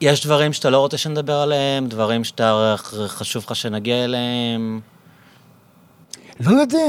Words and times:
יש 0.00 0.26
דברים 0.26 0.52
שאתה 0.52 0.70
לא 0.70 0.78
רוצה 0.78 0.98
שנדבר 0.98 1.36
עליהם, 1.36 1.86
דברים 1.86 2.24
שאתה 2.24 2.74
חשוב 3.06 3.44
לך 3.46 3.56
שנגיע 3.56 4.04
אליהם. 4.04 4.80
לא 6.40 6.60
יודע, 6.60 6.86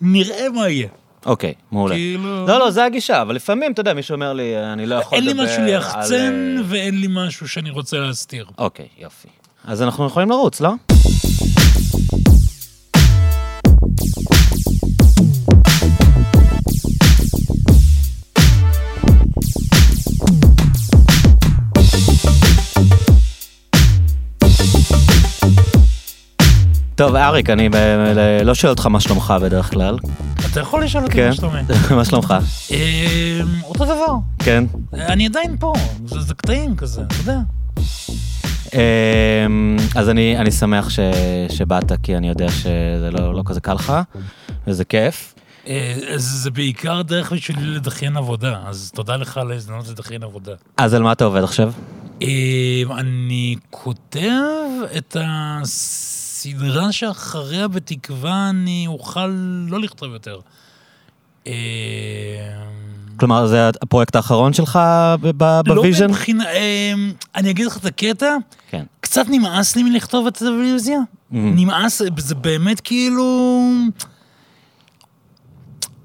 נראה 0.00 0.48
מה 0.54 0.68
יהיה. 0.68 0.88
אוקיי, 1.26 1.54
מעולה. 1.72 1.94
כאילו- 1.94 2.46
לא, 2.46 2.58
לא, 2.58 2.70
זה 2.70 2.84
הגישה, 2.84 3.22
אבל 3.22 3.34
לפעמים, 3.34 3.72
אתה 3.72 3.80
יודע, 3.80 3.94
מישהו 3.94 4.14
אומר 4.14 4.32
לי, 4.32 4.72
אני 4.72 4.86
לא 4.86 4.94
יכול 4.94 5.18
אין 5.18 5.24
לי 5.24 5.32
לדבר 5.32 5.44
משהו 5.44 5.62
ליחצן 5.62 6.14
על, 6.14 6.56
אה, 6.58 6.62
ואין 6.64 7.00
לי 7.00 7.06
משהו 7.10 7.48
שאני 7.48 7.70
רוצה 7.70 7.96
להסתיר. 7.96 8.46
אוקיי, 8.58 8.88
יופי. 8.98 9.28
אז 9.64 9.82
אנחנו 9.82 10.06
יכולים 10.06 10.30
לרוץ, 10.30 10.60
לא? 10.60 10.70
טוב, 26.96 27.14
אריק, 27.16 27.50
אני 27.50 27.68
ב- 27.68 27.76
ב- 27.76 28.40
לא 28.44 28.54
שואל 28.54 28.70
אותך 28.70 28.86
מה 28.86 29.00
שלומך 29.00 29.34
בדרך 29.42 29.70
כלל. 29.70 29.98
אתה 30.52 30.60
יכול 30.60 30.84
לשאול 30.84 31.04
אותי 31.04 31.14
כן? 31.14 31.28
מה 31.28 31.34
שלומי. 31.34 31.60
מה 31.96 32.04
שלומך? 32.04 32.34
אמ, 32.70 32.76
אותו 33.64 33.84
דבר. 33.84 34.14
כן. 34.38 34.64
אני 34.92 35.26
עדיין 35.26 35.56
פה, 35.60 35.72
זה 36.06 36.34
קטעים 36.34 36.76
כזה, 36.76 37.02
אתה 37.02 37.14
יודע. 37.14 37.38
אמ, 38.74 39.76
אז 39.94 40.08
אני, 40.08 40.38
אני 40.38 40.50
שמח 40.50 40.90
ש, 40.90 40.98
שבאת, 41.50 41.92
כי 42.02 42.16
אני 42.16 42.28
יודע 42.28 42.48
שזה 42.48 43.08
לא, 43.12 43.34
לא 43.34 43.42
כזה 43.46 43.60
קל 43.60 43.74
לך, 43.74 43.92
וזה 44.66 44.84
כיף. 44.84 45.34
אה, 45.66 45.94
זה 46.16 46.50
בעיקר 46.50 47.02
דרך 47.02 47.32
בשבילי 47.32 47.66
לדחיין 47.74 48.16
עבודה, 48.16 48.56
אז 48.66 48.92
תודה 48.94 49.16
לך 49.16 49.36
על 49.38 49.50
ההזדמנות 49.52 49.88
לדחיין 49.88 50.22
עבודה. 50.22 50.52
אז 50.76 50.94
על 50.94 51.02
מה 51.02 51.12
אתה 51.12 51.24
עובד 51.24 51.42
עכשיו? 51.42 51.72
אמ, 52.22 52.26
אני 52.98 53.56
כותב 53.70 54.30
את 54.96 55.16
הסדרה 56.54 56.92
שאחריה 56.92 57.68
בתקווה 57.68 58.50
אני 58.50 58.84
אוכל 58.86 59.26
לא 59.68 59.80
לכתוב 59.80 60.12
יותר. 60.12 60.38
אמ, 61.46 61.52
כלומר, 63.16 63.46
זה 63.46 63.68
הפרויקט 63.82 64.16
האחרון 64.16 64.52
שלך 64.52 64.78
ב- 65.20 65.60
בוויז'ן? 65.66 66.04
לא 66.04 66.10
מבחינה, 66.10 66.44
אמ, 66.52 67.12
אני 67.34 67.50
אגיד 67.50 67.66
לך 67.66 67.76
את 67.76 67.84
הקטע, 67.84 68.36
כן. 68.70 68.84
קצת 69.00 69.24
נמאס 69.28 69.76
לי 69.76 69.82
מלכתוב 69.82 70.26
את 70.26 70.36
הטלוויזיה. 70.36 70.98
נמאס, 71.30 72.02
זה 72.16 72.34
באמת 72.34 72.80
כאילו... 72.80 73.60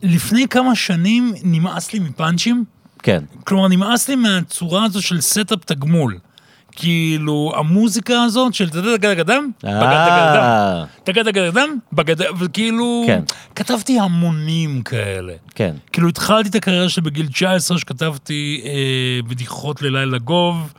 לפני 0.04 0.48
כמה 0.48 0.76
שנים 0.76 1.34
נמאס 1.44 1.94
לי 1.94 2.00
מפאנצ'ים. 2.00 2.64
כן. 3.04 3.24
כלומר, 3.44 3.68
נמאס 3.68 4.10
לי 4.10 4.16
מהצורה 4.16 4.84
הזו 4.86 5.02
של 5.02 5.22
setup 5.22 5.66
תגמול. 5.66 6.18
כאילו, 6.72 7.54
המוזיקה 7.56 8.24
הזאת 8.24 8.54
של 8.54 8.70
תגד 8.70 8.84
בגד 8.84 9.30
אה, 9.30 10.84
תגד 11.04 11.28
אדם, 11.28 11.78
בגד, 11.94 12.16
וכאילו, 12.40 13.04
כן. 13.08 13.24
כתבתי 13.56 14.00
המונים 14.00 14.82
כאלה. 14.82 15.34
כן. 15.56 15.76
כאילו 15.92 16.08
התחלתי 16.10 16.50
את 16.50 16.56
הקריירה 16.56 16.90
שלי 16.90 17.04
בגיל 17.04 17.28
19, 17.28 17.78
שכתבתי 17.78 18.62
אה, 18.66 18.72
בדיחות 19.28 19.82
ללילה 19.82 20.18
גוב, 20.18 20.74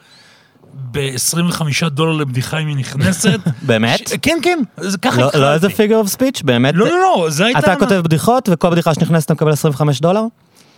ב-25 0.90 1.88
דולר 1.88 2.12
לבדיחה 2.12 2.58
אם 2.58 2.66
היא 2.68 2.76
נכנסת. 2.76 3.40
באמת? 3.62 4.08
ש... 4.08 4.12
כן, 4.22 4.38
כן, 4.42 4.58
זה 4.76 4.98
ככה 4.98 5.20
לא- 5.20 5.26
התחלתי. 5.26 5.44
לא 5.44 5.52
איזה 5.54 5.68
figure 5.68 5.96
of 5.96 6.08
speech? 6.08 6.42
באמת? 6.42 6.74
לא, 6.74 6.86
לא, 6.86 7.00
לא, 7.00 7.26
זה 7.30 7.44
הייתה... 7.44 7.58
אתה 7.58 7.76
כותב 7.76 8.00
בדיחות, 8.04 8.48
וכל 8.52 8.70
בדיחה 8.70 8.94
שנכנסת 8.94 9.26
אתה 9.26 9.34
מקבל 9.34 9.52
25 9.52 10.00
דולר? 10.00 10.22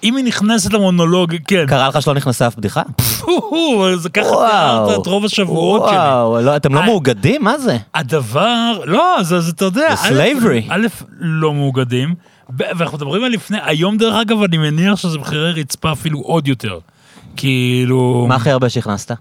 אם 0.05 0.16
היא 0.16 0.24
נכנסת 0.24 0.72
למונולוג, 0.72 1.34
כן. 1.47 1.64
קרה 1.69 1.88
לך 1.88 2.02
שלא 2.02 2.14
נכנסה 2.14 2.47
אף 2.47 2.56
בדיחה? 2.56 2.83
זה 3.97 4.08
ככה. 4.08 4.84
תיארת 4.86 5.00
את 5.00 5.06
רוב 5.06 5.24
השבועות 5.24 5.83
שלי. 5.88 5.96
וואו, 5.96 6.41
לא, 6.41 6.56
אתם 6.56 6.74
לא 6.74 6.80
אה, 6.80 6.86
מאוגדים? 6.86 7.44
מה 7.44 7.58
זה? 7.58 7.77
הדבר, 7.94 8.80
לא, 8.84 9.16
זה, 9.22 9.38
אתה 9.50 9.64
יודע, 9.64 9.94
זה 9.94 10.08
slavery. 10.08 10.66
א', 10.69 10.86
לא 11.20 11.55
מאוגדים, 11.55 12.14
ואנחנו 12.58 12.98
מדברים 12.98 13.24
על 13.24 13.33
לפני, 13.33 13.58
היום 13.64 13.96
דרך 13.96 14.14
אגב, 14.14 14.42
אני 14.42 14.58
מניח 14.58 14.96
שזה 14.96 15.18
מחירי 15.18 15.52
רצפה 15.52 15.92
אפילו 15.92 16.18
עוד 16.18 16.48
יותר. 16.48 16.79
כאילו... 17.36 18.27
מה 18.29 18.34
הכי 18.34 18.50
הרבה 18.50 18.68
שהכנסת? 18.68 19.12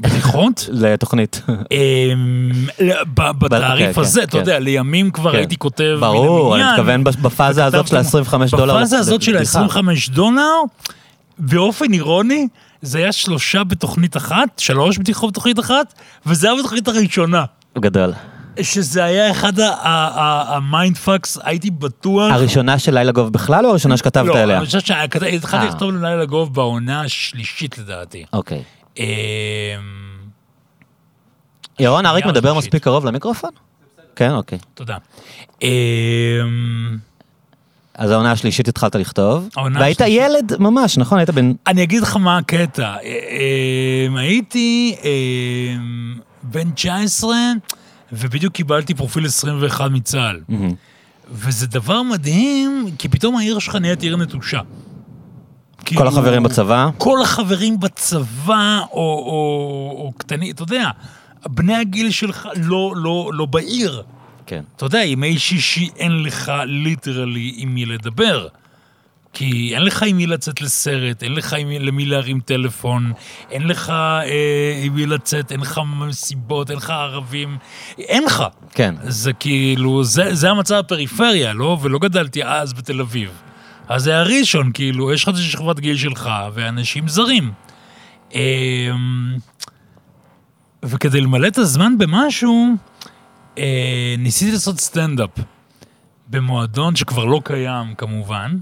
בדיחות? 0.00 0.68
לתוכנית. 0.72 1.42
אמ, 1.48 2.50
ל- 2.80 2.92
ב- 3.14 3.30
בתעריף 3.38 3.94
כן, 3.94 4.00
הזה, 4.00 4.20
כן, 4.20 4.24
אתה 4.24 4.32
כן. 4.32 4.38
יודע, 4.38 4.58
לימים 4.58 5.10
כבר 5.10 5.32
כן. 5.32 5.36
הייתי 5.38 5.56
כותב 5.56 5.96
ברור, 6.00 6.56
אני 6.56 6.64
מתכוון 6.72 7.04
בפאזה 7.04 7.64
הזאת 7.64 7.86
של 7.88 7.96
וכתבתי- 7.96 8.18
ה-25 8.34 8.56
דולר. 8.56 8.74
בפאזה 8.74 8.98
הזאת 8.98 9.22
של 9.22 9.32
לבדיחה. 9.34 9.60
ה-25 9.60 10.10
דולר, 10.10 10.54
באופן 11.38 11.92
אירוני, 11.92 12.48
זה 12.82 12.98
היה 12.98 13.12
שלושה 13.12 13.64
בתוכנית 13.64 14.16
אחת, 14.16 14.58
שלוש 14.58 14.98
בדיחות 14.98 15.30
בתוכנית 15.30 15.58
אחת, 15.58 15.94
וזה 16.26 16.50
היה 16.50 16.56
בתוכנית 16.58 16.88
הראשונה. 16.88 17.44
גדול. 17.78 18.12
שזה 18.62 19.04
היה 19.04 19.30
אחד 19.30 19.52
ה 19.58 19.86
mind 19.86 20.96
fucks, 20.96 21.38
הייתי 21.42 21.70
בטוח. 21.70 22.32
הראשונה 22.32 22.78
של 22.78 22.94
לילה 22.94 23.12
גוב 23.12 23.32
בכלל, 23.32 23.64
או 23.66 23.70
הראשונה 23.70 23.96
שכתבת 23.96 24.26
לא, 24.26 24.42
אליה? 24.42 24.58
אני 24.58 24.66
חושב 24.66 24.80
שהתחלתי 24.80 25.38
אה. 25.56 25.64
לכתוב 25.64 25.90
ללילה 25.94 26.24
גוב 26.24 26.54
בעונה 26.54 27.00
השלישית 27.00 27.78
לדעתי. 27.78 28.24
אוקיי. 28.32 28.62
אמ, 28.98 29.04
ירון, 31.78 32.06
אריק 32.06 32.26
מדבר? 32.26 32.54
מספיק 32.54 32.82
קרוב 32.84 33.04
למיקרופון? 33.06 33.50
כן, 34.16 34.30
אוקיי. 34.30 34.58
תודה. 34.74 34.96
אמ, 35.62 35.68
אז 37.94 38.10
העונה 38.10 38.32
השלישית 38.32 38.68
התחלת 38.68 38.94
לכתוב, 38.94 39.48
והיית. 39.74 40.00
ילד 40.00 40.52
ממש, 40.58 40.98
נכון? 40.98 41.18
היית 41.18 41.30
בן... 41.30 41.52
אני 41.66 41.82
אגיד 41.82 42.02
לך 42.02 42.16
מה 42.16 42.38
הקטע. 42.38 42.94
אמ, 44.06 44.16
הייתי 44.16 44.96
בן 46.42 46.70
19, 46.70 47.36
ובדיוק 48.12 48.54
קיבלתי 48.54 48.94
פרופיל 48.94 49.26
21 49.26 49.90
מצה"ל. 49.90 50.40
וזה 51.30 51.66
דבר 51.66 52.02
מדהים, 52.02 52.86
כי 52.98 53.08
פתאום 53.08 53.36
העיר 53.36 53.58
שלך 53.58 53.74
נהיית 53.74 54.02
עיר 54.02 54.16
נטושה. 54.16 54.60
כל 55.88 56.04
כאילו, 56.04 56.08
החברים 56.08 56.42
בצבא? 56.42 56.90
כל 56.98 57.22
החברים 57.22 57.80
בצבא, 57.80 58.80
או, 58.92 58.98
או, 58.98 59.94
או 59.98 60.12
קטנים, 60.16 60.50
אתה 60.50 60.62
יודע, 60.62 60.90
בני 61.46 61.76
הגיל 61.76 62.10
שלך 62.10 62.48
לא, 62.56 62.92
לא, 62.96 63.30
לא 63.34 63.46
בעיר. 63.46 64.02
כן. 64.46 64.62
אתה 64.76 64.86
יודע, 64.86 64.98
ימי 64.98 65.38
שישי 65.38 65.88
אין 65.96 66.22
לך 66.22 66.52
ליטרלי 66.66 67.52
עם 67.56 67.74
מי 67.74 67.86
לדבר. 67.86 68.48
כי 69.32 69.70
אין 69.74 69.82
לך 69.82 70.02
עם 70.02 70.16
מי 70.16 70.26
לצאת 70.26 70.60
לסרט, 70.60 71.22
אין 71.22 71.34
לך 71.34 71.52
עם 71.52 71.68
מי, 71.68 71.78
למי 71.78 72.04
להרים 72.04 72.40
טלפון, 72.40 73.12
אין 73.50 73.66
לך 73.66 73.90
אה, 73.90 74.80
עם 74.82 74.94
מי 74.94 75.06
לצאת, 75.06 75.52
אין 75.52 75.60
לך 75.60 75.80
מסיבות, 75.86 76.70
אין 76.70 76.78
לך 76.78 76.90
ערבים, 76.90 77.56
אין 77.98 78.24
לך. 78.24 78.44
כן. 78.70 78.94
זה 79.02 79.32
כאילו, 79.32 80.04
זה, 80.04 80.34
זה 80.34 80.50
המצב 80.50 80.80
בפריפריה, 80.80 81.52
לא? 81.52 81.78
ולא 81.82 81.98
גדלתי 81.98 82.44
אז 82.44 82.72
בתל 82.72 83.00
אביב. 83.00 83.30
אז 83.88 84.02
זה 84.02 84.18
הראשון, 84.18 84.70
כאילו, 84.74 85.12
יש 85.12 85.22
לך 85.22 85.28
את 85.28 85.36
שכבת 85.36 85.80
גיל 85.80 85.96
שלך, 85.96 86.30
ואנשים 86.54 87.08
זרים. 87.08 87.52
אמ, 88.34 88.40
וכדי 90.84 91.20
למלא 91.20 91.46
את 91.48 91.58
הזמן 91.58 91.98
במשהו, 91.98 92.74
אה, 93.58 94.14
ניסיתי 94.18 94.52
לעשות 94.52 94.80
סטנדאפ 94.80 95.30
במועדון 96.28 96.96
שכבר 96.96 97.24
לא 97.24 97.40
קיים, 97.44 97.94
כמובן. 97.94 98.56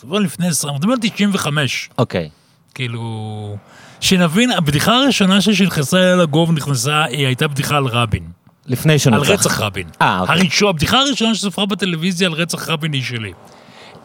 כבר 0.00 0.18
לפני 0.18 0.48
20, 0.48 0.70
אני 0.70 0.78
מדבר 0.78 0.92
על 0.92 0.98
95. 1.02 1.90
אוקיי. 1.98 2.30
כאילו... 2.74 3.56
שנבין, 4.00 4.50
הבדיחה 4.50 4.96
הראשונה 4.96 5.40
שנכנסה 5.40 6.12
אל 6.12 6.20
הגוב 6.20 6.52
נכנסה, 6.52 7.04
היא 7.04 7.26
הייתה 7.26 7.48
בדיחה 7.48 7.76
על 7.76 7.86
רבין. 7.86 8.22
לפני 8.66 8.98
שהוא 8.98 9.14
על. 9.14 9.20
רצח 9.20 9.60
רבין. 9.60 9.86
אה, 10.02 10.20
אוקיי. 10.20 10.34
הראשון, 10.34 10.68
הבדיחה 10.68 10.98
הראשונה 10.98 11.34
שסופרה 11.34 11.66
בטלוויזיה 11.66 12.28
על 12.28 12.34
רצח 12.34 12.68
רבין 12.68 12.92
היא 12.92 13.02
שלי. 13.02 13.32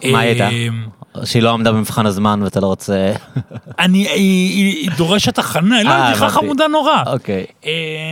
מה 0.06 0.20
היא 0.20 0.30
הייתה? 0.30 0.50
אמ, 0.50 0.86
שהיא 1.26 1.44
לא 1.44 1.54
עמדה 1.54 1.72
במבחן 1.72 2.06
הזמן 2.06 2.42
ואתה 2.44 2.60
לא 2.60 2.68
רוצה... 2.68 3.14
אני, 3.80 3.98
היא, 3.98 4.16
היא, 4.56 4.76
היא 4.76 4.90
דורשת 4.98 5.40
הכנה, 5.40 5.84
לא, 5.84 5.90
אה, 5.90 6.06
היא 6.06 6.12
בדיחה. 6.12 6.30
חמודה 6.30 6.68
נורא. 6.68 7.04
אוקיי. 7.06 7.46
אמ, 7.64 7.70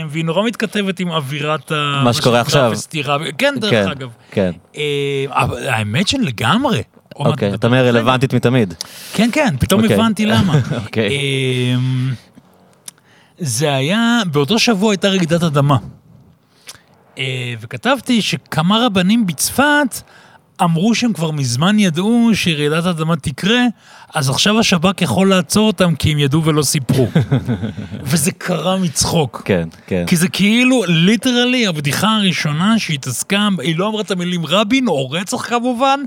והיא 0.10 0.26
נורא 0.26 0.44
מתכתבת 0.44 1.00
עם 1.00 1.12
אווירת 1.12 1.72
ה... 1.72 2.02
מה 2.04 2.14
שקורה 2.14 2.42
עכשיו. 2.42 2.72
בסתירה. 2.72 3.18
כן, 3.38 3.56
דרך 3.62 3.72
כן, 3.72 3.92
אגב. 3.92 4.10
כן. 4.32 4.52
אמ, 4.76 4.82
אבל 5.30 5.68
האמת 5.68 6.08
שלגמרי. 6.08 6.84
אוקיי, 7.16 7.54
אתה 7.54 7.68
אומר. 7.68 7.88
רלוונטית 7.88 8.34
מתמיד. 8.34 8.74
כן, 9.14 9.30
כן, 9.34 9.56
פתאום 9.60 9.82
אוקיי. 9.84 9.96
הבנתי 9.96 10.26
למה. 10.26 10.60
אוקיי. 10.86 11.10
זה 13.40 13.74
היה, 13.74 14.20
באותו 14.32 14.60
שבוע 14.60 14.92
הייתה 14.92 15.10
רעידת 15.10 15.44
אדמה. 15.44 15.78
אה, 17.18 17.54
וכתבתי 17.62 18.22
שכמה 18.22 18.86
רבנים 18.86 19.26
בצפת 19.26 20.02
אמרו 20.64 20.96
שהם 20.96 21.14
כבר 21.14 21.32
מזמן 21.32 21.80
ידעו 21.80 22.30
שרעידת 22.34 22.86
אדמה 22.86 23.16
תקרה, 23.16 23.62
אז 24.14 24.30
עכשיו 24.30 24.60
השב"כ 24.60 25.02
יכול 25.02 25.30
לעצור 25.30 25.68
אותם 25.68 25.96
כי 25.96 26.12
הם 26.12 26.20
ידעו 26.20 26.44
ולא 26.44 26.62
סיפרו. 26.64 27.08
וזה 28.10 28.32
קרה 28.32 28.78
מצחוק. 28.78 29.42
כן, 29.46 29.68
כן. 29.88 30.04
כי 30.08 30.16
זה 30.16 30.28
כאילו, 30.28 30.84
ליטרלי, 30.88 31.68
הבדיחה 31.68 32.16
הראשונה 32.16 32.80
שהתעסקה, 32.80 33.48
היא 33.60 33.78
לא 33.78 33.88
אמרה 33.88 34.02
את 34.02 34.12
המילים 34.12 34.46
רבין 34.46 34.88
או 34.88 35.10
רצח 35.12 35.38
כמובן, 35.50 36.00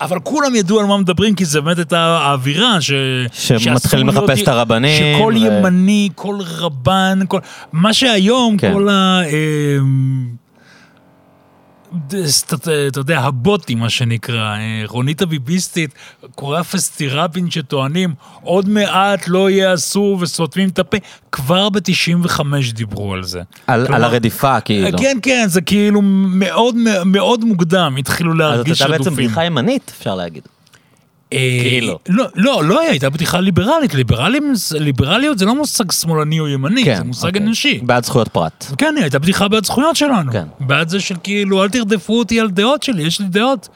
אבל 0.00 0.18
כולם 0.20 0.54
ידעו 0.54 0.80
על 0.80 0.86
מה 0.86 0.96
מדברים, 0.98 1.34
כי 1.34 1.44
זה 1.44 1.60
באמת 1.60 1.78
הייתה 1.78 2.18
האווירה 2.22 2.80
ש... 2.80 2.92
שמתחילים 3.32 3.60
שאסור 3.78 4.00
להיות- 4.00 4.14
לחפש 4.30 4.42
את 4.42 4.48
הרבנים, 4.48 5.16
שכל 5.18 5.34
ו- 5.36 5.38
ימני, 5.38 6.08
כל 6.14 6.36
רבן, 6.40 7.18
כל... 7.28 7.38
מה 7.72 7.92
שהיום, 7.92 8.56
כן. 8.56 8.72
כל 8.72 8.88
ה... 8.88 9.20
אתה 12.54 12.54
אתה 12.88 13.00
יודע, 13.00 13.18
הבוטים, 13.20 13.78
מה 13.78 13.90
שנקרא, 13.90 14.56
אה, 14.56 14.82
רונית 14.88 15.22
הביביסטית, 15.22 15.90
קורא 16.34 16.58
הפסטירבים 16.60 17.50
שטוענים, 17.50 18.14
עוד 18.42 18.68
מעט 18.68 19.28
לא 19.28 19.50
יהיה 19.50 19.74
אסור 19.74 20.18
וסותמים 20.20 20.68
את 20.68 20.78
הפה, 20.78 20.96
כבר 21.32 21.68
ב-95 21.68 22.40
דיברו 22.72 23.14
על 23.14 23.22
זה. 23.24 23.42
על, 23.66 23.80
על 23.80 23.86
כלומר- 23.86 24.04
הרדיפה, 24.04 24.60
כאילו. 24.60 24.98
כן, 24.98 25.18
כן, 25.22 25.44
זה 25.48 25.60
כאילו 25.60 26.00
מאוד 26.02 26.74
מאוד 27.06 27.44
מוקדם, 27.44 27.94
התחילו 27.98 28.32
אז 28.32 28.38
להרגיש 28.38 28.78
זאת 28.78 28.86
הייתה 28.90 28.94
רדופים. 28.94 29.14
בעצם 29.16 29.24
בדיחה 29.26 29.44
ימנית, 29.44 29.92
אפשר 29.98 30.14
להגיד. 30.14 30.42
אה, 31.32 31.58
כאילו. 31.62 31.98
לא, 32.08 32.24
לא, 32.34 32.64
לא 32.64 32.80
הייתה 32.80 33.10
בדיחה 33.10 33.40
ליברלית. 33.40 33.94
ליברלים, 33.94 34.52
ליברליות 34.80 35.38
זה 35.38 35.44
לא 35.44 35.54
מושג 35.54 35.92
שמאלני 35.92 36.40
או 36.40 36.48
ימני, 36.48 36.84
זה 36.84 37.04
מושג 37.04 37.26
אוקיי. 37.26 37.42
אנושי. 37.42 37.80
בעד 37.82 38.04
זכויות 38.04 38.28
פרט. 38.28 38.66
כן, 38.78 38.94
הייתה 39.00 39.18
בדיחה 39.18 39.48
בעד 39.48 39.64
זכויות 39.64 39.96
שלנו. 39.96 40.32
כן. 40.32 40.46
בעד 40.60 40.88
זה 40.88 41.00
של 41.00 41.14
כאילו, 41.22 41.62
אל 41.62 41.68
תרדפו 41.68 42.18
אותי 42.18 42.40
על 42.40 42.50
דעות 42.50 42.82
שלי, 42.82 43.02
יש 43.02 43.20
לי 43.20 43.26
דעות. 43.26 43.68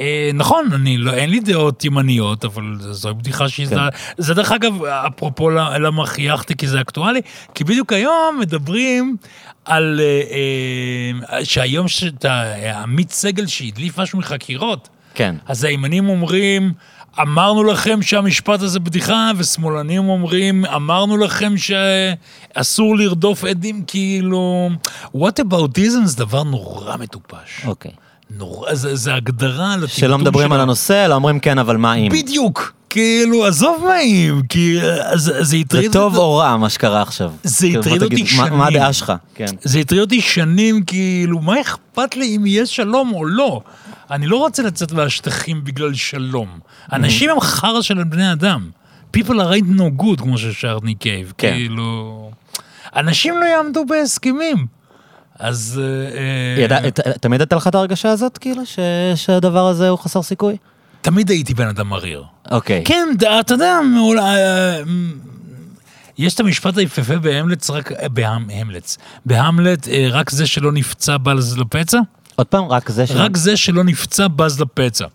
אה, 0.00 0.30
נכון, 0.34 0.68
אני 0.74 0.98
לא, 0.98 1.14
אין 1.14 1.30
לי 1.30 1.40
דעות 1.40 1.84
ימניות, 1.84 2.44
אבל 2.44 2.62
זו 2.80 3.14
בדיחה 3.14 3.48
שהיא... 3.48 3.66
כן. 3.66 3.76
זה, 4.18 4.34
דרך 4.34 4.52
אגב, 4.52 4.84
אפרופו 4.84 5.50
למה 5.50 6.06
חייכתי, 6.06 6.56
כי 6.56 6.66
זה 6.66 6.80
אקטואלי, 6.80 7.20
כי 7.54 7.64
בדיוק 7.64 7.92
היום 7.92 8.38
מדברים 8.40 9.16
על... 9.64 10.00
אה, 10.00 11.36
אה, 11.36 11.44
שהיום 11.44 11.88
שאתה, 11.88 12.42
עמית 12.82 13.10
סגל 13.10 13.46
שהדליף 13.46 13.98
משהו 13.98 14.18
מחקירות, 14.18 14.88
כן. 15.14 15.34
אז 15.46 15.64
הימנים 15.64 16.08
אומרים, 16.08 16.72
אמרנו 17.22 17.64
לכם 17.64 18.02
שהמשפט 18.02 18.62
הזה 18.62 18.80
בדיחה, 18.80 19.30
ושמאלנים 19.36 20.08
אומרים, 20.08 20.64
אמרנו 20.64 21.16
לכם 21.16 21.54
שאסור 21.56 22.96
לרדוף 22.96 23.44
עדים, 23.44 23.82
כאילו... 23.86 24.70
what 25.16 25.40
aboutism 25.48 26.04
זה 26.04 26.16
דבר 26.16 26.42
נורא 26.42 26.96
מטופש. 26.96 27.64
אוקיי. 27.66 27.90
נורא, 28.38 28.74
זה, 28.74 28.96
זה 28.96 29.14
הגדרה 29.14 29.76
לטמטום 29.76 29.88
שלא 29.96 30.18
מדברים 30.18 30.48
של 30.48 30.54
על 30.54 30.60
הנושא, 30.60 31.04
אלא 31.04 31.14
אומרים 31.14 31.40
כן, 31.40 31.58
אבל 31.58 31.76
מה 31.76 31.94
אם? 31.94 32.08
בדיוק. 32.12 32.72
כאילו, 32.90 33.46
עזוב 33.46 33.76
מה 33.84 34.00
אם, 34.00 34.40
כי 34.48 34.78
זה, 34.80 34.98
זה 35.14 35.44
זה 35.44 35.56
הטריד... 35.56 35.92
טוב 35.92 36.12
את- 36.12 36.18
או 36.18 36.36
רע, 36.36 36.56
מה 36.56 36.68
שקרה 36.68 37.02
עכשיו. 37.02 37.32
זה 37.42 37.66
כאילו, 37.66 37.80
הטריד 37.80 38.02
אותי 38.02 38.14
תגיד, 38.14 38.26
מה- 38.36 38.42
מה 38.42 38.48
שנים. 38.48 38.60
הדעה 38.60 38.92
שלך? 38.92 39.12
כן. 39.34 39.46
זה 39.62 39.78
הטריד 39.78 40.00
אותי 40.00 40.20
שנים, 40.20 40.82
כאילו, 40.84 41.38
מה 41.40 41.60
אכפת 41.60 42.16
לי 42.16 42.36
אם 42.36 42.46
יהיה 42.46 42.66
שלום 42.66 43.12
או 43.14 43.24
לא? 43.24 43.60
אני 44.10 44.26
לא 44.26 44.36
רוצה 44.36 44.62
לצאת 44.62 44.92
מהשטחים 44.92 45.64
בגלל 45.64 45.94
שלום. 45.94 46.48
אנשים 46.92 47.30
הם 47.30 47.40
חרא 47.40 47.82
של 47.82 48.04
בני 48.04 48.32
אדם. 48.32 48.70
People 49.16 49.30
are 49.30 49.52
ain't 49.60 49.78
no 49.78 50.02
good, 50.02 50.16
כמו 50.22 50.38
ששר 50.38 50.78
ניק 50.82 50.98
קייב. 50.98 51.32
כן. 51.38 51.50
כאילו... 51.52 52.30
אנשים 52.96 53.34
לא 53.40 53.44
יעמדו 53.44 53.84
בהסכמים. 53.86 54.66
אז... 55.38 55.80
אה, 55.84 56.18
אה, 56.18 56.64
ידע- 56.64 56.90
ת- 56.90 57.00
תמיד 57.20 57.40
הייתה 57.40 57.56
לך 57.56 57.66
את 57.66 57.74
ההרגשה 57.74 58.10
הזאת, 58.10 58.38
כאילו, 58.38 58.66
ש- 58.66 58.78
שהדבר 59.14 59.66
הזה 59.66 59.88
הוא 59.88 59.98
חסר 59.98 60.22
סיכוי? 60.22 60.56
תמיד 61.00 61.30
הייתי 61.30 61.54
בן 61.54 61.68
אדם 61.68 61.88
מריר. 61.88 62.24
אוקיי. 62.50 62.82
כן, 62.84 63.08
אתה 63.40 63.54
יודע, 63.54 63.78
מעול- 63.94 64.18
אה, 64.18 64.80
יש 66.18 66.34
את 66.34 66.40
המשפט 66.40 66.78
היפהפה 66.78 67.18
בהמלץ, 67.18 67.70
רק... 67.70 67.92
בהמלץ. 68.12 68.98
בהמלט, 69.26 69.88
רק 70.10 70.30
זה 70.30 70.46
שלא 70.46 70.72
נפצע 70.72 71.16
בז 71.16 71.58
לפצע? 71.58 71.98
עוד 72.36 72.46
פעם, 72.46 72.64
רק 72.64 72.88
זה 72.90 73.06
ש... 73.06 73.10
רק 73.10 73.36
זה 73.36 73.56
שלא 73.56 73.84
נפצע 73.84 74.28
בז 74.28 74.60
לפצע. 74.60 75.06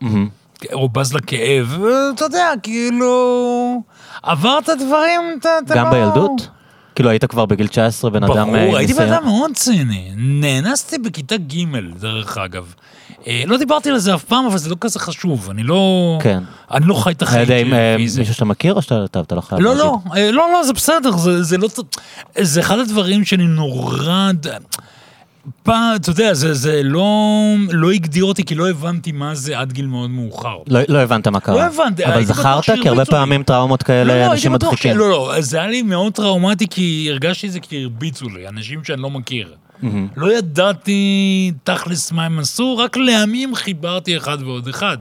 או 0.73 0.89
בז 0.89 1.13
לכאב, 1.13 1.79
אתה 2.15 2.25
יודע, 2.25 2.51
כאילו... 2.63 3.81
עברת 4.23 4.69
דברים, 4.79 5.21
אתה 5.39 5.49
לא... 5.69 5.75
גם 5.75 5.91
בילדות? 5.91 6.47
כאילו, 6.95 7.09
היית 7.09 7.25
כבר 7.25 7.45
בגיל 7.45 7.67
19 7.67 8.09
בן 8.09 8.23
אדם... 8.23 8.55
אה, 8.55 8.65
ברור, 8.65 8.77
הייתי 8.77 8.93
בן? 8.93 9.11
אדם 9.11 9.25
מאוד 9.25 9.51
ציני. 9.53 10.11
נאנסתי 10.15 10.97
בכיתה 10.97 11.37
ג', 11.37 11.65
דרך 11.99 12.37
אגב. 12.37 12.73
אה, 13.27 13.43
לא 13.45 13.57
דיברתי 13.57 13.89
על 13.89 13.97
זה 13.97 14.15
אף 14.15 14.23
פעם, 14.23 14.45
אבל 14.45 14.57
זה 14.57 14.69
לא 14.69 14.75
כזה 14.81 14.99
חשוב. 14.99 15.49
אני 15.49 15.63
לא... 15.63 16.17
כן. 16.21 16.43
אני 16.71 16.85
לא 16.85 16.93
חי 16.93 17.11
את 17.11 17.21
החיים 17.21 17.41
יודע 17.41 17.57
אם 17.57 17.73
אה, 17.73 17.93
שלי 17.95 18.05
מזה. 18.05 18.19
מישהו 18.19 18.33
שאתה 18.33 18.45
מכיר, 18.45 18.73
או 18.73 18.81
שאתה 18.81 19.35
לא 19.35 19.41
חייב 19.41 19.61
לא? 19.61 19.75
לא, 19.75 19.97
אה, 20.15 20.31
לא, 20.31 20.47
לא, 20.53 20.63
זה 20.63 20.73
בסדר, 20.73 21.11
זה 21.41 21.57
לא... 21.57 21.69
זה 22.37 22.59
אחד 22.59 22.79
הדברים 22.79 23.25
שאני 23.25 23.47
נורא... 23.47 24.31
פעם, 25.63 25.95
אתה 25.95 26.09
יודע, 26.09 26.33
זה, 26.33 26.53
זה 26.53 26.81
לא, 26.83 27.05
לא 27.71 27.91
הגדיר 27.91 28.23
אותי, 28.23 28.43
כי 28.43 28.55
לא 28.55 28.69
הבנתי 28.69 29.11
מה 29.11 29.35
זה 29.35 29.59
עד 29.59 29.71
גיל 29.73 29.87
מאוד 29.87 30.09
מאוחר. 30.09 30.57
לא 30.67 30.79
לא 30.87 30.97
הבנת 30.99 31.27
מה 31.27 31.39
קרה. 31.39 31.55
לא 31.55 31.61
הבנתי, 31.61 32.05
אבל 32.05 32.23
זכרת? 32.25 32.63
כי 32.81 32.89
הרבה. 32.89 33.05
פעמים 33.05 33.43
טראומות 33.43 33.83
לא, 33.83 33.87
כאלה, 33.87 34.03
לא, 34.03 34.19
הייתי 34.19 34.31
אנשים. 34.31 34.51
מדחיקים. 34.51 34.97
לא, 34.97 35.09
לא, 35.09 35.35
זה 35.39 35.57
היה 35.57 35.67
לי 35.67 35.81
מאוד 35.81 36.13
טראומטי, 36.13 36.67
כי 36.69 37.07
הרגשתי 37.11 37.47
את 37.47 37.51
זה 37.51 37.59
כי 37.59 37.83
הרביצו 37.83 38.29
לי, 38.29 38.47
אנשים 38.47 38.83
שאני 38.83 39.01
לא 39.01 39.09
מכיר. 39.09 39.53
מהמם. 39.81 40.07
לא 40.17 40.37
ידעתי 40.37 41.51
תכלס 41.63 42.11
מה 42.11 42.25
הם 42.25 42.39
עשו, 42.39 42.77
רק 42.77 42.97
לימים 42.97 43.55
חיברתי 43.55 44.17
אחד 44.17 44.37
ועוד 44.41 44.67
אחד. 44.67 44.97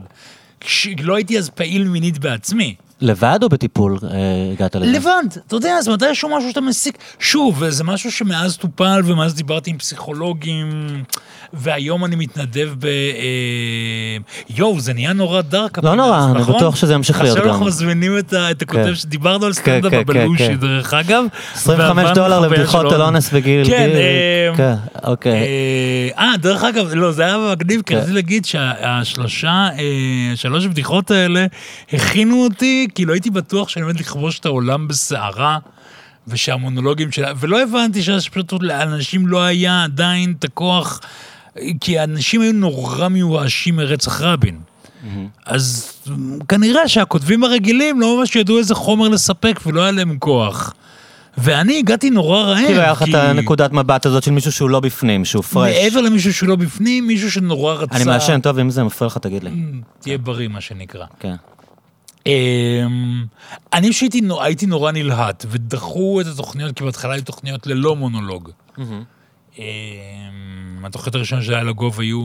כש- 0.59 0.87
לא 1.01 1.15
הייתי 1.15 1.37
אז 1.37 1.49
פעיל 1.49 1.83
מינית 1.87 2.19
בעצמי. 2.19 2.75
לבד 3.01 3.39
או 3.43 3.49
בטיפול 3.49 3.97
אה, 4.03 4.09
הגעת 4.51 4.75
לזה? 4.75 4.91
לבד, 4.91 5.23
אתה 5.47 5.55
יודע, 5.55 5.73
אז 5.73 5.87
מתי 5.87 6.09
יש 6.09 6.25
משהו 6.25 6.49
שאתה 6.49 6.61
מסיק? 6.61 6.97
שוב, 7.19 7.69
זה 7.69 7.83
משהו 7.83 8.11
שמאז 8.11 8.57
טופל 8.57 9.01
ומאז 9.05 9.33
דיברתי 9.33 9.69
עם 9.69 9.77
פסיכולוגים, 9.77 11.03
והיום 11.53 12.05
אני 12.05 12.15
מתנדב 12.15 12.69
ב... 12.79 12.85
אה, 12.85 14.17
יואו, 14.49 14.79
זה 14.79 14.93
נהיה 14.93 15.13
נורא 15.13 15.41
דארק. 15.41 15.77
לא 15.83 15.95
נורא, 15.95 16.27
אני 16.31 16.41
נכון? 16.41 16.55
בטוח 16.55 16.75
שזה 16.75 16.93
ימשיך 16.93 17.21
להיות 17.21 17.37
עכשיו 17.37 17.47
גם. 17.47 17.53
אנחנו 17.53 17.65
מזמינים 17.65 18.17
את 18.17 18.61
הכותב 18.61 18.83
כן. 18.83 18.95
שדיברנו 18.95 19.45
על 19.45 19.53
סטנדאפ 19.53 19.91
כן, 19.91 20.03
כן, 20.03 20.19
הבלושי, 20.19 20.47
כן. 20.47 20.55
דרך 20.55 20.93
אגב. 20.93 21.23
25 21.53 21.97
ועברנו 21.97 22.15
דולר 22.15 22.39
לבדיחות 22.39 22.91
על 22.91 23.01
אונס 23.01 23.33
בגיל... 23.33 23.67
כן, 23.67 23.89
אה, 23.93 24.75
אוקיי. 25.03 25.33
אה, 25.33 26.09
אה, 26.17 26.37
דרך 26.37 26.63
אגב, 26.63 26.93
לא, 26.93 27.11
זה 27.11 27.25
היה 27.25 27.37
מגניב, 27.51 27.81
כי. 27.81 27.95
רציתי 27.95 28.13
להגיד 28.13 28.45
שהשלושה, 28.45 29.67
שלוש 30.35 30.65
הבדיחות 30.65 31.11
האלה 31.11 31.45
הכינו 31.93 32.43
אותי, 32.43 32.87
כאילו 32.95 33.13
הייתי 33.13 33.29
בטוח 33.29 33.69
שאני 33.69 33.83
עומד 33.83 33.99
לכבוש 33.99 34.39
את 34.39 34.45
העולם 34.45 34.87
בסערה, 34.87 35.57
ושהמונולוגים 36.27 37.11
שלה, 37.11 37.31
ולא 37.39 37.61
הבנתי 37.61 38.03
שפשוט 38.03 38.53
לאנשים 38.61 39.27
לא 39.27 39.43
היה 39.43 39.83
עדיין 39.83 40.33
את 40.39 40.43
הכוח, 40.43 40.99
כי 41.79 41.99
האנשים 41.99 42.41
היו 42.41 42.53
נורא 42.53 43.07
מיואשים 43.07 43.75
מרצח 43.75 44.21
רבין. 44.21 44.59
אז 45.45 45.93
כנראה 46.47 46.87
שהכותבים 46.87 47.43
הרגילים 47.43 48.01
לא 48.01 48.17
ממש 48.19 48.35
ידעו 48.35 48.57
איזה 48.57 48.75
חומר 48.75 49.07
לספק 49.09 49.59
ולא 49.65 49.81
היה 49.81 49.91
להם 49.91 50.17
כוח. 50.19 50.73
ואני 51.37 51.79
הגעתי 51.79 52.09
נורא 52.09 52.41
רעב. 52.41 52.57
כאילו 52.65 52.81
היה 52.81 52.91
לך 52.91 53.03
את 53.03 53.13
הנקודת 53.13 53.71
מבט 53.71 54.05
הזאת 54.05 54.23
של 54.23 54.31
מישהו 54.31 54.51
שהוא 54.51 54.69
לא 54.69 54.79
בפנים, 54.79 55.25
שהוא 55.25 55.43
פרש. 55.43 55.71
מעבר 55.71 56.01
למישהו 56.01 56.33
שהוא 56.33 56.49
לא 56.49 56.55
בפנים, 56.55 57.07
מישהו 57.07 57.31
שנורא 57.31 57.73
רצה... 57.73 57.95
אני 57.95 58.03
מעשן, 58.03 58.41
טוב, 58.41 58.59
אם 58.59 58.69
זה 58.69 58.83
מפריע 58.83 59.07
לך, 59.07 59.17
תגיד 59.17 59.43
לי. 59.43 59.51
תהיה 59.99 60.17
בריא, 60.17 60.47
מה 60.47 60.61
שנקרא. 60.61 61.05
כן. 61.19 61.35
אמ, 62.25 63.25
אני 63.73 63.89
פשוט 63.89 64.15
הייתי 64.41 64.65
נורא 64.65 64.91
נלהט, 64.91 65.45
ודחו 65.49 66.21
את 66.21 66.25
התוכניות, 66.27 66.75
כי 66.75 66.83
בהתחלה 66.83 67.13
היו 67.13 67.23
תוכניות 67.23 67.67
ללא 67.67 67.95
מונולוג. 67.95 68.51
אמ, 69.57 69.63
התוכניות 70.83 71.15
הראשונות 71.15 71.45
שהיה 71.45 71.63
לגוב 71.63 71.99
היו 71.99 72.21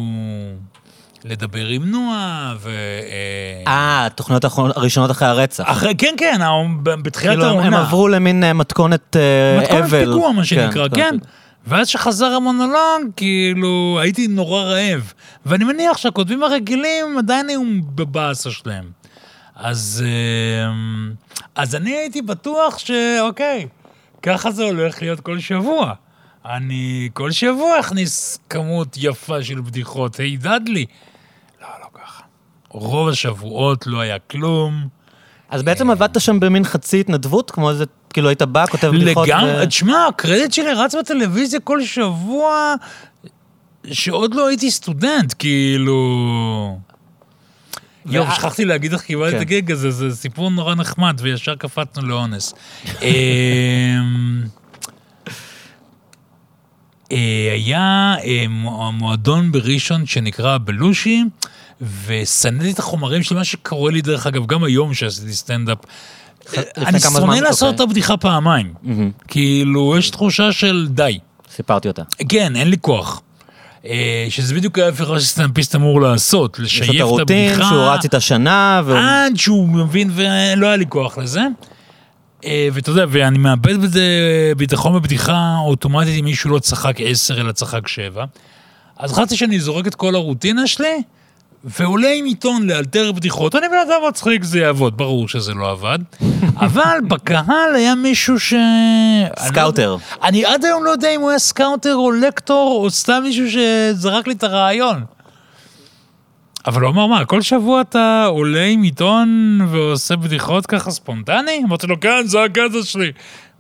לדבר 1.24 1.66
עם 1.66 1.84
נועה, 1.84 2.54
ו... 2.58 2.68
אה, 2.68 3.72
אה, 3.72 4.06
התוכניות 4.06 4.44
הראשונות 4.44 5.10
אחרי 5.10 5.28
הרצח. 5.28 5.64
אחרי, 5.66 5.94
כן, 5.98 6.14
כן, 6.18 6.40
בתחילת 6.84 7.34
כאילו, 7.34 7.44
העונה. 7.44 7.66
הם 7.66 7.74
עברו 7.74 8.08
למין 8.08 8.44
אה, 8.44 8.52
מתכונת 8.52 9.16
אה, 9.16 9.56
אבל. 9.56 9.64
מתכונת 9.64 9.90
פיגוע, 9.90 10.32
מה 10.32 10.44
שנקרא, 10.44 10.88
כן, 10.88 10.94
כן. 10.94 11.16
ואז 11.66 11.88
שחזר 11.88 12.26
המונולוג, 12.26 13.10
כאילו, 13.16 13.98
הייתי 14.02 14.28
נורא 14.28 14.62
רעב. 14.62 15.12
ואני 15.46 15.64
מניח 15.64 15.96
שהכותבים 15.96 16.42
הרגילים 16.42 17.18
עדיין 17.18 17.48
היו 17.48 17.62
בבאסה 17.94 18.50
שלהם. 18.50 18.84
אז, 19.56 20.04
אמ, 20.06 21.12
אז 21.54 21.74
אני 21.74 21.90
הייתי 21.90 22.22
בטוח 22.22 22.78
שאוקיי, 22.78 23.66
ככה 24.22 24.50
זה 24.50 24.64
הולך 24.64 25.02
להיות 25.02 25.20
כל 25.20 25.38
שבוע. 25.38 25.94
אני 26.50 27.08
כל 27.12 27.30
שבוע 27.30 27.80
אכניס 27.80 28.38
כמות 28.50 28.96
יפה 28.96 29.42
של 29.42 29.60
בדיחות. 29.60 30.16
היי, 30.16 30.36
דדלי. 30.36 30.86
לא, 31.62 31.68
לא 31.80 31.86
ככה. 31.94 32.22
רוב 32.68 33.08
השבועות 33.08 33.86
לא 33.86 34.00
היה 34.00 34.18
כלום. 34.18 34.88
אז 35.50 35.62
בעצם 35.62 35.90
עבדת 35.90 36.20
שם 36.20 36.40
במין 36.40 36.64
חצי 36.64 37.00
התנדבות, 37.00 37.50
כמו 37.50 37.70
איזה, 37.70 37.84
כאילו 38.12 38.28
היית 38.28 38.42
בא, 38.42 38.66
כותב 38.66 38.92
בדיחות. 38.94 39.28
לגמרי, 39.28 39.62
ו- 39.62 39.66
תשמע, 39.66 40.06
הקרדיט 40.06 40.52
שלי 40.52 40.72
רץ 40.72 40.94
בטלוויזיה 40.94 41.60
כל 41.60 41.84
שבוע, 41.84 42.74
שעוד 43.92 44.34
לא 44.34 44.48
הייתי 44.48 44.70
סטודנט, 44.70 45.34
כאילו... 45.38 46.78
יואו, 48.06 48.32
שכחתי 48.34 48.64
להגיד 48.64 48.92
לך, 48.92 49.02
קיבלתי 49.02 49.28
את 49.28 49.34
כן. 49.34 49.40
הגיג 49.40 49.72
הזה, 49.72 49.90
זה 49.90 50.16
סיפור 50.16 50.50
נורא 50.50 50.74
נחמד, 50.74 51.18
וישר 51.22 51.54
קפצנו 51.54 52.08
לאונס. 52.08 52.54
אה, 57.12 57.16
היה 57.52 58.14
אה, 58.24 58.44
מו- 58.48 58.92
מועדון 58.92 59.52
בראשון 59.52 60.06
שנקרא 60.06 60.58
בלושי, 60.58 61.22
ושנאתי 62.06 62.70
את 62.70 62.78
החומרים 62.78 63.22
שלי, 63.22 63.36
מה 63.36 63.44
שקורה 63.44 63.90
לי 63.92 64.00
דרך 64.00 64.26
אגב, 64.26 64.46
גם 64.46 64.64
היום 64.64 64.94
שעשיתי 64.94 65.32
סטנדאפ. 65.32 65.78
אני 66.76 67.00
כמה 67.00 67.20
שונא 67.20 67.32
זמן? 67.34 67.42
לעשות 67.42 67.68
את 67.74 67.80
אוקיי. 67.80 67.84
הבדיחה 67.84 68.16
פעמיים. 68.16 68.74
כאילו, 69.28 69.98
יש 69.98 70.10
תחושה 70.10 70.52
של 70.52 70.86
די. 70.90 71.18
סיפרתי 71.56 71.88
אותה. 71.88 72.02
כן, 72.28 72.56
אין 72.56 72.70
לי 72.70 72.76
כוח. 72.80 73.20
אה, 73.86 74.26
שזה 74.28 74.54
בדיוק 74.54 74.78
ההפך 74.78 75.10
מה 75.10 75.20
שסטנדאפיסט 75.20 75.74
אמור 75.74 76.00
לעשות, 76.00 76.58
יש 76.58 76.64
לשייף 76.64 76.90
את 76.90 76.94
את 76.94 77.00
הבדיחה. 77.00 77.04
הרוטין 77.04 77.54
שהוא 77.54 77.82
רץ 77.82 78.04
איתה 78.04 78.20
שנה. 78.20 78.82
עד 78.96 79.36
שהוא 79.36 79.68
מבין, 79.68 80.10
ולא 80.14 80.66
היה 80.66 80.76
לי 80.76 80.84
כוח 80.88 81.18
לזה. 81.18 81.40
אה, 82.44 82.68
ואתה 82.72 82.90
יודע, 82.90 83.04
ואני 83.08 83.38
מאבד 83.38 83.82
בזה 83.82 84.02
ביטחון 84.56 84.94
בבדיחה 84.94 85.56
אוטומטית 85.64 86.20
אם 86.20 86.24
מישהו 86.24 86.50
לא 86.50 86.58
צחק 86.58 86.94
עשר 86.98 87.40
אלא 87.40 87.52
צחק 87.52 87.88
שבע. 87.88 88.24
אז 88.98 89.12
החלטתי 89.12 89.36
שאני 89.36 89.60
זורק 89.60 89.86
את 89.86 89.94
כל 89.94 90.14
הרוטינה 90.14 90.66
שלי, 90.66 91.02
ועולה 91.64 92.08
עם 92.12 92.24
עיתון 92.24 92.66
לאלתר 92.66 93.12
בדיחות. 93.12 93.54
אני 93.54 93.68
בן 93.68 93.78
אדם 93.88 94.00
מצחיק, 94.08 94.44
זה 94.44 94.58
יעבוד, 94.58 94.96
ברור 94.96 95.28
שזה 95.28 95.54
לא 95.54 95.70
עבד. 95.70 95.98
אבל 96.66 96.98
בקהל 97.08 97.74
היה 97.74 97.94
מישהו 97.94 98.40
ש... 98.40 98.54
scouter. 99.38 99.96
אני 100.22 100.44
עד 100.44 100.64
היום 100.64 100.84
לא 100.84 100.90
יודע 100.90 101.10
אם 101.14 101.20
הוא 101.20 101.30
היה 101.30 101.38
scouter 101.38 101.94
או 101.94 102.12
לקטור, 102.12 102.84
או 102.84 102.90
סתם 102.90 103.20
מישהו 103.22 103.46
שזרק 103.50 104.26
לי 104.26 104.34
את 104.34 104.42
הרעיון. 104.42 105.04
אבל 106.66 106.82
הוא 106.82 106.90
אמר, 106.90 107.06
מה, 107.06 107.24
כל 107.24 107.42
שבוע 107.42 107.80
אתה 107.80 108.24
עולה 108.28 108.64
עם 108.64 108.82
עיתון 108.82 109.58
ועושה 109.70 110.16
בדיחות 110.16 110.66
ככה 110.66 110.90
ספונטני? 110.90 111.62
אמרתי 111.64 111.86
לו, 111.86 112.00
כן, 112.00 112.22
זה 112.24 112.42
הקטע 112.42 112.82
שלי. 112.82 113.12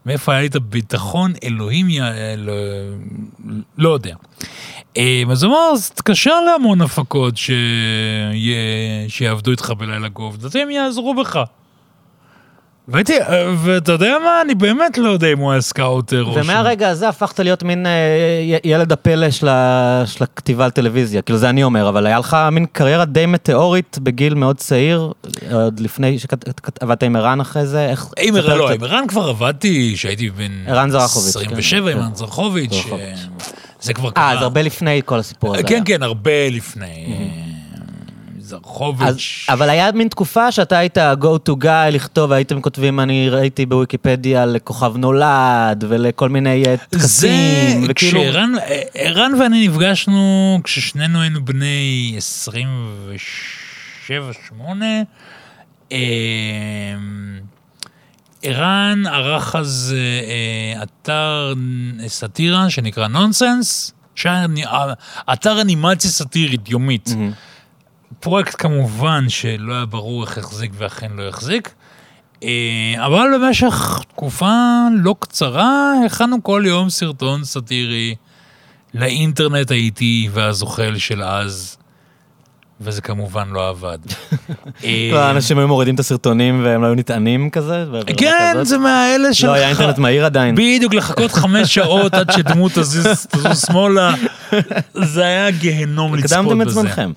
מאיפה 0.06 0.32
היה 0.32 0.40
לי 0.40 0.46
את 0.46 0.54
הביטחון? 0.54 1.32
אלוהים 1.44 1.88
י... 1.88 1.98
לא, 2.36 2.52
לא 3.78 3.88
יודע. 3.88 4.14
אה, 4.96 5.22
אז 5.30 5.42
הוא 5.42 5.52
אמר, 5.52 5.70
אז 5.72 5.90
תתקשר 5.90 6.40
להמון 6.40 6.80
הפקות 6.80 7.36
ש... 7.36 7.50
שיעבדו 9.08 9.50
איתך 9.50 9.72
בלילה 9.78 10.08
גוב, 10.08 10.36
לדעתי 10.38 10.62
הם 10.62 10.70
יעזרו 10.70 11.14
בך. 11.14 11.40
והייתי, 12.88 13.20
אה, 13.20 13.52
ואתה 13.64 13.92
יודע 13.92 14.16
מה, 14.24 14.42
אני 14.44 14.54
באמת 14.54 14.98
לא 14.98 15.08
יודע 15.08 15.32
אם 15.32 15.38
הוא 15.38 15.52
היה 15.52 15.60
scouter 15.60 16.24
או 16.24 16.34
ומהרגע 16.34 16.88
הזה 16.88 17.08
הפכת 17.08 17.40
להיות 17.40 17.62
מין 17.62 17.86
אה, 17.86 17.90
ילד 18.64 18.92
הפלא 18.92 19.30
של 19.30 19.48
ה- 19.48 20.02
של 20.06 20.24
הכתיבה 20.24 20.64
על 20.64 20.70
טלוויזיה. 20.70 21.22
כאילו 21.22 21.38
זה 21.38 21.50
אני 21.50 21.62
אומר, 21.62 21.88
אבל 21.88 22.06
היה 22.06 22.18
לך 22.18 22.36
מין 22.52 22.66
קריירה 22.72 23.04
די 23.04 23.26
מטאורית 23.26 23.98
בגיל 24.02 24.34
מאוד 24.34 24.56
צעיר, 24.56 25.12
עוד 25.52 25.80
לפני 25.80 26.18
שעבדת 26.18 27.02
עם 27.02 27.16
ערן 27.16 27.40
אחרי 27.40 27.66
זה, 27.66 27.90
איך... 27.90 28.06
עם 28.20 28.36
ערן, 28.36 28.58
לא. 28.58 28.70
עם 28.72 28.84
ערן 28.84 29.04
כבר 29.08 29.28
עבדתי 29.28 29.92
כשהייתי 29.94 30.30
בן... 30.30 30.52
ערן 30.66 30.90
זרחוביץ', 30.90 31.36
כן. 31.36 31.40
27 31.40 31.90
עם 31.90 31.96
כן. 31.98 32.02
ערן 32.02 32.14
זרחוביץ'. 32.14 32.72
אה, 32.92 33.12
זה 33.80 33.94
כבר 33.94 34.08
אה, 34.08 34.12
קרה. 34.14 34.32
אז 34.32 34.42
הרבה 34.42 34.62
לפני 34.62 35.00
כל 35.04 35.18
הסיפור 35.18 35.54
הזה. 35.54 35.62
כן. 35.62 35.82
כן, 35.84 36.02
הרבה 36.02 36.48
לפני. 36.50 37.06
זרחוביץ'. 38.46 39.46
אבל 39.48 39.70
היה 39.70 39.92
מין 39.92 40.08
תקופה 40.08 40.52
שאתה 40.52 40.78
היית 40.78 40.98
ה-go 40.98 41.48
to 41.48 41.52
guy 41.62 41.90
לכתוב, 41.90 42.32
הייתם 42.32 42.60
כותבים, 42.60 43.00
אני 43.00 43.30
ראיתי 43.30 43.66
בוויקיפדיה 43.66 44.46
לכוכב 44.46 44.96
נולד, 44.96 45.84
ולכל 45.88 46.28
מיני 46.28 46.64
אה, 46.66 46.74
זה 46.90 46.98
טקסים, 46.98 47.86
וכאילו... 47.88 48.20
כשערן 48.20 48.52
ערן 48.94 49.32
ואני 49.40 49.68
נפגשנו 49.68 50.60
כששנינו 50.64 51.20
היינו 51.20 51.44
בני 51.44 52.18
27-8. 55.90 55.92
ערן 58.46 59.02
ערך 59.06 59.56
אז 59.56 59.94
אה, 59.96 60.78
אה, 60.78 60.82
אתר 60.82 61.54
סאטירה 62.06 62.70
שנקרא 62.70 63.08
נונסנס, 63.08 63.92
שהיה 64.14 64.46
אה, 64.66 64.92
אתר 65.32 65.60
אנימציה 65.60 66.10
סאטירית 66.10 66.68
יומית. 66.68 67.08
מהמם. 67.08 67.32
פרויקט 68.20 68.54
כמובן 68.58 69.28
שלא 69.28 69.74
היה 69.74 69.86
ברור 69.86 70.24
איך 70.24 70.36
יחזיק 70.36 70.70
ואכן 70.74 71.12
לא 71.16 71.22
יחזיק. 71.22 71.74
אה, 72.42 72.94
אבל 73.06 73.26
במשך 73.40 74.00
תקופה 74.08 74.52
לא 74.94 75.14
קצרה 75.18 75.92
הכנו 76.06 76.42
כל 76.42 76.62
יום 76.66 76.90
סרטון 76.90 77.44
סאטירי 77.44 78.14
לאינטרנט 78.94 79.70
האיטי 79.70 80.28
והזוחל 80.32 80.98
של 80.98 81.22
אז, 81.22 81.76
וזה 82.80 83.00
כמובן 83.00 83.48
לא 83.50 83.68
עבד. 83.68 83.98
אה, 84.84 85.08
כל 85.12 85.16
האנשים 85.16 85.58
היו 85.58 85.68
מורידים 85.68 85.94
את 85.94 86.00
הסרטונים 86.00 86.64
והם 86.64 86.82
לא 86.82 86.86
היו 86.86 86.94
נטענים 86.94 87.50
כזה? 87.50 87.84
כן? 88.16 88.56
זה 88.62 88.78
מהאלה 88.78 89.34
של... 89.34 89.46
לא 89.46 89.52
היה 89.52 89.68
אינטרנט 89.68 89.98
מהיר 89.98 90.24
עדיין. 90.24 90.54
בדיוק, 90.54 90.94
לחכות 90.94 91.32
חמש 91.32 91.68
שעות 91.74 92.14
עד 92.14 92.32
שדמות 92.32 92.72
תזוז 92.72 93.26
שמאלה, 93.66 94.14
זה 95.14 95.24
היה 95.24 95.50
גיהנום 95.50 96.14
לצפות 96.14 96.28
בזה. 96.28 96.36
הקדמתם 96.36 96.62
את 96.62 96.70
זמנכם. 96.70 97.12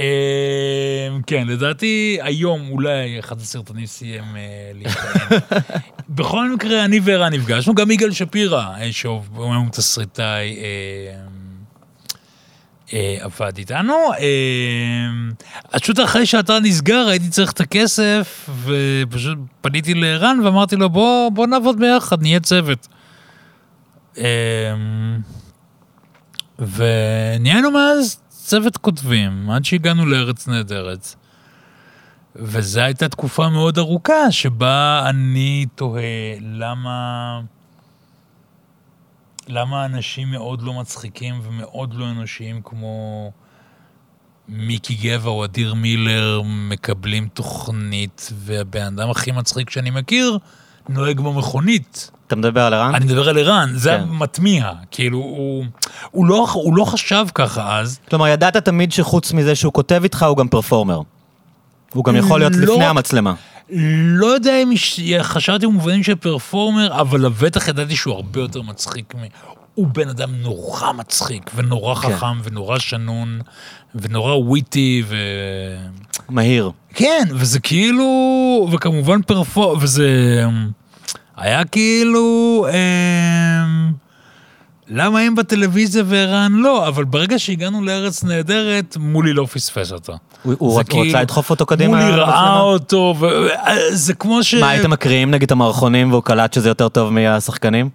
אה, 0.00 1.08
כן, 1.26 1.46
לדעתי 1.46 2.18
היום 2.22 2.68
אולי 2.70 3.18
אחד 3.18 3.40
הסרטונים 3.40 3.86
סיים 3.86 4.36
אה, 4.36 4.70
להתקיים. 4.74 5.40
בכל 6.08 6.50
מקרה, 6.50 6.84
אני 6.84 7.00
וערן 7.02 7.34
נפגשנו, 7.34 7.74
גם 7.74 7.90
יגאל 7.90 8.12
שפירא, 8.12 8.62
אה, 8.80 8.92
שהוא 8.92 9.22
היום 9.36 9.68
תסריטאי, 9.72 10.56
אה, 10.56 11.20
אה, 12.92 13.16
עבד 13.20 13.58
איתנו. 13.58 13.94
אז 15.72 15.80
פשוט 15.80 16.00
אחרי 16.00 16.26
שהאתר 16.26 16.60
נסגר, 16.60 17.06
הייתי 17.08 17.28
צריך 17.28 17.52
את 17.52 17.60
הכסף, 17.60 18.48
ופשוט 18.64 19.38
פניתי 19.60 19.94
לערן 19.94 20.40
ואמרתי 20.44 20.76
לו, 20.76 20.88
בוא, 20.88 21.46
נעבוד 21.46 21.80
ביחד, 21.80 22.22
נהיה 22.22 22.40
צוות. 22.40 22.88
ונהיינו 26.58 27.70
מאז 27.70 28.20
צוות 28.48 28.76
כותבים, 28.76 29.50
עד 29.50 29.64
שהגענו 29.64 30.06
לארץ 30.06 30.48
נהדרת. 30.48 31.14
וזו 32.36 32.80
הייתה 32.80 33.08
תקופה 33.08 33.48
מאוד 33.48 33.78
ארוכה, 33.78 34.30
שבה 34.32 35.02
אני 35.08 35.66
תוהה 35.74 36.02
למה... 36.40 37.40
למה 39.48 39.84
אנשים 39.84 40.30
מאוד 40.30 40.62
לא 40.62 40.74
מצחיקים 40.74 41.40
ומאוד 41.42 41.94
לא 41.94 42.10
אנושיים 42.10 42.60
כמו 42.64 43.32
מיקי 44.48 44.94
גבע 44.94 45.30
או 45.30 45.44
אדיר 45.44 45.74
מילר 45.74 46.42
מקבלים 46.44 47.28
תוכנית, 47.28 48.30
והבן 48.34 48.82
אדם 48.82 49.10
הכי 49.10 49.32
מצחיק 49.32 49.70
שאני 49.70 49.90
מכיר 49.90 50.38
נוהג 50.88 51.20
במכונית. 51.20 52.10
אתה 52.28 52.36
מדבר 52.36 52.60
על 52.60 52.74
ערן? 52.74 52.94
אני 52.94 53.04
מדבר 53.04 53.28
על 53.28 53.38
ערן, 53.38 53.70
זה 53.74 53.90
כן. 53.90 54.04
מתמיה. 54.08 54.72
כאילו, 54.90 55.18
הוא, 55.18 55.64
הוא, 56.10 56.26
לא, 56.26 56.46
הוא 56.52 56.76
לא 56.76 56.84
חשב 56.84 57.26
ככה 57.34 57.78
אז. 57.78 57.98
כלומר, 58.10 58.28
ידעת 58.28 58.56
תמיד 58.56 58.92
שחוץ 58.92 59.32
מזה 59.32 59.54
שהוא 59.54 59.72
כותב 59.72 60.00
איתך, 60.02 60.22
הוא 60.22 60.36
גם 60.36 60.48
פרפורמר. 60.48 61.00
הוא 61.94 62.04
גם 62.04 62.16
יכול 62.16 62.40
להיות 62.40 62.52
לא. 62.56 62.74
לפני 62.74 62.84
המצלמה. 62.84 63.34
לא 64.04 64.26
יודע 64.26 64.62
אם 64.62 64.72
חשבתי 65.20 65.66
במובנים 65.66 66.02
של 66.02 66.14
פרפורמר, 66.14 67.00
אבל 67.00 67.20
לבטח 67.20 67.68
ידעתי 67.68 67.96
שהוא 67.96 68.14
הרבה 68.14 68.40
יותר 68.40 68.62
מצחיק. 68.62 69.14
מ... 69.14 69.18
הוא 69.74 69.86
בן 69.86 70.08
אדם 70.08 70.30
נורא 70.42 70.92
מצחיק, 70.92 71.50
ונורא 71.54 71.94
כן. 71.94 72.16
חכם, 72.16 72.40
ונורא 72.44 72.78
שנון, 72.78 73.40
ונורא 73.94 74.34
וויטי, 74.34 75.02
ו... 75.08 75.16
מהיר. 76.28 76.70
כן, 76.94 77.28
וזה 77.30 77.60
כאילו, 77.60 78.68
וכמובן 78.72 79.22
פרפורמר, 79.22 79.82
וזה 79.82 80.42
אמ, 80.46 80.70
היה 81.38 81.64
כאילו, 81.64 82.66
אמ, 82.70 83.92
למה 84.88 85.20
הם 85.20 85.34
בטלוויזיה 85.34 86.02
וערן 86.06 86.52
לא? 86.52 86.88
אבל 86.88 87.04
ברגע 87.04 87.38
שהגענו 87.38 87.84
לארץ 87.84 88.24
נהדרת, 88.24 88.96
מולי 89.00 89.32
לא 89.32 89.46
פספס 89.52 89.92
אותה. 89.92 90.12
הוא- 90.12 90.18
הוא 90.42 90.70
זה 90.70 90.74
הוא 90.74 90.80
רצה 90.80 90.90
כאילו- 90.90 91.18
לדחוף 91.20 91.50
אותו 91.50 91.66
קדימה? 91.66 91.96
מולי 92.06 92.16
ראה? 92.16 92.60
אותו, 92.60 93.14
וזה 93.20 94.14
כמו 94.14 94.42
ש... 94.42 94.54
מה, 94.54 94.68
הייתם 94.68 94.90
מקריאים 94.90 95.30
נגיד 95.30 95.46
את 95.46 95.52
המערכונים 95.52 96.10
והוא 96.12 96.22
קלט 96.22 96.52
שזה 96.52 96.68
יותר 96.68 96.88
טוב 96.88 97.10
מהשחקנים? 97.12 97.88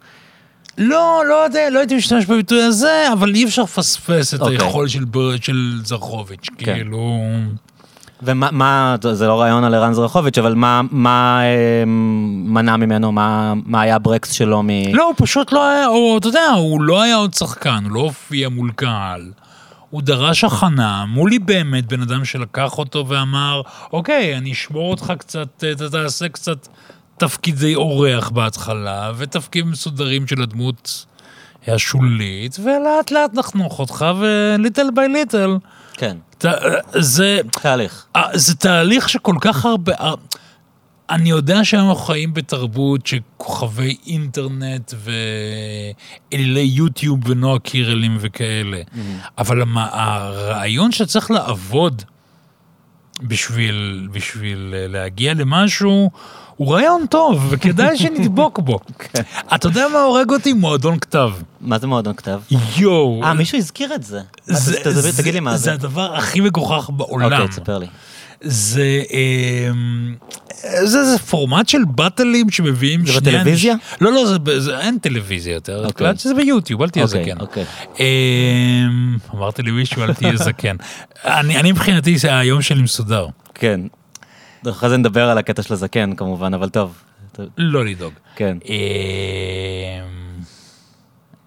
לא, 0.77 1.21
לא 1.29 1.35
יודע, 1.35 1.69
לא 1.69 1.79
הייתי 1.79 1.95
משתמש 1.95 2.25
בביטוי 2.25 2.61
הזה, 2.63 3.05
אבל 3.13 3.35
אי 3.35 3.45
אפשר 3.45 3.61
לפספס 3.61 4.33
את 4.33 4.41
אוקיי. 4.41 4.57
היכולת 4.57 4.89
של 4.89 5.05
של 5.41 5.79
זרחוביץ', 5.85 6.47
כן. 6.57 6.73
כאילו... 6.73 7.19
ומה, 8.25 8.49
מה- 8.51 8.95
זה 9.11 9.27
לא 9.27 9.41
רעיון 9.41 9.63
על 9.63 9.73
ערן 9.75 9.93
זרחוביץ', 9.93 10.37
אבל 10.37 10.53
מה, 10.55 10.81
מה 10.91 11.41
אה, 11.43 11.83
מנע 12.45 12.77
ממנו, 12.77 13.11
מה, 13.11 13.53
מה 13.65 13.81
היה 13.81 13.95
הברקס 13.95 14.31
שלו 14.31 14.63
מ... 14.63 14.69
לא, 14.93 15.05
הוא 15.05 15.13
פשוט 15.17 15.51
לא 15.51 15.67
היה, 15.69 15.87
או 15.87 16.17
אתה 16.17 16.27
יודע, 16.27 16.49
הוא 16.55 16.81
לא 16.81 17.01
היה 17.01 17.15
עוד 17.15 17.33
שחקן, 17.33 17.83
הוא 17.83 17.91
לא 17.91 17.99
הופיע 17.99 18.49
מול 18.49 18.71
קהל. 18.75 19.31
הוא 19.89 20.01
דרש 20.01 20.43
הכנה, 20.43 21.05
מולי 21.07 21.39
באמת 21.39 21.85
בן 21.85 22.01
אדם 22.01 22.25
שלקח 22.25 22.77
אותו 22.77 23.05
ואמר, 23.07 23.61
אוקיי, 23.93 24.37
אני 24.37 24.51
אשמור 24.51 24.91
אותך 24.91 25.13
קצת, 25.17 25.63
אתה 25.71 25.89
תעשה 25.89 26.29
קצת 26.29 26.67
תפקידי 27.17 27.75
אורח 27.75 28.29
בהתחלה, 28.29 29.11
ותפקידים 29.17 29.71
מסודרים 29.71 30.27
של 30.27 30.41
הדמות 30.41 31.05
השולית, 31.67 32.57
ולאט 32.63 33.11
לאט 33.11 33.33
נחנוך 33.33 33.79
אותך, 33.79 34.05
וליטל 34.19 34.87
ביי 34.95 35.07
ליטל. 35.07 35.57
כן, 35.93 36.17
זה, 36.99 37.39
תהליך. 37.51 38.05
אה, 38.15 38.21
זה 38.33 38.55
תהליך 38.55 39.09
שכל 39.09 39.35
כך 39.41 39.65
הרבה... 39.65 39.93
אה, 39.99 40.13
אני 41.09 41.29
יודע 41.29 41.63
שהיום 41.65 41.89
אנחנו 41.89 42.03
חיים 42.05 42.33
בתרבות 42.33 43.07
שכוכבי 43.07 43.97
אינטרנט 44.07 44.93
ואלילי 46.31 46.59
יוטיוב 46.61 47.29
ונועה 47.29 47.59
קירלים 47.59 48.17
וכאלה, 48.19 48.81
אבל 49.37 49.61
המ- 49.61 49.77
הרעיון 49.77 50.91
שצריך 50.91 51.31
לעבוד 51.31 52.01
בשביל, 53.21 54.07
בשביל 54.11 54.73
אה, 54.77 54.87
להגיע 54.87 55.33
למשהו, 55.33 56.11
הוא 56.63 56.73
רעיון 56.73 57.05
טוב, 57.09 57.47
וכדאי 57.49 57.97
שנדבוק 57.97 58.59
בו. 58.59 58.79
כן. 58.99 59.21
אתה 59.55 59.67
יודע 59.67 59.85
מה 59.93 60.01
הורג 60.01 60.29
אותי? 60.31 60.53
מועדון 60.53 60.99
כתב. 60.99 61.29
מה 61.61 61.79
זה 61.79 61.87
מועדון 61.87 62.13
כתב? 62.13 62.39
יואו. 62.77 63.21
אה, 63.23 63.33
מישהו 63.33 63.57
הזכיר 63.57 63.95
את 63.95 64.03
זה. 64.03 64.19
זה- 64.45 65.01
זה- 65.01 65.21
תגיד 65.21 65.33
לי 65.33 65.39
מה 65.39 65.57
זה 65.57 65.63
זה. 65.63 65.73
הדבר 65.73 66.15
הכי 66.15 66.41
מגוחך 66.41 66.89
בעולם. 66.89 67.31
אוקיי, 67.33 67.47
תספר 67.47 67.77
לי. 67.77 67.85
זה, 68.41 69.01
אמ, 69.11 70.15
זה, 70.83 71.05
זה 71.05 71.17
פורמט 71.19 71.69
של 71.69 71.85
באטלים 71.85 72.49
שמביאים 72.49 73.05
זה 73.05 73.13
שני 73.13 73.21
בטלוויזיה? 73.21 73.73
אנשים- 73.73 73.97
לא, 74.01 74.11
לא, 74.13 74.25
זה, 74.25 74.59
זה, 74.59 74.79
אין 74.79 74.97
טלוויזיה 74.97 75.53
יותר. 75.53 75.85
אוקיי. 75.85 76.09
Okay. 76.09 76.13
זה 76.17 76.33
ביוטיוב, 76.33 76.81
אל 76.81 76.89
תהיה 76.89 77.05
אוקיי, 77.05 77.23
זקן. 77.23 77.39
אוקיי. 77.39 77.65
אמ, 77.99 79.17
אמרתי 79.35 79.61
למישהו, 79.63 80.03
אל 80.03 80.13
תהיה 80.13 80.37
זקן. 80.47 80.75
אני, 81.25 81.59
אני 81.59 81.71
מבחינתי, 81.71 82.17
זה 82.17 82.37
היום 82.37 82.61
שלי 82.61 82.81
מסודר. 82.81 83.27
כן. 83.53 83.81
אחרי 84.69 84.89
זה 84.89 84.97
נדבר 84.97 85.29
על 85.29 85.37
הקטע 85.37 85.61
של 85.61 85.73
הזקן 85.73 86.15
כמובן, 86.15 86.53
אבל 86.53 86.69
טוב. 86.69 87.03
לא 87.57 87.85
לדאוג. 87.85 88.13
כן. 88.35 88.57
אמ, 88.65 88.73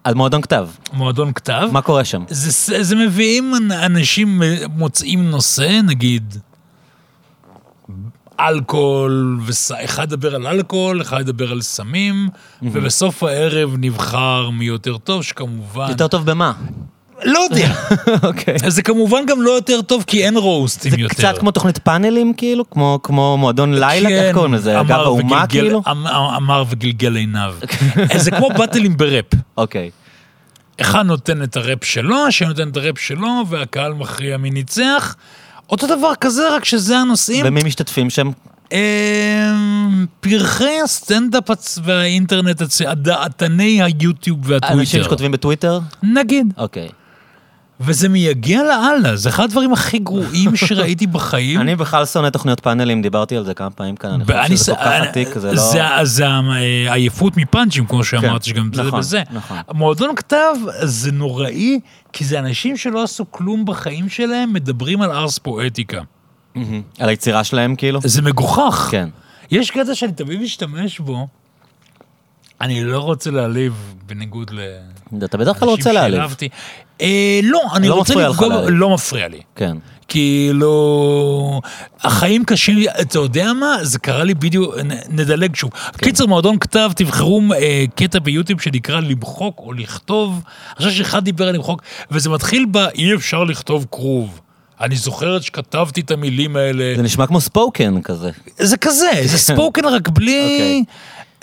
על 0.03 0.13
מועדון 0.13 0.41
כתב, 0.41 0.69
מועדון 0.93 1.33
כתב. 1.33 1.69
מה 1.71 1.81
קורה 1.81 2.05
שם? 2.05 2.23
זה, 2.29 2.83
זה 2.83 2.95
מביאים 2.95 3.53
אנשים, 3.85 4.41
מוצאים 4.69 5.29
נושא, 5.29 5.79
נגיד, 5.83 6.35
אלכוהול, 8.39 9.39
ואחד 9.41 10.03
ידבר 10.03 10.35
על 10.35 10.47
אלכוהול, 10.47 11.01
אחד 11.01 11.19
ידבר 11.19 11.51
על 11.51 11.61
סמים, 11.61 12.29
ובסוף 12.61 13.23
הערב 13.23 13.75
נבחר 13.77 14.49
מי 14.49 14.65
יותר 14.65 14.97
טוב, 14.97 15.23
שכמובן... 15.23 15.89
יותר 15.89 16.07
טוב 16.07 16.25
במה? 16.25 16.53
לא 17.23 17.39
יודע. 17.51 17.73
אוקיי. 18.27 18.55
זה 18.67 18.81
כמובן 18.81 19.25
גם 19.27 19.41
לא 19.41 19.51
יותר 19.51 19.81
טוב, 19.81 20.03
כי 20.07 20.25
אין 20.25 20.37
רוסטים 20.37 20.91
זה 20.91 20.97
יותר. 20.99 21.15
קצת 21.15 21.37
כמו 21.37 21.51
תוכנית 21.51 21.77
פאנלים 21.77 22.33
כאילו? 22.37 22.69
כמו- 22.69 22.99
כמו 23.03 23.37
מועדון 23.37 23.73
לילה? 23.73 24.09
כן, 24.09 24.15
איך 24.15 24.35
קוראים 24.35 24.53
לזה? 24.53 24.79
אמר 24.79 24.83
גב 24.89 24.99
האומה 24.99 25.47
כאילו? 25.47 25.81
אמ- 25.91 26.07
אמר 26.07 26.63
וגלגל 26.69 27.15
עיניו. 27.15 27.55
זה 28.17 28.31
כמו 28.31 28.49
באטלים 28.57 28.97
בראפ. 28.97 29.25
אוקיי. 29.57 29.89
אחד 30.81 31.05
נותן 31.05 31.43
את 31.43 31.57
הראפ 31.57 31.83
שלו, 31.83 32.25
השני 32.27 32.47
נותן 32.47 32.69
את 32.69 32.77
הראפ 32.77 32.99
שלו, 32.99 33.27
והקהל 33.49 33.93
מכריע 33.93 34.37
מי 34.37 34.49
ניצח. 34.49 35.15
אותו 35.69 35.87
דבר 35.87 36.11
כזה, 36.21 36.55
רק 36.55 36.65
שזה 36.65 36.97
הנושאים. 36.97 37.45
ומי 37.47 37.61
משתתפים 37.65 38.09
שם? 38.09 38.31
אמ, 38.71 38.77
פרחי 40.19 40.81
הסטנדאפ 40.83 41.43
והאינטרנט, 41.83 42.61
הדעתני 42.87 43.81
היוטיוב 43.83 44.39
והטוויטר. 44.43 44.79
אנשים 44.79 45.03
שכותבים 45.03 45.31
בטוויטר? 45.31 45.79
נגיד. 46.03 46.53
אוקיי. 46.57 46.89
וזה 47.79 48.09
מייגע 48.09 48.63
לאללה, 48.63 49.15
זה 49.15 49.29
אחד 49.29 49.43
הדברים 49.43 49.73
הכי 49.73 49.99
גרועים 49.99 50.55
שראיתי 50.55 51.07
בחיים. 51.07 51.61
אני 51.61 51.75
בכלל 51.75 52.05
שונא 52.05 52.29
תוכניות 52.29 52.59
פאנלים, 52.59 53.01
דיברתי 53.01 53.37
על 53.37 53.45
זה 53.45 53.53
כמה 53.53 53.69
פעמים 53.69 53.95
כאן, 53.95 54.09
אני 54.09 54.23
חושב 54.25 54.55
שזה 54.55 54.71
כל 54.75 54.79
כך 54.81 54.87
אני- 54.87 55.07
עתיק, 55.07 55.37
זה 55.37 55.51
לא... 55.51 55.61
זה, 55.71 55.81
זה 56.03 56.25
העייפות 56.89 57.37
מפאנצ'ים, 57.37 57.85
כמו 57.85 58.03
שאמרת, 58.03 58.43
שגם 58.43 58.69
זה 58.73 58.83
נכון, 58.83 58.99
בזה. 58.99 59.23
נכון. 59.31 59.57
מועדון 59.73 60.15
כתב 60.15 60.53
זה 60.83 61.11
נוראי, 61.11 61.79
כי 62.13 62.25
זה 62.25 62.39
אנשים 62.39 62.77
שלא 62.77 63.03
עשו 63.03 63.31
כלום 63.31 63.65
בחיים 63.65 64.09
שלהם, 64.09 64.53
מדברים 64.53 65.01
על 65.01 65.11
ארס 65.11 65.37
פואטיקה. 65.37 66.01
על 66.99 67.09
היצירה 67.09 67.43
שלהם 67.43 67.75
כאילו? 67.75 67.99
זה 68.03 68.21
מגוחך. 68.21 68.87
כן. 68.91 69.09
יש 69.51 69.71
קטע 69.71 69.95
שאני 69.95 70.11
תמיד 70.11 70.41
משתמש 70.41 70.99
בו, 70.99 71.27
אני 72.61 72.83
לא 72.83 72.99
רוצה 72.99 73.31
להעליב, 73.31 73.73
בניגוד 74.05 74.51
ל... 74.53 74.59
אתה 75.23 75.37
בדרך 75.37 75.59
כלל 75.59 75.69
רוצה 75.69 75.91
להעליב. 75.91 76.21
אה, 77.01 77.39
לא, 77.43 77.61
אני 77.75 77.87
לא 77.87 77.95
רוצה 77.95 78.15
לפגוע. 78.15 78.69
לא 78.69 78.89
מפריע 78.89 79.27
לי. 79.27 79.41
כן. 79.55 79.77
כאילו, 80.07 81.61
החיים 82.01 82.45
קשים, 82.45 82.77
אתה 83.01 83.19
יודע 83.19 83.53
מה? 83.53 83.75
זה 83.81 83.99
קרה 83.99 84.23
לי 84.23 84.33
בדיוק, 84.33 84.75
נדלג 85.09 85.55
שוב. 85.55 85.69
כן. 85.71 86.05
קיצר, 86.05 86.25
מועדון 86.25 86.59
כתב, 86.59 86.91
תבחרו 86.95 87.41
אה, 87.55 87.85
קטע 87.95 88.19
ביוטיוב 88.19 88.61
שנקרא 88.61 88.99
למחוק 88.99 89.59
או 89.59 89.73
לכתוב. 89.73 90.41
אני 90.69 90.75
חושב 90.77 91.03
שאחד 91.03 91.23
דיבר 91.23 91.47
על 91.47 91.55
למחוק, 91.55 91.81
וזה 92.11 92.29
מתחיל 92.29 92.65
ב... 92.71 92.77
אי 92.77 93.15
אפשר 93.15 93.43
לכתוב 93.43 93.85
כרוב. 93.91 94.39
אני 94.81 94.95
זוכרת 94.95 95.43
שכתבתי 95.43 96.01
את 96.01 96.11
המילים 96.11 96.55
האלה. 96.55 96.93
זה 96.95 97.03
נשמע 97.03 97.27
כמו 97.27 97.41
ספוקן 97.41 98.01
כזה. 98.01 98.29
זה 98.57 98.77
כזה, 98.77 99.11
זה 99.23 99.37
ספוקן 99.37 99.85
רק 99.85 100.09
בלי... 100.09 100.41
אוקיי. 100.41 100.83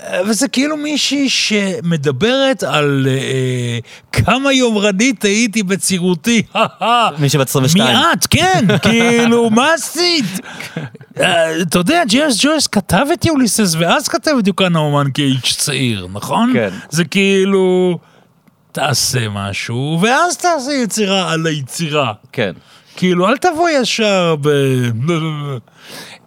אה, 0.06 0.20
וזה 0.26 0.48
כאילו 0.48 0.76
מישהי 0.76 1.28
שמדברת 1.28 2.62
על 2.62 3.06
אה, 3.10 3.78
כמה 4.12 4.52
יומרנית 4.52 5.24
הייתי 5.24 5.62
בצעירותי, 5.62 6.42
מי 7.18 7.28
שבת 7.28 7.48
22. 7.48 7.88
מיעט, 7.88 8.26
כן, 8.30 8.64
כאילו, 8.88 9.50
מה 9.50 9.72
עשית? 9.72 10.24
אה, 11.20 11.62
אתה 11.62 11.78
יודע, 11.78 12.02
ג'יימס 12.04 12.36
ג'ויס 12.44 12.66
כתב 12.66 13.06
את 13.12 13.24
יוליסס, 13.24 13.74
ואז 13.78 14.08
כתב 14.08 14.32
את 14.38 14.46
יוקן 14.46 14.76
האומן 14.76 15.06
כאיש 15.14 15.56
צעיר, 15.56 16.06
נכון? 16.12 16.50
כן. 16.54 16.70
זה 16.90 17.04
כאילו, 17.04 17.98
תעשה 18.72 19.28
משהו, 19.28 19.98
ואז 20.02 20.36
תעשה 20.36 20.72
יצירה 20.72 21.32
על 21.32 21.46
היצירה. 21.46 22.12
כן. 22.32 22.52
כאילו, 22.96 23.28
אל 23.28 23.36
תבוא 23.36 23.70
ישר 23.70 24.36
ב... 24.40 24.48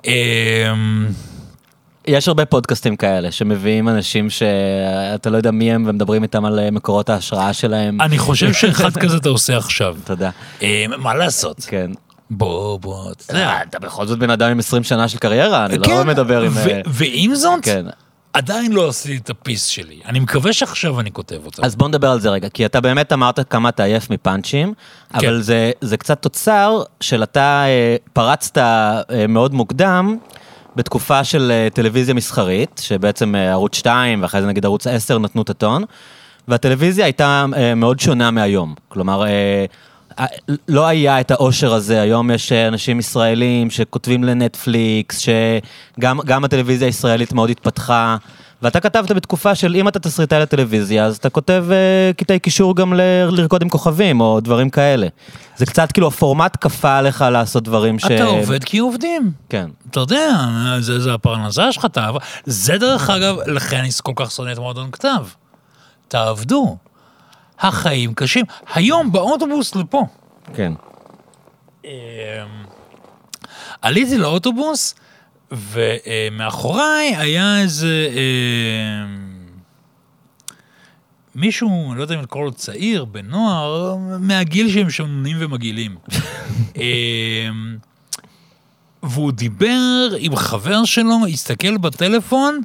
יש 2.08 2.28
הרבה 2.28 2.46
פודקאסטים 2.46 2.96
כאלה 2.96 3.32
שמביאים 3.32 3.90
אנשים 3.90 4.30
שאתה 4.30 5.30
לא 5.30 5.38
יודע 5.38 5.52
מי 5.52 5.72
הם 5.72 5.84
ומדברים 5.88 6.24
איתם 6.24 6.46
על 6.46 6.60
אה, 6.60 6.72
מקורות 6.72 7.10
ההשראה 7.10 7.54
שלהם. 7.54 8.02
אני 8.02 8.18
חושב 8.18 8.54
שאחד 8.54 8.98
כזה 9.02 9.18
אתה 9.18 9.30
עושה 9.30 9.58
עכשיו. 9.58 9.96
תודה. 10.06 10.30
אמ, 10.62 10.68
מה 10.98 11.16
לעשות? 11.16 11.66
כן. 11.68 11.92
בוא, 12.30 12.80
בוא, 12.80 13.12
אתה 13.12 13.34
יודע. 13.34 13.48
אה, 13.48 13.62
אתה 13.64 13.80
בכל 13.80 14.08
זאת 14.08 14.20
בן 14.20 14.30
אדם 14.30 14.52
עם 14.52 14.60
20 14.60 14.84
שנה 14.84 15.08
של 15.08 15.18
קריירה, 15.18 15.66
אני 15.66 15.78
לא 15.78 15.86
כן, 15.86 16.08
מדבר 16.08 16.42
עם... 16.42 16.58
אה, 16.58 16.82
ועם 16.86 17.36
זאת, 17.36 17.64
כן. 17.64 17.86
עדיין 18.34 18.72
לא 18.72 18.90
עשיתי 18.90 19.18
את 19.18 19.30
הפיס 19.30 19.66
שלי. 19.66 20.00
אני 20.06 20.20
מקווה 20.20 20.54
שעכשיו 20.54 21.00
אני 21.00 21.12
כותב 21.12 21.40
אותו. 21.46 21.66
אז 21.66 21.76
בוא 21.76 21.88
נדבר 21.88 22.10
על 22.10 22.20
זה 22.20 22.30
רגע, 22.30 22.50
כי 22.50 22.66
אתה 22.66 22.82
באמת 22.82 23.14
אמרת 23.14 23.40
כמה 23.50 23.70
אתה 23.70 23.84
עייף 23.84 24.10
מפאנצ'ים, 24.10 24.74
אבל 25.14 25.22
כן. 25.22 25.42
זה, 25.42 25.72
זה 25.82 25.98
קצת 25.98 26.22
תוצר 26.22 26.84
של 27.02 27.24
אתה 27.24 27.64
אה, 27.66 27.96
פרצת 28.14 28.58
אה, 28.58 29.28
מאוד 29.28 29.54
מוקדם 29.54 30.18
בתקופה 30.78 31.24
של 31.24 31.52
אה, 31.52 31.68
טלוויזיה 31.74 32.14
מסחרית, 32.14 32.82
שבעצם 32.84 33.36
אה, 33.36 33.52
ערוץ 33.52 33.76
2 33.76 34.22
ואחרי 34.22 34.42
זה 34.42 34.48
נגיד 34.48 34.66
ערוץ 34.66 34.88
10 34.88 35.18
נתנו 35.18 35.42
את 35.42 35.50
הטון, 35.50 35.84
והטלוויזיה 36.48 37.06
הייתה 37.06 37.46
אה, 37.56 37.76
מאוד 37.76 38.00
שונה 38.00 38.32
מהיום. 38.32 38.76
כלומר, 38.88 39.24
לא 40.68 40.88
היה 40.88 41.20
את 41.20 41.32
העושר 41.32 41.74
הזה, 41.74 42.02
היום 42.02 42.32
יש 42.32 42.52
אנשים 42.52 43.00
ישראלים 43.00 43.70
שכותבים 43.70 44.24
לנטפליקס, 44.24 45.20
שגם 45.20 46.20
גם 46.26 46.44
הטלוויזיה 46.44 46.88
הישראלית 46.88 47.34
מאוד 47.34 47.50
התפתחה. 47.50 48.18
ואתה 48.62 48.80
כתבת 48.80 49.12
בתקופה 49.12 49.56
של 49.56 49.76
אם 49.76 49.88
אתה 49.88 50.00
תסריטאי 50.00 50.40
לטלוויזיה, 50.40 51.06
אז 51.06 51.18
אתה 51.18 51.30
כותב 51.30 51.66
אה, 51.72 52.12
קטעי 52.14 52.40
קישור 52.40 52.76
גם 52.76 52.94
ל- 52.94 53.28
לרקוד 53.32 53.62
עם 53.62 53.70
כוכבים, 53.70 54.22
או 54.22 54.40
דברים 54.40 54.70
כאלה. 54.70 55.08
זה 55.58 55.66
קצת 55.66 55.92
כאילו 55.92 56.08
הפורמט 56.08 56.58
כפה 56.62 56.98
עליך 56.98 57.22
לעשות 57.32 57.64
דברים 57.64 58.00
ש... 58.00 58.06
אתה 58.06 58.24
עובד 58.24 58.64
כי 58.64 58.78
עובדים. 58.78 59.32
כן. 59.50 59.70
אתה 59.92 60.00
יודע, 60.00 60.30
זה, 60.80 61.00
זה 61.00 61.14
הפרנסה 61.14 61.72
שלך, 61.72 61.86
אתה... 61.86 62.10
זה 62.46 62.78
דרך 62.78 63.10
אגב, 63.10 63.36
לכן 63.46 63.78
אני 63.78 63.90
כל 64.04 64.14
כך 64.16 64.32
שונא 64.32 64.52
את 64.52 64.58
מועדון 64.58 64.92
כתב. 64.92 65.26
תעבדו. 66.08 66.78
החיים 67.60 68.14
קשים. 68.14 68.46
היום 68.74 69.12
באוטובוס 69.12 69.76
לפה. 69.76 70.06
כן. 70.54 70.74
אמ, 71.86 71.90
עליתי 73.82 74.18
לאוטובוס, 74.18 74.96
ומאחוריי 75.52 77.16
היה 77.16 77.62
איזה... 77.62 78.10
אמ, 78.12 79.28
מישהו, 81.36 81.92
אני 81.92 81.98
לא 81.98 82.02
יודע 82.02 82.16
אם 82.16 82.22
לקרוא 82.22 82.44
לו 82.44 82.52
צעיר, 82.52 83.06
בן 83.06 83.26
נוער, 83.26 83.96
מהגיל 84.20 84.72
שהם 84.72 84.90
שוננים 84.90 85.38
ומגעילים. 85.40 85.96
אמ, 86.76 87.78
והוא 89.04 89.32
דיבר 89.32 90.10
עם 90.18 90.36
חבר 90.36 90.86
שלו, 90.86 91.26
הסתכל 91.34 91.78
בטלפון, 91.78 92.62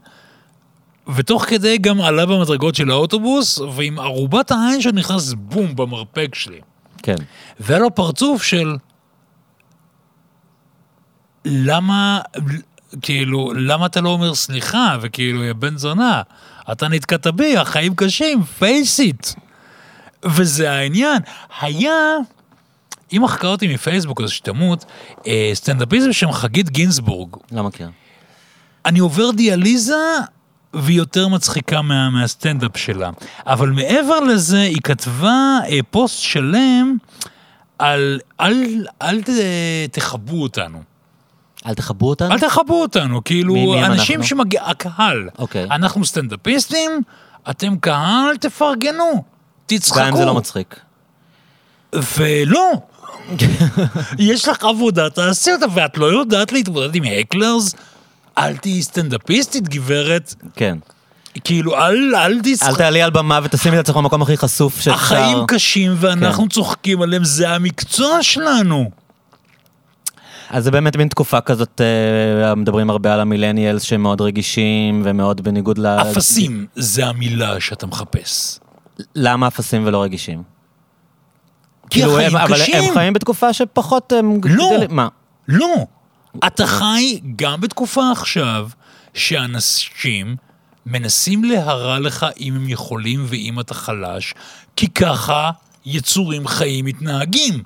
ותוך 1.15 1.45
כדי 1.45 1.79
גם 1.79 2.01
עלה 2.01 2.27
במדרגות 2.27 2.75
של 2.75 2.91
האוטובוס, 2.91 3.59
ועם 3.59 3.99
ערובת 3.99 4.51
העין 4.51 4.81
שלו 4.81 4.93
נכנס 4.93 5.33
בום 5.33 5.77
במרפק 5.77 6.35
שלי. 6.35 6.61
כן. 7.03 7.15
והיה 7.61 7.81
לו 7.81 7.95
פרצוף 7.95 8.43
של... 8.43 8.77
למה, 11.45 12.21
כאילו, 13.03 13.53
למה 13.57 13.87
אתה 13.87 14.01
לא 14.01 14.09
אומר 14.09 14.35
סליחה? 14.35 14.97
וכאילו, 15.01 15.45
יא 15.45 15.53
בן 15.53 15.77
זונה, 15.77 16.23
אתה 16.73 16.89
נתקעת 16.89 17.27
בי, 17.27 17.57
החיים 17.57 17.95
קשים, 17.95 18.43
face 18.43 19.01
it. 19.01 19.27
וזה 20.25 20.71
העניין. 20.73 21.23
היה, 21.61 22.17
היא 23.11 23.21
מחקה 23.21 23.47
אותי 23.47 23.75
מפייסבוק, 23.75 24.21
אז 24.21 24.31
שתמות, 24.31 24.85
אה, 25.27 25.51
סטנדאפיזם 25.55 26.09
בשם 26.09 26.33
חגית 26.33 26.71
גינזבורג. 26.71 27.37
לא 27.53 27.65
מכיר. 27.65 27.91
אני 28.87 28.99
עובר 28.99 29.31
דיאליזה, 29.31 29.95
והיא 30.75 30.97
יותר 30.97 31.29
מצחיקה 31.29 31.83
מה, 31.83 32.11
מהסטנדאפ 32.11 32.77
שלה. 32.77 33.11
אבל 33.47 33.71
מעבר 33.71 34.21
לזה, 34.21 34.61
היא 34.61 34.81
כתבה 34.85 35.59
אה, 35.69 35.79
פוסט 35.91 36.23
שלם 36.23 36.97
על 37.79 38.21
אל, 38.41 38.87
אל 39.03 39.23
ת, 39.23 39.29
תכבו 39.93 40.43
אותנו. 40.43 40.92
אל 41.67 41.75
תכבו 41.75 42.09
אותנו? 42.11 42.33
אל 42.35 42.39
תכבו 42.39 42.83
אותנו, 42.83 43.25
כאילו, 43.25 43.55
מי- 43.55 43.67
מי 43.67 43.87
אנשים? 43.87 44.23
שמגיע, 44.23 44.63
הקהל. 44.65 45.29
אוקיי. 45.39 45.65
אנחנו 45.71 46.05
סטנדאפיסטים, 46.05 46.91
אתם 47.51 47.77
קהל, 47.77 48.37
תפרגנו, 48.41 49.25
תצחקו. 49.67 50.01
גם 50.01 50.07
אם 50.07 50.17
זה 50.17 50.25
לא 50.25 50.35
מצחיק. 50.35 50.81
ולא. 52.17 52.71
יש 54.19 54.49
לך 54.49 54.65
עבודה, 54.65 55.11
תעשי 55.11 55.53
אותה, 55.53 55.67
ואת 55.75 55.99
לא 55.99 56.07
יודעת 56.07 56.53
להתמודד 56.53 56.95
עם 56.95 57.03
הקלרס? 57.21 57.75
אל 58.39 58.57
תהיי 58.57 58.83
סטנדאפיסטית, 58.83 59.69
גברת. 59.69 60.35
כן. 60.57 60.79
כאילו, 61.45 61.75
אל, 61.77 61.83
אל 61.83 62.15
אל 62.15 62.41
תשחק. 62.45 62.79
תעלי 62.79 63.03
על 63.03 63.11
במה 63.11 63.41
ותשימי 63.43 63.77
את 63.77 63.81
עצמך 63.81 63.97
במקום 63.97 64.23
הכי 64.23 64.37
חשוף 64.37 64.75
שאפשר. 64.75 64.93
החיים 64.93 65.39
קשים 65.49 65.93
ואנחנו 65.97 66.43
כן. 66.43 66.49
צוחקים 66.49 67.03
עליהם, 67.03 67.25
זה 67.25 67.51
המקצוע 67.51 68.23
שלנו. 68.23 68.91
אז 70.53 70.65
זה 70.65 70.71
באמת 70.71 70.97
מין 70.97 71.09
תקופה 71.09 71.41
כזאת, 71.41 71.81
אה, 71.81 72.55
מדברים 72.55 72.91
הרבה 72.91 73.15
על 73.15 73.21
המילניאלס 73.21 73.83
שהם 73.83 74.03
מאוד 74.03 74.21
רגישים 74.21 75.03
ומאוד 75.05 75.41
בניגוד 75.41 75.79
ל... 75.79 75.87
אפסים 75.87 76.67
זה 76.77 77.07
המילה 77.07 77.61
שאתה 77.61 77.87
מחפש. 77.87 78.59
למה 79.15 79.47
אפסים 79.49 79.87
ולא 79.87 80.03
רגישים? 80.03 80.43
כי 81.91 82.01
כאילו, 82.01 82.13
החיים 82.13 82.37
הם, 82.37 82.43
אבל 82.43 82.55
קשים. 82.63 82.75
הם 82.75 82.93
חיים 82.95 83.13
בתקופה 83.13 83.53
שפחות 83.53 84.13
הם... 84.13 84.41
לא. 84.45 84.71
גדלים- 84.75 84.97
מה? 84.97 85.09
לא. 85.49 85.75
אתה 86.47 86.67
חי 86.67 87.21
גם 87.37 87.61
בתקופה 87.61 88.11
עכשיו 88.13 88.69
שאנשים 89.15 90.37
מנסים 90.87 91.45
להרע 91.45 91.99
לך 91.99 92.27
אם 92.41 92.55
הם 92.57 92.69
יכולים 92.69 93.25
ואם 93.29 93.61
אתה 93.61 93.75
חלש, 93.75 94.35
כי 94.77 94.89
ככה 94.89 95.51
יצורים 95.87 96.47
חיים 96.47 96.85
מתנהגים. 96.85 97.63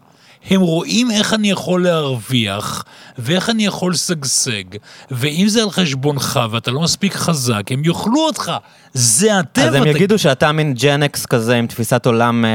הם 0.50 0.60
רואים 0.60 1.10
איך 1.10 1.34
אני 1.34 1.50
יכול 1.50 1.84
להרוויח, 1.84 2.84
ואיך 3.18 3.50
אני 3.50 3.66
יכול 3.66 3.92
לשגשג, 3.92 4.64
ואם 5.10 5.44
זה 5.48 5.62
על 5.62 5.70
חשבונך 5.70 6.40
ואתה 6.50 6.70
לא 6.70 6.80
מספיק 6.80 7.14
חזק, 7.14 7.62
הם 7.70 7.82
יאכלו 7.84 8.26
אותך. 8.26 8.52
זה 8.92 9.38
הטבע. 9.38 9.64
אז 9.68 9.74
הם 9.74 9.82
אתה- 9.82 9.90
יגידו 9.90 10.18
שאתה 10.18 10.52
מין 10.52 10.74
ג'נקס 10.74 11.26
כזה 11.26 11.56
עם 11.56 11.66
תפיסת 11.66 12.06
עולם 12.06 12.44
אה, 12.44 12.50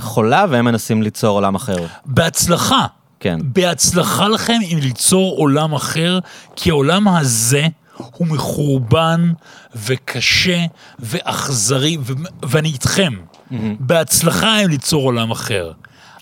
חולה, 0.00 0.44
והם 0.50 0.64
מנסים 0.64 1.02
ליצור 1.02 1.30
עולם 1.36 1.54
אחר. 1.54 1.86
בהצלחה. 2.06 2.86
כן. 3.20 3.38
בהצלחה 3.42 4.28
לכם 4.28 4.58
עם 4.68 4.78
ליצור 4.78 5.36
עולם 5.38 5.72
אחר, 5.72 6.18
כי 6.56 6.70
העולם 6.70 7.08
הזה 7.08 7.66
הוא 7.96 8.26
מחורבן 8.26 9.32
וקשה 9.86 10.58
ואכזרי, 10.98 11.96
ו- 12.00 12.12
ואני 12.42 12.68
איתכם. 12.68 13.12
בהצלחה 13.80 14.60
עם 14.60 14.68
ליצור 14.70 15.02
עולם 15.04 15.30
אחר. 15.30 15.72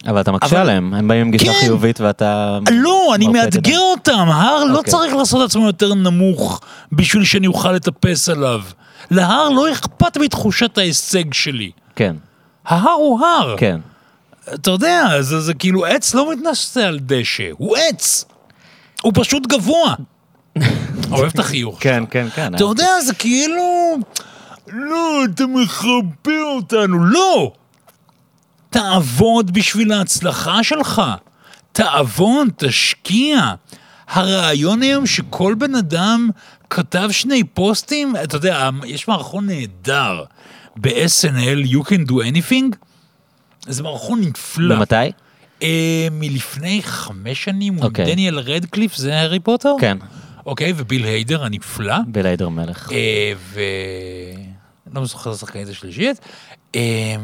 אבל 0.06 0.20
אתה 0.20 0.32
מקשה 0.32 0.46
אבל- 0.56 0.60
עליהם, 0.60 0.94
הם 0.94 1.08
באים 1.08 1.20
עם 1.20 1.30
גישה 1.30 1.52
כן. 1.52 1.58
חיובית 1.60 2.00
ואתה... 2.00 2.58
לא, 2.72 3.14
אני 3.14 3.28
מאתגר. 3.28 3.78
אותם, 3.78 4.28
ההר 4.30 4.64
לא 4.64 4.78
אוקיי. 4.78 4.90
צריך 4.92 5.14
לעשות 5.14 5.40
את 5.44 5.48
עצמו 5.50 5.66
יותר 5.66 5.94
נמוך 5.94 6.60
בשביל 6.92 7.24
שאני 7.24 7.46
אוכל 7.46 7.72
לטפס 7.72 8.28
עליו. 8.28 8.60
להר 9.10 9.48
לא 9.48 9.72
אכפת 9.72 10.16
מתחושת 10.16 10.78
ההישג 10.78 11.32
שלי. 11.32 11.70
כן, 11.96 12.16
ההר 12.66 12.90
הוא 12.92 13.20
הר. 13.26 13.54
כן. 13.58 13.80
אתה 14.54 14.70
יודע, 14.70 15.22
זה, 15.22 15.40
זה 15.40 15.54
כאילו 15.54 15.84
עץ 15.86 16.14
לא 16.14 16.32
מתנשא 16.32 16.80
על 16.80 16.98
דשא, 17.02 17.44
הוא 17.58 17.76
עץ. 17.76 18.24
הוא 19.02 19.12
פשוט 19.16 19.46
גבוה. 19.46 19.94
אוהב 21.12 21.30
את 21.34 21.38
החיוך. 21.38 21.76
כן, 21.80 22.04
כן, 22.10 22.26
כן. 22.34 22.54
אתה 22.54 22.64
יודע, 22.64 23.00
זה 23.06 23.14
כאילו... 23.14 23.96
לא, 24.68 25.20
אתה 25.34 25.44
מחרפה 25.46 26.40
אותנו. 26.54 27.04
לא! 27.04 27.52
תעבוד 28.74 29.50
בשביל 29.50 29.92
ההצלחה 29.92 30.64
שלך. 30.64 31.02
תעבוד, 31.72 32.48
תשקיע. 32.56 33.54
הרעיון 34.08 34.82
היום 34.82 35.06
שכל 35.06 35.54
בן 35.58 35.74
אדם 35.74 36.30
כתב 36.70 37.08
שני 37.10 37.44
פוסטים, 37.44 38.14
אתה 38.24 38.36
יודע, 38.36 38.70
יש 38.86 39.08
מערכון 39.08 39.46
נהדר 39.46 40.24
ב-SNL, 40.76 41.72
You 41.72 41.82
can 41.82 42.10
do 42.10 42.12
anything, 42.12 42.76
זה 43.66 43.82
מערכון 43.82 44.20
נפלא. 44.20 44.74
ומתי? 44.74 44.94
אה, 45.62 46.08
מלפני 46.10 46.82
חמש 46.82 47.44
שנים, 47.44 47.72
עם 47.78 47.82
אוקיי. 47.82 48.06
דניאל 48.06 48.38
רדקליף, 48.38 48.96
זה 48.96 49.20
הארי 49.20 49.40
פוטר? 49.40 49.74
כן, 49.80 49.98
אוקיי, 50.46 50.72
וביל 50.76 51.04
היידר 51.04 51.44
הנפלא. 51.44 51.96
בליידר 52.06 52.48
מלך. 52.48 52.92
אה, 52.92 53.32
ו... 53.36 53.60
לא 54.94 55.04
זוכר 55.04 55.30
את 55.30 55.36
השחקנית 55.36 55.68
השלישית. 55.68 56.20
אה, 56.74 57.16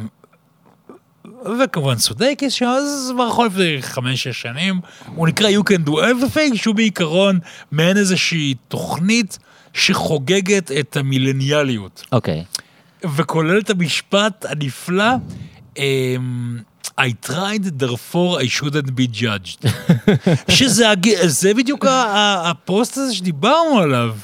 וכמובן 1.60 1.98
סודקס, 1.98 2.52
שאז 2.52 3.12
מערכון 3.16 3.46
לפני 3.46 3.82
חמש-שש 3.82 4.42
שנים, 4.42 4.80
הוא 5.14 5.28
נקרא 5.28 5.48
You 5.48 5.62
can 5.62 5.88
do 5.88 5.92
everything, 5.92 6.56
שהוא 6.56 6.74
בעיקרון 6.74 7.38
מעין 7.70 7.96
איזושהי 7.96 8.54
תוכנית 8.68 9.38
שחוגגת 9.74 10.72
את 10.72 10.96
המילניאליות. 10.96 12.04
אוקיי. 12.12 12.44
וכולל 13.16 13.58
את 13.58 13.70
המשפט 13.70 14.46
הנפלא, 14.48 15.14
אמ, 15.78 16.58
I 17.00 17.12
tried, 17.26 17.64
therefore 17.82 18.38
I 18.38 18.46
shouldn't 18.46 18.90
be 18.94 19.06
judged. 19.06 19.68
שזה 20.56 21.54
בדיוק 21.56 21.84
הפוסט 21.88 22.98
הזה 22.98 23.14
שדיברנו 23.14 23.78
עליו. 23.78 24.16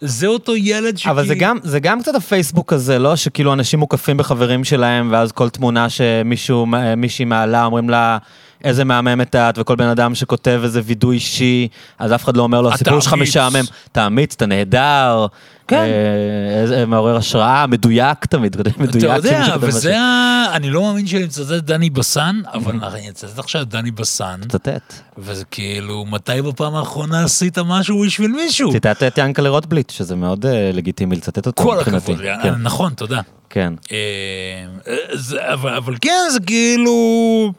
זה 0.00 0.26
אותו 0.26 0.56
ילד 0.56 0.98
שכאילו... 0.98 1.14
אבל 1.14 1.26
זה 1.26 1.34
גם, 1.34 1.58
זה 1.62 1.80
גם 1.80 2.02
קצת 2.02 2.14
הפייסבוק 2.14 2.72
הזה, 2.72 2.98
לא? 2.98 3.16
שכאילו 3.16 3.52
אנשים 3.52 3.78
מוקפים 3.78 4.16
בחברים 4.16 4.64
שלהם, 4.64 5.08
ואז 5.12 5.32
כל 5.32 5.48
תמונה 5.48 5.88
שמישהו, 5.88 6.66
מישהי 6.96 7.24
מעלה, 7.24 7.64
אומרים 7.64 7.90
לה, 7.90 8.18
איזה 8.64 8.84
מהממת 8.84 9.36
את, 9.36 9.58
וכל 9.58 9.76
בן 9.76 9.86
אדם 9.86 10.14
שכותב 10.14 10.60
איזה 10.64 10.80
וידוי 10.84 11.14
אישי, 11.14 11.68
אז 11.98 12.12
אף 12.12 12.24
אחד 12.24 12.36
לא 12.36 12.42
אומר 12.42 12.60
לו, 12.60 12.72
הסיפור 12.72 13.00
שלך 13.00 13.12
אמיץ." 13.12 13.28
משעמם, 13.28 13.64
אתה 13.92 14.06
אמיץ, 14.06 14.34
אתה 14.34 14.46
נהדר. 14.46 15.26
כן. 15.68 15.76
אה, 15.76 16.60
איזה 16.62 16.86
מעורר 16.86 17.16
השראה, 17.16 17.66
מדויק 17.66 18.24
תמיד, 18.24 18.56
מדויק. 18.78 19.04
אתה 19.04 19.28
יודע, 19.28 19.44
כותב 19.46 19.58
וזה. 19.62 20.00
ה... 20.00 20.44
אני 20.52 20.70
לא 20.70 20.82
מאמין 20.82 21.06
שאני 21.06 21.24
מצטט 21.24 21.50
דני 21.50 21.90
בסן, 21.90 22.40
אבל 22.54 22.84
אני 22.84 23.10
אצטט 23.10 23.38
עכשיו 23.38 23.64
דני 23.64 23.90
בסן, 23.90 24.40
צטט. 24.48 24.94
וזה 25.18 25.44
כאילו, 25.44 26.04
מתי 26.04 26.42
בפעם 26.42 26.74
האחרונה 26.74 27.24
עשית 27.24 27.58
משהו 27.58 28.02
בשביל 28.06 28.32
מישהו? 28.32 28.72
ציטטת 28.72 29.02
את 29.02 29.18
ינקלה 29.18 29.48
רוטבליט, 29.48 29.90
שזה 29.90 30.16
מאוד 30.16 30.46
אה, 30.46 30.70
לגיטימי 30.74 31.16
לצטט 31.16 31.46
אותו 31.46 31.62
כל 31.62 31.76
מבחינתי. 31.76 32.12
הכבוד, 32.12 32.26
כן, 32.42 32.54
נכון, 32.62 32.92
תודה. 32.94 33.20
כן. 33.50 33.72
אה, 33.92 35.54
אבל 35.76 35.94
כן, 36.00 36.28
זה 36.32 36.40
כאילו... 36.40 37.52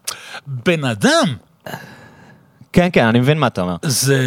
בן 0.47 0.85
אדם, 0.85 1.35
כן, 2.73 2.89
כן, 2.93 3.05
אני 3.05 3.19
מבין 3.19 3.39
מה 3.39 3.47
אתה 3.47 3.61
אומר. 3.61 3.75
זה... 3.83 4.17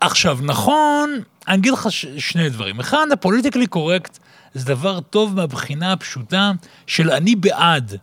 עכשיו, 0.00 0.38
נכון, 0.42 1.10
אני 1.48 1.56
אגיד 1.56 1.72
לך 1.72 1.92
ש- 1.92 2.06
שני 2.18 2.48
דברים. 2.48 2.80
אחד, 2.80 3.06
הפוליטיקלי 3.12 3.66
קורקט 3.66 4.18
זה 4.54 4.64
דבר 4.66 5.00
טוב 5.00 5.34
מהבחינה 5.36 5.92
הפשוטה 5.92 6.52
של 6.86 7.10
אני 7.10 7.36
בעד. 7.36 7.96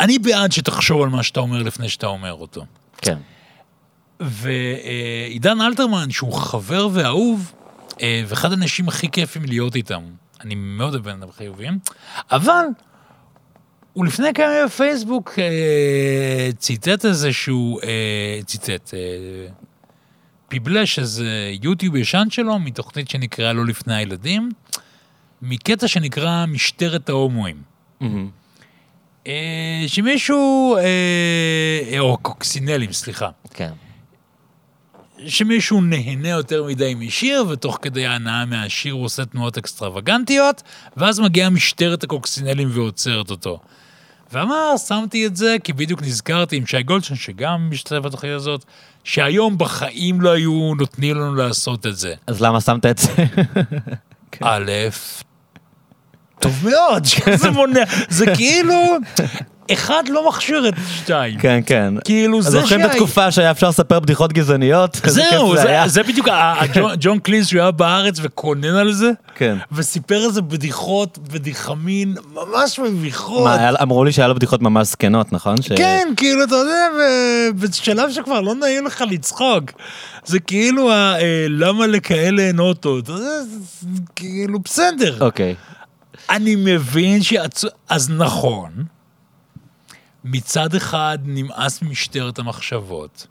אני 0.00 0.18
בעד 0.18 0.52
שתחשוב 0.52 1.02
על 1.02 1.08
מה 1.08 1.22
שאתה 1.22 1.40
אומר 1.40 1.62
לפני 1.62 1.88
שאתה 1.88 2.06
אומר 2.06 2.32
אותו. 2.32 2.64
כן. 3.02 3.18
ועידן 4.20 5.60
אלתרמן, 5.60 6.10
שהוא 6.10 6.32
חבר 6.32 6.88
ואהוב, 6.92 7.52
אה, 8.00 8.22
ואחד 8.26 8.50
האנשים 8.50 8.88
הכי 8.88 9.10
כיפים 9.10 9.44
להיות 9.44 9.76
איתם. 9.76 10.02
אני 10.40 10.54
מאוד 10.54 10.94
אוהב 10.94 11.04
בן 11.04 11.22
אדם 11.22 11.32
חיוביים, 11.32 11.78
אבל 12.30 12.64
הוא 13.92 14.06
לפני 14.06 14.34
כמה 14.34 14.46
ימים 14.46 14.66
בפייסבוק 14.66 15.32
אה, 15.38 16.48
ציטט 16.58 17.04
איזשהו, 17.04 17.80
אה, 17.82 18.40
ציטט, 18.46 18.94
פיבלש 20.48 20.98
איזה 20.98 21.52
יוטיוב 21.62 21.96
ישן 21.96 22.26
שלו 22.30 22.58
מתוכנית 22.58 23.10
שנקראה 23.10 23.52
לא 23.52 23.66
לפני 23.66 23.94
הילדים, 23.94 24.50
מקטע 25.42 25.88
שנקרא 25.88 26.46
משטרת 26.46 27.08
ההומואים. 27.08 27.62
מהמם. 28.00 28.30
אה, 29.26 29.84
שמישהו, 29.86 30.76
אה, 30.76 31.98
או 32.00 32.18
קוקסינלים, 32.22 32.92
סליחה. 32.92 33.28
כן. 33.54 33.72
שמישהו 35.26 35.80
נהנה 35.80 36.28
יותר 36.28 36.64
מדי 36.64 36.94
משיר, 36.94 37.44
ותוך 37.48 37.78
כדי 37.82 38.06
ההנאה 38.06 38.44
מהשיר 38.44 38.94
הוא 38.94 39.04
עושה 39.04 39.24
תנועות 39.24 39.58
אקסטרווגנטיות, 39.58 40.62
ואז 40.96 41.20
מגיעה 41.20 41.50
משטרת 41.50 42.04
הקוקסינלים 42.04 42.68
ועוצרת 42.72 43.30
אותו. 43.30 43.60
ואמר, 44.32 44.74
שמתי 44.88 45.26
את 45.26 45.36
זה, 45.36 45.56
כי 45.64 45.72
בדיוק 45.72 46.02
נזכרתי 46.02 46.56
עם 46.56 46.66
שי 46.66 46.82
גולדשטיין, 46.82 47.18
שגם 47.18 47.68
משתתף 47.70 47.96
בתוכנית 47.96 48.32
הזאת, 48.32 48.64
שהיום 49.04 49.58
בחיים 49.58 50.20
לא 50.20 50.30
היו 50.30 50.72
נותנים 50.78 51.16
לנו 51.16 51.34
לעשות 51.34 51.86
את 51.86 51.96
זה. 51.96 52.14
אז 52.26 52.42
למה 52.42 52.60
שמת 52.60 52.86
את 52.86 52.98
זה? 52.98 53.12
א', 54.40 54.72
טוב 56.40 56.66
מאוד, 56.70 57.04
שזה 57.10 57.50
מונע, 57.50 57.80
זה 58.08 58.26
כאילו, 58.36 58.74
אחד 59.72 60.02
לא 60.08 60.28
מכשיר 60.28 60.68
את 60.68 60.74
שתיים. 60.94 61.38
כן, 61.38 61.60
כן. 61.66 61.94
כאילו, 62.04 62.42
זה 62.42 62.50
זוכרים 62.50 62.80
שה- 62.80 62.88
בתקופה 62.88 63.30
שהיה 63.30 63.50
אפשר 63.50 63.68
לספר 63.68 64.00
בדיחות 64.00 64.32
גזעניות? 64.32 64.96
זהו, 65.06 65.54
זה, 65.86 66.02
בדיוק, 66.02 66.28
ג'ון- 67.00 67.18
קלינס 67.24 67.46
שהוא 67.46 67.60
היה 67.60 67.70
בארץ 67.70 68.18
וקונן 68.22 68.74
על 68.74 68.92
זה, 68.92 69.10
כן. 69.34 69.56
וסיפר 69.72 70.24
איזה 70.24 70.42
בדיחות, 70.42 71.18
בדיחמין, 71.18 72.14
ממש 72.34 72.78
מביכות. 72.78 73.44
מה, 73.44 73.70
אמרו 73.82 74.04
לי 74.04 74.12
שהיה 74.12 74.28
לו 74.28 74.34
בדיחות 74.34 74.62
ממש 74.62 74.86
זקנות, 74.88 75.32
נכון? 75.32 75.62
ש- 75.62 75.72
כן, 75.72 76.08
כאילו, 76.16 76.44
אתה 76.44 76.54
יודע, 76.54 76.88
בשלב 77.60 78.10
שכבר 78.12 78.40
לא 78.40 78.54
נעים 78.54 78.86
לך 78.86 79.04
לצחוק. 79.10 79.64
זה 80.24 80.38
כאילו, 80.40 80.92
ה- 80.92 81.14
אה, 81.20 81.46
למה 81.48 81.86
לכאלה 81.86 82.42
אין 82.42 82.58
אוטו? 82.58 82.98
אתה 82.98 83.12
יודע, 83.12 83.24
זה- 83.80 83.88
כאילו, 84.16 84.58
בסדר. 84.58 85.16
אוקיי. 85.20 85.54
אני 86.30 86.54
מבין 86.58 87.22
שעצ... 87.22 87.64
אז 87.88 88.10
נכון, 88.10 88.70
מצד 90.24 90.74
אחד 90.74 91.18
נמאס 91.24 91.82
ממשטרת 91.82 92.38
המחשבות, 92.38 93.26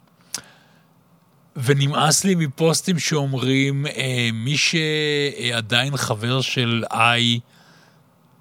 ונמאס 1.56 2.24
לי 2.24 2.34
מפוסטים 2.34 2.98
שאומרים, 2.98 3.86
אה, 3.86 4.28
מי 4.32 4.56
שעדיין 4.56 5.96
חבר 5.96 6.40
של 6.40 6.84
איי, 6.92 7.40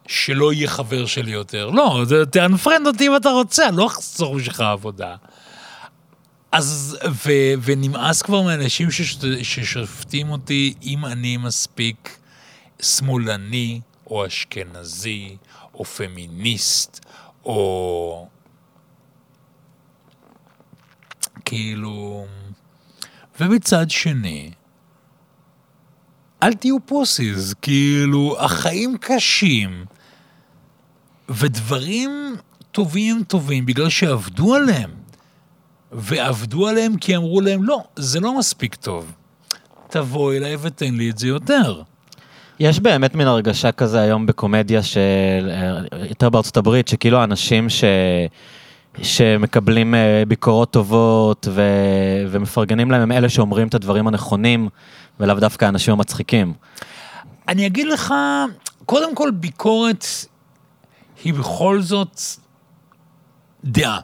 שלא 0.08 0.54
יהיה 0.54 0.68
חבר 0.68 1.06
שלי 1.06 1.32
יותר. 1.32 1.70
לא, 1.70 2.06
תאנפרנד 2.32 2.88
אותי 2.88 3.08
אם 3.08 3.16
אתה 3.16 3.30
רוצה, 3.30 3.68
אני 3.68 3.78
לא 3.78 3.88
אחזור 3.88 4.36
בשבילך 4.36 4.62
עבודה. 4.62 5.16
אז, 6.52 6.98
ו, 7.12 7.32
ונמאס 7.62 8.22
כבר 8.22 8.42
מאנשים 8.42 8.92
שש, 8.92 9.18
ששופטים 9.44 10.30
אותי 10.30 10.74
אם 10.84 11.06
אני 11.06 11.38
מספיק 11.38 12.18
שמאלני, 12.82 13.82
או 14.08 14.28
אשכנזי, 14.28 15.38
או 15.74 15.86
פמיניסט, 15.86 17.06
או... 17.46 18.28
כאילו... 21.48 22.26
ומצד 23.40 23.90
שני, 23.90 24.52
אל 26.44 26.54
תהיו 26.54 26.78
פוסיס, 26.86 27.54
כאילו, 27.62 28.36
החיים 28.40 28.98
קשים, 29.02 29.86
ודברים 31.30 32.36
טובים 32.72 33.24
טובים 33.28 33.66
בגלל 33.66 33.90
שעבדו 33.90 34.56
עליהם. 34.56 34.90
ועבדו 35.92 36.68
עליהם 36.68 36.98
כי 36.98 37.16
אמרו 37.16 37.42
להם, 37.42 37.64
לא, 37.64 37.84
זה 37.96 38.20
לא 38.20 38.38
מספיק 38.38 38.76
טוב. 38.76 39.12
תבוא 39.90 40.34
אליי 40.34 40.56
ותן 40.62 40.94
לי 40.94 41.10
את 41.10 41.18
זה 41.18 41.28
יותר. 41.28 41.82
יש 42.60 42.80
באמת 42.80 43.16
מין 43.16 43.28
הרגשה 43.28 43.72
כזה 43.72 44.00
היום 44.00 44.26
בקומדיה 44.26 44.84
של... 44.84 45.00
אה, 45.50 46.06
יותר 46.10 46.30
בארצות 46.30 46.58
הברית, 46.58 46.88
שכאילו 46.88 47.18
האנשים 47.18 47.70
ש... 47.70 47.84
שמקבלים 49.04 49.96
אה, 49.96 50.24
ביקורות 50.28 50.72
טובות 50.72 51.48
ו... 51.52 51.62
ומפרגנים 52.30 52.92
להם 52.92 53.02
הם 53.02 53.12
אלה 53.12 53.30
שאומרים 53.30 53.68
את 53.68 53.76
הדברים 53.76 54.08
הנכונים, 54.08 54.70
ולאו 55.20 55.36
דווקא 55.40 55.66
האנשים 55.66 55.94
המצחיקים. 55.94 56.54
אני 57.48 57.68
אגיד 57.68 57.88
לך, 57.88 58.14
קודם 58.86 59.16
כל, 59.16 59.32
ביקורת 59.32 60.06
היא 61.24 61.34
בכל 61.34 61.82
זאת 61.82 62.22
דעה. 63.64 64.00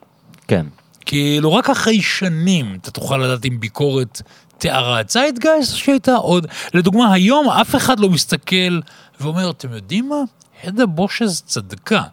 כן. 0.47 0.65
כאילו, 1.05 1.53
רק 1.53 1.69
אחרי 1.69 2.01
שנים 2.01 2.77
אתה 2.81 2.91
תוכל 2.91 3.17
לדעת 3.17 3.45
אם 3.45 3.59
ביקורת 3.59 4.21
תיארה 4.57 5.01
את 5.01 5.09
זיידגייסט 5.09 5.75
שהייתה 5.75 6.15
עוד... 6.15 6.47
לדוגמה, 6.73 7.13
היום 7.13 7.49
אף 7.49 7.75
אחד 7.75 7.99
לא 7.99 8.09
מסתכל 8.09 8.79
ואומר, 9.19 9.49
אתם 9.49 9.73
יודעים 9.73 10.09
מה? 10.09 10.15
הדה 10.63 10.85
בושז 10.85 11.41
צדקה. 11.45 12.03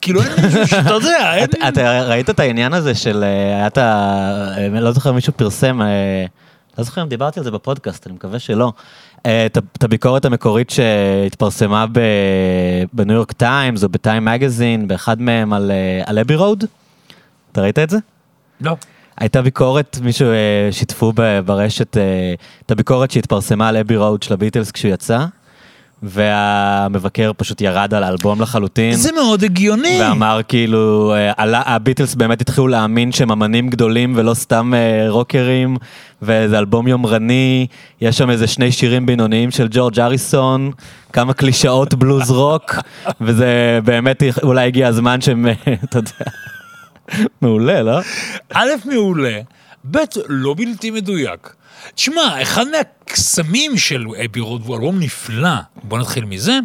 כאילו, 0.00 0.22
אין 0.22 0.44
מישהו 0.44 0.66
שאתה 0.66 0.90
יודע, 0.90 1.32
אין... 1.36 1.48
אתה 1.68 2.02
ראית 2.02 2.30
את 2.30 2.40
העניין 2.40 2.72
הזה 2.74 2.94
של... 2.94 3.24
אה, 3.24 3.56
היה 3.56 3.66
את 3.66 3.78
ה... 3.78 4.52
אה, 4.58 4.80
לא 4.80 4.92
זוכר 4.92 5.12
מישהו 5.12 5.32
פרסם, 5.32 5.82
אה, 5.82 6.24
לא 6.78 6.84
זוכר 6.84 7.02
אם 7.02 7.08
דיברתי 7.08 7.40
על 7.40 7.44
זה 7.44 7.50
בפודקאסט, 7.50 8.06
אני 8.06 8.14
מקווה 8.14 8.38
שלא. 8.38 8.72
את 9.76 9.84
הביקורת 9.84 10.24
המקורית 10.24 10.70
שהתפרסמה 10.70 11.86
בניו 12.92 13.16
יורק 13.16 13.32
טיימס 13.32 13.84
או 13.84 13.88
בטיים 13.88 14.24
מגזין, 14.24 14.88
באחד 14.88 15.20
מהם 15.20 15.52
על 16.06 16.18
Abbey 16.20 16.34
Road. 16.34 16.64
אתה 17.52 17.60
ראית 17.60 17.78
את 17.78 17.90
זה? 17.90 17.98
לא. 18.60 18.76
הייתה 19.16 19.42
ביקורת, 19.42 19.98
מישהו 20.02 20.28
שיתפו 20.70 21.12
ברשת 21.44 21.96
את 22.66 22.70
הביקורת 22.70 23.10
שהתפרסמה 23.10 23.68
על 23.68 23.76
Abbey 23.76 23.96
Road 23.96 24.22
של 24.22 24.34
הביטלס 24.34 24.70
כשהוא 24.70 24.92
יצא, 24.92 25.26
והמבקר 26.02 27.30
פשוט 27.36 27.60
ירד 27.60 27.94
על 27.94 28.02
האלבום 28.04 28.40
לחלוטין. 28.42 28.94
זה 28.94 29.12
מאוד 29.12 29.44
הגיוני. 29.44 29.98
ואמר 30.00 30.40
כאילו, 30.48 31.14
אה, 31.14 31.32
עלה- 31.36 31.62
הביטלס 31.66 32.14
באמת 32.14 32.40
התחילו 32.40 32.68
להאמין 32.68 33.12
שהם 33.12 33.32
אמנים 33.32 33.68
גדולים 33.68 34.12
ולא 34.16 34.34
סתם 34.34 34.72
אה, 34.74 35.10
רוקרים, 35.10 35.76
וזה 36.22 36.58
אלבום 36.58 36.88
יומרני, 36.88 37.66
יש 38.00 38.18
שם 38.18 38.30
איזה 38.30 38.46
שני 38.46 38.72
שירים 38.72 39.06
בינוניים 39.06 39.50
של 39.50 39.68
ג'ורג' 39.70 40.00
אריסון, 40.00 40.70
כמה 41.12 41.32
קלישאות 41.32 41.94
בלוז 41.94 42.30
רוק, 42.30 42.74
וזה 43.20 43.78
באמת 43.84 44.22
אולי 44.42 44.66
הגיע 44.66 44.88
הזמן 44.88 45.20
שהם, 45.20 45.46
אה, 45.46 45.52
אתה 45.84 45.98
יודע, 45.98 46.30
מעולה, 47.42 47.82
לא? 47.82 47.98
א', 48.54 48.68
מעולה, 48.84 49.38
ב', 49.90 49.98
לא 50.28 50.54
בלתי 50.58 50.90
מדויק. 50.90 51.55
תשמע, 51.94 52.42
אחד 52.42 52.64
מהקסמים 52.68 53.78
של 53.78 54.04
אבי 54.24 54.40
רוד 54.40 54.62
הוא 54.66 54.76
אלבום 54.76 54.98
נפלא, 55.00 55.48
בוא 55.82 55.98
נתחיל 55.98 56.24
מזה, 56.24 56.58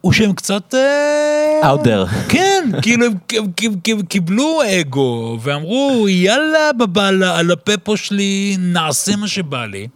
הוא 0.00 0.12
שהם 0.12 0.32
קצת... 0.32 0.74
אה, 0.74 1.72
Out 1.74 1.84
there. 1.86 2.14
כן, 2.28 2.70
כאילו 2.82 3.06
הם 3.06 3.12
הם- 3.32 3.44
הם- 3.62 3.74
הם 3.88 4.02
קיבלו 4.02 4.60
אגו, 4.80 5.38
ואמרו, 5.42 6.06
יאללה 6.08 6.72
בבאללה, 6.78 7.38
על 7.38 7.50
הפפו 7.50 7.96
שלי, 7.96 8.56
נעשה 8.58 9.16
מה 9.16 9.28
שבא 9.28 9.66
לי. 9.66 9.88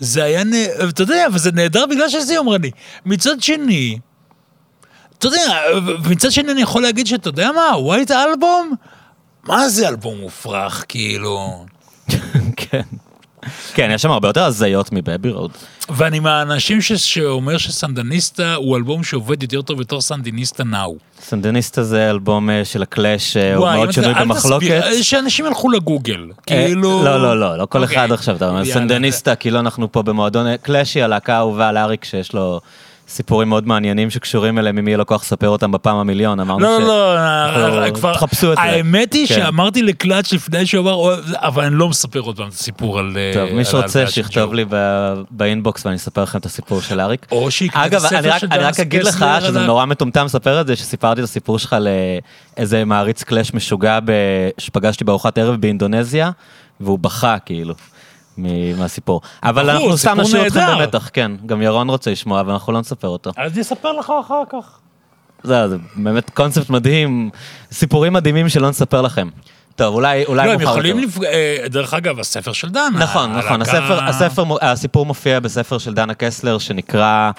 זה 0.00 0.24
היה, 0.24 0.44
נ- 0.44 0.54
אתה 0.88 1.02
יודע, 1.02 1.26
אבל 1.26 1.38
זה 1.38 1.52
נהדר 1.52 1.86
בגלל 1.86 2.08
שזה 2.08 2.34
יומרני. 2.34 2.70
מצד 3.06 3.42
שני, 3.42 3.98
אתה 5.18 5.26
יודע, 5.26 5.62
מצד 6.10 6.30
שני 6.32 6.52
אני 6.52 6.60
יכול 6.62 6.82
להגיד 6.82 7.06
שאתה 7.06 7.28
יודע 7.28 7.50
מה, 7.52 7.78
White 7.78 8.10
Album? 8.10 8.74
מה 9.46 9.68
זה 9.68 9.88
אלבום 9.88 10.18
מופרך, 10.20 10.84
כאילו? 10.88 11.64
כן. 12.56 12.82
כן, 13.74 13.90
יש 13.94 14.02
שם 14.02 14.10
הרבה 14.10 14.28
יותר 14.28 14.44
הזיות 14.44 14.88
מ 14.92 14.98
Abbey 14.98 15.30
Road. 15.30 15.50
ואני 15.88 16.20
מהאנשים 16.20 16.82
ש- 16.82 16.92
שאומר 16.92 17.58
שסנדניסטה 17.58 18.54
הוא 18.54 18.76
אלבום 18.76 19.04
שעובד 19.04 19.42
יותר 19.42 19.62
טוב 19.62 19.78
בתור 19.78 20.00
סנדיניסטה 20.00 20.64
Now. 20.64 20.96
סנדניסטה 21.20 21.82
זה 21.84 22.10
אלבום 22.10 22.50
אה, 22.50 22.64
של 22.64 22.82
הקלאש, 22.82 23.36
אה, 23.36 23.54
הוא 23.54 23.64
וואי, 23.64 23.76
מאוד 23.76 23.92
שנוי 23.92 24.14
במחלוקת. 24.14 24.66
תסביר, 24.66 25.02
שאנשים 25.02 25.46
ילכו 25.46 25.70
לגוגל, 25.70 26.26
אה, 26.30 26.42
כאילו... 26.46 27.04
לא, 27.04 27.22
לא, 27.22 27.40
לא, 27.40 27.58
לא 27.58 27.66
כל 27.66 27.82
אוקיי. 27.82 27.96
אחד 27.96 28.12
עכשיו, 28.12 28.36
אתה 28.36 28.48
אומר. 28.48 28.64
סנדניסטה, 28.64 29.34
כאילו 29.34 29.58
אנחנו 29.58 29.92
פה 29.92 30.02
במועדון 30.02 30.46
אה, 30.46 30.56
קלאשי, 30.56 31.02
הלהקה 31.02 31.34
האהובה 31.34 31.68
על 31.68 31.76
אריק, 31.76 32.04
שיש 32.04 32.32
לו 32.32 32.60
סיפורים 33.08 33.48
מאוד 33.48 33.66
מעניינים 33.66 34.10
שקשורים 34.10 34.58
אליהם, 34.58 34.78
אם 34.78 34.88
יהיה 34.88 34.98
לו 34.98 35.06
כוח 35.06 35.22
לספר 35.22 35.48
אותם 35.48 35.72
בפעם 35.72 35.96
המיליון, 35.96 36.40
אמרנו 36.40 36.60
לא, 36.60 36.78
ש... 36.78 36.82
לא, 36.82 37.86
לא, 37.86 37.90
כבר... 37.90 38.14
תחפשו 38.14 38.52
את 38.52 38.56
זה. 38.56 38.62
האמת 38.62 39.12
היא 39.12 39.26
כן. 39.28 39.34
שאמרתי 39.34 39.82
לקלאץ' 39.82 40.32
לפני 40.32 40.66
שהוא 40.66 40.82
אמר, 40.82 41.14
אבל 41.34 41.64
אני 41.64 41.74
לא 41.74 41.88
מספר 41.88 42.20
עוד 42.20 42.36
פעם 42.36 42.48
את 42.48 42.52
הסיפור 42.52 42.98
על... 42.98 43.16
טוב, 43.34 43.42
אה, 43.42 43.52
מי 43.52 43.58
על 43.58 43.64
שרוצה 43.64 44.06
של 44.06 44.12
שיכתוב. 44.12 44.54
לי 44.54 44.64
באינבוקס 45.30 45.86
ואני 45.86 45.96
אספר 45.96 46.22
לכם 46.22 46.38
את 46.38 46.46
הסיפור 46.46 46.80
של 46.80 47.00
אריק. 47.00 47.26
או 47.30 47.50
שיקנה 47.50 47.86
את 47.86 47.92
אגב, 47.92 48.04
הספר 48.04 48.18
אני 48.18 48.28
רק, 48.28 48.38
של 48.38 48.46
אני 48.50 48.64
רק 48.64 48.80
אגיד 48.80 49.04
לך 49.04 49.26
שזה 49.40 49.66
נורא 49.66 49.84
מטומטם 49.84 50.24
לספר 50.24 50.60
את 50.60 50.66
זה, 50.66 50.76
שסיפרתי 50.76 51.20
את 51.20 51.24
הסיפור 51.24 51.58
שלך 51.58 51.76
לאיזה 52.56 52.84
מעריץ 52.84 53.22
קלאש 53.22 53.54
משוגע. 53.54 53.98
שפגשתי 54.58 55.04
בארוחת 55.04 55.38
ערב 55.38 55.56
באינדונזיה, 55.56 56.30
והוא 56.80 56.98
בכה 56.98 57.38
כאילו. 57.38 57.74
מהסיפור. 58.76 59.20
אבל 59.42 59.70
אנחנו 59.70 59.98
סתם 59.98 60.20
נשאיר 60.20 60.46
אתכם 60.46 60.58
נהדר. 60.58 60.78
במתח, 60.78 61.10
כן. 61.12 61.32
גם 61.46 61.62
ירון 61.62 61.90
רוצה 61.90 62.10
לשמוע, 62.10 62.40
אבל 62.40 62.52
אנחנו 62.52 62.72
לא 62.72 62.80
נספר 62.80 63.08
אותו. 63.08 63.30
אז 63.36 63.52
אני 63.52 63.60
אספר 63.60 63.92
לך 63.92 64.12
אחר 64.26 64.42
כך. 64.50 64.78
זה, 65.42 65.68
זה 65.68 65.76
באמת 65.96 66.30
קונספט 66.30 66.70
מדהים, 66.70 67.30
סיפורים 67.72 68.12
מדהימים 68.12 68.48
שלא 68.48 68.68
נספר 68.68 69.02
לכם. 69.02 69.28
טוב, 69.76 69.94
אולי, 69.94 70.24
אולי 70.24 70.46
לא, 70.46 70.52
הם 70.52 70.60
יכולים. 70.60 70.98
לפג... 70.98 71.24
אה, 71.24 71.66
דרך 71.70 71.94
אגב, 71.94 72.20
הספר 72.20 72.52
של 72.52 72.68
דן. 72.68 72.92
נכון, 72.98 73.32
נכון, 73.32 73.62
הספר, 73.62 74.04
הספר, 74.04 74.44
הסיפור 74.60 75.06
מופיע 75.06 75.40
בספר 75.40 75.78
של 75.78 75.94
דנה 75.94 76.14
קסלר 76.14 76.58
שנקרא, 76.58 77.30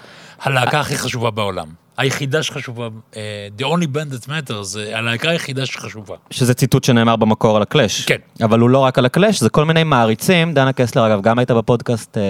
הלהקה 0.42 0.80
הכי 0.80 0.98
חשובה 0.98 1.32
בעולם. 1.32 1.68
היחידה 1.98 2.44
שחשובה, 2.44 2.88
אה, 3.16 3.48
The 3.60 3.64
only 3.64 3.86
band 3.86 4.14
that 4.14 4.28
matters, 4.28 4.64
זה 4.64 4.98
הלהקה 4.98 5.30
היחידה 5.30 5.66
שחשובה. 5.66 6.16
שזה 6.32 6.54
ציטוט 6.54 6.84
שנאמר 6.84 7.16
במקור 7.16 7.56
על 7.56 7.62
הקלאש. 7.62 8.06
כן. 8.06 8.18
אבל 8.44 8.60
הוא 8.60 8.70
לא 8.70 8.78
רק 8.80 8.98
על 8.98 9.06
הקלאש, 9.06 9.40
זה 9.40 9.50
כל 9.50 9.66
מיני 9.66 9.84
מעריצים, 9.84 10.54
דנה 10.54 10.74
קסלר 10.74 11.08
אגב 11.08 11.22
גם 11.22 11.40
הייתה 11.40 11.54
בפודקאסט, 11.54 12.18
אה, 12.18 12.24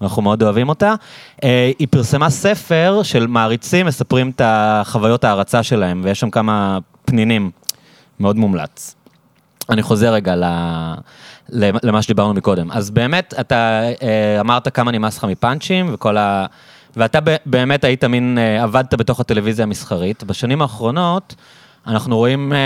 אנחנו 0.00 0.22
מאוד 0.22 0.42
אוהבים 0.42 0.68
אותה. 0.68 0.94
אה, 1.44 1.70
היא 1.78 1.88
פרסמה 1.90 2.30
ספר 2.30 3.00
של 3.02 3.26
מעריצים, 3.26 3.86
מספרים 3.86 4.30
את 4.30 4.40
החוויות 4.44 5.24
ההערצה 5.24 5.62
שלהם, 5.62 6.00
ויש 6.04 6.20
שם 6.20 6.30
כמה 6.30 6.78
פנינים, 7.04 7.50
מאוד 8.20 8.36
מומלץ. 8.36 8.94
אני 9.70 9.82
חוזר 9.82 10.12
רגע 10.12 10.36
ל... 10.36 10.44
למה 11.82 12.02
שדיברנו 12.02 12.34
מקודם. 12.34 12.70
אז 12.70 12.90
באמת, 12.90 13.34
אתה 13.40 13.82
אמרת 14.40 14.74
כמה 14.74 14.92
נמאס 14.92 15.18
לך 15.18 15.24
מפאנצ'ים 15.24 15.86
וכל 15.92 16.16
ה... 16.16 16.46
ואתה 16.96 17.18
באמת 17.46 17.84
היית 17.84 18.04
מין, 18.04 18.38
אה, 18.40 18.62
עבדת 18.62 18.94
בתוך 18.94 19.20
הטלוויזיה 19.20 19.62
המסחרית. 19.62 20.24
בשנים 20.24 20.62
האחרונות, 20.62 21.34
אנחנו 21.86 22.16
רואים 22.16 22.52
אה, 22.52 22.58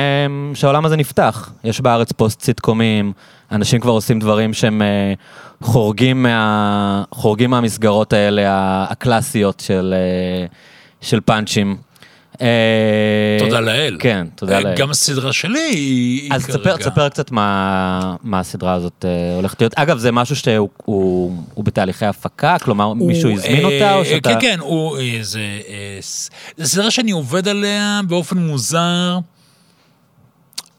שהעולם 0.55 0.85
הזה 0.85 0.97
נפתח. 0.97 1.53
יש 1.64 1.81
בארץ 1.81 2.12
פוסט 2.12 2.43
סיטקומים, 2.43 3.12
אנשים 3.53 3.81
כבר 3.81 3.93
עושים 3.93 4.19
דברים 4.19 4.55
שהם 4.55 4.83
אה, 4.83 5.14
חורגים, 5.62 6.23
מה, 6.23 7.05
חורגים 7.11 7.51
מהמסגרות 7.51 8.12
האלה, 8.12 8.43
הקלאסיות 8.90 9.61
של, 9.61 9.95
של 11.01 11.21
פאנצ'ים. 11.21 11.89
אה, 12.40 13.37
תודה 13.38 13.61
לאל. 13.61 13.96
כן, 14.00 14.26
תודה 14.35 14.57
אה, 14.57 14.61
לאל. 14.61 14.76
גם 14.76 14.90
הסדרה 14.90 15.33
שלי 15.33 15.59
היא 15.59 16.33
אז 16.33 16.44
כרגע... 16.44 16.59
תספר, 16.59 16.76
תספר 16.76 17.09
קצת 17.09 17.31
מה, 17.31 18.16
מה 18.22 18.40
הסדרה 18.40 18.72
הזאת 18.72 19.05
אה, 19.05 19.35
הולכת 19.35 19.61
להיות. 19.61 19.74
אגב, 19.76 19.98
זה 19.98 20.12
משהו 20.12 20.37
שהוא 20.37 20.68
הוא, 20.76 21.44
הוא 21.55 21.64
בתהליכי 21.64 22.07
הפקה? 22.07 22.57
כלומר, 22.59 22.85
הוא, 22.85 22.96
מישהו 23.09 23.31
הזמין 23.31 23.64
אה, 23.64 23.64
אותה, 23.64 23.94
או 23.94 24.05
שאתה... 24.05 24.35
כן, 24.35 24.40
כן, 24.40 24.59
הוא, 24.61 24.98
זה, 25.20 25.40
זו 26.57 26.66
סדרה 26.66 26.90
שאני 26.90 27.11
עובד 27.11 27.48
עליה 27.48 28.00
באופן 28.09 28.38
מוזר 28.38 29.18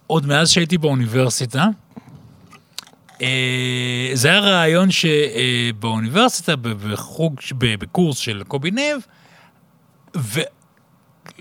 עוד 0.08 0.26
מאז 0.26 0.50
שהייתי 0.50 0.78
באוניברסיטה. 0.78 1.67
זה 4.13 4.30
היה 4.30 4.39
רעיון 4.39 4.89
שבאוניברסיטה, 4.91 6.56
בחוג, 6.56 7.36
בקורס 7.58 8.17
של 8.17 8.43
קובי 8.47 8.71
ניב, 8.71 9.06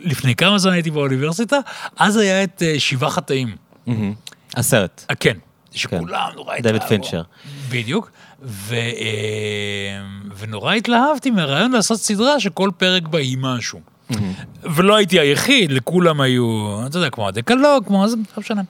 ולפני 0.04 0.34
כמה 0.36 0.58
זמן 0.58 0.72
הייתי 0.72 0.90
באוניברסיטה, 0.90 1.58
אז 1.96 2.16
היה 2.16 2.44
את 2.44 2.62
אה, 2.66 2.80
שבעה 2.80 3.10
חטאים. 3.10 3.56
מהמם. 3.86 4.14
הסרט. 4.56 5.04
אה, 5.10 5.14
כן, 5.14 5.36
שכולם 5.72 6.28
נורא 6.34 6.54
התלהבו. 6.54 6.78
דויד 6.78 6.88
פינצ'ר. 6.88 7.22
בדיוק. 7.68 8.10
ו, 8.42 8.74
אה, 8.74 8.80
ונורא 10.38 10.74
התלהבתי 10.74 11.30
מהרעיון 11.30 11.72
לעשות 11.72 12.00
סדרה 12.00 12.40
שכל 12.40 12.70
פרק 12.76 13.08
בה 13.08 13.18
היא 13.18 13.38
משהו. 13.40 13.80
ולא 14.62 14.96
הייתי 14.96 15.20
היחיד, 15.20 15.72
לכולם 15.72 16.20
היו, 16.20 16.78
אתה 16.86 16.98
יודע, 16.98 17.10
כמו 17.10 17.28
הדקלוג, 17.28 17.86
כמו, 17.86 18.08
זה 18.08 18.16
לא 18.16 18.22
משנה. 18.38 18.62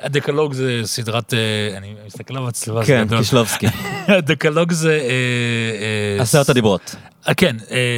הדקלוג 0.00 0.52
זה 0.52 0.80
סדרת, 0.84 1.34
אה, 1.34 1.76
אני 1.76 1.94
מסתכל 2.06 2.36
על 2.36 2.46
הצלבה, 2.46 2.84
כן. 2.84 3.06
קישלובסקי. 3.18 3.66
הדקלוג 4.08 4.72
זה... 4.72 4.92
אה, 4.92 6.16
אה, 6.16 6.22
עשרת 6.22 6.48
הדיברות. 6.48 6.94
כן, 7.36 7.56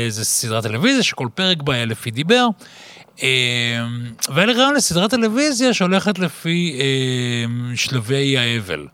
זה 0.08 0.24
סדרת 0.24 0.62
טלוויזיה 0.62 1.02
שכל 1.02 1.28
פרק 1.34 1.62
בה 1.62 1.74
היה 1.74 1.84
לפי 1.84 2.10
דיבר. 2.10 2.48
והיה 4.28 4.46
לי 4.46 4.52
רעיון 4.52 4.74
לסדרת 4.74 5.10
טלוויזיה 5.10 5.74
שהולכת 5.74 6.18
לפי 6.18 6.78
שלבי 7.74 8.38
האבל. 8.38 8.86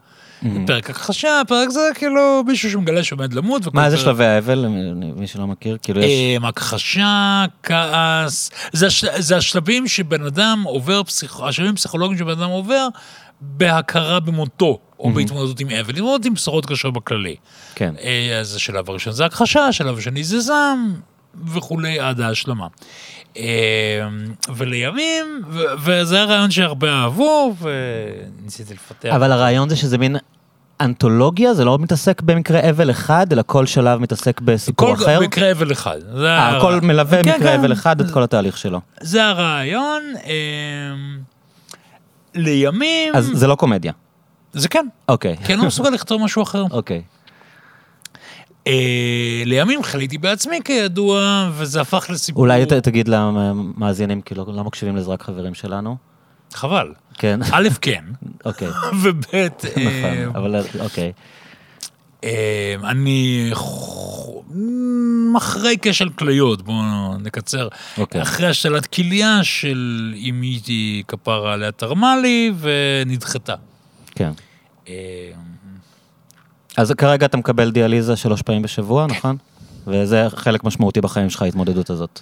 פרק 0.67 0.91
הכחשה, 0.91 1.43
פרק 1.49 1.69
זה 1.69 1.81
כאילו 1.95 2.43
מישהו 2.47 2.71
שמגלה 2.71 3.05
שעומד 3.05 3.33
למות. 3.33 3.75
מה 3.75 3.91
זה 3.91 3.97
שלבי 3.97 4.25
האבל, 4.25 4.67
מי 5.17 5.27
שלא 5.27 5.47
מכיר? 5.47 5.77
כאילו 5.83 6.01
יש... 6.01 6.43
אה, 6.43 6.49
הכחשה, 6.49 7.45
כעס, 7.63 8.51
זה, 8.73 8.87
הש, 8.87 9.05
זה 9.05 9.37
השלבים 9.37 9.89
שבן 9.89 10.27
אדם 10.27 10.63
עובר. 10.65 11.03
השלבים 11.43 11.73
הפסיכולוגיים 11.73 12.19
שבן 12.19 12.31
אדם 12.31 12.51
עובר 12.51 12.89
בהכרה 13.41 14.21
במותו, 14.21 14.79
או 14.99 15.11
בהתמודדות 15.11 15.61
עם 15.61 15.71
אבל, 15.71 15.95
התמודדות 15.95 16.25
עם 16.25 16.35
בשורות 16.35 16.67
קשות 16.67 16.95
בכללי. 16.95 17.37
כן. 17.75 17.95
אה, 18.03 18.39
אז 18.41 18.57
השלב 18.57 18.91
הראשון 18.91 19.13
זה 19.13 19.25
הכחשה, 19.25 19.67
השלב 19.67 19.99
השני 19.99 20.25
זה 20.25 20.41
זעם, 20.41 20.95
וכולי 21.47 22.01
עד 22.01 22.21
ההשלמה. 22.21 22.67
אה, 23.37 24.09
ולימים, 24.57 25.43
וזה 25.79 26.17
היה 26.17 26.25
רעיון 26.25 26.51
שהרבה 26.51 26.93
אהבו, 26.93 27.55
וניסיתי 27.61 28.75
לפתח. 28.75 29.09
אבל 29.15 29.33
הרעיון 29.33 29.69
זה 29.69 29.77
שזה 29.77 29.99
מין 29.99 30.17
אנתולוגיה, 30.85 31.55
זה 31.55 31.65
לא 31.65 31.79
מתעסק 31.79 32.23
במקרה 32.23 32.71
אבל 32.71 32.91
אחד, 32.91 33.27
אלא 33.33 33.43
כל 33.47 33.67
שלב 33.67 33.99
מתעסק 34.01 34.41
בסיפור 34.41 34.97
כל 34.97 35.03
אחר? 35.05 35.21
מקרה 35.21 35.53
אבל 35.53 35.73
אחד. 35.73 35.99
אה, 36.25 36.57
הכל 36.57 36.81
מלווה 36.81 37.23
כן, 37.25 37.31
מקרה 37.37 37.53
כן. 37.53 37.59
אבל 37.59 37.73
אחד 37.73 38.01
את 38.01 38.11
כל 38.11 38.23
התהליך 38.23 38.59
שלו. 38.59 38.81
זה 39.01 39.25
הרעיון. 39.25 40.03
אה, 40.27 40.33
לימים, 42.35 43.17
אז 43.17 43.31
זה 43.35 43.47
לא 43.47 43.55
קומדיה. 43.55 43.93
זה 44.53 44.69
כן, 44.69 44.87
אוקיי. 45.09 45.37
כי 45.45 45.53
אני 45.53 45.61
לא 45.61 45.67
מסוגל 45.67 45.91
לכתוב 45.91 46.23
משהו 46.23 46.43
אחר. 46.43 46.65
אוקיי. 46.71 47.03
אה, 48.67 49.43
לימים 49.47 49.83
חליתי 49.83 50.19
בעצמי 50.19 50.61
כידוע, 50.65 51.49
וזה 51.53 51.81
הפך 51.81 52.07
לסיפור... 52.11 52.41
אולי 52.43 52.67
ת- 52.67 52.73
תגיד 52.73 53.09
למאזינים, 53.09 54.21
כאילו, 54.21 54.45
לא 54.49 54.65
מקשיבים 54.65 54.97
לזה 54.97 55.11
רק 55.11 55.23
חברים 55.23 55.55
שלנו. 55.55 55.97
חבל. 56.55 56.93
כן, 57.19 57.41
א', 57.53 57.69
כן, 57.81 58.05
אוקיי. 58.45 58.69
וב', 59.03 59.23
אה, 59.35 59.49
נכון, 59.77 60.37
אבל 60.37 60.61
אוקיי. 60.81 61.13
אה, 62.25 62.75
אני 62.85 63.51
אחרי 65.37 65.77
כשל 65.83 66.09
כליות, 66.09 66.63
בואו 66.63 67.19
נקצר. 67.19 67.69
אוקיי. 67.99 68.23
אחרי 68.23 68.47
השתלת 68.47 68.87
כליה 68.87 69.45
של 69.45 70.15
אמי 70.29 70.61
כפרה 71.09 71.53
עליה 71.53 71.73
תרמה 71.73 72.17
לי, 72.17 72.53
ונדחתה. 72.61 73.55
כן. 74.15 74.31
אה, 74.89 75.31
אז 76.77 76.93
כרגע 76.99 77.27
אתה 77.27 77.37
מקבל 77.37 77.71
דיאליזה 77.71 78.17
שלוש 78.17 78.43
פעמים 78.43 78.63
בשבוע, 78.63 79.07
נכון? 79.07 79.37
וזה 79.87 80.27
חלק 80.37 80.65
משמעותי 80.65 81.01
בחיים 81.01 81.31
שלך, 81.31 81.43
ההתמודדות 81.43 81.91
הזאת. 81.91 82.21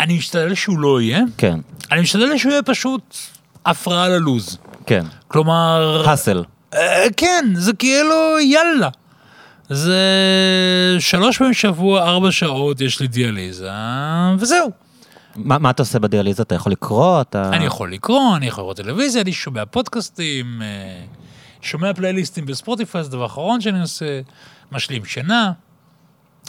אני 0.00 0.16
משתדל 0.16 0.54
שהוא 0.54 0.78
לא 0.78 1.00
יהיה, 1.00 1.20
כן, 1.38 1.60
אני 1.94 2.02
משתדל 2.02 2.38
שהוא 2.38 2.52
יהיה 2.52 2.62
פשוט 2.62 3.16
הפרעה 3.66 4.08
ללוז. 4.08 4.58
כן. 4.86 5.04
כלומר... 5.28 6.02
האסל. 6.06 6.44
אה, 6.74 7.06
כן, 7.16 7.44
זה 7.54 7.72
כאילו 7.72 8.40
יאללה. 8.40 8.88
זה 9.70 9.98
שלוש 10.98 11.38
פעמים 11.38 11.50
בשבוע, 11.52 12.02
ארבע 12.02 12.32
שעות, 12.32 12.80
יש 12.80 13.00
לי 13.00 13.06
דיאליזה, 13.06 13.70
וזהו. 14.38 14.70
מה 15.36 15.58
מה 15.58 15.70
אתה 15.70 15.82
עושה 15.82 15.98
בדיאליזה? 15.98 16.42
אתה 16.42 16.54
יכול 16.54 16.72
לקרוא? 16.72 17.20
אתה... 17.20 17.48
אני 17.52 17.64
יכול 17.64 17.92
לקרוא, 17.92 18.36
אני 18.36 18.46
יכול 18.46 18.62
לראות 18.64 18.76
טלוויזיה, 18.76 19.22
אני 19.22 19.32
שומע 19.32 19.64
פודקאסטים, 19.66 20.62
אה, 20.62 20.66
שומע 21.62 21.92
פלייליסטים 21.94 22.46
בספוטיפיי, 22.46 23.02
זה 23.02 23.08
הדבר 23.08 23.22
האחרון 23.22 23.60
שאני 23.60 23.80
עושה, 23.80 24.20
משלים 24.72 25.04
שינה. 25.04 25.52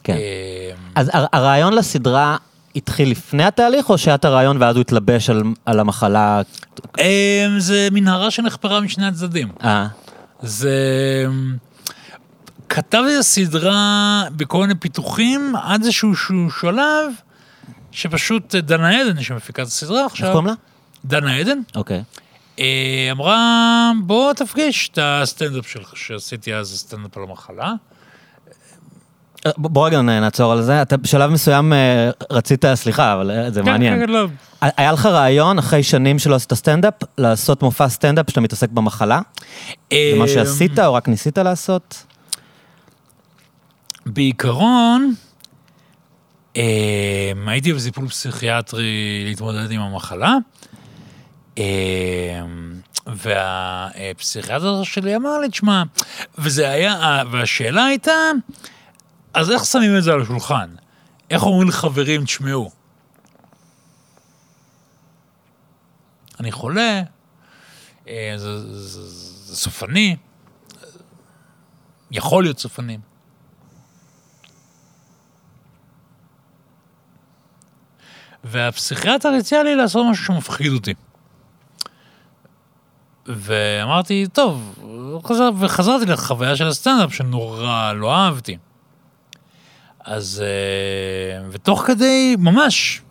כן. 0.03 0.13
אה, 0.13 0.71
אז 0.95 1.09
הר- 1.13 1.25
הרעיון 1.33 1.73
לסדרה 1.73 2.37
התחיל 2.75 3.11
לפני 3.11 3.43
התהליך, 3.43 3.89
או 3.89 3.97
שהיה 3.97 4.15
את 4.15 4.25
הרעיון 4.25 4.61
ואז 4.61 4.75
הוא 4.75 4.81
התלבש 4.81 5.29
על, 5.29 5.43
על 5.65 5.79
המחלה? 5.79 6.41
אה, 6.99 7.47
זה 7.57 7.87
מנהרה 7.91 8.31
שנחפרה 8.31 8.79
משני 8.79 9.07
הצדדים. 9.07 9.47
אה, 9.63 9.87
זה... 10.41 11.25
כתבתי 12.69 13.13
את 13.13 13.19
הסדרה 13.19 14.23
בכל 14.31 14.61
מיני 14.61 14.75
פיתוחים 14.75 15.55
עד 15.63 15.81
איזשהו 15.81 16.15
שלב 16.49 17.11
שפשוט 17.91 18.55
דנה 18.55 19.01
עדן, 19.01 19.23
שמפיקה 19.23 19.61
את 19.61 19.67
הסדרה 19.67 20.03
איך 20.03 20.11
עכשיו, 20.11 20.27
קוראים 20.27 20.47
לה? 20.47 20.53
דנה 21.05 21.35
עדן, 21.35 21.59
אוקיי. 21.75 22.03
אה, 22.59 23.07
אמרה, 23.11 23.91
בוא 24.03 24.33
תפגיש 24.33 24.89
את 24.89 24.99
הסטנדאפ 25.01 25.67
שלך, 25.67 25.97
שעשיתי 25.97 26.55
אז 26.55 26.79
סטנדאפ 26.79 27.17
על 27.17 27.23
המחלה. 27.23 27.73
בוא 29.57 29.87
רגע 29.87 30.01
נעצור 30.01 30.51
על 30.51 30.61
זה. 30.61 30.81
אתה 30.81 30.97
בשלב 30.97 31.31
מסוים 31.31 31.73
אה, 31.73 32.09
רצית, 32.31 32.65
סליחה, 32.75 33.13
אבל 33.13 33.31
אה, 33.31 33.51
זה 33.51 33.63
מעניין. 33.63 33.99
כן, 33.99 34.05
כן, 34.05 34.13
לא. 34.13 34.27
היה 34.61 34.91
לך 34.91 35.05
רעיון, 35.05 35.59
אחרי 35.59 35.83
שנים 35.83 36.19
שלא 36.19 36.35
עשית 36.35 36.53
סטנדאפ, 36.53 36.93
לעשות 37.17 37.63
מופע 37.63 37.89
סטנדאפ 37.89 38.29
שאתה 38.29 38.41
מתעסק 38.41 38.69
במחלה? 38.69 39.19
זה 39.93 39.97
מה 40.17 40.23
אה, 40.23 40.27
שעשית 40.27 40.79
או 40.79 40.93
רק 40.93 41.07
ניסית 41.07 41.37
לעשות? 41.37 42.03
בעיקרון, 44.05 45.13
הייתי 47.47 47.73
בטיפול 47.73 48.07
פסיכיאטרי 48.07 49.23
להתמודד 49.25 49.71
עם 49.71 49.81
המחלה, 49.81 50.37
והפסיכיאטר 53.07 54.83
שלי 54.83 55.15
אמר 55.15 55.39
לי, 55.39 55.49
תשמע, 55.49 55.83
וזה 56.37 56.69
היה, 56.69 57.23
והשאלה 57.31 57.85
הייתה, 57.85 58.11
אז 59.35 59.51
איך 59.51 59.65
שמים 59.65 59.97
את 59.97 60.03
זה 60.03 60.13
על 60.13 60.21
השולחן? 60.21 60.75
איך 61.29 61.43
אומרים 61.43 61.67
לחברים, 61.67 62.25
תשמעו, 62.25 62.71
אני 66.39 66.51
חולה, 66.51 67.01
אה, 68.07 68.33
זה, 68.37 68.59
זה, 68.59 68.87
זה, 68.87 69.01
זה 69.47 69.55
סופני, 69.55 70.15
יכול 72.11 72.43
להיות 72.43 72.59
סופני. 72.59 72.97
והפסיכיאטר 78.43 79.29
הציע 79.29 79.63
לי 79.63 79.75
לעשות 79.75 80.05
משהו 80.11 80.25
שמפחיד 80.25 80.73
אותי. 80.73 80.93
ואמרתי, 83.25 84.27
טוב, 84.33 84.79
חזר, 85.25 85.49
וחזרתי 85.59 86.05
לחוויה 86.05 86.55
של 86.55 86.67
הסטנדאפ 86.67 87.13
שנורא 87.13 87.93
לא 87.93 88.15
אהבתי. 88.15 88.57
אז, 90.05 90.43
אה, 90.45 91.47
ותוך 91.51 91.83
כדי, 91.87 92.35
ממש, 92.39 93.01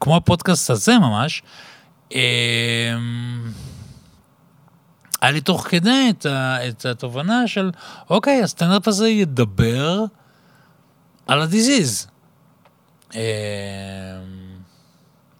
כמו 0.00 0.16
הפודקאסט 0.16 0.70
הזה 0.70 0.98
ממש, 0.98 1.42
אה, 2.14 2.96
היה 5.20 5.32
לי 5.32 5.40
תוך 5.40 5.66
כדי 5.70 6.06
את, 6.10 6.26
ה, 6.26 6.68
את 6.68 6.86
התובנה 6.86 7.48
של, 7.48 7.70
אוקיי, 8.10 8.42
הסטנדאפ 8.42 8.88
הזה 8.88 9.08
ידבר 9.08 10.04
על 11.26 11.42
ה 11.42 11.49
disease. 11.49 12.06
אה, 13.14 13.20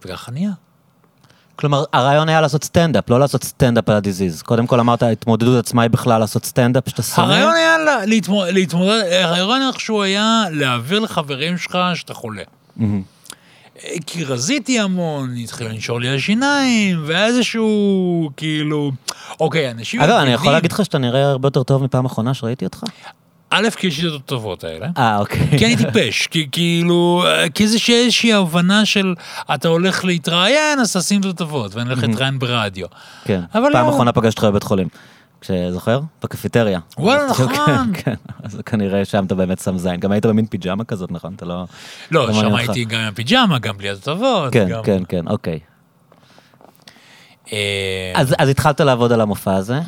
וככה 0.05 0.31
נהיה. 0.31 0.51
כלומר, 1.61 1.83
הרעיון 1.93 2.29
היה 2.29 2.41
לעשות 2.41 2.63
סטנדאפ, 2.63 3.09
לא 3.09 3.19
לעשות 3.19 3.43
סטנדאפ 3.43 3.89
על 3.89 3.95
ה 3.95 4.00
disease. 4.00 4.41
קודם 4.41 4.67
כל 4.67 4.79
אמרת, 4.79 5.03
ההתמודדות 5.03 5.65
עצמה 5.65 5.81
היא 5.81 5.91
בכלל 5.91 6.19
לעשות 6.19 6.45
סטנדאפ 6.45 6.89
שאתה 6.89 7.01
שונא. 7.03 7.25
הרעיון 7.27 7.53
היה 7.53 7.77
לה- 7.77 8.05
להתמודד, 8.05 8.53
להתמודד, 8.53 9.01
הרעיון 9.11 9.61
איכשהו 9.67 10.01
היה 10.01 10.43
להעביר 10.51 10.99
לחברים 10.99 11.57
שלך 11.57 11.77
שאתה 11.93 12.13
חולה. 12.13 12.41
אה, 12.81 12.89
כי 14.05 14.23
רזיתי 14.23 14.79
המון, 14.79 15.35
התחיל 15.43 15.67
לנשור 15.67 15.99
לי 15.99 16.15
השיניים, 16.15 17.03
והיה 17.05 17.25
איזשהו, 17.25 18.29
כאילו, 18.37 18.91
אוקיי, 19.39 19.71
אנשים... 19.71 20.01
אגב, 20.01 20.15
אני 20.15 20.33
יכול 20.33 20.51
להגיד 20.51 20.71
לך 20.71 20.85
שאתה 20.85 20.97
נראה 20.97 21.29
הרבה 21.31 21.47
יותר 21.47 21.63
טוב 21.63 21.83
מפעם 21.83 22.05
אחרונה 22.05 22.33
שראיתי 22.33 22.65
אותך? 22.65 22.83
א', 23.51 23.69
כי 23.77 23.87
יש 23.87 23.99
לי 23.99 24.09
את 24.09 24.13
הטובות 24.13 24.63
האלה. 24.63 24.87
אה, 24.97 25.17
אוקיי. 25.17 25.57
כי 25.57 25.65
אני 25.65 25.77
טיפש, 25.77 26.27
כי 26.27 26.47
כאילו, 26.51 27.23
אה, 27.27 27.49
כי 27.49 27.67
זה 27.67 27.79
שאיזושהי 27.79 28.33
הבנה 28.33 28.85
של 28.85 29.15
אתה 29.53 29.67
הולך 29.67 30.05
להתראיין, 30.05 30.79
אז 30.79 30.97
תשים 30.97 31.21
את 31.21 31.25
הטובות, 31.25 31.75
ואני 31.75 31.89
הולך 31.89 32.03
להתראיין 32.03 32.39
ברדיו. 32.39 32.87
כן. 33.25 33.41
אבל 33.55 33.69
פעם 33.71 33.85
לא. 33.85 33.89
אחרונה 33.89 34.11
פגשתי 34.11 34.39
אותך 34.39 34.43
בבית 34.43 34.63
חולים. 34.63 34.87
כשזוכר? 35.41 36.01
בקפיטריה. 36.23 36.79
וואלה, 36.97 37.25
נכון. 37.29 37.55
כן, 37.55 37.93
כן. 38.03 38.13
אז 38.43 38.59
כנראה 38.65 39.05
שם 39.05 39.25
אתה 39.25 39.35
באמת 39.35 39.59
שם 39.59 39.77
זין. 39.77 39.99
גם 39.99 40.11
היית 40.11 40.25
במין 40.25 40.45
פיג'מה 40.45 40.83
כזאת, 40.83 41.11
נכון? 41.11 41.33
אתה 41.35 41.45
לא... 41.45 41.63
לא, 42.11 42.27
לא 42.27 42.33
שם. 42.33 42.55
הייתי 42.55 42.85
גם 42.85 42.99
עם 42.99 43.07
הפיג'מה, 43.07 43.59
גם 43.59 43.77
בלי 43.77 43.89
הטובות. 43.89 44.53
כן, 44.53 44.67
כן, 44.83 45.03
כן, 45.07 45.27
אוקיי. 45.27 45.59
אה, 47.53 48.11
אז 48.15 48.35
אז 48.37 48.49
התחלת 48.49 48.81
לעבוד 48.81 49.11
על 49.11 49.21
המופע 49.21 49.55
הזה. 49.55 49.79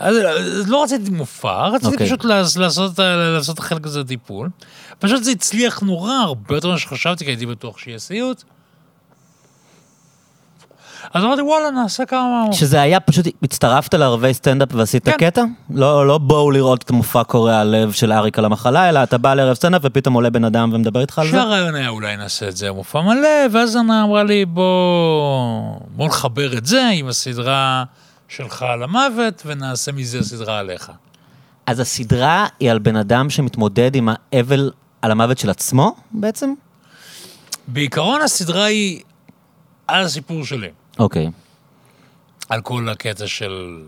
אז 0.00 0.16
אז 0.16 0.68
לא 0.68 0.82
רציתי 0.82 1.10
מופע, 1.10 1.66
רציתי 1.66 1.86
אוקיי. 1.92 2.06
פשוט 2.06 2.24
לעש- 2.24 2.56
לעשות 2.58 2.98
לעשות 2.98 3.54
את 3.54 3.58
החלק 3.58 3.86
הזה 3.86 4.04
טיפול. 4.04 4.48
פשוט 4.98 5.24
זה 5.24 5.30
הצליח 5.30 5.80
נורא, 5.80 6.12
הרבה 6.12 6.54
יותר 6.54 6.68
ממה 6.68 6.78
שחשבתי, 6.78 7.24
כי 7.24 7.30
הייתי 7.30 7.46
בטוח 7.46 7.78
שיהיה 7.78 7.98
סיוט. 7.98 8.42
אז 11.14 11.24
אמרתי, 11.24 11.42
וואלה, 11.42 11.70
נעשה 11.70 12.04
כמה... 12.06 12.44
שזה 12.52 12.80
היה 12.80 13.00
פשוט, 13.00 13.26
הצטרפת 13.42 13.94
לערבי 13.94 14.34
סטנדאפ 14.34 14.68
ועשית 14.72 15.04
כן. 15.04 15.12
קטע? 15.18 15.42
לא, 15.70 16.06
לא 16.06 16.18
בואו 16.18 16.50
לראות 16.50 16.82
את 16.82 16.90
המופע 16.90 17.24
קורע 17.24 17.54
הלב 17.54 17.92
של 17.92 18.12
אריק 18.12 18.38
על 18.38 18.44
המחלה, 18.44 18.88
אלא 18.88 19.02
אתה 19.02 19.18
בא 19.18 19.34
לערב 19.34 19.54
סטנדאפ 19.54 19.82
ופתאום 19.84 20.14
עולה 20.14 20.30
בן 20.30 20.44
אדם 20.44 20.70
ומדבר 20.72 21.00
איתך 21.00 21.18
על 21.18 21.26
זה? 21.26 21.32
שהרעיון 21.32 21.74
היה 21.74 21.88
אולי 21.88 22.16
נעשה 22.16 22.48
את 22.48 22.56
זה 22.56 22.72
מופע 22.72 23.00
מלא, 23.00 23.28
ואז 23.52 23.76
אנה 23.76 24.04
אמרה 24.04 24.22
לי, 24.24 24.44
בוא, 24.44 25.60
בוא 25.96 26.06
נחבר 26.08 26.58
את 26.58 26.66
זה 26.66 26.88
עם 26.94 27.08
הסדרה 27.08 27.84
שלך 28.30 28.62
על 28.62 28.82
המוות, 28.82 29.42
ונעשה 29.46 29.92
מזה 29.92 30.22
סדרה 30.22 30.58
עליך. 30.58 30.92
אז 31.66 31.80
הסדרה 31.80 32.46
היא 32.60 32.70
על 32.70 32.78
בן 32.78 32.96
אדם 32.96 33.30
שמתמודד 33.30 33.94
עם 33.94 34.08
האבל 34.32 34.72
על 35.02 35.10
המוות 35.10 35.38
של 35.38 35.50
עצמו, 35.50 35.96
בעצם? 36.10 36.54
בעיקרון 37.68 38.22
הסדרה 38.22 38.64
היא 38.64 39.02
על 39.86 40.04
הסיפור 40.04 40.44
שלי, 40.44 40.68
אוקיי. 40.98 41.30
על 42.48 42.60
כל 42.60 42.88
הקטע 42.88 43.26
של... 43.26 43.82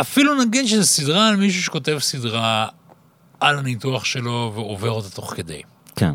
אפילו 0.00 0.44
נגיד 0.44 0.66
שזו 0.66 0.86
סדרה 0.86 1.28
על 1.28 1.36
מישהו 1.36 1.62
שכותב 1.62 1.98
סדרה 2.00 2.66
על 3.40 3.58
הניתוח 3.58 4.04
שלו 4.04 4.52
ועובר 4.54 4.90
אותה 4.90 5.10
תוך 5.10 5.34
כדי. 5.36 5.62
כן. 5.96 6.14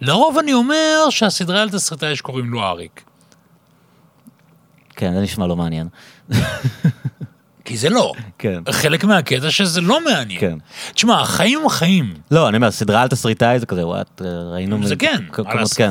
לרוב 0.00 0.38
אני 0.38 0.52
אומר 0.52 1.06
שהסדרה 1.10 1.62
על 1.62 1.70
תסריטאי 1.70 2.16
שקוראים 2.16 2.50
לו 2.50 2.62
אריק. 2.62 3.04
כן, 4.96 5.14
זה 5.14 5.20
נשמע 5.20 5.46
לא 5.46 5.56
מעניין. 5.56 5.88
כי 7.64 7.76
זה 7.76 7.88
לא. 7.90 8.12
כן. 8.38 8.62
חלק 8.70 9.04
מהקטע 9.04 9.50
שזה 9.50 9.80
לא 9.80 10.04
מעניין. 10.04 10.40
כן. 10.40 10.58
תשמע, 10.94 11.20
החיים 11.20 11.60
הם 11.62 11.68
חיים. 11.68 12.14
לא, 12.30 12.48
אני 12.48 12.56
אומר, 12.56 12.70
סדרה 12.70 13.02
על 13.02 13.08
תסריטאי 13.08 13.58
זה 13.60 13.66
כזה, 13.66 13.86
וואט, 13.86 14.22
ראינו... 14.52 14.86
זה 14.86 14.96
כן, 14.96 15.24
כמות-? 15.32 15.74
כן. 15.76 15.90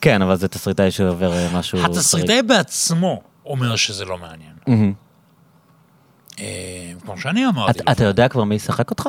כן, 0.00 0.22
אבל 0.22 0.36
זה 0.36 0.48
תסריטאי 0.48 0.90
שעובר 0.90 1.32
אה, 1.32 1.48
משהו... 1.54 1.78
התסריטאי 1.84 2.42
בעצמו 2.42 3.22
אומר 3.46 3.76
שזה 3.76 4.04
לא 4.04 4.18
מעניין. 4.18 4.88
אה, 6.40 6.44
כמו 7.04 7.18
שאני 7.18 7.46
אמרתי. 7.46 7.78
את- 7.80 7.88
אתה 7.90 8.04
יודע 8.04 8.28
כבר 8.28 8.44
מי 8.44 8.54
ישחק 8.54 8.90
אותך? 8.90 9.08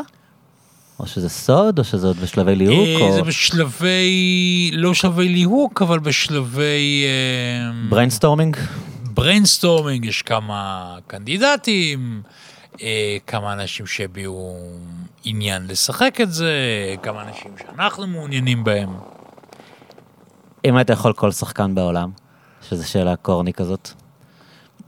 או 1.00 1.08
שזה 1.08 1.30
סוד, 1.30 1.80
או 1.80 1.84
שזה 1.84 2.08
עוד 2.08 2.18
בשלבי 2.18 2.56
ליהוק? 2.56 3.02
אה, 3.02 3.08
או 3.08 3.14
זה 3.14 3.22
בשלבי, 3.22 4.72
לא 4.74 4.94
שלבי 4.94 5.30
ליהוק, 5.30 5.82
אבל 5.82 6.00
בשלבי 6.00 7.06
brainstorming? 7.90 8.58
brainstorming, 9.04 10.06
יש 10.06 10.22
כמה 10.22 10.96
קנדידטים, 11.08 12.22
אה, 12.82 13.18
כמה 13.28 13.54
אנשים 13.54 13.88
שהביעו 13.88 14.58
עניין 15.24 15.68
לשחק 15.68 16.22
את 16.22 16.34
זה, 16.34 16.54
כמה 17.04 17.22
אנשים 17.22 17.52
שאנחנו 17.60 18.08
מעוניינים 18.08 18.64
בהם. 18.64 18.90
אם 20.66 20.76
היית 20.76 20.90
יכול 20.90 21.14
כל 21.14 21.32
שחקן 21.32 21.76
בעולם, 21.76 22.12
שזו 22.70 22.90
שאלה 22.90 23.16
corny 23.16 23.54
כזאת. 23.54 23.90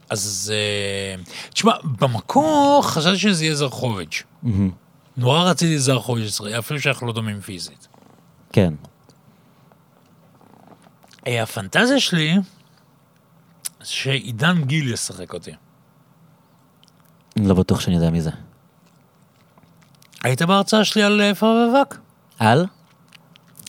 אז 0.10 0.54
אה, 0.56 1.24
תשמע, 1.50 1.74
במקור 1.84 2.82
חשבתי 2.86 3.18
שזה 3.18 3.46
יהיה 3.46 3.56
זרחוביץ'. 3.56 4.24
מהמם. 4.44 4.81
נורא 5.18 5.44
רציתי 5.44 5.80
זרחוביץ', 5.80 6.42
אפילו 6.60 6.80
שאנחנו 6.80 7.08
לא 7.08 7.14
דומים 7.14 7.42
פיזית. 7.42 7.88
כן. 8.54 8.74
אה, 11.28 11.44
הפנטזיה 11.44 12.00
שלי, 12.00 12.36
שעידן 13.84 14.64
גיל 14.64 14.94
ישחק 14.94 15.34
אותי. 15.34 15.52
לא 17.36 17.54
בטוח 17.54 17.80
שאני 17.82 17.96
יודע 17.96 18.10
מי 18.10 18.22
זה. 18.22 18.32
היית 20.24 20.42
בהרצאה 20.42 20.86
שלי 20.86 21.04
על 21.04 21.22
איפה 21.22 21.46
ואבק? 21.46 21.98
על? 22.40 22.66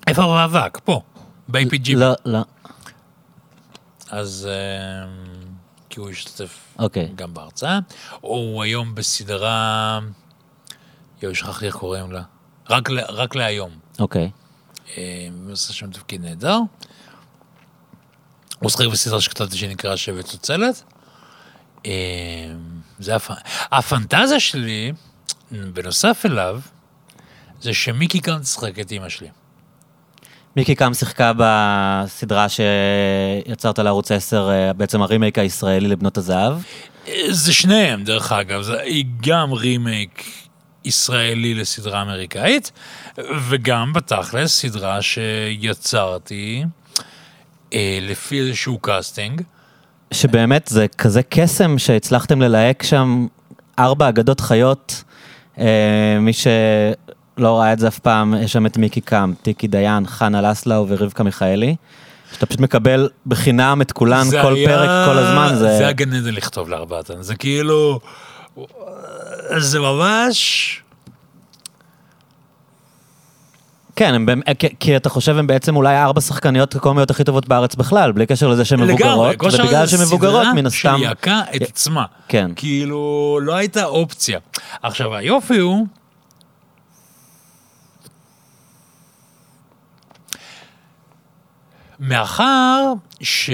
איפה 0.06 0.26
ואבק, 0.26 0.78
פה, 0.84 1.00
ב-APG. 1.48 1.96
לא, 1.96 2.12
לא. 2.24 2.40
אז 4.10 4.48
אה, 4.50 5.08
כי 5.90 6.00
הוא 6.00 6.10
השתתף 6.10 6.58
אוקיי. 6.78 7.12
גם 7.14 7.34
בהרצאה, 7.34 7.78
הוא 8.20 8.62
היום 8.62 8.94
בסדרה, 8.94 9.98
יואו, 11.22 11.34
שכחתי 11.34 11.66
איך 11.66 11.76
קוראים 11.76 12.12
לה. 12.12 12.22
רק, 12.70 12.90
רק 13.08 13.34
להיום. 13.34 13.70
אוקיי. 13.98 14.30
אה, 14.96 15.28
הוא 15.44 15.52
עושה 15.52 15.72
שם 15.72 15.90
תפקיד 15.90 16.24
נהדר. 16.24 16.58
הוא 18.58 18.70
שחק 18.70 18.86
בסדרה 18.86 19.20
שכתבתי 19.20 19.56
שנקרא 19.56 19.96
שבט 19.96 20.24
צוצלת. 20.24 20.82
אה, 21.86 21.92
זה 22.98 23.16
הפ... 23.16 23.30
הפנטזיה 23.72 24.40
שלי, 24.40 24.92
בנוסף 25.50 26.22
אליו, 26.24 26.60
זה 27.60 27.74
שמיקי 27.74 28.20
כאן 28.20 28.38
תשחק 28.38 28.78
את 28.78 28.92
אימא 28.92 29.08
שלי. 29.08 29.28
מיקי 30.56 30.74
קם 30.74 30.94
שיחקה 30.94 31.32
בסדרה 31.36 32.46
שיצרת 32.48 33.78
לערוץ 33.78 34.10
10, 34.10 34.50
אה, 34.50 34.72
בעצם 34.72 35.02
הרימייק 35.02 35.38
הישראלי 35.38 35.88
לבנות 35.88 36.18
הזהב. 36.18 36.54
אה, 37.08 37.14
זה 37.28 37.52
שניהם, 37.52 38.04
דרך 38.04 38.32
אגב, 38.32 38.62
זה 38.62 38.80
היא 38.80 39.04
גם 39.20 39.52
רימייק 39.52 40.24
ישראלי 40.84 41.54
לסדרה 41.54 42.02
אמריקאית, 42.02 42.72
וגם 43.48 43.92
בתכלס 43.92 44.52
סדרה 44.60 45.02
שיצרתי 45.02 46.64
אה, 47.74 47.98
לפי 48.02 48.40
איזשהו 48.40 48.78
קאסטינג. 48.78 49.42
שבאמת 50.10 50.66
זה 50.68 50.86
כזה 50.98 51.20
קסם 51.28 51.78
שהצלחתם 51.78 52.42
ללהק 52.42 52.82
שם 52.82 53.26
ארבע 53.78 54.08
אגדות 54.08 54.40
חיות. 54.40 55.04
אה, 55.58 55.64
מי 56.20 56.32
שלא 56.32 57.58
ראה 57.60 57.72
את 57.72 57.78
זה 57.78 57.88
אף 57.88 57.98
פעם, 57.98 58.34
יש 58.40 58.52
שם 58.52 58.66
את 58.66 58.76
מיקי 58.76 59.00
קם, 59.00 59.32
טיקי 59.42 59.66
דיין, 59.68 60.06
חנה 60.06 60.40
לסלאו 60.50 60.88
ורבקה 60.88 61.22
מיכאלי. 61.22 61.76
שאתה 62.32 62.46
פשוט 62.46 62.60
מקבל 62.60 63.08
בחינם 63.26 63.82
את 63.82 63.92
כולן 63.92 64.24
כל 64.42 64.54
היה- 64.54 64.68
פרק, 64.68 64.88
כל 65.08 65.18
הזמן. 65.18 65.54
זה... 65.54 65.76
זה 65.76 65.88
הגן 65.88 66.12
עדן 66.14 66.34
לכתוב 66.34 66.68
לארבעתן, 66.68 67.22
זה 67.22 67.36
כאילו... 67.36 68.00
זה 69.58 69.80
ממש... 69.80 70.82
כן, 73.96 74.14
הם, 74.14 74.26
כי, 74.58 74.68
כי 74.80 74.96
אתה 74.96 75.08
חושב 75.08 75.36
הם 75.36 75.46
בעצם 75.46 75.76
אולי 75.76 76.02
ארבע 76.02 76.20
שחקניות 76.20 76.74
הקומיות 76.74 77.10
הכי 77.10 77.24
טובות 77.24 77.48
בארץ 77.48 77.74
בכלל, 77.74 78.12
בלי 78.12 78.26
קשר 78.26 78.48
לזה 78.48 78.64
שהן 78.64 78.80
מבוגרות, 78.80 79.36
ובגלל 79.36 79.86
שהן 79.86 79.98
זה 79.98 80.04
מבוגרות, 80.04 80.42
סדרה 80.42 80.54
מן 80.54 80.66
הסתם... 80.66 80.96
שליהקה 80.98 81.40
את 81.56 81.62
עצמה. 81.62 82.04
כן. 82.28 82.50
כאילו, 82.56 83.38
לא 83.42 83.54
הייתה 83.54 83.84
אופציה. 83.84 84.38
עכשיו, 84.82 85.14
היופי 85.14 85.58
הוא... 85.58 85.86
מאחר 92.00 92.92
ש... 93.20 93.50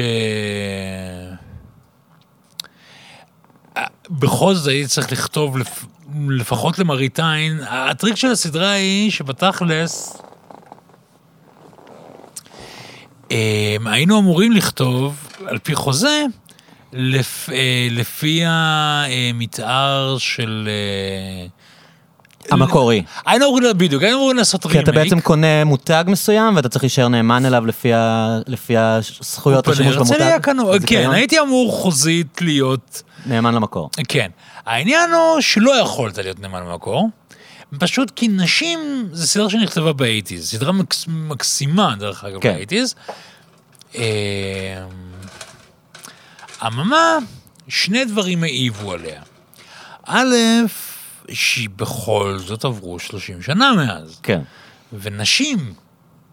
בכל 4.11 4.55
זאת 4.55 4.69
הייתי 4.69 4.89
צריך 4.89 5.13
לכתוב 5.13 5.59
לפ... 5.59 5.87
לפחות 6.29 6.79
למראית 6.79 7.21
עין, 7.21 7.61
הטריק 7.69 8.17
של 8.17 8.29
הסדרה 8.29 8.71
היא 8.71 9.11
שבתכלס 9.11 10.23
אמ, 13.31 13.87
היינו 13.87 14.19
אמורים 14.19 14.53
לכתוב, 14.53 15.29
על 15.47 15.59
פי 15.59 15.75
חוזה, 15.75 16.25
לפ, 16.93 17.49
אה, 17.53 17.89
לפי 17.91 18.43
המתאר 18.47 20.17
של... 20.19 20.69
המקורי. 22.51 23.03
היינו 23.27 23.47
אמורים, 23.47 23.79
בדיוק, 23.79 24.03
היינו 24.03 24.19
אמורים 24.19 24.37
לעשות 24.37 24.63
כי 24.63 24.69
רימייק. 24.69 24.89
אתה 24.89 24.93
בעצם 24.93 25.21
קונה 25.21 25.65
מותג 25.65 26.05
מסוים, 26.07 26.57
ואתה 26.57 26.69
צריך 26.69 26.85
להישאר 26.85 27.09
נאמן 27.09 27.47
אליו 27.47 27.67
לפי 28.47 28.77
הזכויות 28.77 29.69
השימוש 29.69 29.97
במותג. 29.97 30.13
הרצליה 30.13 30.41
קנו, 30.41 30.73
כן. 30.87 31.11
הייתי 31.11 31.41
אמור 31.41 31.73
חוזית 31.73 32.41
להיות, 32.41 33.03
נאמן 33.27 33.55
למקור. 33.55 33.91
כן. 34.09 34.29
העניין 34.67 35.11
הוא 35.13 35.41
שלא 35.41 35.77
יכולת 35.77 36.19
להיות 36.19 36.41
נאמן 36.41 36.65
במקור, 36.67 37.09
פשוט 37.79 38.13
כי 38.17 38.29
נשים 38.29 39.09
זה 39.13 39.27
סדרה 39.27 39.51
שנכתבה 39.51 39.93
ב 39.93 39.99
eighties, 39.99 40.51
סדרה 40.51 40.73
מקס, 40.73 41.05
מקסימה 41.09 41.95
דרך 41.99 42.25
אגב 42.25 42.41
כן. 42.41 42.53
ב 42.53 42.57
eighties. 42.57 42.95
אה, 43.97 44.85
אממה, 46.67 47.19
שני 47.69 48.05
דברים 48.05 48.43
העיבו 48.43 48.93
עליה. 48.93 49.21
א', 50.07 50.35
שהיא 51.33 51.69
בכל 51.77 52.39
זאת 52.39 52.65
עברו 52.65 52.99
30 52.99 53.43
שנה 53.43 53.73
מאז. 53.73 54.21
כן, 54.23 54.43
ונשים 54.93 55.75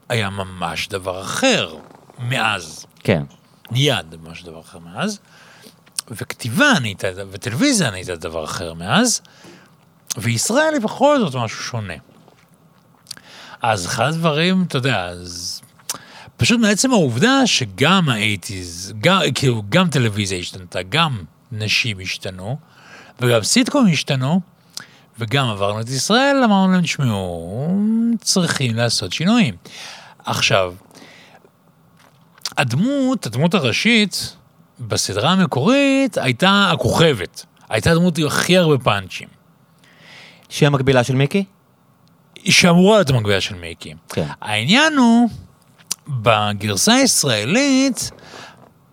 היה 0.09 0.29
ממש 0.29 0.87
דבר 0.87 1.21
אחר 1.21 1.75
מאז. 2.19 2.85
כן. 2.99 3.23
נהיה 3.71 3.99
ממש 4.21 4.43
דבר 4.43 4.59
אחר 4.59 4.79
מאז. 4.79 5.19
וכתיבה 6.11 6.73
נהייתה, 6.81 7.07
וטלוויזיה 7.31 7.91
נהייתה 7.91 8.15
דבר 8.15 8.43
אחר 8.43 8.73
מאז. 8.73 9.21
וישראל 10.17 10.73
היא 10.73 10.81
בכל 10.81 11.19
זאת 11.19 11.35
משהו 11.35 11.63
שונה. 11.63 11.93
אז 13.61 13.85
אחד 13.85 14.07
הדברים, 14.07 14.63
אתה 14.67 14.77
יודע, 14.77 15.05
אז... 15.05 15.61
פשוט 16.37 16.59
מעצם 16.59 16.91
העובדה 16.91 17.47
שגם 17.47 18.09
האייטיז, 18.09 18.93
גם, 19.01 19.21
כאילו, 19.35 19.63
גם 19.69 19.89
טלוויזיה 19.89 20.39
השתנתה, 20.39 20.83
גם 20.83 21.23
נשים 21.51 21.99
השתנו, 21.99 22.57
וגם 23.19 23.43
סיטקום 23.43 23.87
השתנו, 23.91 24.41
וגם 25.19 25.49
עברנו 25.49 25.81
את 25.81 25.89
ישראל, 25.89 26.41
אמרנו 26.43 26.73
להם, 26.73 26.81
תשמעו, 26.81 27.77
צריכים 28.21 28.75
לעשות 28.75 29.13
שינויים. 29.13 29.55
עכשיו, 30.25 30.73
הדמות, 32.57 33.25
הדמות 33.25 33.53
הראשית, 33.53 34.35
בסדרה 34.79 35.31
המקורית, 35.31 36.17
הייתה 36.17 36.69
הכוכבת. 36.73 37.45
הייתה 37.69 37.91
הדמות 37.91 38.17
עם 38.17 38.27
הכי 38.27 38.57
הרבה 38.57 38.77
פאנצ'ים. 38.77 39.27
שהיא 40.49 40.67
המקבילה 40.67 41.03
של 41.03 41.15
מיקי? 41.15 41.45
שאמורה 42.49 42.97
להיות 42.97 43.09
המקבילה 43.09 43.41
של 43.41 43.55
מיקי. 43.55 43.93
כן. 44.09 44.27
העניין 44.41 44.97
הוא, 44.97 45.29
בגרסה 46.07 46.93
הישראלית, 46.93 48.11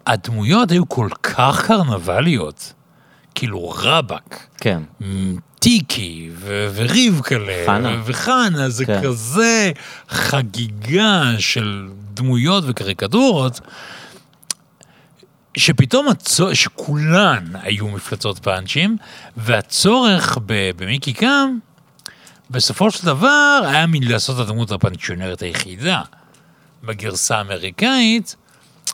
הדמויות 0.07 0.71
היו 0.71 0.89
כל 0.89 1.09
כך 1.23 1.67
קרנבליות. 1.67 2.73
כאילו 3.35 3.73
רבאק, 3.77 4.47
כן. 4.57 4.83
טיקי 5.63 6.31
ו- 6.35 6.69
ורבקלה 6.75 7.63
חנה. 7.67 7.97
וחנה, 8.05 8.69
זה 8.69 8.85
כן. 8.85 9.01
כזה 9.03 9.73
חגיגה 10.09 11.23
של 11.39 11.89
דמויות 12.15 12.65
וקריקטורות, 12.67 13.61
שפתאום, 15.57 16.09
הצו... 16.09 16.55
שכולן 16.55 17.45
היו 17.63 17.89
מפלצות 17.89 18.39
פאנצ'ים, 18.39 18.97
והצורך 19.37 20.39
ב- 20.47 20.71
במיקי 20.77 21.13
קאם, 21.13 21.59
בסופו 22.51 22.91
של 22.91 23.07
דבר 23.07 23.61
היה 23.65 23.87
מלעשות 23.87 24.37
את 24.37 24.41
הדמות 24.41 24.73
הפנצ'יונרת 24.73 25.43
היחידה. 25.43 26.01
בגרסה 26.85 27.37
האמריקאית, 27.39 28.37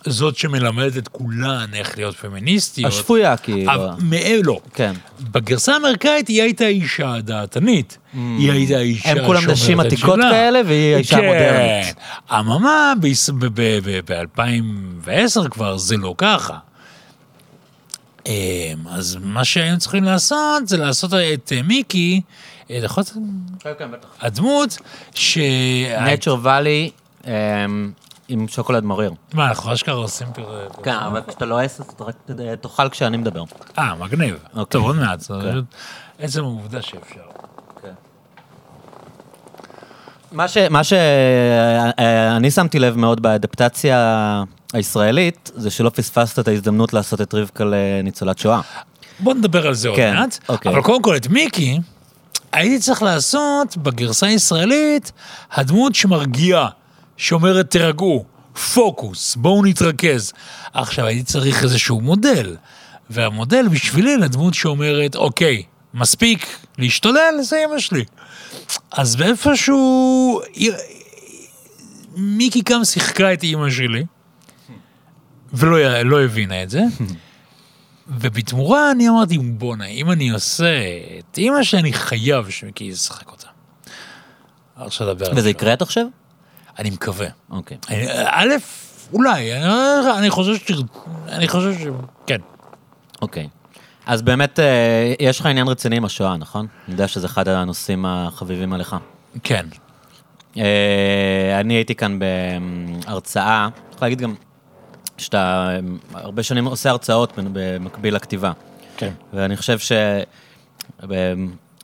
זאת 0.07 0.37
שמלמדת 0.37 0.97
את 0.97 1.09
כולן 1.09 1.67
איך 1.75 1.99
להיות 1.99 2.17
פמיניסטיות. 2.17 2.93
השפויה, 2.93 3.37
כאילו. 3.37 3.73
אבל 3.75 3.89
מעבר, 3.99 4.41
לא. 4.45 4.61
כן. 4.75 4.93
בגרסה 5.21 5.73
האמריקאית 5.75 6.29
היא 6.29 6.43
הייתה 6.43 6.67
אישה 6.67 7.15
הדעתנית. 7.15 7.99
היא 8.15 8.53
הייתה 8.53 8.79
אישה 8.79 9.11
הם 9.11 9.27
כולם 9.27 9.51
נשים 9.51 9.81
עתיקות 9.81 10.15
שלה. 10.15 10.31
כאלה, 10.31 10.61
והיא 10.67 10.97
אישה 10.97 11.17
כן. 11.17 11.27
מודרנית. 11.27 11.95
אממה, 12.33 12.93
ב-2010 13.55 15.49
כבר 15.49 15.77
זה 15.77 15.97
לא 15.97 16.15
ככה. 16.19 16.59
אמ, 18.27 18.33
אז 18.91 19.19
מה 19.23 19.45
שהיינו 19.45 19.79
צריכים 19.79 20.05
לעשות 20.05 20.69
זה 20.69 20.77
לעשות 20.77 21.11
את 21.15 21.53
אה, 21.57 21.63
מיקי, 21.63 22.21
אה, 22.71 22.77
יכול 22.77 23.05
להיות 23.65 23.83
הדמות, 24.21 24.79
ש... 25.15 25.39
nature 26.07 26.45
valley 26.45 26.91
אמ, 27.27 27.93
עם 28.29 28.49
שוקולד 28.49 28.85
מריר. 28.85 29.13
מה, 29.35 29.49
אנחנו 29.49 29.73
אשכרה 29.73 29.95
עושים 29.95 30.27
פר... 30.35 30.69
כן, 30.83 30.95
אבל 30.95 31.21
כשאתה 31.29 31.45
לועס, 31.45 31.81
אז 31.81 31.87
אתה 31.87 32.05
רק 32.05 32.15
תאכל 32.61 32.89
כשאני 32.89 33.17
מדבר. 33.17 33.43
אה, 33.79 33.95
מגניב. 33.95 34.35
אוקיי. 34.51 34.65
טוב, 34.65 34.85
עוד 34.85 34.97
מעט. 34.97 35.21
זה 35.21 35.35
אוקיי. 35.35 35.51
פשוט 35.51 35.65
עצם 36.19 36.43
העובדה 36.45 36.83
שאפשר. 36.83 37.21
מה 40.33 40.49
ש- 40.49 40.57
מה 40.71 40.81
שאני 40.85 42.51
שמתי 42.51 42.79
לב 42.79 42.97
מאוד 42.97 43.21
באדפטציה 43.23 44.43
הישראלית, 44.73 45.51
זה 45.55 45.71
שלא 45.71 45.91
פספסת 45.91 46.39
את 46.39 46.49
ההזדמנות 46.49 46.93
לעשות 46.93 47.21
את 47.21 47.35
רבקה 47.35 47.65
לניצולת 47.65 48.39
שואה. 48.39 48.61
בוא 49.21 49.35
נדבר 49.35 49.67
על 49.67 49.75
זה 49.75 49.89
עוד 49.89 49.97
כן, 49.97 50.15
מעט. 50.15 50.39
אוקיי. 50.49 50.73
אבל 50.73 50.83
קודם 50.83 51.03
כל 51.03 51.17
את 51.17 51.27
מיקי, 51.27 51.79
הייתי 52.53 52.79
צריך 52.79 53.03
לעשות 53.03 53.77
בגרסה 53.77 54.27
הישראלית 54.27 55.13
הדמות 55.53 55.95
שמרגיעה, 55.95 56.69
שאומרת 57.19 57.71
תירגעו, 57.71 58.25
פוקוס, 58.75 59.37
בואו 59.37 59.65
נתרכז. 59.65 60.33
עכשיו 60.73 61.07
הייתי 61.07 61.23
צריך 61.23 61.63
איזשהו 61.63 62.01
מודל, 62.01 62.57
והמודל 63.11 63.69
בשבילי 63.69 64.17
לדמות 64.17 64.55
שאומרת, 64.55 65.17
אוקיי, 65.17 65.63
מספיק 65.95 66.59
להשתולל, 66.79 67.35
זה 67.43 67.65
אמא 67.69 67.79
שלי. 67.79 68.05
אז 68.93 69.17
באיפשהו, 69.17 70.41
מיקי 72.17 72.63
גם 72.65 72.85
שיחקה 72.85 73.33
את 73.33 73.43
אימא 73.43 73.71
שלי, 73.71 74.05
ולא 75.53 76.03
לא 76.03 76.25
הבינה 76.25 76.63
את 76.63 76.71
זה. 76.71 76.83
ובתמורה 78.09 78.91
אני 78.91 79.09
אמרתי, 79.09 79.39
בואנה, 79.39 79.87
אם 79.87 80.11
אני 80.11 80.31
עושה 80.31 80.81
את 81.19 81.39
אימא 81.39 81.63
שלי, 81.63 81.81
אני 81.81 81.93
חייב 81.93 82.51
שמיקי 82.51 82.85
ישחק 82.85 83.31
אותה. 83.31 83.49
עכשיו 84.77 85.07
לדבר 85.07 85.27
על 85.27 85.33
וזה 85.33 85.43
זה. 85.43 85.51
יקרה, 85.51 85.73
אתה 85.73 85.85
חושב? 85.85 86.05
אני 86.79 86.91
מקווה. 86.91 87.27
אוקיי. 87.51 87.77
אני- 87.89 88.07
א', 88.27 88.55
אולי, 89.13 89.53
אני- 89.55 89.65
אני 90.19 90.31
חושב 90.31 90.57
ש... 90.57 90.73
אני 91.29 91.49
חושב 91.49 91.73
ש... 91.79 91.83
כן. 92.27 92.39
אוקיי. 93.23 93.49
אז 94.07 94.23
באמת, 94.23 94.59
אה, 94.61 95.15
יש 95.21 95.41
לך 95.41 95.47
עניין 95.47 95.69
רציני 95.69 95.97
עם 95.97 96.05
השואה, 96.05 96.37
נכון? 96.37 96.67
אני 96.87 96.95
יודע 96.95 97.09
שזה 97.09 97.27
אחד 97.27 97.49
הנושאים 97.49 98.05
החביבים 98.09 98.73
עליך. 98.73 98.97
כן. 99.43 99.67
אה, 100.57 101.61
אני 101.61 101.75
הייתי 101.75 101.95
כאן 101.95 102.19
בהרצאה, 103.07 103.69
יכול 103.95 104.07
להגיד 104.07 104.21
גם 104.21 104.35
שאתה 105.19 105.69
אה, 105.71 105.79
הרבה 106.21 106.43
שנים 106.43 106.65
עושה 106.65 106.91
הרצאות 106.91 107.33
במקביל 107.53 108.15
לכתיבה. 108.15 108.53
כן. 108.97 109.13
ואני 109.33 109.57
חושב 109.57 109.79
ש... 109.79 109.93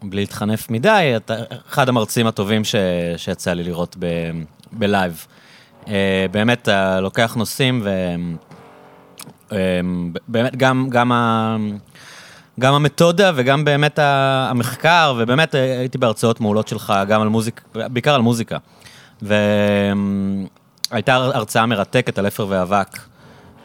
בלי 0.03 0.21
להתחנף 0.21 0.71
מדי, 0.71 1.13
אתה 1.17 1.35
אחד 1.69 1.89
המרצים 1.89 2.27
הטובים 2.27 2.65
ש... 2.65 2.75
שיצא 3.17 3.53
לי 3.53 3.65
לראות 3.65 3.97
ב... 3.99 4.07
בלייב. 4.75 5.27
אה, 5.89 6.27
באמת, 6.31 6.63
אתה 6.63 7.01
לוקח 7.01 7.35
נושאים 7.35 7.81
ו... 7.85 7.91
אה, 9.53 9.81
גם, 10.57 10.87
גם, 10.91 11.13
ה... 11.13 11.57
גם 12.61 12.75
המתודה 12.75 13.33
וגם 13.35 13.65
באמת 13.65 13.99
המחקר, 13.99 15.15
ובאמת 15.19 15.55
הייתי 15.55 15.99
בהרצאות 15.99 16.41
מעולות 16.41 16.69
שלך, 16.69 16.93
גם 17.09 17.21
על 17.21 17.29
מוזיקה, 17.29 17.63
בעיקר 17.75 18.15
על 18.15 18.21
מוזיקה. 18.21 18.59
והייתה 19.23 21.15
הרצאה 21.15 21.67
מרתקת 21.67 22.19
על 22.19 22.27
אפר 22.27 22.47
ואבק, 22.49 22.99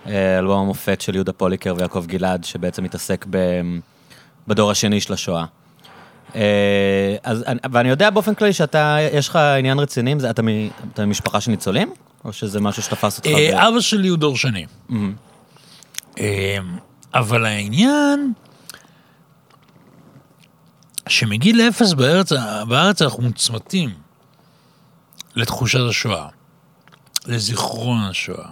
אלבום 0.08 0.60
המופת 0.60 1.02
של 1.02 1.16
יהודה 1.16 1.34
פוליקר 1.34 1.74
ויעקב 1.78 2.06
גלעד, 2.08 2.44
שבעצם 2.44 2.84
מתעסק 2.84 3.26
ב... 3.30 3.38
בדור 4.48 4.72
השני 4.72 5.02
של 5.02 5.14
השואה. 5.14 5.46
אה, 6.36 6.42
אז, 7.24 7.44
אני- 7.48 7.60
ואני 7.72 7.90
יודע 7.90 8.10
באופן 8.10 8.36
כללי 8.36 8.54
שאתה, 8.54 8.98
יש 9.14 9.30
לך 9.30 9.36
עניין 9.36 9.80
רציני 9.80 10.12
עם 10.12 10.20
זה, 10.20 10.30
אתה, 10.30 10.42
מ- 10.42 10.68
אתה 10.94 11.06
ממשפחה 11.06 11.42
של 11.42 11.52
ניצולים? 11.52 11.94
או 12.26 12.34
שזה 12.34 12.60
משהו 12.62 12.84
שתפס 12.84 13.18
אותך? 13.18 13.28
אה, 13.30 13.68
אבא 13.68 13.80
שלי 13.80 14.08
הוא 14.08 14.18
דור 14.18 14.38
שני. 14.38 14.66
אה, 16.20 16.58
אבל 17.14 17.46
העניין, 17.46 18.34
שמגיל 21.10 21.62
אפס 21.62 21.94
בארץ, 21.94 22.32
בארץ 22.68 23.02
אנחנו 23.02 23.24
מוצמתים 23.24 23.90
לתחושת 25.36 25.80
השואה, 25.90 26.28
לזיכרון 27.26 28.00
השואה, 28.02 28.50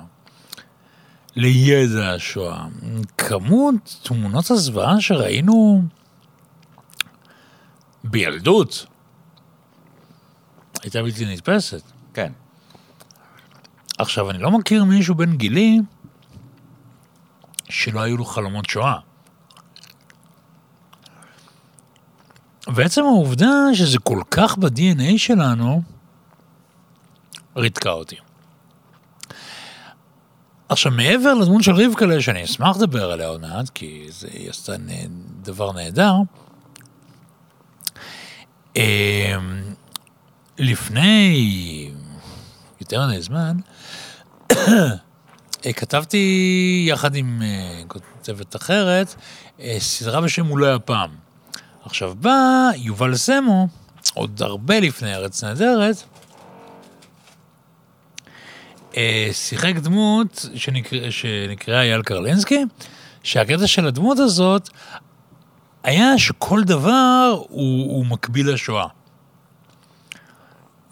לידע 1.35 2.13
השואה. 2.13 2.65
כמות 3.17 3.95
תמונות 4.03 4.51
הזוועה 4.51 5.01
שראינו 5.01 5.81
בילדות 8.03 8.85
הייתה 10.83 11.01
בלתי 11.01 11.25
נתפסת. 11.25 11.81
כן. 12.13 12.31
עכשיו, 13.97 14.29
אני 14.29 14.37
לא 14.37 14.51
מכיר 14.51 14.83
מישהו 14.83 15.15
בן 15.15 15.35
גילי 15.35 15.79
שלא 17.69 17.99
היו 18.01 18.17
לו 18.17 18.25
חלומות 18.25 18.69
שואה. 18.69 18.99
ועצם 22.67 23.03
העובדה 23.03 23.53
שזה 23.73 23.99
כל 23.99 24.21
כך 24.31 24.57
ב-DNA 24.57 25.17
שלנו, 25.17 25.81
ריתקה 27.55 27.91
אותי. 27.91 28.15
עכשיו, 30.69 30.91
מעבר 30.91 31.33
לדמות 31.33 31.63
של 31.63 31.71
רבקלה, 31.71 32.21
שאני 32.21 32.43
אשמח 32.43 32.77
לדבר 32.77 33.11
עליה 33.11 33.27
עוד 33.27 33.41
מעט, 33.41 33.69
כי 33.69 34.05
זה, 34.09 34.27
היא 34.31 34.49
עשתה 34.49 34.73
דבר 35.41 35.71
נהדר, 35.71 36.13
לפני 40.59 41.91
יותר 42.81 43.07
מדי 43.07 43.21
זמן, 43.21 43.57
אה, 45.65 45.73
כתבתי 45.75 46.85
יחד 46.89 47.15
עם 47.15 47.41
אה, 47.41 47.81
כותבת 47.87 48.55
אחרת, 48.55 49.15
אה, 49.59 49.75
סדרה 49.79 50.21
בשם 50.21 50.51
אולי 50.51 50.71
הפעם. 50.71 51.09
עכשיו 51.85 52.15
בא 52.15 52.69
יובל 52.75 53.15
סמו, 53.15 53.67
עוד 54.13 54.41
הרבה 54.41 54.79
לפני 54.79 55.15
ארץ 55.15 55.43
נהדרת, 55.43 56.03
שיחק 59.31 59.75
דמות 59.75 60.45
שנקרא, 60.55 61.09
שנקראה 61.09 61.81
אייל 61.81 62.01
קרלנסקי, 62.01 62.63
שהקטע 63.23 63.67
של 63.67 63.87
הדמות 63.87 64.19
הזאת 64.19 64.69
היה 65.87 66.17
שכל 66.17 66.63
דבר 66.63 67.35
הוא, 67.49 67.91
הוא 67.95 68.05
מקביל 68.05 68.53
לשואה. 68.53 68.85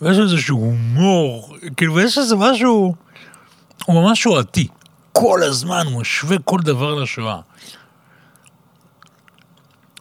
ויש 0.01 0.17
איזשהו 0.19 0.57
הומור, 0.57 1.55
כאילו, 1.77 1.95
ויש 1.95 2.17
איזה 2.17 2.35
משהו, 2.35 2.95
הוא 3.85 4.01
ממש 4.03 4.21
שואתי. 4.23 4.67
כל 5.11 5.43
הזמן 5.43 5.85
הוא 5.91 6.01
משווה 6.01 6.37
כל 6.45 6.59
דבר 6.63 6.93
לשואה. 6.93 7.39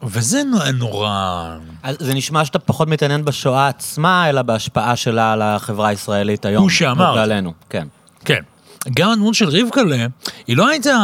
וזה 0.03 0.43
נו- 0.45 0.59
נורא... 0.79 1.57
זה 1.99 2.15
נשמע 2.15 2.45
שאתה 2.45 2.59
פחות 2.59 2.89
מתעניין 2.89 3.25
בשואה 3.25 3.69
עצמה, 3.69 4.29
אלא 4.29 4.43
בהשפעה 4.43 4.97
שלה 4.97 5.33
על 5.33 5.43
החברה 5.43 5.89
הישראלית 5.89 6.45
היום. 6.45 6.63
הוא 6.63 6.71
שאמרת. 6.71 7.17
ועלינו, 7.17 7.53
כן. 7.71 7.89
כן. 8.25 8.41
גם 8.97 9.11
הדמות 9.11 9.35
של 9.35 9.49
רבקלה, 9.49 10.07
היא 10.47 10.57
לא 10.57 10.69
הייתה 10.69 10.97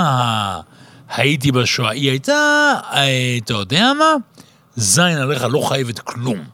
הייתי 1.11 1.53
בשואה, 1.53 1.91
היא 1.91 2.11
הייתה, 2.11 2.73
אה, 2.93 3.39
אתה 3.45 3.53
יודע 3.53 3.93
מה? 3.99 4.15
זין 4.77 5.19
עליך 5.19 5.47
לא 5.51 5.61
חייבת 5.61 5.99
כלום. 5.99 6.45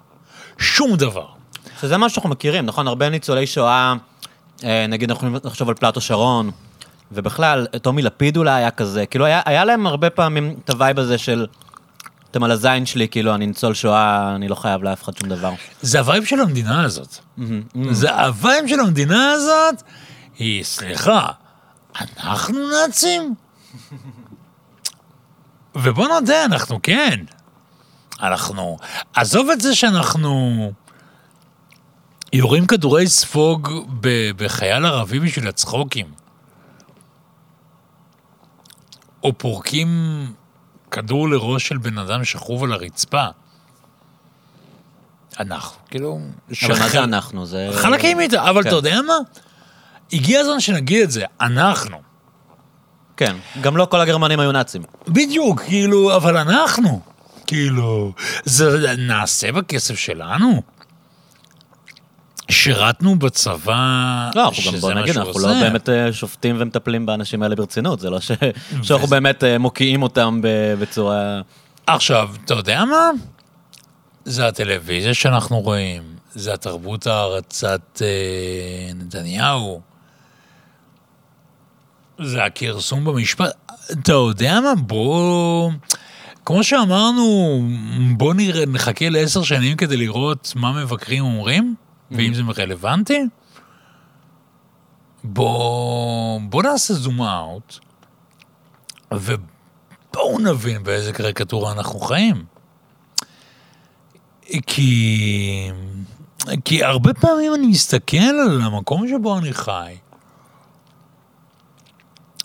שום 0.58 0.96
דבר. 0.96 1.26
שזה 1.80 1.96
מה 1.96 2.08
שאנחנו 2.08 2.30
מכירים, 2.30 2.66
נכון? 2.66 2.88
הרבה 2.88 3.08
ניצולי 3.08 3.46
שואה, 3.46 3.94
אה, 4.64 4.86
נגיד 4.86 5.10
אנחנו 5.10 5.38
לחשוב 5.44 5.68
על 5.68 5.74
פלטו 5.74 6.00
שרון, 6.00 6.50
ובכלל, 7.12 7.66
טומי 7.82 8.02
לפיד 8.02 8.36
אולי 8.36 8.50
היה 8.50 8.70
כזה, 8.70 9.06
כאילו 9.06 9.24
היה, 9.24 9.40
היה 9.44 9.64
להם 9.64 9.86
הרבה 9.86 10.10
פעמים 10.10 10.56
את 10.64 10.70
ה 10.70 10.76
vibe 10.76 10.98
הזה 10.98 11.18
של, 11.18 11.46
אתם 12.30 12.42
על 12.42 12.50
הזין 12.50 12.86
שלי, 12.86 13.08
כאילו, 13.08 13.34
אני 13.34 13.46
ניצול 13.46 13.74
שואה, 13.74 14.34
אני 14.36 14.48
לא 14.48 14.54
חייב 14.54 14.82
לאף 14.82 15.02
אחד 15.02 15.18
שום 15.18 15.28
דבר. 15.28 15.52
זה 15.82 15.98
ה 15.98 16.03
vibe 16.03 16.24
של 16.24 16.40
המדינה 16.40 16.84
הזאת. 16.84 17.18
זה 17.90 18.14
ה 18.14 18.25
vibe 18.25 18.66
של 18.66 18.80
המדינה 18.80 19.30
הזאת, 19.32 19.82
היא, 20.38 20.64
סליחה, 20.64 21.28
אנחנו 22.20 22.58
נאצים? 22.70 23.34
ובוא 25.76 26.08
נודה, 26.08 26.44
אנחנו 26.44 26.82
כן. 26.82 27.24
אנחנו... 28.22 28.78
עזוב 29.14 29.50
את 29.50 29.60
זה 29.60 29.74
שאנחנו 29.74 30.72
יורים 32.32 32.66
כדורי 32.66 33.08
ספוג 33.08 33.70
בחייל 34.36 34.86
ערבי 34.86 35.20
בשביל 35.20 35.48
הצחוקים. 35.48 36.06
או 39.22 39.38
פורקים 39.38 39.88
כדור 40.90 41.28
לראש 41.28 41.68
של 41.68 41.78
בן 41.78 41.98
אדם 41.98 42.24
שכוב 42.24 42.64
על 42.64 42.72
הרצפה. 42.72 43.26
אנחנו, 45.40 45.78
כאילו... 45.90 46.18
אבל 46.66 46.78
מה 46.78 46.88
זה 46.88 47.04
אנחנו? 47.04 47.46
זה... 47.46 47.68
חלקים 47.74 48.20
איתה, 48.20 48.50
אבל 48.50 48.62
כן. 48.62 48.68
אתה 48.68 48.76
יודע 48.76 49.00
מה? 49.06 49.16
הגיע 50.12 50.40
הזמן 50.40 50.60
שנגיד 50.60 51.02
את 51.02 51.10
זה, 51.10 51.24
אנחנו. 51.40 52.05
כן, 53.16 53.36
גם 53.60 53.76
לא 53.76 53.84
כל 53.90 54.00
הגרמנים 54.00 54.40
היו 54.40 54.52
נאצים. 54.52 54.82
בדיוק, 55.08 55.62
כאילו, 55.62 56.16
אבל 56.16 56.36
אנחנו. 56.36 57.00
כאילו, 57.46 58.12
זה 58.44 58.94
נעשה 58.98 59.52
בכסף 59.52 59.98
שלנו? 59.98 60.62
שירתנו 62.50 63.18
בצבא, 63.18 64.30
לא, 64.34 64.44
אנחנו 64.48 64.72
גם, 64.72 64.78
בוא 64.78 64.92
נגיד, 64.92 65.16
אנחנו 65.16 65.32
עושה. 65.32 65.46
לא 65.46 65.60
באמת 65.60 65.88
אה, 65.88 66.12
שופטים 66.12 66.56
ומטפלים 66.58 67.06
באנשים 67.06 67.42
האלה 67.42 67.56
ברצינות, 67.56 68.00
זה 68.00 68.10
לא 68.10 68.20
ש... 68.20 68.30
שאנחנו 68.82 69.06
באמת 69.06 69.44
אה, 69.44 69.58
מוקיעים 69.58 70.02
אותם 70.02 70.40
בצורה... 70.80 71.40
עכשיו, 71.86 72.30
אתה 72.44 72.54
יודע 72.54 72.84
מה? 72.84 73.10
זה 74.24 74.46
הטלוויזיה 74.46 75.14
שאנחנו 75.14 75.60
רואים, 75.60 76.02
זה 76.34 76.54
התרבות 76.54 77.06
הערצת 77.06 78.02
אה, 78.02 78.94
נתניהו, 78.94 79.80
זה 82.22 82.44
הכרסום 82.44 83.04
במשפט. 83.04 83.50
אתה 83.92 84.12
יודע 84.12 84.60
מה? 84.60 84.74
בוא... 84.74 85.70
כמו 86.46 86.64
שאמרנו, 86.64 87.60
בוא 88.16 88.34
נראה, 88.34 88.66
נחכה 88.66 89.08
לעשר 89.08 89.42
שנים 89.42 89.76
כדי 89.76 89.96
לראות 89.96 90.52
מה 90.56 90.82
מבקרים 90.82 91.24
אומרים, 91.24 91.74
ואם 92.10 92.34
זה 92.34 92.42
רלוונטי. 92.58 93.22
בוא, 95.24 96.40
בוא 96.40 96.62
נעשה 96.62 96.94
זום 96.94 97.22
אאוט, 97.22 97.78
ובואו 99.12 100.38
נבין 100.38 100.82
באיזה 100.82 101.12
קריקטורה 101.12 101.72
אנחנו 101.72 102.00
חיים. 102.00 102.44
כי... 104.66 105.70
כי 106.64 106.84
הרבה 106.84 107.14
פעמים 107.14 107.54
אני 107.54 107.66
מסתכל 107.66 108.16
על 108.16 108.60
המקום 108.60 109.08
שבו 109.08 109.38
אני 109.38 109.52
חי, 109.52 109.96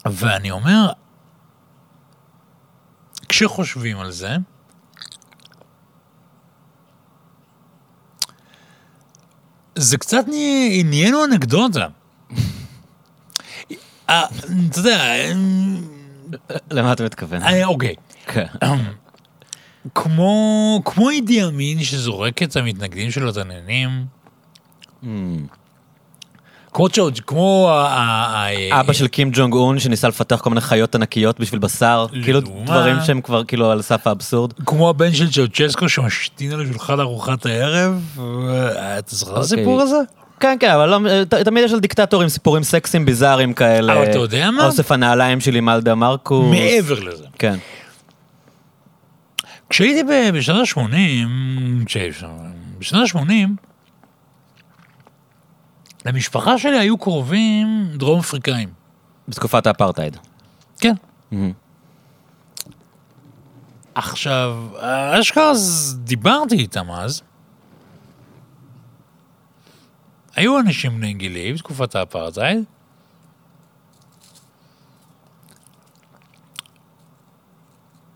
ואני 0.06 0.52
אומר, 0.52 0.92
כשחושבים 3.30 4.00
על 4.00 4.12
זה, 4.12 4.36
זה 9.76 9.98
קצת 9.98 10.24
נה- 10.28 10.84
נהיינו 10.84 11.26
אנקדוטה. 11.26 11.88
אה, 14.10 14.26
אתה 14.70 14.80
יודע, 14.80 15.14
למה 16.72 16.94
אתה 16.94 17.04
מתכוון? 17.04 17.42
אה, 17.44 17.66
אוקיי. 17.66 17.96
כן. 18.26 18.46
כמו, 19.96 20.42
כמו 20.86 21.10
אידי 21.10 21.46
אמין 21.46 21.84
שזורק 21.84 22.44
את 22.44 22.56
המתנגדים 22.56 23.12
שלו 23.12 23.28
לתננים, 23.28 24.06
Hmm. 25.04 25.06
כמו 26.74 26.88
כמו 27.28 27.70
ה- 27.72 28.48
אבא 28.80 28.94
של 28.94 29.08
קים 29.08 29.30
ג'ונג 29.34 29.54
און 29.54 29.80
שניסה 29.80 30.08
לפתח 30.08 30.40
כל 30.42 30.50
מיני 30.50 30.62
חיות 30.62 30.96
ענקיות 30.96 31.40
בשביל 31.40 31.60
בשר, 31.60 32.06
כאילו. 32.24 32.40
דברים 32.66 32.96
שהם 33.06 33.22
כבר 33.22 33.44
כאילו 33.44 33.72
על 33.72 33.82
סף 33.82 34.08
האבסורד. 34.08 34.54
כמו 34.66 34.90
הבן 34.90 35.14
של 35.14 35.32
צ'אוצ'סקו 35.32 35.90
שמשתין 35.90 36.52
על 36.52 36.62
השולחן 36.62 37.00
ארוחת 37.00 37.46
הערב. 37.46 38.18
אתה 39.00 39.16
זוכר 39.16 39.32
את 39.32 39.38
אוקיי. 39.38 39.46
הסיפור 39.60 39.82
הזה? 39.82 39.96
כן, 40.40 40.58
כן, 40.60 40.70
אבל 40.72 40.90
לא, 40.90 41.00
תמיד 41.46 41.64
יש 41.64 41.74
על 41.74 41.80
דיקטטורים 41.80 42.30
סיפורים 42.30 42.64
סקסיים 42.64 43.06
ביזאריים 43.06 43.54
כאלה. 43.54 43.94
אבל 43.94 44.04
אתה 44.04 44.18
יודע 44.18 44.52
מה? 44.52 44.66
אוסף 44.66 44.92
הנעליים 44.92 45.40
של 45.42 45.56
אימלדה 45.56 45.96
מרקוס. 45.96 46.46
מעבר 46.52 47.00
לזה. 47.00 47.24
כן. 47.40 47.56
כשהייתי 49.70 50.04
בשנות 50.34 50.68
ה-80, 50.68 51.28
בשנות 52.80 53.10
ה-80, 53.16 53.32
למשפחה 56.06 56.58
שלי 56.58 56.80
היו 56.80 56.98
קרובים 56.98 57.88
דרום 57.98 58.20
אפריקאים. 58.20 58.70
בתקופת 59.28 59.68
האפרטהייד. 59.68 60.18
כן. 60.80 60.94
מהמם. 61.32 61.54
עכשיו, 63.96 64.68
אשכרה 65.20 65.52
דיברתי 65.96 66.56
איתם 66.56 66.92
אז. 66.92 67.22
היו 70.36 70.60
אנשים 70.60 70.98
בני 70.98 71.14
גילי 71.14 71.54
בתקופת 71.54 71.96
האפרטהייד. 71.96 72.64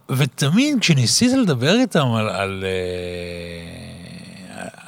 ותמיד 0.10 0.80
כשניסית 0.80 1.32
לדבר 1.32 1.76
איתם 1.76 2.08
על, 2.14 2.30
על, 2.30 2.64
אה, 2.64 3.85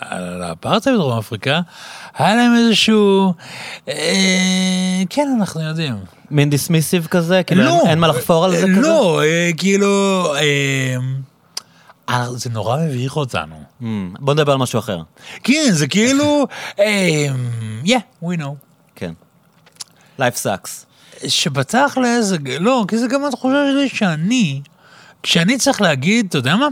על 0.09 0.43
האפרטהייד 0.43 0.97
בדרום 0.97 1.17
אפריקה, 1.17 1.61
היה 2.17 2.35
להם 2.35 2.51
איזשהו, 2.57 3.33
אה, 3.87 3.93
כן, 5.09 5.27
אנחנו 5.39 5.61
יודעים. 5.61 5.95
מין 6.31 6.49
דיסמיסיב 6.49 7.07
כזה? 7.07 7.43
כאילו 7.43 7.63
לא. 7.63 7.79
אין- 7.79 7.87
אין 7.87 7.99
מה 7.99 8.07
לחפור 8.07 8.45
על 8.45 8.51
זה 8.55 8.61
כזה? 8.77 8.81
לא, 8.81 9.21
אה, 9.23 9.49
כאילו, 9.57 9.87
אה, 10.35 10.95
אה, 12.09 12.25
זה 12.33 12.49
נורא 12.49 12.77
מביך 12.77 13.15
אותנו. 13.17 13.55
Hmm, 13.81 13.85
בוא 14.19 14.33
נדבר 14.33 14.51
על 14.51 14.57
משהו 14.57 14.79
אחר. 14.79 15.01
כן, 15.43 15.67
זה 15.71 15.87
כאילו, 15.87 16.47
אה, 16.79 17.27
yeah, 17.85 18.23
we 18.23 18.37
know. 18.39 18.53
כן. 18.95 19.13
Life 20.19 20.43
sucks. 20.43 20.85
שבתכל'ס, 21.27 22.31
לא, 22.59 22.85
כי 22.87 22.97
זה 22.97 23.07
גם 23.07 23.25
התחושה 23.25 23.55
שלי 23.71 23.89
שאני, 23.89 24.61
כשאני 25.23 25.57
צריך 25.57 25.81
להגיד, 25.81 26.25
אתה 26.29 26.37
יודע 26.37 26.55
מה? 26.55 26.67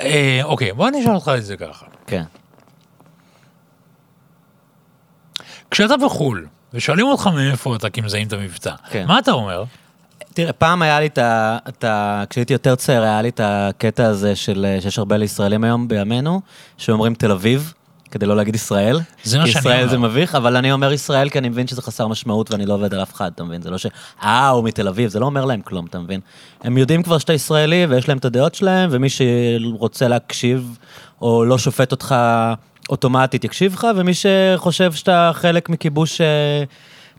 אה, 0.00 0.40
אוקיי, 0.42 0.72
בוא 0.72 0.88
אני 0.88 1.02
אשאל 1.02 1.14
אותך 1.14 1.30
את 1.38 1.44
זה 1.44 1.56
ככה. 1.56 1.86
כן. 2.06 2.22
כשאתה 5.70 5.96
בחו"ל, 5.96 6.46
ושואלים 6.74 7.06
אותך 7.06 7.26
מאיפה 7.26 7.76
אתה, 7.76 7.90
כי 7.90 8.00
מזהים 8.00 8.26
את 8.26 8.32
המבטא, 8.32 8.72
כן. 8.90 9.04
מה 9.08 9.18
אתה 9.18 9.32
אומר? 9.32 9.64
תראה, 10.34 10.52
פעם 10.52 10.82
היה 10.82 11.00
לי 11.00 11.06
את 11.06 11.18
ה... 11.18 11.58
את 11.68 11.84
ה- 11.84 12.24
כשהייתי 12.30 12.52
יותר 12.52 12.74
צעיר, 12.74 13.02
היה 13.02 13.22
לי 13.22 13.28
את 13.28 13.40
הקטע 13.44 14.06
הזה 14.06 14.36
של... 14.36 14.76
שיש 14.80 14.98
הרבה 14.98 15.16
לישראלים 15.16 15.64
היום 15.64 15.88
בימינו, 15.88 16.40
שאומרים 16.78 17.14
תל 17.14 17.30
אביב, 17.32 17.72
כדי 18.10 18.26
לא 18.26 18.36
להגיד 18.36 18.54
ישראל. 18.54 19.00
זה 19.24 19.38
מה 19.38 19.46
שאני 19.46 19.58
ישראל 19.58 19.78
אומר. 19.80 19.90
זה 19.90 19.98
מביך, 19.98 20.34
אבל 20.34 20.56
אני 20.56 20.72
אומר 20.72 20.92
ישראל 20.92 21.28
כי 21.28 21.38
אני 21.38 21.48
מבין 21.48 21.66
שזה 21.66 21.82
חסר 21.82 22.06
משמעות 22.08 22.50
ואני 22.50 22.66
לא 22.66 22.74
עובד 22.74 22.94
על 22.94 23.02
אף 23.02 23.14
אחד, 23.14 23.30
אתה 23.34 23.44
מבין? 23.44 23.62
זה 23.62 23.70
לא 23.70 23.78
ש... 23.78 23.86
אה, 24.22 24.48
הוא 24.48 24.64
מתל 24.64 24.88
אביב, 24.88 25.10
זה 25.10 25.20
לא 25.20 25.26
אומר 25.26 25.44
להם 25.44 25.60
כלום, 25.60 25.86
אתה 25.86 25.98
מבין? 25.98 26.20
הם 26.60 26.78
יודעים 26.78 27.02
כבר 27.02 27.18
שאתה 27.18 27.32
ישראלי 27.32 27.86
ויש 27.88 28.08
להם 28.08 28.18
את 28.18 28.24
הדעות 28.24 28.54
שלהם, 28.54 28.88
ומי 28.92 29.08
שרוצה 29.08 30.08
להקשיב 30.08 30.78
או 31.22 31.44
לא 31.44 31.58
שופט 31.58 31.92
אותך 31.92 32.14
אוטומטית 32.88 33.44
יקשיב 33.44 33.74
לך, 33.74 33.86
ומי 33.96 34.12
שחושב 34.14 34.92
שאתה 34.92 35.30
חלק 35.34 35.68
מכיבוש... 35.68 36.20
אה, 36.20 36.64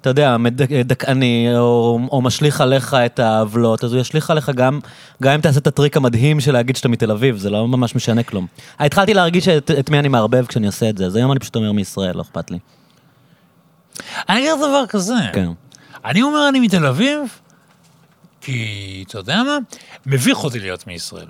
אתה 0.02 0.10
יודע, 0.10 0.38
מדק- 0.38 0.72
דכאני, 0.86 1.48
או, 1.58 2.00
או 2.12 2.22
משליך 2.22 2.62
עליך 2.62 2.94
את 2.94 3.20
העוולות, 3.20 3.84
אז 3.84 3.94
הוא 3.94 4.02
ישליך 4.02 4.30
עליך 4.30 4.50
גם, 4.50 4.80
גם 5.24 5.34
אם 5.34 5.42
תעשה 5.42 5.60
את 5.60 5.68
הטריק 5.68 5.98
המדהים 5.98 6.40
של 6.40 6.52
להגיד 6.54 6.76
שאתה 6.76 6.88
מתל 6.90 7.12
אביב, 7.12 7.38
זה 7.38 7.50
לא 7.50 7.68
ממש 7.68 7.96
משנה 7.96 8.24
כלום. 8.24 8.48
התחלתי 8.80 9.14
להרגיש 9.14 9.48
את, 9.48 9.72
את 9.80 9.90
מי 9.90 10.00
אני 10.00 10.08
מערבב 10.08 10.46
כשאני 10.46 10.68
עושה 10.68 10.90
את 10.90 10.98
זה, 10.98 11.06
אז 11.06 11.16
היום 11.16 11.32
אני 11.32 11.40
פשוט 11.40 11.56
אומר 11.56 11.72
מישראל, 11.72 12.18
לא 12.18 12.22
אכפת 12.22 12.52
לי. 12.52 12.60
אני 14.30 14.40
אגיד 14.40 14.52
דבר 14.58 14.84
כזה. 14.90 15.14
כן. 15.34 15.50
אני 16.06 16.22
אומר 16.22 16.50
אני 16.50 16.60
מתל 16.60 16.86
אביב, 16.86 17.20
כי, 18.42 19.04
אתה 19.08 19.18
יודע 19.18 19.44
מה? 19.44 19.58
מביך 20.06 20.44
אותי 20.44 20.60
להיות 20.60 20.88
מישראל. 20.88 21.28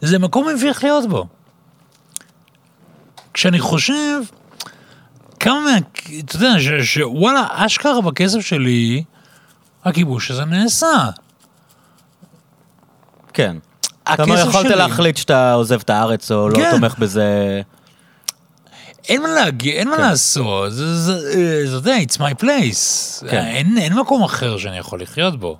זה 0.00 0.18
מקום 0.18 0.48
מביך 0.48 0.84
להיות 0.84 1.08
בו. 1.08 1.26
כשאני 3.34 3.60
חושב, 3.60 4.20
כמה 5.40 5.60
מה... 5.60 5.78
אתה 6.18 6.36
יודע, 6.36 6.52
שוואלה, 6.82 7.46
אשכרה 7.50 8.00
בכסף 8.00 8.40
שלי, 8.40 9.04
הכיבוש 9.84 10.30
הזה 10.30 10.44
נעשה. 10.44 11.10
כן. 13.32 13.56
הכסף 14.06 14.48
יכולת 14.48 14.66
שלי. 14.66 14.76
להחליט 14.76 15.16
שאתה 15.16 15.52
עוזב 15.52 15.80
את 15.80 15.90
הארץ, 15.90 16.30
או 16.30 16.48
לא 16.48 16.54
כן. 16.54 16.70
תומך 16.70 16.98
בזה. 16.98 17.60
אין 19.08 19.22
מה 19.22 19.28
להגיד, 19.28 19.74
אין 19.74 19.88
מה 19.88 19.96
כן. 19.96 20.02
לעשות, 20.02 20.72
זה, 20.72 20.96
זה, 20.96 21.12
אה, 21.12 21.62
אתה 21.64 21.72
יודע, 21.72 21.96
it's 21.96 22.16
my 22.16 22.42
place. 22.42 23.24
כן. 23.30 23.44
אין, 23.44 23.78
אין 23.78 23.94
מקום 23.94 24.22
אחר 24.22 24.58
שאני 24.58 24.78
יכול 24.78 25.02
לחיות 25.02 25.40
בו. 25.40 25.58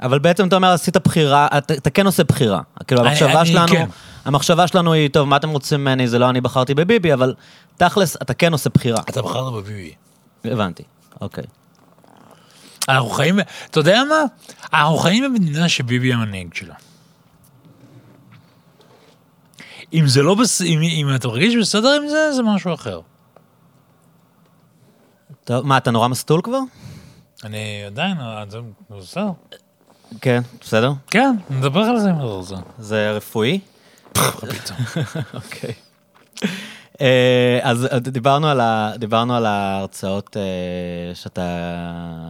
אבל 0.00 0.18
בעצם 0.18 0.48
אתה 0.48 0.56
אומר, 0.56 0.72
עשית 0.72 0.96
בחירה, 0.96 1.46
אתה, 1.58 1.74
אתה 1.74 1.90
כן 1.90 2.06
עושה 2.06 2.24
בחירה. 2.24 2.60
כאילו, 2.86 3.06
המחשבה 3.06 3.44
שלנו, 3.44 3.68
כן. 3.68 3.86
המחשבה 4.24 4.66
שלנו 4.66 4.92
היא, 4.92 5.10
טוב, 5.10 5.28
מה 5.28 5.36
אתם 5.36 5.50
רוצים 5.50 5.80
ממני? 5.80 6.08
זה 6.08 6.18
לא 6.18 6.30
אני 6.30 6.40
בחרתי 6.40 6.74
בביבי, 6.74 7.12
אבל 7.12 7.34
תכלס, 7.76 8.16
אתה 8.16 8.34
כן 8.34 8.52
עושה 8.52 8.70
בחירה. 8.70 9.00
אתה 9.00 9.22
בחרת 9.22 9.52
בביבי. 9.52 9.94
הבנתי, 10.44 10.82
אוקיי. 11.20 11.44
אנחנו 12.88 13.10
חיים, 13.10 13.40
אתה 13.70 13.80
יודע 13.80 14.02
מה? 14.08 14.24
אנחנו 14.72 14.96
חיים 14.96 15.24
במדינה 15.24 15.68
שביבי 15.68 16.12
המנהיג 16.12 16.54
שלה. 16.54 16.74
אם 19.92 20.06
זה 20.06 20.22
לא 20.22 20.34
בס... 20.34 20.62
אם, 20.62 20.80
אם 20.82 21.14
אתה 21.14 21.28
מרגיש 21.28 21.56
בסדר 21.56 21.88
עם 22.02 22.08
זה, 22.08 22.32
זה 22.32 22.42
משהו 22.42 22.74
אחר. 22.74 23.00
טוב, 25.44 25.66
מה, 25.66 25.76
אתה 25.76 25.90
נורא 25.90 26.08
מסטול 26.08 26.42
כבר? 26.42 26.58
אני 27.44 27.84
עדיין, 27.86 28.20
אה, 28.20 28.44
זה 28.48 28.58
בסדר. 28.90 29.30
כן, 30.20 30.42
בסדר. 30.60 30.92
כן, 31.10 31.36
נדבר 31.50 31.80
על 31.80 32.00
זה 32.00 32.10
אם 32.10 32.14
אתה 32.14 32.24
רוצה. 32.24 32.56
זה 32.78 33.10
רפואי? 33.10 33.60
פתאום. 34.12 34.78
אוקיי. 35.34 35.74
אה, 37.00 37.58
אז 37.62 37.86
אה, 37.92 37.98
דיברנו 37.98 38.48
על, 38.48 38.60
ה, 38.60 38.92
דיברנו 38.98 39.36
על 39.36 39.46
ההרצאות 39.46 40.36
אה, 40.36 41.14
שאתה 41.14 41.42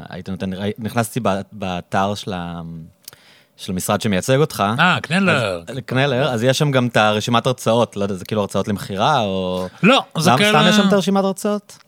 היית 0.08 0.28
נותן, 0.28 0.50
נכנסתי 0.78 1.20
באתר 1.52 2.14
של, 2.14 2.32
ה, 2.32 2.60
של 3.56 3.72
המשרד 3.72 4.00
שמייצג 4.00 4.36
אותך, 4.36 4.64
אה, 4.78 4.98
קנלר. 5.02 5.62
קנלר, 5.86 6.28
אז 6.28 6.44
יש 6.44 6.58
שם 6.58 6.70
גם 6.70 6.86
את 6.86 6.96
הרשימת 6.96 7.46
הרצאות, 7.46 7.96
לא 7.96 8.02
יודע, 8.02 8.14
זה 8.14 8.24
כאילו 8.24 8.40
הרצאות 8.40 8.68
למכירה, 8.68 9.20
או... 9.20 9.68
לא, 9.82 10.04
זה 10.18 10.30
למה 10.30 10.38
סתם 10.38 10.44
כאלה... 10.52 10.68
יש 10.68 10.76
שם 10.76 10.88
את 10.88 10.92
הרשימת 10.92 11.24
הרצאות? 11.24 11.78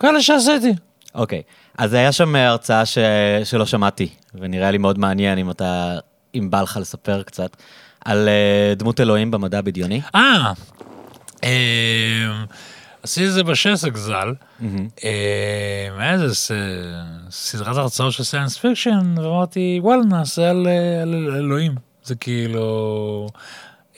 כאלה 0.00 0.22
שעשיתי. 0.22 0.74
אוקיי, 1.14 1.42
אז 1.78 1.94
היה 1.94 2.12
שם 2.12 2.36
אה, 2.36 2.48
הרצאה 2.48 2.86
ש... 2.86 2.98
שלא 3.44 3.66
שמעתי, 3.66 4.08
ונראה 4.34 4.70
לי 4.70 4.78
מאוד 4.78 4.98
מעניין 4.98 5.38
אם 5.38 5.50
אתה, 5.50 5.98
אם 6.34 6.50
בא 6.50 6.62
לך 6.62 6.78
לספר 6.80 7.22
קצת, 7.22 7.56
על 8.08 8.28
אה, 8.28 8.74
דמות 8.76 9.00
אלוהים 9.00 9.30
במדע 9.30 9.60
בדיוני. 9.60 10.00
אה, 10.14 10.52
אה, 11.44 12.42
עשיתי 13.02 13.26
את 13.28 13.32
זה 13.32 13.42
בשסק 13.42 13.96
ז"ל. 13.96 14.34
אה, 15.04 15.10
היה 15.98 16.12
איזה 16.12 16.34
ס- 16.34 16.50
סדרת 17.30 17.76
הרצאות 17.76 18.12
של 18.12 18.22
science 18.24 18.56
fiction, 18.58 19.14
ואמרתי, 19.18 19.78
וואלה, 19.82 20.02
נעשה 20.04 20.50
על 20.50 20.66
אה, 20.66 21.02
אלוהים. 21.38 21.74
זה 22.04 22.14
כאילו... 22.14 23.28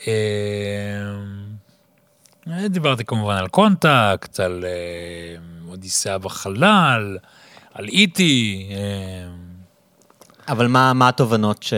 אה, 0.07 0.13
דיברתי 2.69 3.05
כמובן 3.05 3.35
על 3.35 3.47
Contact, 3.47 4.39
על 4.39 4.65
אה, 4.67 5.35
אודיסאה 5.69 6.17
בחלל, 6.17 7.17
על 7.73 7.87
E.T.. 7.87 8.69
אבל 10.51 10.67
מה, 10.67 10.93
מה 10.93 11.07
התובנות 11.07 11.63
ש... 11.63 11.73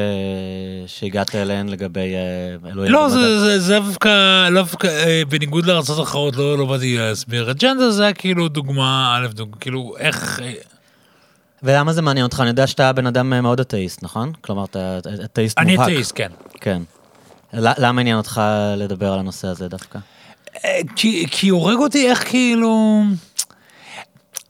שהגעת 0.88 1.36
אליהן 1.36 1.70
לגבי 1.70 2.14
אה, 2.16 2.70
אלוהים 2.72 2.92
לא? 2.92 3.10
זה, 3.10 3.40
זה, 3.40 3.60
זה 3.60 3.80
דווקא, 3.80 4.50
דווקא, 4.54 4.88
אה, 4.88 5.22
בניגוד 5.30 5.66
להרצאות 5.66 6.04
אחרות, 6.08 6.36
לא, 6.36 6.58
לא 6.58 6.66
באתי 6.66 6.98
להסביר 6.98 7.52
אג'נדה, 7.52 7.92
זה 7.92 8.04
היה 8.04 8.14
כאילו 8.14 8.48
דוגמה, 8.48 9.18
א', 9.18 9.28
דוג, 9.28 9.56
כאילו, 9.60 9.94
איך... 10.00 10.40
אה, 10.44 10.54
ולמה 11.64 11.94
זה 11.94 12.02
מעניין 12.02 12.26
אותך? 12.26 12.40
אני 12.40 12.50
יודע 12.50 12.68
שאתה 12.68 12.94
בן 12.94 13.08
אדם 13.08 13.30
מאוד 13.30 13.60
אתאיסט, 13.60 14.04
נכון? 14.04 14.32
כלומר, 14.42 14.66
אתה 14.66 15.00
אתאיסט 15.24 15.58
אני 15.58 15.76
מובהק. 15.76 15.90
אתאיסט, 15.90 16.12
כן. 16.16 16.32
כן. 16.62 16.82
למה 17.54 18.02
עניין 18.02 18.18
אותך 18.18 18.42
לדבר 18.78 19.14
על 19.14 19.20
הנושא 19.20 19.48
הזה 19.48 19.68
דווקא? 19.68 20.00
כי, 20.96 21.26
כי 21.32 21.50
הורג 21.50 21.78
אותי 21.78 22.10
איך 22.10 22.30
כאילו... 22.30 23.04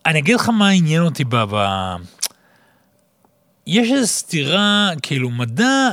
אני 0.05 0.19
אגיד 0.19 0.35
לך 0.35 0.49
מה 0.49 0.69
עניין 0.69 1.01
אותי 1.01 1.23
ב... 1.29 1.35
יש 3.67 3.91
איזו 3.91 4.07
סתירה, 4.07 4.89
כאילו, 5.01 5.29
מדע... 5.29 5.89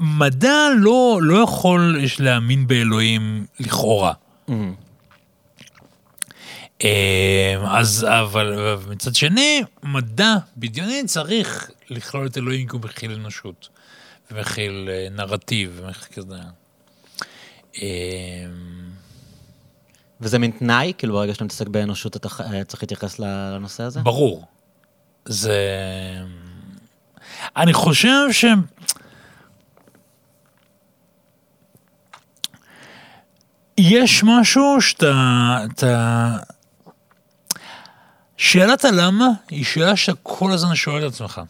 מדע 0.00 0.68
לא, 0.78 1.18
לא 1.22 1.42
יכול 1.42 1.96
יש 2.00 2.20
להאמין 2.20 2.66
באלוהים 2.66 3.46
לכאורה. 3.60 4.12
אה, 6.84 7.56
אז, 7.78 8.06
אבל 8.08 8.76
מצד 8.90 9.14
שני, 9.14 9.62
מדע 9.82 10.34
בדיוני 10.56 11.02
צריך 11.06 11.70
לכלול 11.90 12.26
את 12.26 12.38
אלוהים 12.38 12.68
כי 12.68 12.72
הוא 12.76 12.80
מכיל 12.80 13.12
אנושות, 13.12 13.68
ומכיל 14.30 14.88
אה, 14.92 15.08
נרטיב, 15.10 15.80
ומכיל 15.82 16.22
כזה. 16.22 16.36
וזה 20.24 20.38
מין 20.38 20.50
תנאי? 20.50 20.92
כאילו 20.98 21.14
ברגע 21.14 21.34
שאתה 21.34 21.44
מתעסק 21.44 21.68
באנושות 21.68 22.16
אתה 22.16 22.28
אה, 22.40 22.64
צריך 22.64 22.82
להתייחס 22.82 23.18
לנושא 23.18 23.82
הזה? 23.82 24.00
ברור. 24.00 24.44
זה... 25.24 25.58
אני 27.56 27.72
חושב 27.72 28.32
ש... 28.32 28.44
יש 33.78 34.24
משהו 34.24 34.80
שאתה... 34.80 35.58
אתה... 35.72 36.36
שאלת 38.36 38.84
הלמה 38.84 39.28
היא 39.50 39.64
שאלה 39.64 39.96
שאתה 39.96 40.18
כל 40.22 40.52
הזמן 40.52 40.74
שואל 40.74 41.06
את 41.06 41.12
עצמך. 41.12 41.40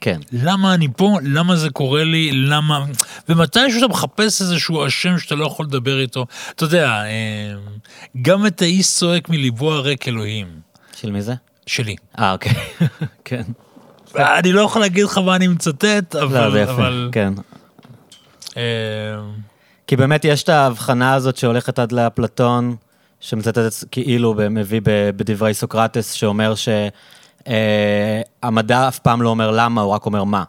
כן. 0.00 0.20
למה 0.32 0.74
אני 0.74 0.88
פה? 0.96 1.18
למה 1.22 1.56
זה 1.56 1.70
קורה 1.70 2.04
לי? 2.04 2.30
למה... 2.32 2.84
ומתישהו 3.28 3.78
אתה 3.78 3.88
מחפש 3.88 4.40
איזשהו 4.42 4.86
אשם 4.86 5.18
שאתה 5.18 5.34
לא 5.34 5.46
יכול 5.46 5.66
לדבר 5.66 6.00
איתו. 6.00 6.26
אתה 6.54 6.64
יודע, 6.64 6.88
אה, 6.88 7.54
גם 8.22 8.46
את 8.46 8.62
האיש 8.62 8.94
צועק 8.94 9.28
מליבו 9.28 9.72
הריק 9.72 10.08
אלוהים. 10.08 10.46
של 10.96 11.10
מי 11.10 11.22
זה? 11.22 11.34
שלי. 11.66 11.96
אה, 12.18 12.32
אוקיי. 12.32 12.52
כן. 13.24 13.42
אני 14.16 14.52
לא 14.52 14.60
יכול 14.60 14.80
להגיד 14.82 15.04
לך 15.04 15.18
מה 15.18 15.36
אני 15.36 15.48
מצטט, 15.48 16.14
לא, 16.14 16.22
אבל... 16.22 16.50
זה 16.52 16.60
יפה, 16.60 16.72
אבל 16.72 17.08
כן. 17.12 17.32
אה, 18.56 18.62
כי 19.86 19.96
באמת 19.96 20.24
יש 20.24 20.42
את 20.42 20.48
ההבחנה 20.48 21.14
הזאת 21.14 21.36
שהולכת 21.36 21.78
עד 21.78 21.92
לאפלטון, 21.92 22.76
שמצטט 23.20 23.84
כאילו, 23.90 24.34
מביא 24.50 24.80
בדברי 24.84 25.54
סוקרטס, 25.54 26.12
שאומר 26.12 26.54
שהמדע 27.46 28.88
אף 28.88 28.98
פעם 28.98 29.22
לא 29.22 29.28
אומר 29.28 29.50
למה, 29.50 29.80
הוא 29.80 29.92
רק 29.92 30.06
אומר 30.06 30.24
מה. 30.24 30.44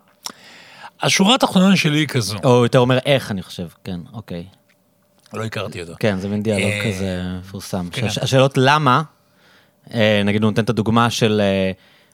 השורה 1.01 1.35
התחתונה 1.35 1.75
שלי 1.75 1.99
היא 1.99 2.07
כזו, 2.07 2.37
או 2.43 2.63
יותר 2.63 2.79
אומר 2.79 2.97
איך, 3.05 3.31
אני 3.31 3.41
חושב, 3.41 3.67
כן, 3.83 3.99
אוקיי. 4.13 4.45
לא 5.33 5.43
הכרתי 5.43 5.81
אותו. 5.81 5.93
כן, 5.99 6.19
זה 6.19 6.27
מין 6.27 6.43
דיאלוג 6.43 6.71
אה, 6.71 6.91
כזה 6.91 7.21
מפורסם. 7.39 7.89
כן. 7.91 8.07
השאלות 8.21 8.53
למה, 8.57 9.01
אה, 9.93 10.21
נגיד 10.25 10.43
הוא 10.43 10.49
נותן 10.49 10.63
את 10.63 10.69
הדוגמה 10.69 11.09
של, 11.09 11.41
אה, 11.43 11.71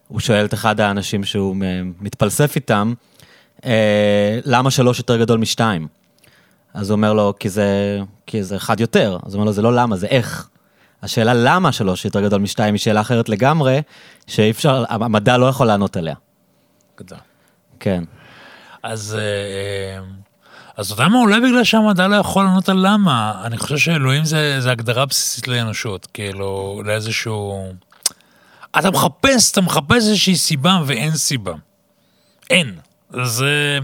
הוא 0.07 0.19
שואל 0.19 0.45
את 0.45 0.53
אחד 0.53 0.79
האנשים 0.79 1.23
שהוא 1.23 1.55
אה, 1.63 1.81
מתפלסף 2.01 2.55
איתם, 2.55 2.93
אה, 3.65 4.39
למה 4.45 4.71
שלוש 4.71 4.99
יותר 4.99 5.17
גדול 5.17 5.39
משתיים? 5.39 5.87
אז 6.73 6.89
הוא 6.89 6.95
אומר 6.95 7.13
לו, 7.13 7.33
כי 7.39 7.49
זה, 7.49 7.99
כי 8.25 8.43
זה 8.43 8.55
אחד 8.55 8.79
יותר. 8.79 9.17
אז 9.25 9.33
הוא 9.33 9.39
אומר 9.39 9.45
לו, 9.45 9.53
זה 9.53 9.61
לא 9.61 9.75
למה, 9.75 9.95
זה 9.95 10.07
איך. 10.07 10.49
השאלה 11.03 11.33
למה 11.33 11.71
שלוש 11.71 12.05
יותר 12.05 12.21
גדול 12.21 12.41
משתיים 12.41 12.73
היא 12.73 12.79
שאלה 12.79 13.01
אחרת 13.01 13.29
לגמרי, 13.29 13.81
שאי 14.27 14.51
אפשר, 14.51 14.83
המדע 14.89 15.37
לא 15.37 15.45
יכול 15.45 15.67
לענות 15.67 15.97
עליה. 15.97 16.15
גדול. 16.99 17.19
כן. 17.79 18.03
אז, 18.83 19.17
אה, 19.19 20.03
אז 20.77 20.91
אתה 20.91 21.01
יודע 21.01 21.07
מה, 21.07 21.19
אולי 21.19 21.41
בגלל 21.41 21.63
שהמדע 21.63 22.07
לא 22.07 22.15
יכול 22.15 22.45
לענות 22.45 22.69
על 22.69 22.77
למה, 22.87 23.41
אני 23.43 23.57
חושב 23.57 23.77
שאלוהים 23.77 24.25
זה, 24.25 24.55
זה 24.61 24.71
הגדרה 24.71 25.05
בסיסית 25.05 25.47
לאנושות, 25.47 26.07
כאילו, 26.13 26.81
לאיזשהו... 26.85 27.71
אתה 28.79 28.91
מחפש, 28.91 29.51
אתה 29.51 29.61
מחפש 29.61 29.95
איזושהי 29.95 30.35
סיבה 30.35 30.81
ואין 30.85 31.11
סיבה. 31.11 31.53
אין. 32.49 32.75
זה... 33.23 33.79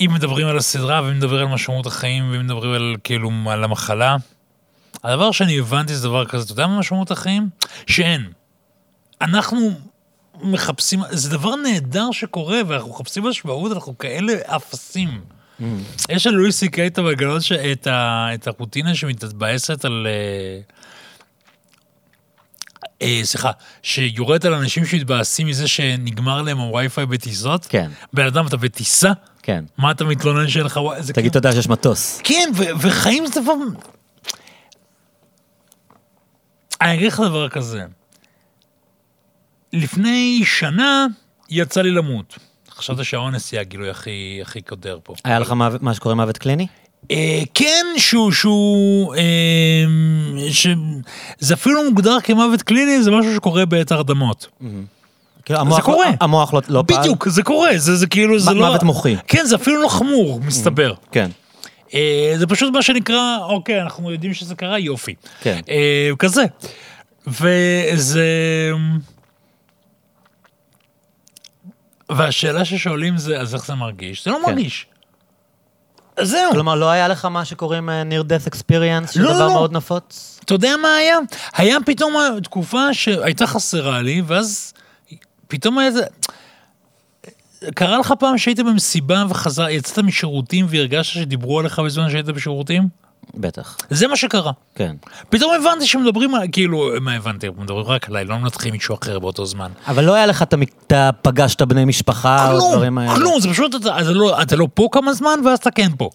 אם 0.00 0.10
מדברים 0.14 0.46
על 0.46 0.58
הסדרה, 0.58 1.02
ואם 1.02 1.16
מדברים 1.16 1.46
על 1.46 1.54
משמעות 1.54 1.86
החיים, 1.86 2.30
ואם 2.30 2.40
מדברים 2.40 2.72
על, 2.72 2.96
כאילו, 3.04 3.30
על 3.50 3.64
המחלה, 3.64 4.16
הדבר 5.04 5.32
שאני 5.32 5.58
הבנתי 5.58 5.94
זה 5.94 6.08
דבר 6.08 6.24
כזה, 6.24 6.44
אתה 6.44 6.52
יודע 6.52 6.66
מה 6.66 6.78
משמעות 6.78 7.10
החיים? 7.10 7.48
שאין. 7.86 8.26
אנחנו 9.20 9.70
מחפשים, 10.42 11.00
זה 11.10 11.30
דבר 11.30 11.56
נהדר 11.56 12.06
שקורה, 12.12 12.60
ואנחנו 12.68 12.90
מחפשים 12.90 13.22
משמעות, 13.24 13.72
אנחנו 13.72 13.98
כאלה 13.98 14.32
אפסים. 14.46 15.20
יש 16.08 16.26
על 16.26 16.34
לואי 16.34 16.52
סי 16.52 16.68
קיי 16.68 16.86
את 16.86 16.98
המנגנון, 16.98 17.40
ש- 17.40 17.52
את 17.52 17.86
ה- 17.86 18.28
את 18.34 18.46
הרוטינה 18.46 18.94
שמתבאסת 18.94 19.84
על... 19.84 20.06
אה, 20.10 20.60
אה, 23.02 23.20
סליחה, 23.24 23.50
שיורדת 23.82 24.44
על 24.44 24.54
אנשים 24.54 24.86
שמתבאסים 24.86 25.46
מזה 25.46 25.68
שנגמר 25.68 26.42
להם 26.42 26.58
הווי-פיי 26.58 27.06
בטיסות. 27.06 27.66
כן. 27.66 27.90
בן 28.12 28.26
אדם, 28.26 28.46
אתה 28.46 28.56
בטיסה? 28.56 29.12
כן. 29.42 29.64
מה 29.78 29.90
אתה 29.90 30.04
מתלונן 30.04 30.48
שאין 30.48 30.64
לך 30.64 30.76
וואי? 30.76 31.00
תגיד 31.02 31.14
כאילו- 31.14 31.30
תודה 31.30 31.52
שיש 31.52 31.68
מטוס. 31.68 32.20
כן, 32.24 32.50
וחיים 32.80 33.26
זה 33.26 33.40
דבר... 33.40 33.52
אני 36.84 36.94
אגיד 36.94 37.06
לך 37.06 37.20
דבר 37.20 37.48
כזה. 37.48 37.82
לפני 39.72 40.42
שנה 40.44 41.06
יצא 41.50 41.82
לי 41.82 41.90
למות. 41.90 42.38
חשבת 42.70 43.04
שהאונס 43.04 43.52
יהיה 43.52 43.60
הגילוי 43.60 43.90
הכי, 43.90 44.38
הכי 44.42 44.60
קודר 44.60 44.98
פה. 45.02 45.14
היה 45.24 45.38
לך 45.38 45.52
מוות- 45.52 45.82
מה 45.82 45.94
שקורה 45.94 46.14
מוות 46.14 46.38
קליני? 46.38 46.66
אה, 47.10 47.42
כן, 47.54 47.84
שהוא, 47.96 48.32
שהוא, 48.32 49.14
אה, 49.14 49.84
ש... 50.50 50.66
זה 51.38 51.54
אפילו 51.54 51.84
מוגדר 51.84 52.16
כמוות 52.24 52.62
קליני, 52.62 53.02
זה 53.02 53.10
משהו 53.10 53.34
שקורה 53.34 53.66
בעת 53.66 53.92
הרדמות. 53.92 54.46
כאילו, 55.44 55.60
המוח, 55.60 55.80
קורה. 55.80 56.06
המוח 56.20 56.54
לא, 56.54 56.60
לא 56.68 56.84
פעל? 56.86 56.98
בדיוק, 57.00 57.28
זה 57.28 57.42
קורה, 57.42 57.70
זה, 57.76 57.96
זה 57.96 58.06
כאילו, 58.06 58.38
זה 58.38 58.50
לא... 58.54 58.66
מוות 58.68 58.82
מוחי. 58.82 59.16
כן, 59.26 59.44
זה 59.46 59.56
אפילו 59.56 59.82
לא 59.82 59.88
חמור, 59.88 60.40
מסתבר. 60.40 60.94
כן. 61.12 61.30
אה, 61.94 62.34
זה 62.38 62.46
פשוט 62.46 62.72
מה 62.72 62.82
שנקרא, 62.82 63.38
אוקיי, 63.42 63.82
אנחנו 63.82 64.12
יודעים 64.12 64.34
שזה 64.34 64.54
קרה, 64.54 64.78
יופי. 64.78 65.14
כן. 65.40 65.60
אה, 65.68 66.10
כזה. 66.18 66.44
וזה... 67.26 68.26
והשאלה 72.08 72.64
ששואלים 72.64 73.18
זה, 73.18 73.40
אז 73.40 73.54
איך 73.54 73.66
זה 73.66 73.74
מרגיש? 73.74 74.24
זה 74.24 74.30
לא 74.30 74.36
כן. 74.36 74.42
מרגיש. 74.42 74.86
אז 76.16 76.28
זהו. 76.28 76.52
כלומר, 76.52 76.74
לא 76.74 76.90
היה 76.90 77.08
לך 77.08 77.24
מה 77.24 77.44
שקוראים 77.44 77.90
אה, 77.90 78.02
near 78.02 78.24
death 78.24 78.48
experience, 78.48 79.12
שזה 79.12 79.22
לא, 79.22 79.34
דבר 79.34 79.46
לא. 79.46 79.52
מאוד 79.52 79.72
נפוץ? 79.72 80.40
אתה 80.44 80.54
יודע 80.54 80.76
מה 80.82 80.94
היה? 80.96 81.16
היה 81.54 81.76
פתאום 81.86 82.14
תקופה 82.42 82.94
שהייתה 82.94 83.46
חסרה 83.46 84.02
לי, 84.02 84.22
ואז 84.26 84.74
פתאום 85.48 85.78
היה 85.78 85.88
איזה... 85.88 86.02
קרה 87.74 87.98
לך 87.98 88.14
פעם 88.18 88.38
שהיית 88.38 88.60
במסיבה 88.60 89.24
וחזר, 89.28 89.68
יצאת 89.68 89.98
משירותים 89.98 90.66
והרגשת 90.68 91.14
שדיברו 91.14 91.60
עליך 91.60 91.78
בזמן 91.78 92.10
שהיית 92.10 92.26
בשירותים? 92.26 92.88
בטח, 93.34 93.76
זה 93.90 94.08
מה 94.08 94.16
שקרה. 94.16 94.52
כן. 94.74 94.96
פתאום 95.30 95.52
הבנתי 95.54 95.86
שמדברים, 95.86 96.30
כאילו, 96.52 96.90
מה 97.00 97.14
הבנתי? 97.14 97.48
מדברים 97.48 97.86
רק 97.86 98.08
עליי, 98.08 98.24
לא 98.24 98.38
מנתחים 98.38 98.72
מישהו 98.72 98.94
אחר 99.02 99.18
באותו 99.18 99.46
זמן. 99.46 99.70
אבל 99.86 100.04
לא 100.04 100.14
היה 100.14 100.26
לך, 100.26 100.42
אתה, 100.42 101.10
פגשת 101.22 101.62
בני 101.62 101.84
משפחה 101.84 102.52
או 102.52 102.58
דברים 102.58 102.94
כלום, 102.94 102.98
האלה? 102.98 103.14
כלום, 103.14 103.40
זה 103.40 103.48
פשוט, 103.48 103.74
אתה, 103.74 104.00
אתה, 104.00 104.10
לא, 104.10 104.42
אתה 104.42 104.56
לא 104.56 104.68
פה 104.74 104.88
כמה 104.92 105.12
זמן 105.12 105.40
ואז 105.44 105.58
אתה 105.58 105.70
כן 105.70 105.90
פה. 105.98 106.10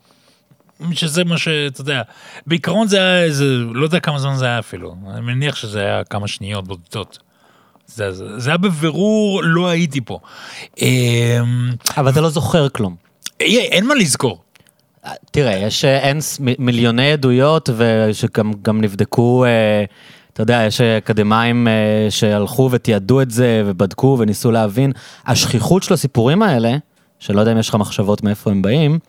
שזה 0.91 1.23
מה 1.23 1.37
שאתה 1.37 1.81
יודע, 1.81 2.01
בעיקרון 2.47 2.87
זה 2.87 2.97
היה 2.97 3.23
איזה, 3.23 3.45
לא 3.73 3.83
יודע 3.83 3.99
כמה 3.99 4.19
זמן 4.19 4.35
זה 4.35 4.45
היה 4.45 4.59
אפילו, 4.59 4.95
אני 5.11 5.21
מניח 5.21 5.55
שזה 5.55 5.79
היה 5.79 6.03
כמה 6.03 6.27
שניות 6.27 6.67
בודדות. 6.67 7.19
זה, 7.95 8.11
זה, 8.11 8.39
זה 8.39 8.49
היה 8.49 8.57
בבירור, 8.57 9.41
לא 9.43 9.67
הייתי 9.67 10.01
פה. 10.01 10.19
אמ, 10.81 11.71
אבל 11.97 12.11
אתה 12.11 12.21
לא 12.21 12.29
זוכר 12.29 12.69
כלום. 12.69 12.95
אין 13.39 13.71
אין 13.71 13.87
מה 13.87 13.95
לזכור. 13.95 14.41
תראה, 15.31 15.57
יש 15.57 15.85
אה, 15.85 15.99
אין 15.99 16.19
מיליוני 16.59 17.11
עדויות 17.11 17.69
ושגם 17.77 18.51
גם 18.61 18.81
נבדקו, 18.81 19.45
אה, 19.45 19.83
אתה 20.33 20.43
יודע, 20.43 20.63
יש 20.67 20.81
אקדמאים 20.81 21.67
אה, 21.67 22.07
שהלכו 22.09 22.69
ותיעדו 22.71 23.21
את 23.21 23.31
זה 23.31 23.63
ובדקו 23.65 24.17
וניסו 24.19 24.51
להבין. 24.51 24.91
השכיחות 25.25 25.83
של 25.83 25.93
הסיפורים 25.93 26.43
האלה, 26.43 26.77
שלא 27.19 27.39
יודע 27.39 27.51
אם 27.51 27.57
יש 27.57 27.69
לך 27.69 27.75
מחשבות 27.75 28.23
מאיפה 28.23 28.51
הם 28.51 28.61
באים, 28.61 28.99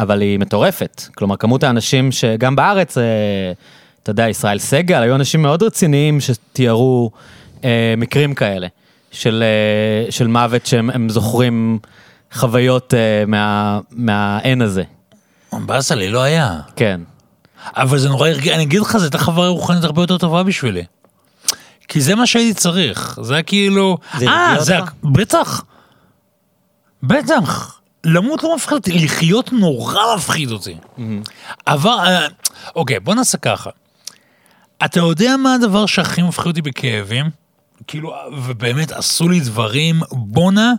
אבל 0.00 0.20
היא 0.20 0.38
מטורפת. 0.38 1.02
כלומר, 1.14 1.36
כמות 1.36 1.64
האנשים 1.64 2.12
שגם 2.12 2.56
בארץ, 2.56 2.98
אה, 2.98 3.02
אתה 4.02 4.10
יודע, 4.10 4.28
ישראל 4.28 4.58
סגל, 4.58 5.02
היו 5.02 5.14
אנשים 5.14 5.42
מאוד 5.42 5.62
רציניים 5.62 6.20
שתיארו 6.20 7.10
אה, 7.64 7.94
מקרים 7.96 8.34
כאלה, 8.34 8.66
של, 9.12 9.42
אה, 9.42 10.12
של 10.12 10.26
מוות 10.26 10.66
שהם 10.66 10.90
הם 10.90 11.08
זוכרים 11.08 11.78
חוויות 12.32 12.94
אה, 12.94 13.24
מה, 13.26 13.80
מהאין 13.90 14.62
הזה. 14.62 14.82
באסה 15.52 15.94
לי, 15.94 16.08
לא 16.08 16.22
היה. 16.22 16.60
כן. 16.76 17.00
אבל 17.76 17.98
זה 17.98 18.08
נורא 18.08 18.28
הרגיע, 18.28 18.54
אני 18.54 18.62
אגיד 18.62 18.80
לך, 18.80 18.96
זו 18.96 19.04
הייתה 19.04 19.18
חוויה 19.18 19.48
רוחנית 19.48 19.84
הרבה 19.84 20.02
יותר 20.02 20.18
טובה 20.18 20.42
בשבילי. 20.42 20.84
כי 21.88 22.00
זה 22.00 22.14
מה 22.14 22.26
שהייתי 22.26 22.54
צריך, 22.54 23.18
זה 23.22 23.34
היה 23.34 23.42
כאילו... 23.42 23.98
זה 24.18 24.28
אה, 24.28 24.46
הרגיע 24.46 24.64
זה... 24.64 24.78
אותך? 24.78 24.92
בטח. 25.02 25.64
בטח. 27.02 27.80
למות 28.04 28.42
לא 28.42 28.56
מפחיד 28.56 28.74
אותי, 28.74 28.92
לחיות 28.92 29.52
נורא 29.52 30.16
מפחיד 30.16 30.50
אותי. 30.50 30.76
אבל, 31.66 31.90
אה, 31.90 32.26
אוקיי, 32.76 33.00
בוא 33.00 33.14
נעשה 33.14 33.38
ככה. 33.38 33.70
אתה 34.84 35.00
יודע 35.00 35.36
מה 35.36 35.54
הדבר 35.54 35.86
שהכי 35.86 36.22
מפחיד 36.22 36.46
אותי 36.46 36.62
בכאבים? 36.62 37.43
כאילו, 37.86 38.14
ובאמת 38.46 38.92
עשו 38.92 39.28
לי 39.28 39.40
דברים, 39.40 40.00
בואנה, 40.12 40.72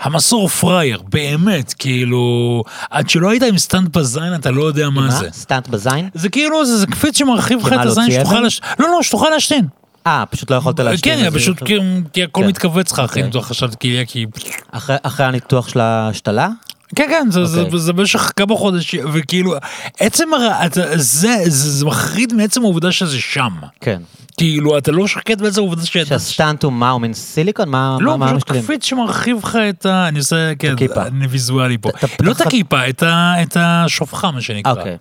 המסור 0.00 0.48
פראייר, 0.48 1.02
באמת, 1.08 1.74
כאילו, 1.78 2.62
עד 2.90 3.10
שלא 3.10 3.30
היית 3.30 3.42
עם 3.42 3.58
סטנט 3.58 3.92
בזין, 3.98 4.34
אתה 4.34 4.50
לא 4.50 4.64
יודע 4.64 4.90
מה 4.90 5.10
זה. 5.10 5.28
סטנט 5.32 5.68
בזין? 5.68 6.08
זה 6.14 6.28
כאילו, 6.28 6.64
זה, 6.66 6.76
זה 6.76 6.86
קפיץ 6.86 7.18
שמרחיב 7.18 7.58
לך 7.58 7.68
כי 7.68 7.74
מה, 7.76 7.82
את 7.82 7.86
הזין 7.86 8.02
להוציא 8.04 8.20
שתוכל? 8.20 8.40
לש... 8.40 8.60
לא, 8.78 8.88
לא, 8.90 9.02
שתוכל 9.02 9.28
להשתין. 9.30 9.66
אה, 10.06 10.24
פשוט 10.30 10.50
לא 10.50 10.56
יכולת 10.56 10.80
להשתין. 10.80 11.18
כן, 11.18 11.26
את 11.26 11.32
זה. 11.32 11.38
פשוט 11.38 11.62
כי, 11.62 11.74
כי 12.12 12.22
הכל 12.22 12.40
כן. 12.42 12.46
מתכווץ 12.48 12.92
לך 12.92 12.98
אחרי 12.98 13.06
אוקיי. 13.08 13.22
ניתוח 13.22 13.46
חשבת 13.48 13.74
כליה, 13.74 14.04
כי... 14.04 14.26
אחרי- 14.70 14.96
אחרי 15.02 15.26
הניתוח 15.26 15.68
של 15.68 15.80
ההשתלה? 15.80 16.48
כן, 16.96 17.06
כן, 17.08 17.26
זה, 17.30 17.44
זה, 17.44 17.60
אוקיי. 17.62 17.78
זה 17.78 17.92
במשך 17.92 18.32
כמה 18.36 18.56
חודשים, 18.56 19.00
וכאילו, 19.12 19.54
עצם 20.00 20.34
הר... 20.34 20.66
אתה, 20.66 20.80
זה, 20.98 21.36
זה, 21.44 21.70
זה 21.70 21.86
מחריד 21.86 22.34
מעצם 22.34 22.62
העובדה 22.62 22.92
שזה 22.92 23.20
שם. 23.20 23.50
כן. 23.80 24.00
כאילו, 24.36 24.78
אתה 24.78 24.92
לא 24.92 25.06
שקט 25.06 25.38
בעצם 25.38 25.60
העובדה 25.60 25.86
שאתה... 25.86 26.04
שהסטאנט 26.06 26.62
הוא 26.64 26.72
מה, 26.72 26.90
הוא 26.90 27.00
מין 27.00 27.14
סיליקון? 27.14 27.68
מה 27.68 27.96
לא, 28.00 28.18
מה- 28.18 28.26
פשוט? 28.34 28.50
קפיץ 28.50 28.84
שמרחיב 28.84 29.36
לך 29.44 29.58
את 29.68 29.86
ה... 29.86 30.08
אני 30.08 30.18
עושה, 30.18 30.52
כן. 30.58 30.74
אני 30.96 31.26
ויזואלי 31.26 31.78
פה. 31.78 31.88
אתה 31.88 32.06
לא 32.20 32.32
את 32.32 32.40
הכיפה, 32.40 32.88
את 32.88 33.02
ה- 33.02 33.34
את 33.42 33.56
השופחה, 33.60 34.30
מה 34.30 34.40
שנקרא. 34.40 34.72
אוקיי. 34.72 34.96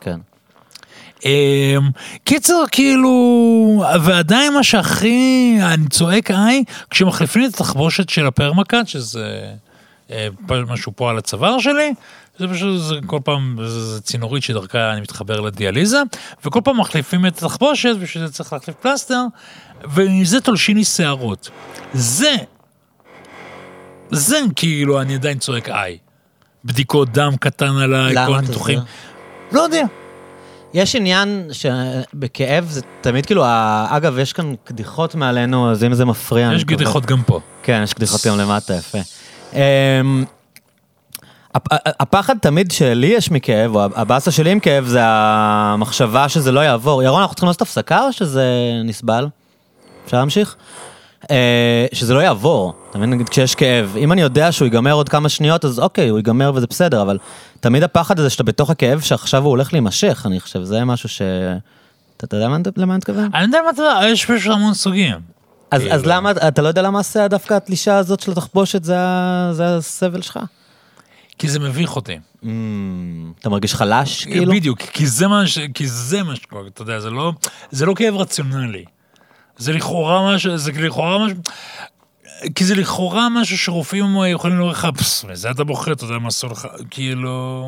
כן. 0.00 0.18
אמ, 1.24 1.30
קיצר, 2.24 2.54
כאילו, 2.72 3.12
ועדיין 4.02 4.54
מה 4.54 4.62
שהכי, 4.62 5.58
אני 5.62 5.88
צועק 5.88 6.30
איי, 6.30 6.64
כשמחליפים 6.90 7.44
את 7.44 7.54
התחבושת 7.54 8.08
של 8.08 8.26
הפרמקאט, 8.26 8.88
שזה 8.88 9.42
משהו 10.50 10.92
פה 10.96 11.10
על 11.10 11.18
הצוואר 11.18 11.58
שלי, 11.58 11.94
זה 12.38 12.48
פשוט, 12.48 12.80
זה 12.80 12.94
כל 13.06 13.18
פעם, 13.24 13.58
זה, 13.66 14.00
צינורית 14.00 14.42
שדרכה 14.42 14.92
אני 14.92 15.00
מתחבר 15.00 15.40
לדיאליזה, 15.40 16.02
וכל 16.44 16.60
פעם 16.64 16.80
מחליפים 16.80 17.26
את 17.26 17.42
התחבושת, 17.42 17.96
בשביל 18.00 18.26
זה 18.26 18.32
צריך 18.32 18.52
להחליף 18.52 18.76
פלסטר, 18.76 19.24
ומזה 19.94 20.40
תולשים 20.40 20.76
לי 20.76 20.84
שערות. 20.84 21.50
זה, 21.92 22.34
זה 24.10 24.38
כאילו, 24.56 25.00
אני 25.00 25.14
עדיין 25.14 25.38
צועק 25.38 25.68
איי. 25.68 25.98
בדיקות 26.64 27.12
דם 27.12 27.32
קטן 27.40 27.76
עליי? 27.76 28.14
כל. 28.26 28.34
הניתוחים. 28.34 28.78
לא 29.52 29.60
יודע. 29.60 29.84
יש 30.74 30.96
עניין 30.96 31.48
שבכאב 31.52 32.66
זה 32.68 32.80
תמיד 33.00 33.26
כאילו, 33.26 33.44
אגב, 33.88 34.18
יש 34.18 34.32
כאן 34.32 34.54
קדיחות 34.64 35.14
מעלינו, 35.14 35.70
אז 35.70 35.84
אם 35.84 35.94
זה 35.94 36.04
מפריע... 36.04 36.50
יש 36.56 36.64
קדיחות 36.64 37.06
גם 37.06 37.22
פה. 37.22 37.40
כן, 37.62 37.80
יש 37.84 37.94
קדיחות 37.94 38.26
גם 38.26 38.38
למטה, 38.38 38.74
יפה. 38.74 38.98
אמ, 39.54 40.24
הפ- 41.54 41.72
הפחד 42.00 42.36
תמיד 42.40 42.70
שלי 42.70 43.06
יש 43.06 43.30
מכאב, 43.30 43.74
או 43.76 43.84
הבאסה 43.94 44.30
שלי 44.30 44.50
עם 44.50 44.60
כאב, 44.60 44.84
זה 44.86 44.98
המחשבה 45.04 46.28
שזה 46.28 46.52
לא 46.52 46.60
יעבור. 46.60 47.02
ירון, 47.02 47.20
אנחנו 47.20 47.34
צריכים 47.34 47.46
לעשות 47.46 47.62
הפסקה 47.62 48.06
או 48.06 48.12
שזה 48.12 48.44
נסבל? 48.84 49.28
אפשר 50.04 50.16
להמשיך? 50.16 50.56
אה, 51.30 51.86
שזה 51.92 52.14
לא 52.14 52.20
יעבור, 52.20 52.72
אתה 52.90 52.98
מבין? 52.98 53.10
נגיד 53.10 53.28
כשיש 53.28 53.54
כאב, 53.54 53.94
אם 53.96 54.12
אני 54.12 54.20
יודע 54.22 54.52
שהוא 54.52 54.66
ייגמר 54.66 54.92
עוד 54.92 55.08
כמה 55.08 55.28
שניות, 55.28 55.64
אז 55.64 55.78
אוקיי, 55.78 56.08
הוא 56.08 56.18
ייגמר 56.18 56.52
וזה 56.54 56.66
בסדר, 56.66 57.02
אבל 57.02 57.18
תמיד 57.60 57.82
הפחד 57.82 58.18
הזה 58.18 58.30
שאתה 58.30 58.42
בתוך 58.42 58.70
הכאב 58.70 59.00
שעכשיו 59.00 59.42
הוא 59.42 59.50
הולך 59.50 59.72
להימשך, 59.72 60.22
אני 60.26 60.40
חושב, 60.40 60.62
זה 60.62 60.84
משהו 60.84 61.08
ש... 61.08 61.22
אתה 62.16 62.34
יודע 62.36 62.46
למה 62.46 62.56
אני- 62.56 62.62
למה 62.76 62.96
מתכוון? 62.96 63.28
אני 63.34 63.42
יודע 63.44 63.58
מה 63.64 63.70
אתה 63.70 63.82
יודע, 63.82 64.00
יש 64.08 64.24
פשוט 64.26 64.52
המון 64.52 64.74
סוגים. 64.74 65.14
אז, 65.72 65.82
אז 65.82 65.88
כאילו. 65.88 66.14
למה, 66.14 66.30
אתה 66.30 66.62
לא 66.62 66.68
יודע 66.68 66.82
למה 66.82 67.00
עשה 67.00 67.28
דווקא 67.28 67.54
התלישה 67.54 67.96
הזאת 67.96 68.20
של 68.20 68.32
התחבושת, 68.32 68.84
זה, 68.84 68.96
זה 69.52 69.76
הסבל 69.76 70.22
שלך? 70.22 70.38
כי 71.38 71.48
זה 71.48 71.58
מביך 71.58 71.96
אותי. 71.96 72.18
Mm, 72.42 72.46
אתה 73.40 73.48
מרגיש 73.48 73.74
חלש, 73.74 74.24
כאילו? 74.24 74.52
בדיוק, 74.52 74.78
כי 74.78 75.06
זה 75.06 75.28
מה 75.28 75.46
ש... 75.46 75.58
כי 75.74 75.86
זה 75.86 76.22
מה 76.22 76.36
שקורה, 76.36 76.66
אתה 76.66 76.82
יודע, 76.82 77.00
זה 77.00 77.10
לא... 77.10 77.32
זה 77.70 77.86
לא 77.86 77.94
כאב 77.94 78.14
רציונלי. 78.14 78.84
זה 79.56 79.72
לכאורה 79.72 80.34
משהו, 80.34 80.56
זה 80.56 80.72
לכאורה 80.72 81.26
משהו... 81.26 81.36
כי 82.54 82.64
זה 82.64 82.74
לכאורה 82.74 83.28
משהו 83.28 83.58
שרופאים 83.58 84.04
יכולים 84.26 84.56
לומר 84.56 84.70
לך, 84.70 84.88
פס, 84.96 85.24
מזה 85.24 85.50
אתה 85.50 85.64
בוכה, 85.64 85.92
אתה 85.92 86.04
יודע 86.04 86.18
מה 86.18 86.28
עשו 86.28 86.46
לך, 86.46 86.68
כאילו... 86.90 87.64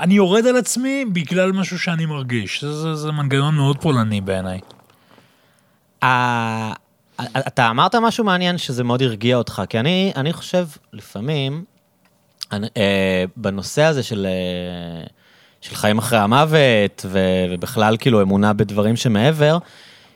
אני 0.00 0.14
יורד 0.14 0.46
על 0.46 0.56
עצמי 0.56 1.04
בגלל 1.12 1.52
משהו 1.52 1.78
שאני 1.78 2.06
מרגיש. 2.06 2.64
זה, 2.64 2.72
זה, 2.72 2.94
זה 2.94 3.12
מנגנון 3.12 3.54
מאוד 3.54 3.80
פולני 3.80 4.20
בעיניי. 4.20 4.60
אתה 7.38 7.70
אמרת 7.70 7.94
משהו 7.94 8.24
מעניין 8.24 8.58
שזה 8.58 8.84
מאוד 8.84 9.02
הרגיע 9.02 9.36
אותך, 9.36 9.62
כי 9.68 9.78
אני, 9.78 10.12
אני 10.16 10.32
חושב 10.32 10.66
לפעמים, 10.92 11.64
אני, 12.52 12.66
אה, 12.76 13.24
בנושא 13.36 13.82
הזה 13.82 14.02
של, 14.02 14.26
אה, 14.26 15.04
של 15.60 15.74
חיים 15.74 15.98
אחרי 15.98 16.18
המוות, 16.18 17.06
ו, 17.08 17.18
ובכלל 17.50 17.96
כאילו 18.00 18.22
אמונה 18.22 18.52
בדברים 18.52 18.96
שמעבר, 18.96 19.58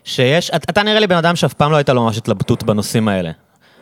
שיש, 0.04 0.50
אתה, 0.50 0.72
אתה 0.72 0.82
נראה 0.82 1.00
לי 1.00 1.06
בן 1.06 1.16
אדם 1.16 1.36
שאף 1.36 1.52
פעם 1.54 1.70
לא 1.72 1.76
הייתה 1.76 1.92
לו 1.92 2.04
ממש 2.04 2.18
התלבטות 2.18 2.62
בנושאים 2.62 3.08
האלה. 3.08 3.30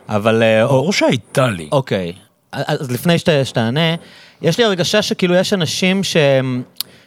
אבל... 0.09 0.43
אה, 0.43 0.67
ברור 0.67 0.93
שהייתה 0.93 1.47
לי. 1.47 1.69
אוקיי, 1.73 2.13
אז 2.53 2.91
לפני 2.91 3.19
שת- 3.19 3.45
שתענה, 3.45 3.95
יש 4.43 4.59
לי 4.59 4.65
הרגשה 4.65 5.03
שכאילו 5.03 5.35
יש 5.35 5.53
אנשים 5.53 6.05
שהם, 6.05 6.63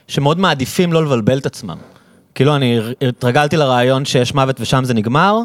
שמאוד 0.08 0.38
מעדיפים 0.38 0.92
לא 0.92 1.04
לבלבל 1.04 1.38
את 1.38 1.46
עצמם. 1.46 1.76
כאילו 2.34 2.56
אני 2.56 2.78
התרגלתי 3.08 3.56
לרעיון 3.56 4.04
שיש 4.04 4.34
מוות 4.34 4.60
ושם 4.60 4.84
זה 4.84 4.94
נגמר, 4.94 5.38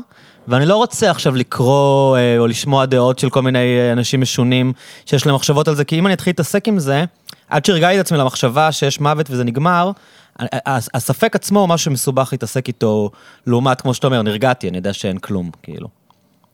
ואני 0.47 0.65
לא 0.65 0.75
רוצה 0.77 1.11
עכשיו 1.11 1.35
לקרוא 1.35 2.17
אה, 2.17 2.37
או 2.37 2.47
לשמוע 2.47 2.85
דעות 2.85 3.19
של 3.19 3.29
כל 3.29 3.41
מיני 3.41 3.59
אה, 3.79 3.91
אנשים 3.93 4.21
משונים 4.21 4.73
שיש 5.05 5.25
להם 5.25 5.35
מחשבות 5.35 5.67
על 5.67 5.75
זה, 5.75 5.85
כי 5.85 5.99
אם 5.99 6.05
אני 6.07 6.13
אתחיל 6.13 6.31
להתעסק 6.31 6.67
עם 6.67 6.79
זה, 6.79 7.05
עד 7.49 7.65
שהרגעתי 7.65 7.95
את 7.99 8.05
עצמי 8.05 8.17
למחשבה 8.17 8.71
שיש 8.71 8.99
מוות 9.01 9.29
וזה 9.29 9.43
נגמר, 9.43 9.91
ה- 10.39 10.43
ה- 10.71 10.79
הספק 10.93 11.35
עצמו 11.35 11.59
הוא 11.59 11.69
משהו 11.69 11.91
מסובך 11.91 12.29
להתעסק 12.31 12.67
איתו, 12.67 13.09
לעומת, 13.47 13.81
כמו 13.81 13.93
שאתה 13.93 14.07
אומר, 14.07 14.21
נרגעתי, 14.21 14.69
אני 14.69 14.77
יודע 14.77 14.93
שאין 14.93 15.17
כלום, 15.17 15.49
כאילו. 15.63 15.87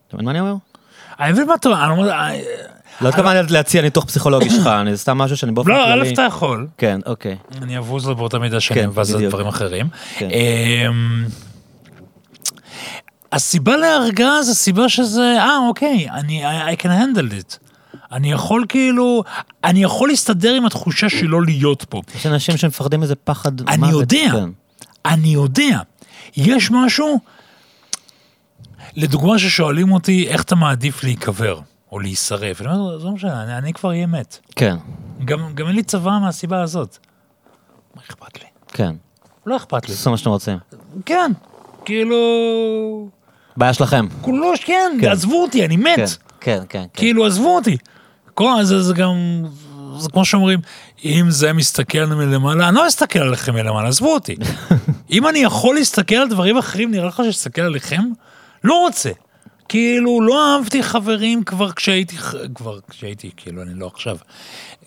אתה 0.07 0.15
מבין 0.15 0.25
מה 0.25 0.31
אני 0.31 0.39
אומר? 0.39 0.53
אני 1.19 1.31
מבין 1.31 1.47
מה 1.47 1.55
אתה 1.55 1.69
אומר, 1.69 2.09
אה, 2.11 2.39
לא 3.01 3.09
התכוונתי 3.09 3.53
להציע 3.53 3.81
ניתוח 3.81 4.05
פסיכולוגי 4.05 4.49
שלך, 4.49 4.67
אני- 4.67 4.91
זה 4.91 4.97
סתם 4.97 5.17
משהו 5.17 5.37
שאני 5.37 5.51
באופן 5.51 5.71
לא, 5.71 5.75
כללי... 5.83 6.09
א' 6.09 6.13
אתה 6.13 6.21
יכול. 6.21 6.67
כן, 6.77 6.99
אוקיי. 7.05 7.35
אני 7.61 7.77
אבוז 7.77 8.07
לו 8.07 8.15
באותה 8.15 8.39
מידה 8.39 8.59
שאני 8.59 8.79
כן, 8.81 8.87
מבז 8.87 9.11
על 9.11 9.17
בדיוק. 9.17 9.31
דברים 9.33 9.47
אחרים. 9.47 9.87
הסיבה 13.32 13.77
להרגעה 13.77 14.43
זה 14.43 14.55
סיבה 14.55 14.89
שזה, 14.89 15.36
אה, 15.39 15.57
אוקיי, 15.67 16.09
אני, 16.09 16.45
I, 16.45 16.80
I 16.80 16.82
can 16.82 16.88
handle 16.88 17.32
it. 17.32 17.57
אני 18.11 18.32
יכול 18.32 18.65
כאילו, 18.69 19.23
אני 19.63 19.84
יכול 19.84 20.09
להסתדר 20.09 20.53
עם 20.53 20.65
התחושה 20.65 21.09
של 21.09 21.25
לא 21.25 21.41
להיות 21.41 21.86
פה. 21.89 22.01
יש 22.15 22.25
אנשים 22.25 22.57
שמפחדים 22.57 22.99
מזה 22.99 23.15
פחד 23.15 23.61
מוות. 23.61 23.69
אני 23.69 23.89
יודע, 23.89 24.32
כן. 24.32 24.49
אני 25.05 25.27
יודע. 25.27 25.80
יש 26.38 26.71
משהו, 26.71 27.19
לדוגמה 28.95 29.39
ששואלים 29.39 29.91
אותי, 29.91 30.27
איך 30.27 30.43
אתה 30.43 30.55
מעדיף 30.55 31.03
להיקבר 31.03 31.59
או 31.91 31.99
להישרף? 31.99 32.61
אני 32.61 32.69
אומר, 32.69 32.99
זה 32.99 33.05
לא 33.05 33.11
משנה, 33.11 33.43
אני, 33.43 33.57
אני 33.57 33.73
כבר 33.73 33.89
אהיה 33.89 34.07
מת. 34.07 34.39
כן, 34.55 34.75
גם, 35.25 35.55
גם 35.55 35.67
אין 35.67 35.75
לי 35.75 35.84
צבא 35.84 36.19
מהסיבה 36.21 36.61
הזאת. 36.61 36.97
מה 37.95 38.01
אכפת 38.01 38.39
לי? 38.39 38.47
כן. 38.67 38.95
לא 39.45 39.57
אכפת 39.57 39.89
לי. 39.89 39.95
תעשו 39.95 40.11
מה 40.11 40.17
שאתם 40.17 40.30
רוצים. 40.30 40.57
כן, 41.05 41.32
כאילו... 41.86 42.17
בעיה 43.60 43.74
שלכם. 43.74 44.07
כולו, 44.22 44.53
כן, 44.66 44.97
כן. 45.01 45.12
עזבו 45.12 45.41
אותי, 45.41 45.66
אני 45.66 45.78
מת. 45.78 45.95
כן, 45.95 46.05
כן, 46.39 46.60
כן. 46.60 46.64
כן. 46.70 46.86
כאילו, 46.93 47.26
עזבו 47.26 47.55
אותי. 47.55 47.78
כל 48.34 48.64
זה, 48.64 48.82
זה 48.82 48.93
גם, 48.93 49.16
זה 49.97 50.10
כמו 50.10 50.26
שאומרים, 50.26 50.60
אם 51.05 51.26
זה 51.30 51.53
מסתכל 51.53 52.05
מלמעלה, 52.05 52.68
אני 52.68 52.76
לא 52.76 52.88
אסתכל 52.88 53.20
עליכם 53.20 53.53
מלמעלה, 53.53 53.88
עזבו 53.88 54.14
אותי. 54.14 54.36
אם 55.12 55.28
אני 55.28 55.39
יכול 55.39 55.76
להסתכל 55.76 56.16
על 56.16 56.28
דברים 56.28 56.57
אחרים, 56.57 56.91
נראה 56.91 57.07
לך 57.07 57.22
שאסתכל 57.26 57.62
עליכם? 57.62 58.01
לא 58.64 58.74
רוצה. 58.74 59.10
כאילו, 59.70 60.22
לא 60.22 60.55
אהבתי 60.55 60.84
חברים 60.84 61.43
כבר 61.43 61.72
כשהייתי, 61.72 62.16
כבר 62.55 62.80
כשהייתי, 62.89 63.32
כאילו, 63.38 63.62
אני 63.62 63.74
לא 63.74 63.91
עכשיו. 63.93 64.18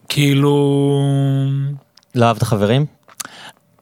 כאילו... 0.08 1.00
לא 2.14 2.26
אהבת 2.26 2.42
חברים? 2.42 2.86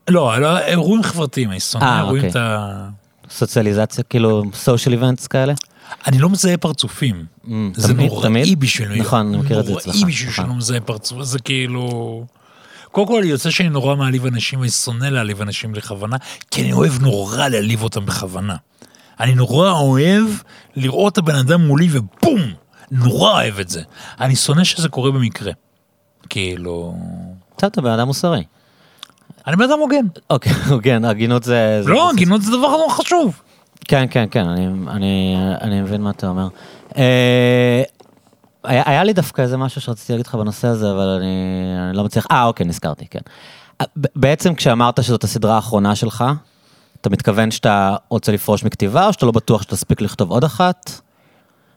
לא, 0.09 0.41
לא, 0.41 0.59
אירועים 0.59 1.03
חברתיים, 1.03 1.51
אני 1.51 1.61
שונא 1.61 1.85
אה, 1.85 1.99
אירועים 1.99 2.25
אוקיי. 2.25 2.31
את 2.31 2.37
ה... 2.37 2.89
סוציאליזציה, 3.31 4.05
כאילו 4.05 4.43
סושיאל 4.55 4.95
איבנטס 4.95 5.27
כאלה? 5.27 5.55
אני 6.07 6.19
לא 6.19 6.31
מזהה 6.31 6.57
פרצופים. 6.57 7.25
Mm, 7.45 7.49
זה 7.75 7.89
תמיד, 7.89 8.11
נוראי 8.11 8.23
תמיד? 8.23 8.61
בשבילי. 8.61 9.01
נכון, 9.01 9.27
אני 9.27 9.37
מכיר 9.37 9.61
את 9.61 9.67
זה 9.67 9.73
אצלך. 9.73 9.95
נוראי 9.95 10.05
בשביל 10.05 10.31
נכון. 10.31 10.45
שאני 10.45 10.49
לא 10.49 10.55
מזהה 10.55 10.81
פרצוף, 10.81 11.23
זה 11.23 11.39
כאילו... 11.39 12.25
קודם 12.93 13.07
כל, 13.07 13.23
יוצא 13.25 13.51
שאני 13.51 13.69
נורא 13.69 13.97
מעליב 13.97 14.27
אנשים, 14.27 14.59
ואני 14.59 14.71
שונא 14.71 15.05
להעליב 15.05 15.43
אנשים 15.43 15.73
בכוונה, 15.73 16.17
כי 16.51 16.63
אני 16.63 16.73
אוהב 16.73 17.03
נורא 17.03 17.49
להעליב 17.49 17.83
אותם 17.83 18.07
בכוונה. 18.07 18.57
אני 19.21 19.35
נורא 19.35 19.71
אוהב 19.71 20.27
לראות 20.77 21.13
את 21.13 21.19
הבן 21.19 21.35
אדם 21.35 21.67
מולי 21.67 21.89
ובום! 21.91 22.41
נורא 22.91 23.33
אוהב 23.33 23.59
את 23.59 23.69
זה. 23.69 23.83
אני 24.21 24.37
שונא 24.37 24.65
שזה 24.65 24.89
קורה 24.89 25.11
במקרה. 25.11 25.53
כאילו... 26.29 26.95
אתה 27.57 27.81
בן 27.81 27.91
אדם 27.91 28.07
מוסרי. 28.07 28.43
אני 29.47 29.57
בן 29.57 29.65
אדם 29.65 29.79
הוגן. 29.79 30.07
אוקיי, 30.31 30.53
כן, 30.83 31.05
הגינות 31.05 31.45
זה... 31.45 31.81
זה- 31.83 31.91
לא, 31.91 32.11
הגינות 32.11 32.43
זה 32.43 32.51
דבר 32.57 32.71
נורא 32.71 32.91
חשוב. 32.91 33.41
כן, 33.89 34.07
כן, 34.11 34.25
כן, 34.31 34.49
אני, 34.49 34.67
אני, 34.89 35.35
אני 35.61 35.81
מבין 35.81 36.01
מה 36.03 36.11
אתה 36.11 36.29
אומר. 36.29 36.49
אה, 36.97 37.83
היה, 38.65 38.83
היה 38.87 39.05
לי 39.05 39.13
דווקא 39.13 39.43
איזה 39.43 39.57
משהו 39.57 39.81
שרציתי 39.81 40.13
להגיד 40.13 40.27
לך 40.27 40.35
בנושא 40.35 40.69
הזה, 40.69 40.91
אבל 40.91 41.07
אני, 41.09 41.27
אני 41.89 41.97
לא 41.97 42.05
מצליח... 42.05 42.27
אה, 42.31 42.45
אוקיי, 42.45 42.67
נזכרתי, 42.67 43.07
כן. 43.11 43.19
אה, 43.81 43.87
בעצם 44.17 44.55
כשאמרת 44.55 45.05
שזאת 45.05 45.25
הסדרה 45.25 45.55
האחרונה 45.57 45.95
שלך, 45.95 46.25
אתה 47.01 47.11
מתכוון 47.11 47.51
שאתה 47.51 47.97
רוצה 48.09 48.33
לפרוש 48.33 48.65
מכתיבה, 48.65 49.07
או 49.07 49.13
שאתה 49.13 49.27
לא 49.27 49.33
בטוח 49.33 49.63
שתספיק 49.63 50.01
לכתוב 50.01 50.31
עוד 50.31 50.45
אחת? 50.45 50.91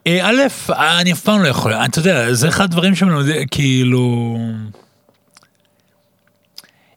אה, 0.06 0.18
א', 0.30 0.72
אני 1.00 1.12
אף 1.12 1.20
פעם 1.20 1.42
לא 1.42 1.48
יכול, 1.48 1.72
אתה 1.72 1.98
יודע, 1.98 2.32
זה 2.34 2.48
אחד 2.48 2.64
הדברים 2.64 2.94
שמלמדים, 2.94 3.46
כאילו... 3.50 4.36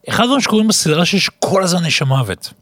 אחד 0.08 0.22
הדברים 0.22 0.40
שקורים 0.40 0.68
בסדרה 0.68 1.04
שיש 1.04 1.30
כל 1.38 1.62
הזמן 1.62 1.84
יש 1.84 2.02
מוות. 2.02 2.52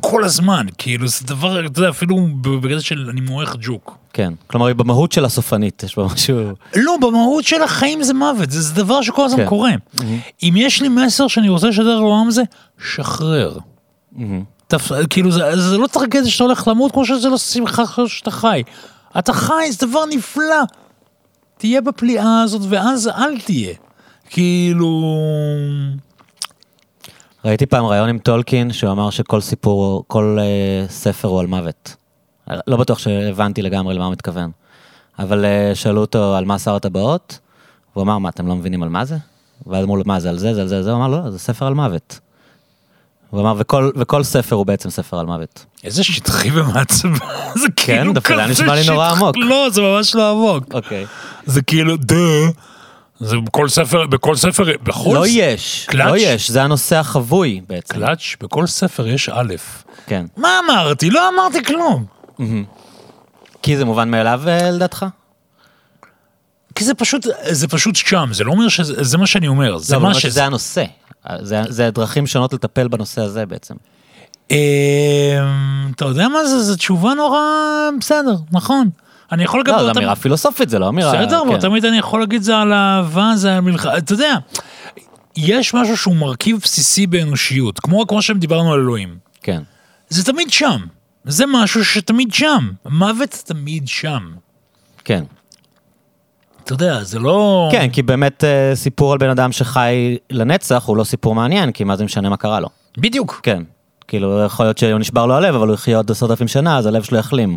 כל 0.00 0.24
הזמן, 0.24 0.66
כאילו 0.78 1.08
זה 1.08 1.26
דבר, 1.26 1.66
אתה 1.66 1.80
יודע, 1.80 1.90
אפילו 1.90 2.16
בגלל 2.62 2.80
של 2.80 3.08
אני 3.10 3.20
מועך 3.20 3.56
ג'וק. 3.60 3.96
כן. 4.12 4.32
כלומר, 4.46 4.66
היא 4.66 4.74
במהות 4.74 5.12
של 5.12 5.24
הסופנית, 5.24 5.82
יש 5.82 5.98
בה 5.98 6.04
משהו... 6.04 6.36
לא, 6.76 6.96
במהות 7.00 7.44
של 7.44 7.62
החיים 7.62 8.02
זה 8.02 8.14
מוות, 8.14 8.50
זה, 8.50 8.60
זה 8.60 8.74
דבר 8.74 9.02
שכל 9.02 9.24
הזמן 9.24 9.38
כן. 9.40 9.48
קורה. 9.48 9.70
אם 10.42 10.54
יש 10.56 10.82
לי 10.82 10.88
מסר 10.88 11.28
שאני 11.28 11.48
רוצה 11.48 11.68
לשדר 11.68 11.98
לעולם 12.00 12.28
הזה, 12.28 12.42
שחרר. 12.84 13.58
תפ... 14.66 14.92
כאילו 15.10 15.32
זה, 15.32 15.68
זה 15.70 15.78
לא 15.78 15.86
טרגדיה 15.86 16.30
שאתה 16.30 16.44
הולך 16.44 16.68
למות 16.68 16.92
כמו 16.92 17.04
שזה 17.04 17.28
לא 17.28 17.38
שמחה 17.38 17.84
שאתה 18.06 18.30
חי. 18.30 18.62
אתה 19.18 19.32
חי, 19.32 19.72
זה 19.72 19.86
דבר 19.86 20.04
נפלא. 20.06 20.62
תהיה 21.58 21.80
בפליאה 21.80 22.42
הזאת 22.42 22.62
ואז 22.68 23.08
אל 23.08 23.40
תהיה. 23.40 23.74
כאילו... 24.30 25.02
ראיתי 27.44 27.66
פעם 27.66 27.84
ראיון 27.84 28.08
עם 28.08 28.18
טולקין, 28.18 28.72
שהוא 28.72 28.92
אמר 28.92 29.10
שכל 29.10 29.40
סיפור, 29.40 30.04
כל 30.06 30.38
uh, 30.38 30.90
ספר 30.90 31.28
הוא 31.28 31.40
על 31.40 31.46
מוות. 31.46 31.96
לא 32.66 32.76
בטוח 32.76 32.98
שהבנתי 32.98 33.62
לגמרי 33.62 33.94
למה 33.94 34.04
הוא 34.04 34.12
מתכוון. 34.12 34.50
אבל 35.18 35.44
uh, 35.44 35.74
שאלו 35.74 36.00
אותו 36.00 36.36
על 36.36 36.44
מה 36.44 36.58
שר 36.58 36.74
הטבעות, 36.74 37.38
והוא 37.94 38.02
אמר, 38.02 38.18
מה, 38.18 38.28
אתם 38.28 38.46
לא 38.46 38.56
מבינים 38.56 38.82
על 38.82 38.88
מה 38.88 39.04
זה? 39.04 39.16
ואז 39.66 39.84
אמרו 39.84 39.96
לו, 39.96 40.02
מה, 40.06 40.20
זה 40.20 40.28
על 40.28 40.38
זה, 40.38 40.54
זה 40.54 40.62
על 40.62 40.68
זה, 40.68 40.82
זה? 40.82 40.90
הוא 40.90 40.98
אמר, 40.98 41.08
לא, 41.08 41.30
זה 41.30 41.38
ספר 41.38 41.66
על 41.66 41.74
מוות. 41.74 42.20
הוא 43.30 43.40
אמר, 43.40 43.54
וכל, 43.58 43.90
וכל 43.96 44.24
ספר 44.24 44.56
הוא 44.56 44.66
בעצם 44.66 44.90
ספר 44.90 45.18
על 45.18 45.26
מוות. 45.26 45.64
איזה 45.84 46.04
שטחי 46.04 46.50
ומעצבן, 46.50 47.12
זה 47.62 47.68
כאילו 47.76 48.12
דווקא 48.12 48.34
זה 48.34 48.40
היה 48.40 48.48
כזה 48.48 48.62
נשמע 48.62 48.74
לי 48.74 48.86
נורא. 48.86 49.10
עמוק. 49.10 49.36
לא, 49.36 49.70
זה 49.70 49.82
ממש 49.82 50.14
לא 50.14 50.30
עמוק. 50.30 50.74
אוקיי. 50.74 51.06
זה 51.46 51.62
כאילו, 51.62 51.96
דה. 51.96 52.14
זה 53.20 53.36
בכל 53.36 53.68
ספר, 53.68 54.06
בכל 54.06 54.36
ספר, 54.36 54.64
בכל 54.82 55.10
לא 55.14 55.24
ס- 55.26 55.28
יש, 55.32 55.86
קלאץ'? 55.88 56.06
לא 56.08 56.16
יש, 56.16 56.50
זה 56.50 56.62
הנושא 56.62 56.96
החבוי 56.96 57.60
בעצם. 57.68 57.94
קלאץ', 57.94 58.36
בכל 58.40 58.66
ספר 58.66 59.06
יש 59.06 59.28
א'. 59.28 59.54
כן. 60.06 60.26
מה 60.36 60.60
אמרתי? 60.64 61.10
לא 61.10 61.28
אמרתי 61.28 61.64
כלום. 61.64 62.04
כי 63.62 63.76
זה 63.76 63.84
מובן 63.84 64.10
מאליו 64.10 64.42
אה, 64.48 64.70
לדעתך? 64.70 65.06
כי 66.74 66.84
זה 66.84 66.94
פשוט, 66.94 67.26
זה 67.50 67.68
פשוט 67.68 67.96
שם, 67.96 68.28
זה 68.32 68.44
לא 68.44 68.52
אומר 68.52 68.68
שזה 68.68 68.94
זה 69.04 69.18
מה 69.18 69.26
שאני 69.26 69.48
אומר, 69.48 69.78
זה 69.78 69.94
לא, 69.96 70.00
מה 70.02 70.14
שזה. 70.14 70.20
שזה 70.30 70.44
הנושא. 70.44 70.84
זה, 71.40 71.62
זה 71.68 71.90
דרכים 71.90 72.26
שונות 72.26 72.52
לטפל 72.52 72.88
בנושא 72.88 73.20
הזה 73.22 73.46
בעצם. 73.46 73.74
אמ, 74.50 74.56
אתה 75.94 76.04
יודע 76.04 76.28
מה 76.28 76.44
זה, 76.46 76.62
זו 76.62 76.76
תשובה 76.76 77.14
נורא 77.14 77.40
בסדר, 78.00 78.34
נכון. 78.52 78.88
אני 79.32 79.44
יכול 79.44 79.62
גם... 79.62 79.74
לא, 79.74 79.84
זו 79.84 79.90
אמירה 79.90 80.16
פילוסופית, 80.16 80.68
זה 80.68 80.78
לא 80.78 80.88
אמירה... 80.88 81.12
בסדר, 81.12 81.42
אבל 81.42 81.54
כן. 81.54 81.60
תמיד 81.60 81.84
אני 81.84 81.98
יכול 81.98 82.20
להגיד 82.20 82.42
זה 82.42 82.56
על 82.56 82.72
אהבה, 82.72 83.32
זה 83.34 83.54
על 83.54 83.60
מלחמה, 83.60 83.98
אתה 83.98 84.12
יודע, 84.12 84.34
יש 85.36 85.74
משהו 85.74 85.96
שהוא 85.96 86.16
מרכיב 86.16 86.58
בסיסי 86.62 87.06
באנושיות, 87.06 87.80
כמו, 87.80 88.06
כמו 88.06 88.22
שדיברנו 88.22 88.72
על 88.72 88.80
אלוהים. 88.80 89.18
כן. 89.42 89.62
זה 90.08 90.24
תמיד 90.24 90.52
שם, 90.52 90.78
זה 91.24 91.44
משהו 91.48 91.84
שתמיד 91.84 92.32
שם, 92.34 92.70
מוות 92.90 93.42
תמיד 93.46 93.88
שם. 93.88 94.32
כן. 95.04 95.24
אתה 96.64 96.72
יודע, 96.72 97.04
זה 97.04 97.18
לא... 97.18 97.68
כן, 97.72 97.88
כי 97.90 98.02
באמת 98.02 98.44
אה, 98.44 98.70
סיפור 98.74 99.12
על 99.12 99.18
בן 99.18 99.30
אדם 99.30 99.52
שחי 99.52 100.16
לנצח 100.30 100.84
הוא 100.86 100.96
לא 100.96 101.04
סיפור 101.04 101.34
מעניין, 101.34 101.72
כי 101.72 101.84
מה 101.84 101.96
זה 101.96 102.04
משנה 102.04 102.28
מה 102.28 102.36
קרה 102.36 102.60
לו. 102.60 102.68
בדיוק. 102.98 103.40
כן. 103.42 103.62
כאילו, 104.08 104.42
יכול 104.44 104.66
להיות 104.66 104.78
שנשבר 104.78 105.26
לו 105.26 105.34
הלב, 105.34 105.54
אבל 105.54 105.66
הוא 105.68 105.74
יחיה 105.74 105.96
עוד 105.96 106.10
עשרות 106.10 106.30
אלפים 106.30 106.48
שנה, 106.48 106.78
אז 106.78 106.86
הלב 106.86 107.02
שלו 107.02 107.18
יחלים. 107.18 107.56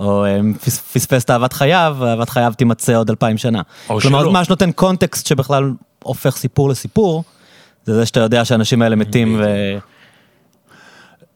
או 0.00 0.24
אה, 0.24 0.38
פס- 0.64 0.80
פספס 0.92 1.24
את 1.24 1.30
אהבת 1.30 1.52
חייו, 1.52 1.96
ואהבת 1.98 2.28
חייו 2.28 2.52
תימצא 2.56 2.94
עוד 2.96 3.10
אלפיים 3.10 3.38
שנה. 3.38 3.62
או 3.90 4.00
כלומר, 4.00 4.20
שלא. 4.22 4.32
מה 4.32 4.44
שנותן 4.44 4.72
קונטקסט 4.72 5.26
שבכלל 5.26 5.72
הופך 6.02 6.36
סיפור 6.36 6.68
לסיפור, 6.68 7.24
זה 7.84 7.94
זה 7.94 8.06
שאתה 8.06 8.20
יודע 8.20 8.44
שהאנשים 8.44 8.82
האלה 8.82 8.96
מתים 8.96 9.40
ו... 9.40 9.44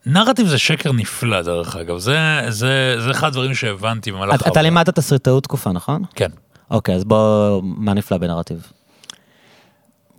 נרטיב 0.07 0.47
זה 0.47 0.59
שקר 0.59 0.93
נפלא, 0.93 1.43
דרך 1.43 1.77
אגב, 1.77 1.99
זה, 1.99 2.19
זה, 2.49 2.97
זה 2.99 3.11
אחד 3.11 3.27
הדברים 3.29 3.55
שהבנתי 3.55 4.13
במהלך 4.13 4.35
אתה- 4.35 4.51
אתה 4.51 4.63
לימדת 4.63 4.89
תסריטאות 4.99 5.43
תקופה, 5.43 5.73
נכון? 5.73 6.03
כן. 6.15 6.29
אוקיי, 6.71 6.95
אז 6.95 7.05
בוא, 7.05 7.61
מה 7.65 7.95
נפלא 7.95 8.19
בנרטיב? 8.19 8.67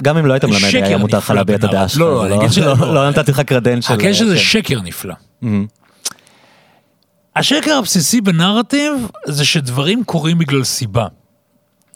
גם 0.03 0.17
אם 0.17 0.25
לא 0.25 0.33
היית 0.33 0.43
מלמד, 0.45 0.83
היה 0.83 0.97
מותר 0.97 1.17
לך 1.17 1.29
להביע 1.29 1.55
את 1.55 1.63
הדעה. 1.63 1.87
שלך, 1.87 1.99
לא, 2.01 2.29
לא. 2.29 2.87
לא- 2.93 3.09
נתתי 3.09 3.31
לך 3.31 3.39
קרדן 3.39 3.81
של... 3.81 3.93
הקשר 3.93 4.25
זה 4.27 4.35
כן. 4.35 4.41
שקר 4.41 4.81
נפלא. 4.81 5.13
השקר 7.35 7.77
הבסיסי 7.77 8.21
בנרטיב 8.21 8.93
זה 9.25 9.45
שדברים 9.45 10.03
קורים 10.03 10.37
בגלל 10.37 10.63
סיבה. 10.63 11.07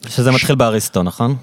שזה 0.08 0.32
מתחיל 0.32 0.56
באריסטו, 0.56 1.04
נכון? 1.04 1.36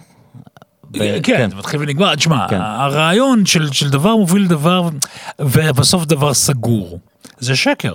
ב- 0.90 1.22
כן, 1.22 1.50
זה 1.50 1.56
מתחיל 1.56 1.80
ונגמר. 1.82 2.14
תשמע, 2.14 2.48
כן. 2.48 2.60
הרעיון 2.60 3.46
של, 3.46 3.72
של 3.72 3.90
דבר 3.90 4.16
מוביל 4.16 4.46
דבר, 4.46 4.88
ובסוף 5.40 6.04
דבר 6.04 6.34
סגור. 6.34 6.98
זה 7.38 7.56
שקר. 7.56 7.94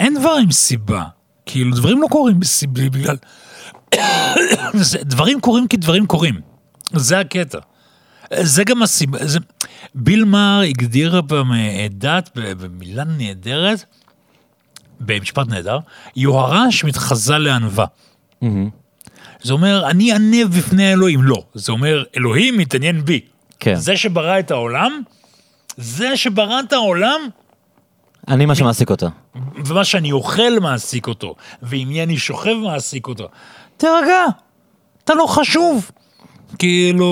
אין 0.00 0.14
דבר 0.14 0.32
עם 0.42 0.50
סיבה. 0.50 1.04
כאילו, 1.46 1.76
דברים 1.76 2.02
לא 2.02 2.06
קורים 2.06 2.40
בגלל... 2.72 3.16
דברים 5.02 5.40
קורים 5.40 5.68
כי 5.68 5.76
דברים 5.76 6.06
קורים. 6.06 6.40
זה 6.92 7.20
הקטע. 7.20 7.58
זה 8.34 8.64
גם 8.64 8.82
הסיבה, 8.82 9.26
זה... 9.26 9.38
ביל 9.94 10.24
מאר 10.24 10.60
הגדיר 10.60 11.22
פעם 11.28 11.52
אה, 11.52 11.86
דת 11.90 12.30
במילה 12.34 13.04
נהדרת, 13.04 13.84
במשפט 15.00 15.48
נהדר, 15.48 15.78
יוהרה 16.16 16.72
שמתחזה 16.72 17.38
לענווה. 17.38 17.86
מהמם. 18.42 18.70
זה 19.42 19.52
אומר, 19.52 19.90
אני 19.90 20.12
ענב 20.12 20.56
בפני 20.58 20.86
האלוהים. 20.86 21.22
לא. 21.22 21.44
זה 21.54 21.72
אומר, 21.72 22.04
אלוהים 22.16 22.58
מתעניין 22.58 23.04
בי. 23.04 23.20
כן. 23.60 23.74
זה 23.74 23.96
שברא 23.96 24.38
את 24.38 24.50
העולם, 24.50 25.02
זה 25.76 26.16
שברא 26.16 26.60
את 26.60 26.72
העולם, 26.72 27.20
אני 28.28 28.46
מה 28.46 28.54
שמעסיק 28.54 28.90
אותו. 28.90 29.10
ומה 29.64 29.84
שאני 29.84 30.12
אוכל 30.12 30.58
מעסיק 30.60 31.06
אותו, 31.06 31.34
ועם 31.62 31.88
מי 31.88 32.02
אני 32.02 32.18
שוכב 32.18 32.54
מעסיק 32.64 33.06
אותו. 33.06 33.28
תירגע, 33.76 34.24
אתה 35.04 35.14
לא 35.14 35.26
חשוב. 35.26 35.90
כאילו, 36.58 37.04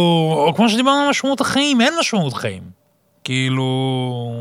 או 0.47 0.53
כמו 0.57 0.68
שדיברנו 0.68 1.03
על 1.03 1.11
משמעות 1.11 1.41
החיים, 1.41 1.80
אין 1.80 1.93
משמעות 2.01 2.32
חיים. 2.34 2.62
כאילו, 3.24 4.32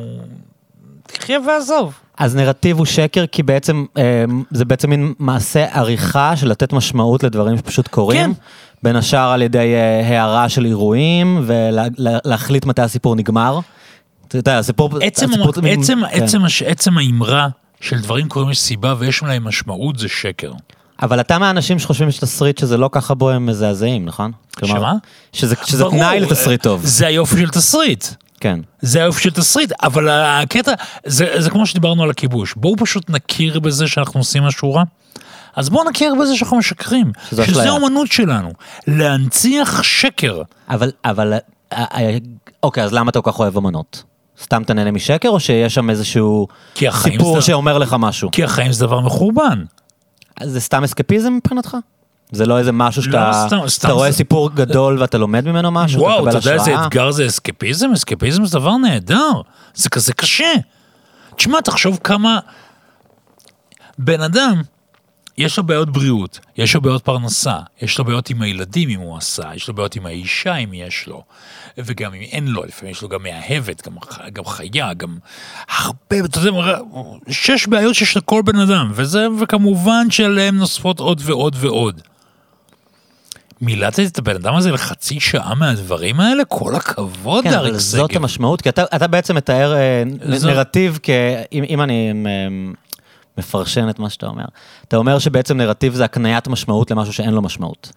תחיה 1.08 1.40
ועזוב. 1.48 1.94
אז 2.18 2.36
נרטיב 2.36 2.78
הוא 2.78 2.86
שקר, 2.86 3.26
כי 3.28 3.44
בעצם, 3.44 3.86
אה, 3.98 4.24
זה 4.52 4.66
בעצם 4.66 4.90
מין 4.90 5.14
מעשה 5.20 5.66
עריכה 5.80 6.36
של 6.36 6.50
לתת 6.50 6.74
משמעות 6.74 7.24
לדברים 7.24 7.58
שפשוט 7.58 7.88
קורים. 7.88 8.34
כן. 8.34 8.40
בין 8.84 8.96
השאר 8.96 9.32
על 9.32 9.42
ידי 9.42 9.74
אה, 9.76 10.08
הערה 10.08 10.50
של 10.50 10.66
אירועים, 10.66 11.44
ולהחליט 11.46 12.66
מתי 12.66 12.82
הסיפור 12.82 13.16
נגמר. 13.16 13.60
אתה 14.28 14.38
יודע, 14.38 14.58
הסיפור... 14.58 14.90
עצם, 15.02 15.26
הסיפור 15.30 15.46
המ... 15.46 15.52
תמיד- 15.52 15.80
עצם, 15.80 16.00
כן. 16.12 16.24
עצם. 16.24 16.40
עצם 16.66 16.98
האמרה 16.98 17.48
של 17.82 18.00
דברים 18.00 18.28
קורים 18.30 18.50
יש 18.50 18.60
סיבה 18.60 18.96
ויש 19.00 19.24
להם 19.24 19.44
משמעות 19.48 20.00
זה 20.00 20.08
שקר. 20.08 20.52
אבל 21.02 21.20
אתה 21.20 21.40
מהאנשים 21.40 21.80
שחושבים 21.80 22.12
שתסריט 22.12 22.58
שזה 22.58 22.78
לא 22.78 22.90
ככה 22.92 23.14
בו 23.14 23.30
הם 23.30 23.46
מזעזעים, 23.46 24.06
נכון? 24.06 24.32
כלומר, 24.58 24.76
שמה? 24.80 24.94
שזה, 25.34 25.56
שזה 25.66 25.84
ברור, 25.84 25.96
תנאי 25.98 26.20
לתסריט 26.20 26.64
טוב. 26.64 26.82
זה 26.86 27.08
היופי 27.08 27.38
של 27.42 27.50
תסריט. 27.50 28.06
כן. 28.40 28.60
זה 28.82 29.00
היופי 29.04 29.22
של 29.24 29.32
תסריט, 29.32 29.72
אבל 29.84 30.10
הקטע, 30.10 30.72
זה, 31.06 31.42
זה 31.42 31.50
כמו 31.50 31.66
שדיברנו 31.66 32.04
על 32.04 32.10
הכיבוש. 32.10 32.54
בואו 32.58 32.76
פשוט 32.78 33.10
נכיר 33.10 33.60
בזה 33.60 33.88
שאנחנו 33.88 34.20
עושים 34.20 34.44
משהו 34.44 34.74
רע. 34.74 34.84
אז 35.56 35.70
בואו 35.70 35.90
נכיר 35.90 36.16
בזה 36.22 36.36
שאנחנו 36.36 36.58
משקרים. 36.58 37.12
שזה 37.30 37.44
אשליה. 37.44 37.70
האומנות 37.72 38.12
שלנו. 38.12 38.52
להנציח 38.88 39.84
שקר. 39.84 40.42
אבל, 40.70 40.92
אבל, 41.06 41.34
אה, 41.34 41.40
אה, 41.94 42.18
אוקיי, 42.64 42.84
אז 42.84 42.94
למה 42.94 43.10
אתה 43.12 43.22
כל 43.22 43.32
כך 43.32 43.40
אוהב 43.40 43.58
אמנות? 43.58 44.04
סתם 44.44 44.62
אתה 44.62 44.74
נהנה 44.74 44.92
משקר, 44.92 45.30
או 45.30 45.40
שיש 45.40 45.74
שם 45.76 45.90
איזשהו 45.90 46.48
סיפור 46.92 47.36
זה- 47.40 47.46
שאומר 47.48 47.78
לך 47.78 47.96
משהו? 48.00 48.32
כי 48.32 48.44
החיים 48.44 48.72
זה 48.72 48.86
דבר 48.86 49.00
מחורבן. 49.00 49.64
אז 50.42 50.52
זה 50.52 50.60
סתם 50.62 50.84
אסקפיזם 50.84 51.34
מבחינתך? 51.34 51.78
זה 52.32 52.46
לא 52.46 52.58
איזה 52.60 52.72
משהו 52.72 53.04
שאתה 53.04 53.32
סתם- 53.48 53.68
סתם 53.68 53.90
רואה 53.90 54.12
זה- 54.12 54.18
סיפור 54.18 54.50
גדול 54.52 55.02
ואתה 55.02 55.18
לומד 55.18 55.48
ממנו 55.48 55.72
משהו? 55.72 56.02
וואו, 56.02 56.30
אתה 56.30 56.38
יודע 56.38 56.54
איזה? 56.54 56.84
אתגר 56.86 57.12
זה 57.12 57.28
אסקפיזם? 57.28 57.92
אסקפיזם 57.94 58.46
זה 58.46 58.60
דבר 58.60 58.78
נהדר. 58.78 59.32
זה 59.76 59.90
כזה 59.90 60.14
קשה. 60.14 60.52
תשמע, 61.36 61.62
תחשוב 61.62 62.00
כמה... 62.04 62.40
בן 63.98 64.22
אדם, 64.22 64.62
יש 65.38 65.58
לו 65.58 65.64
בעיות 65.64 65.90
בריאות, 65.90 66.40
יש 66.58 66.76
לו 66.76 66.82
בעיות 66.82 67.04
פרנסה, 67.04 67.56
יש 67.82 67.98
לו 68.00 68.06
בעיות 68.06 68.30
עם 68.30 68.42
הילדים 68.42 68.90
אם 68.90 69.00
הוא 69.00 69.18
עשה, 69.18 69.44
יש 69.56 69.68
לו 69.68 69.74
בעיות 69.74 69.96
עם 69.96 70.06
האישה 70.06 70.56
אם 70.56 70.74
יש 70.74 71.08
לו, 71.08 71.24
וגם 71.78 72.14
אם 72.14 72.22
אין 72.22 72.48
לו, 72.48 72.64
לפעמים 72.64 72.92
יש 72.92 73.02
לו 73.02 73.10
גם 73.10 73.24
מאהבת, 73.24 73.88
גם, 73.88 73.94
גם 74.34 74.46
חיה, 74.46 74.94
גם 74.94 75.18
הרבה, 75.70 76.26
אתה 76.26 76.40
יודע, 76.40 76.78
שש 77.30 77.68
בעיות 77.68 77.96
שיש 77.96 78.18
לכל 78.18 78.42
בן 78.46 78.60
אדם, 78.60 78.92
וזה, 78.94 79.28
וכמובן 79.42 80.12
שעליהם 80.12 80.58
נוספות 80.58 81.00
עוד 81.00 81.22
ועוד 81.26 81.56
ועוד. 81.60 82.02
מילטת 83.62 84.00
את 84.12 84.18
הבן 84.18 84.36
אדם 84.36 84.56
הזה 84.56 84.72
לחצי 84.72 85.20
שעה 85.20 85.56
מהדברים 85.56 86.20
האלה? 86.20 86.46
כל 86.46 86.76
הכבוד, 86.76 87.44
כן, 87.44 87.54
אריק 87.54 87.72
שגב. 87.74 87.80
זאת 87.80 88.16
המשמעות, 88.16 88.62
כי 88.62 88.70
אתה, 88.70 88.84
אתה 88.96 89.08
בעצם 89.08 89.36
מתאר 89.36 89.76
אה, 89.76 90.04
זאת- 90.38 90.50
נרטיב, 90.50 91.00
כ... 91.04 91.10
אם, 91.52 91.64
אם 91.70 91.82
אני 91.82 92.12
אה, 92.26 92.72
מפרשן 93.38 93.90
את 93.90 94.00
מה 94.00 94.10
שאתה 94.10 94.26
אומר, 94.26 94.46
אתה 94.88 94.98
אומר 94.98 95.20
שבעצם 95.20 95.58
נרטיב 95.58 95.94
זה 95.94 96.06
הקניית 96.06 96.48
משמעות 96.48 96.92
למשהו 96.92 97.14
שאין 97.14 97.34
לו 97.34 97.42
משמעות. 97.42 97.92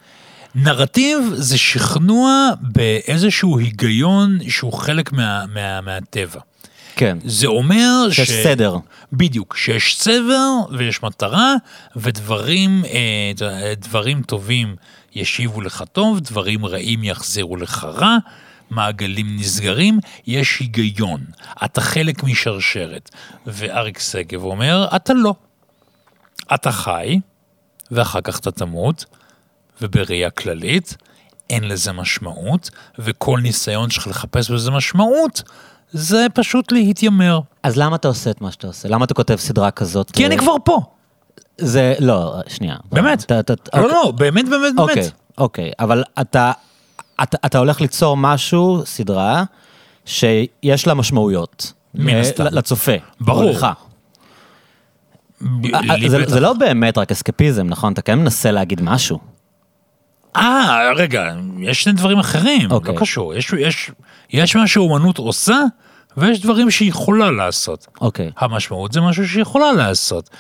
נרטיב 0.54 1.18
זה 1.34 1.58
שכנוע 1.58 2.50
באיזשהו 2.60 3.58
היגיון 3.58 4.38
שהוא 4.48 4.72
חלק 4.72 5.12
מה, 5.12 5.44
מה, 5.54 5.80
מהטבע. 5.80 6.40
כן, 6.96 7.18
זה 7.24 7.46
אומר 7.46 8.08
שיש 8.10 8.30
סדר. 8.30 8.76
בדיוק, 9.12 9.56
שיש 9.56 9.96
סדר 9.98 10.50
ויש 10.70 11.02
מטרה, 11.02 11.54
ודברים 11.96 12.82
אה, 12.84 13.72
דברים 13.80 14.22
טובים 14.22 14.76
ישיבו 15.14 15.60
לך 15.60 15.84
טוב, 15.92 16.20
דברים 16.20 16.66
רעים 16.66 17.04
יחזירו 17.04 17.56
לך 17.56 17.84
רע, 17.84 18.16
מעגלים 18.70 19.36
נסגרים, 19.36 19.98
יש 20.26 20.58
היגיון. 20.60 21.24
אתה 21.64 21.80
חלק 21.80 22.22
משרשרת. 22.22 23.10
ואריק 23.46 23.98
שגב 23.98 24.44
אומר, 24.44 24.88
אתה 24.96 25.14
לא. 25.14 25.34
אתה 26.54 26.72
חי, 26.72 27.20
ואחר 27.90 28.20
כך 28.20 28.38
אתה 28.38 28.50
תמות, 28.50 29.04
ובראייה 29.82 30.30
כללית, 30.30 30.96
אין 31.50 31.68
לזה 31.68 31.92
משמעות, 31.92 32.70
וכל 32.98 33.40
ניסיון 33.42 33.90
שלך 33.90 34.06
לחפש 34.06 34.50
בזה 34.50 34.70
משמעות, 34.70 35.42
זה 35.90 36.26
פשוט 36.34 36.72
להתיימר. 36.72 37.40
אז 37.62 37.76
למה 37.76 37.96
אתה 37.96 38.08
עושה 38.08 38.30
את 38.30 38.40
מה 38.40 38.52
שאתה 38.52 38.66
עושה? 38.66 38.88
למה 38.88 39.04
אתה 39.04 39.14
כותב 39.14 39.36
סדרה 39.36 39.70
כזאת? 39.70 40.10
כי 40.10 40.26
אני 40.26 40.38
כבר 40.38 40.54
פה. 40.64 40.80
זה, 41.58 41.94
לא, 41.98 42.34
שנייה. 42.48 42.76
באמת. 42.92 43.24
אתה, 43.24 43.40
אתה, 43.40 43.54
לא, 43.74 43.82
אוקיי. 43.82 43.94
לא, 43.94 44.10
באמת, 44.10 44.48
באמת, 44.48 44.78
אוקיי, 44.78 44.94
באמת. 44.94 45.12
אוקיי, 45.38 45.70
אבל 45.78 46.04
אתה, 46.20 46.52
אתה, 47.22 47.36
אתה 47.46 47.58
הולך 47.58 47.80
ליצור 47.80 48.16
משהו, 48.16 48.82
סדרה, 48.86 49.44
שיש 50.04 50.86
לה 50.86 50.94
משמעויות. 50.94 51.72
מן 51.94 52.08
אה, 52.08 52.20
הסתם. 52.20 52.44
לצופה. 52.44 52.92
ברור. 53.20 53.50
לך. 53.50 53.66
אה, 55.74 55.96
לי 55.96 56.10
זה. 56.10 56.24
זה 56.26 56.40
לא 56.40 56.52
באמת 56.52 56.98
רק 56.98 57.10
אסקפיזם, 57.10 57.66
נכון? 57.66 57.92
אתה 57.92 58.02
כן 58.02 58.18
מנסה 58.18 58.50
להגיד 58.50 58.82
משהו. 58.82 59.18
אה, 60.36 60.92
רגע, 60.96 61.34
יש 61.58 61.82
שני 61.82 61.92
דברים 61.92 62.18
אחרים, 62.18 62.70
אוקיי. 62.70 62.94
לא 62.94 63.00
קשור. 63.00 63.34
יש, 63.34 63.52
יש, 63.58 63.90
יש 64.30 64.56
מה 64.56 64.66
שאומנות 64.66 65.18
עושה, 65.18 65.58
ויש 66.16 66.40
דברים 66.40 66.70
שהיא 66.70 66.88
יכולה 66.88 67.30
לעשות. 67.30 67.86
אוקיי. 68.00 68.30
המשמעות 68.38 68.92
זה 68.92 69.00
משהו 69.00 69.28
שהיא 69.28 69.42
יכולה 69.42 69.72
לעשות. 69.72 70.30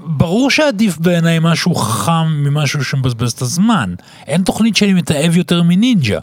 ברור 0.00 0.50
שעדיף 0.50 0.98
בעיניי 0.98 1.38
משהו 1.42 1.74
חכם 1.74 2.26
ממשהו 2.28 2.84
שמבזבז 2.84 3.32
את 3.32 3.42
הזמן. 3.42 3.94
אין 4.26 4.42
תוכנית 4.42 4.76
שאני 4.76 4.92
מתעב 4.92 5.36
יותר 5.36 5.62
מנינג'ה, 5.62 6.18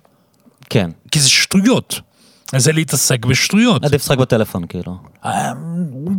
כן. 0.69 0.89
כי 1.11 1.19
זה 1.19 1.29
שטויות. 1.29 1.99
זה 2.55 2.71
להתעסק 2.71 3.25
בשטויות. 3.25 3.83
עדיף 3.83 4.01
לשחק 4.01 4.17
בטלפון, 4.17 4.63
כאילו. 4.69 4.97
אה, 5.25 5.51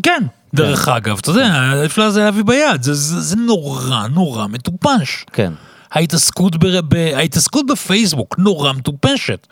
כן, 0.02 0.22
דרך 0.54 0.88
אגב, 0.88 1.18
אתה 1.20 1.30
יודע, 1.30 1.70
עדיף 1.72 1.98
לה 1.98 2.10
זה 2.10 2.20
להביא 2.24 2.44
ביד, 2.44 2.82
זה- 2.82 2.94
זה 2.94 3.20
זה 3.20 3.36
נורא 3.36 4.06
נורא 4.08 4.46
מטופש. 4.46 5.24
כן. 5.32 5.52
ההתעסקות, 5.92 6.56
ב, 6.56 6.66
ב, 6.88 6.94
ההתעסקות 6.94 7.66
בפייסבוק 7.66 8.38
נורא 8.38 8.72
מטופשת. 8.72 9.46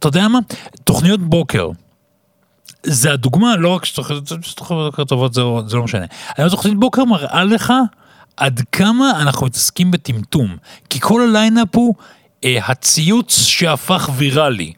אתה 0.00 0.08
יודע 0.08 0.28
מה? 0.28 0.38
תוכניות 0.84 1.20
בוקר. 1.20 1.68
זה 2.82 3.12
הדוגמה, 3.12 3.56
לא 3.56 3.68
רק 3.68 3.84
שתוכניות 3.84 4.30
בוקר 4.70 5.04
טובות, 5.04 5.34
זה, 5.34 5.42
זה 5.66 5.76
לא 5.76 5.84
משנה. 5.84 6.06
היום 6.36 6.48
תוכנית 6.48 6.76
בוקר 6.76 7.04
מראה 7.04 7.44
לך 7.44 7.72
עד 8.36 8.60
כמה 8.72 9.10
אנחנו 9.20 9.46
מתעסקים 9.46 9.90
בטמטום. 9.90 10.56
כי 10.90 11.00
כל 11.00 11.22
ה 11.22 11.30
lineup 11.30 11.76
הוא 11.76 11.94
אה, 12.44 12.58
הציוץ 12.66 13.38
שהפך 13.38 14.10
ויראלי. 14.16 14.72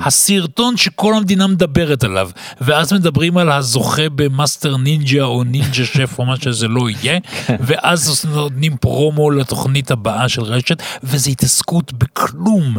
הסרטון 0.00 0.76
שכל 0.76 1.14
המדינה 1.14 1.46
מדברת 1.46 2.04
עליו, 2.04 2.30
ואז 2.60 2.92
מדברים 2.92 3.36
על 3.36 3.52
הזוכה 3.52 4.08
במאסטר 4.14 4.76
נינג'ה 4.76 5.22
או 5.22 5.44
נינג'ה 5.44 5.84
שף 5.94 6.18
או 6.18 6.24
מה 6.24 6.36
שזה 6.36 6.68
לא 6.68 6.90
יהיה, 6.90 7.18
ואז 7.60 8.26
נותנים 8.34 8.76
פרומו 8.76 9.30
לתוכנית 9.30 9.90
הבאה 9.90 10.28
של 10.28 10.42
רשת, 10.42 10.82
וזו 11.02 11.30
התעסקות 11.30 11.92
בכלום. 11.92 12.76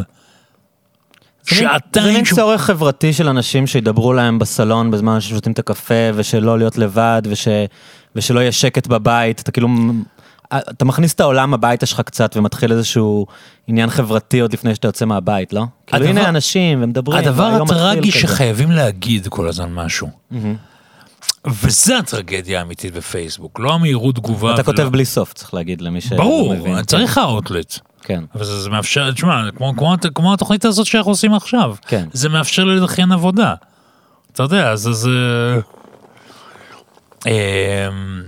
מין- 1.52 1.60
זה 1.60 1.68
שעתיים 1.70 2.14
מין 2.14 2.24
צורך 2.24 2.60
חברתי 2.60 3.12
של 3.12 3.28
אנשים 3.28 3.66
שידברו 3.66 4.12
להם 4.12 4.38
בסלון 4.38 4.90
בזמן 4.90 5.20
ששותים 5.20 5.52
את 5.52 5.58
הקפה, 5.58 5.94
ושלא 6.14 6.58
להיות 6.58 6.78
לבד, 6.78 7.22
וש, 7.30 7.48
ושלא 8.16 8.40
יהיה 8.40 8.52
שקט 8.52 8.86
בבית. 8.86 9.40
אתה 9.40 9.50
כאילו, 9.52 9.68
אתה 10.52 10.84
מכניס 10.84 11.14
את 11.14 11.20
העולם 11.20 11.54
הביתה 11.54 11.86
שלך 11.86 12.00
קצת, 12.00 12.36
ומתחיל 12.36 12.72
איזשהו 12.72 13.26
עניין 13.66 13.90
חברתי 13.90 14.40
עוד 14.40 14.52
לפני 14.52 14.74
שאתה 14.74 14.88
יוצא 14.88 15.04
מהבית, 15.04 15.52
לא? 15.52 15.64
כאילו, 15.86 16.04
הדבר- 16.06 16.20
הנה 16.20 16.28
אנשים, 16.28 16.82
ומדברים. 16.82 17.18
הדבר 17.28 17.44
הטרגי. 17.62 18.10
שחייבים 18.12 18.70
להגיד 18.70 19.26
כל 19.26 19.48
הזמן 19.48 19.72
משהו. 19.72 20.08
וזה 21.46 21.98
הטרגדיה 21.98 22.58
האמיתית 22.58 22.94
בפייסבוק, 22.94 23.60
לא 23.60 23.74
המהירות 23.74 24.14
תגובה. 24.14 24.54
אתה 24.54 24.62
כותב 24.62 24.88
בלי 24.92 25.04
סוף, 25.04 25.32
צריך 25.32 25.54
להגיד 25.54 25.80
למי 25.80 26.00
שלא 26.00 26.16
ברור, 26.16 26.54
מבין. 26.54 26.82
צריך 26.82 27.18
האוטלט. 27.18 27.78
כן. 28.02 28.24
אבל 28.34 28.44
זה, 28.44 28.70
מאפשר, 28.70 29.12
תשמע, 29.12 29.50
כמו, 29.56 29.74
כמו, 29.76 29.94
כמו 30.14 30.34
התוכנית 30.34 30.64
הזאת 30.64 30.86
שאנחנו 30.86 31.12
עושים 31.12 31.34
עכשיו. 31.34 31.74
כן. 31.86 32.08
זה 32.12 32.28
מאפשר 32.28 32.64
לדחיין 32.64 33.12
עבודה. 33.12 33.54
אתה 34.32 34.42
יודע, 34.42 34.76
זה... 34.76 34.92
זה... 34.92 35.10
אמ, 37.26 38.22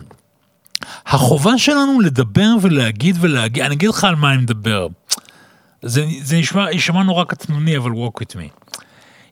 החובה 1.07 1.59
שלנו 1.59 2.01
לדבר 2.01 2.51
ולהגיד 2.61 3.16
ולהגיד, 3.20 3.62
אני 3.62 3.74
אגיד 3.74 3.89
לך 3.89 4.05
על 4.05 4.16
מה 4.16 4.32
אני 4.32 4.43
מדבר. 4.43 4.87
זה, 5.82 6.07
זה 6.23 6.37
נשמע, 6.74 7.03
נורא 7.03 7.24
קטנוני, 7.24 7.77
אבל 7.77 7.91
walk 7.91 8.23
with 8.23 8.37
me. 8.37 8.77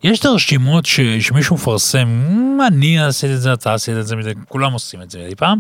יש 0.02 0.20
את 0.20 0.24
הרשימות 0.24 0.86
ש, 0.86 1.00
שמישהו 1.20 1.54
מפרסם, 1.56 2.08
"מ, 2.08 2.60
אני 2.66 3.00
עשיתי 3.00 3.34
את 3.34 3.40
זה, 3.40 3.52
אתה 3.52 3.74
עשית 3.74 3.96
את 3.96 4.06
זה, 4.06 4.14
כולם 4.48 4.72
עושים 4.72 5.02
את 5.02 5.10
זה 5.10 5.18
מדי 5.18 5.34
פעם. 5.34 5.58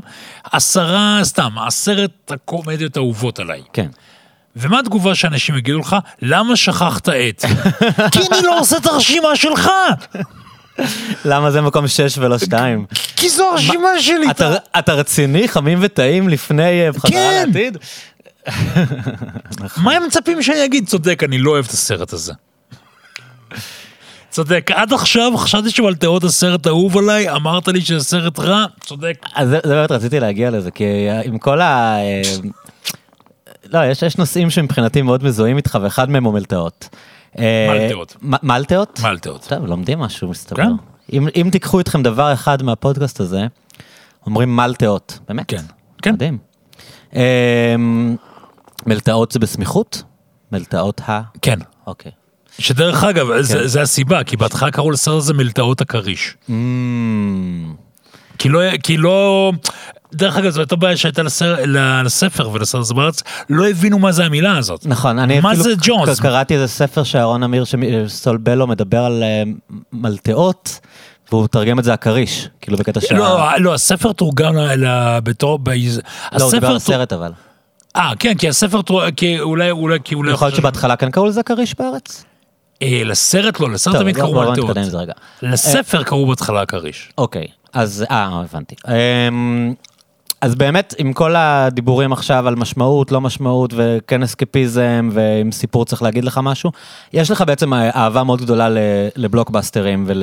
עשרה, 0.52 1.20
סתם, 1.22 1.58
עשרת 1.66 2.30
הקומדיות 2.30 2.96
האהובות 2.96 3.38
עליי. 3.38 3.62
כן. 3.72 3.88
ומה 4.56 4.78
התגובה 4.78 5.14
שאנשים 5.14 5.56
יגידו 5.56 5.78
לך? 5.78 5.96
למה 6.22 6.56
שכחת 6.56 7.08
את? 7.08 7.44
כי 8.12 8.18
אני 8.32 8.42
לא 8.42 8.60
עושה 8.60 8.76
את 8.76 8.86
הרשימה 8.86 9.36
שלך! 9.36 9.70
למה 11.24 11.50
זה 11.50 11.60
מקום 11.60 11.88
6 11.88 12.18
ולא 12.18 12.38
2? 12.38 12.86
כי 13.16 13.28
זו 13.28 13.50
הרשימה 13.50 13.88
שלי! 14.00 14.30
אתה, 14.30 14.56
אתה 14.78 14.92
רציני, 14.92 15.48
חמים 15.48 15.78
וטעים 15.82 16.28
לפני 16.28 16.86
אה, 16.86 16.90
חזרה 16.92 17.10
כן. 17.10 17.44
לעתיד? 17.46 17.76
מה 19.76 19.92
הם 19.92 20.06
מצפים 20.06 20.42
שאני 20.42 20.64
אגיד? 20.64 20.88
צודק, 20.88 21.22
אני 21.24 21.38
לא 21.38 21.50
אוהב 21.50 21.64
את 21.64 21.70
הסרט 21.70 22.12
הזה. 22.12 22.32
צודק, 24.38 24.70
עד 24.74 24.92
עכשיו 24.92 25.32
חשבתי 25.36 25.70
שמלטאות 25.70 26.24
הסרט 26.24 26.66
אהוב 26.66 26.98
עליי, 26.98 27.30
אמרת 27.30 27.68
לי 27.68 27.80
שזה 27.80 28.04
סרט 28.04 28.38
רע, 28.38 28.64
צודק. 28.80 29.14
אז 29.34 29.48
זה, 29.48 29.58
באמת 29.64 29.90
רציתי 29.90 30.20
להגיע 30.20 30.50
לזה, 30.50 30.70
כי 30.70 30.84
אה, 30.84 31.20
עם 31.24 31.38
כל 31.38 31.60
ה... 31.60 31.96
אה, 31.98 32.22
לא, 33.72 33.84
יש, 33.84 34.02
יש 34.02 34.18
נושאים 34.18 34.50
שמבחינתי 34.50 35.02
מאוד 35.02 35.24
מזוהים 35.24 35.56
איתך, 35.56 35.78
ואחד 35.82 36.10
מהם 36.10 36.24
הוא 36.24 36.32
מלטעות. 36.34 36.88
אה, 37.38 37.68
מלטעות. 37.78 38.16
מ- 38.22 38.46
מלטעות? 38.48 39.00
מלטאות. 39.02 39.46
טוב, 39.48 39.66
לומדים 39.66 39.98
משהו 39.98 40.28
מסתבר. 40.28 40.62
כן. 40.62 40.70
אם, 41.12 41.28
אם 41.36 41.48
תיקחו 41.52 41.78
איתכם 41.78 42.02
דבר 42.02 42.32
אחד 42.32 42.62
מהפודקאסט 42.62 43.20
הזה, 43.20 43.46
אומרים 44.26 44.56
מלטעות, 44.56 45.18
באמת. 45.28 45.44
כן. 45.48 45.62
כן. 46.02 46.12
מדהים. 46.12 46.38
אה, 47.16 47.74
מלטעות 48.86 49.32
זה 49.32 49.38
בסמיכות? 49.38 50.02
מלטעות 50.52 51.00
ה... 51.08 51.20
כן. 51.42 51.58
אוקיי. 51.86 52.12
שדרך 52.58 53.04
אגב, 53.04 53.26
כן. 53.32 53.42
זה, 53.42 53.68
זה 53.68 53.82
הסיבה, 53.82 54.24
כי 54.24 54.36
בהתחלה 54.36 54.70
קראו 54.70 54.90
לסרט 54.90 55.16
הזה 55.16 55.34
מלטאות 55.34 55.80
הכריש. 55.80 56.34
Mm, 56.48 56.52
כי 58.38 58.48
לא, 58.48 58.60
כי 58.82 58.96
לא, 58.96 59.52
דרך 60.12 60.36
אגב, 60.36 60.50
זו 60.50 60.60
הייתה 60.60 60.76
בעיה 60.76 60.96
שהייתה 60.96 61.22
לסר, 61.22 61.56
לספר 62.04 62.50
ולסרט 62.52 62.80
הזה 62.80 62.94
בארץ, 62.94 63.22
לא 63.50 63.68
הבינו 63.68 63.98
מה 63.98 64.12
זה 64.12 64.24
המילה 64.24 64.58
הזאת. 64.58 64.86
נכון, 64.86 65.18
אני 65.18 65.40
מה 65.40 65.50
אפילו 65.50 65.64
זה 65.64 65.70
ג'ונס? 65.80 66.20
קראתי 66.20 66.54
איזה 66.54 66.66
ספר 66.68 67.02
שאהרון 67.02 67.42
אמיר 67.42 67.64
סולבלו 68.06 68.66
מדבר 68.66 68.98
על 69.04 69.22
אה, 69.22 69.42
מלטעות, 69.92 70.80
והוא 71.32 71.46
תרגם 71.46 71.78
את 71.78 71.84
זה 71.84 71.92
הכריש, 71.92 72.48
כאילו 72.60 72.76
בקטע 72.78 73.00
שה... 73.00 73.14
לא, 73.14 73.48
לא, 73.58 73.74
הספר 73.74 74.12
תורגם 74.12 74.56
ל- 74.56 75.18
בתור, 75.20 75.58
לא, 75.66 76.44
הוא 76.44 76.52
דיבר 76.52 76.68
על 76.68 76.76
הסרט 76.76 77.12
אבל. 77.12 77.32
אה, 77.96 78.12
כן, 78.18 78.34
כי 78.34 78.48
הספר, 78.48 78.82
תור- 78.82 79.10
כי 79.16 79.40
אולי, 79.40 79.70
אולי, 79.70 79.98
כי 80.04 80.14
אולי... 80.14 80.32
יכול 80.32 80.46
להיות 80.46 80.56
שבהתחלה 80.56 80.96
כן 80.96 81.10
קראו 81.10 81.26
לזה 81.26 81.42
כריש 81.42 81.74
בארץ? 81.78 82.24
אה, 82.82 83.02
לסרט 83.04 83.60
לא, 83.60 83.70
לסרט 83.70 83.96
תמיד 83.96 84.18
בוא- 84.18 84.24
קראו 84.44 84.54
רגע. 84.94 85.12
לספר 85.42 86.02
קראו 86.02 86.26
בהתחלה 86.26 86.66
כריש. 86.66 87.10
אוקיי, 87.18 87.46
אז 87.72 88.04
אה, 88.10 88.28
הבנתי. 88.32 88.74
אמ, 88.88 89.74
אז 90.40 90.54
באמת, 90.54 90.94
עם 90.98 91.12
כל 91.12 91.34
הדיבורים 91.36 92.12
עכשיו 92.12 92.48
על 92.48 92.54
משמעות, 92.54 93.12
לא 93.12 93.20
משמעות, 93.20 93.72
וכן 93.76 94.22
אסקפיזם, 94.22 95.08
ועם 95.12 95.52
סיפור 95.52 95.84
צריך 95.84 96.02
להגיד 96.02 96.24
לך 96.24 96.40
משהו, 96.42 96.70
יש 97.12 97.30
לך 97.30 97.44
בעצם 97.46 97.72
אהבה 97.74 98.22
מאוד 98.24 98.40
גדולה 98.42 98.68
לבלוקבאסטרים 99.16 100.04
ול... 100.06 100.22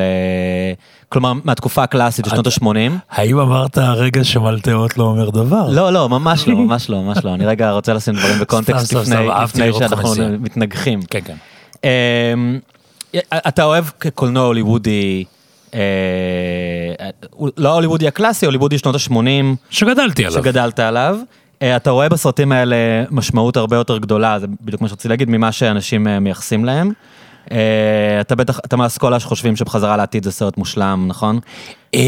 כלומר, 1.10 1.34
מהתקופה 1.44 1.84
הקלאסית, 1.84 2.28
בשנות 2.28 2.48
ה-80. 2.48 2.92
האם 3.12 3.40
אמרת 3.40 3.78
הרגע 3.78 4.24
שמלטאות 4.24 4.98
לא 4.98 5.04
אומר 5.04 5.30
דבר? 5.30 5.70
לא, 5.70 5.94
לא, 5.94 6.10
ממש 6.10 6.48
לא, 6.48 6.56
ממש 6.56 6.90
לא, 6.90 7.02
ממש 7.02 7.18
לא. 7.24 7.34
אני 7.34 7.46
רגע 7.46 7.72
רוצה 7.72 7.94
לשים 7.94 8.14
דברים 8.16 8.40
בקונטקסט 8.40 8.94
לפני 8.94 9.74
שאנחנו. 9.74 10.10
מתנגחים. 10.40 11.02
כן, 11.02 11.20
כן. 11.26 11.36
אמ, 11.84 12.60
אתה 13.34 13.64
אוהב 13.64 13.86
קולנוע 14.16 14.46
הוליוודי, 14.46 15.24
אה, 15.74 15.80
לא 17.58 17.74
הוליוודי 17.74 18.08
הקלאסי, 18.08 18.46
הוליוודי 18.46 18.78
שנות 18.78 18.96
ה-80, 18.96 19.18
שגדלתי 19.70 20.26
עליו. 20.26 20.44
שגדלת 20.44 20.80
עליו. 20.80 21.18
אה, 21.62 21.76
אתה 21.76 21.90
רואה 21.92 22.10
בסרטים 22.10 22.52
האלה 22.52 22.76
משמעות 23.12 23.58
הרבה 23.58 23.76
יותר 23.76 23.98
גדולה, 23.98 24.40
זה 24.40 24.48
בדיוק 24.62 24.82
מה 24.82 24.88
שרציתי 24.88 25.10
להגיד, 25.10 25.30
ממה 25.30 25.52
שאנשים 25.52 26.08
אה, 26.08 26.20
מייחסים 26.20 26.66
להם. 26.66 26.92
אתה 28.22 28.36
בטח, 28.36 28.60
אתה 28.66 28.76
מהאסכולה 28.76 29.20
שחושבים 29.20 29.56
שבחזרה 29.56 29.98
לעתיד 29.98 30.24
זה 30.24 30.32
סרט 30.32 30.58
מושלם, 30.58 31.06
נכון? 31.08 31.40
אמ, 31.94 32.02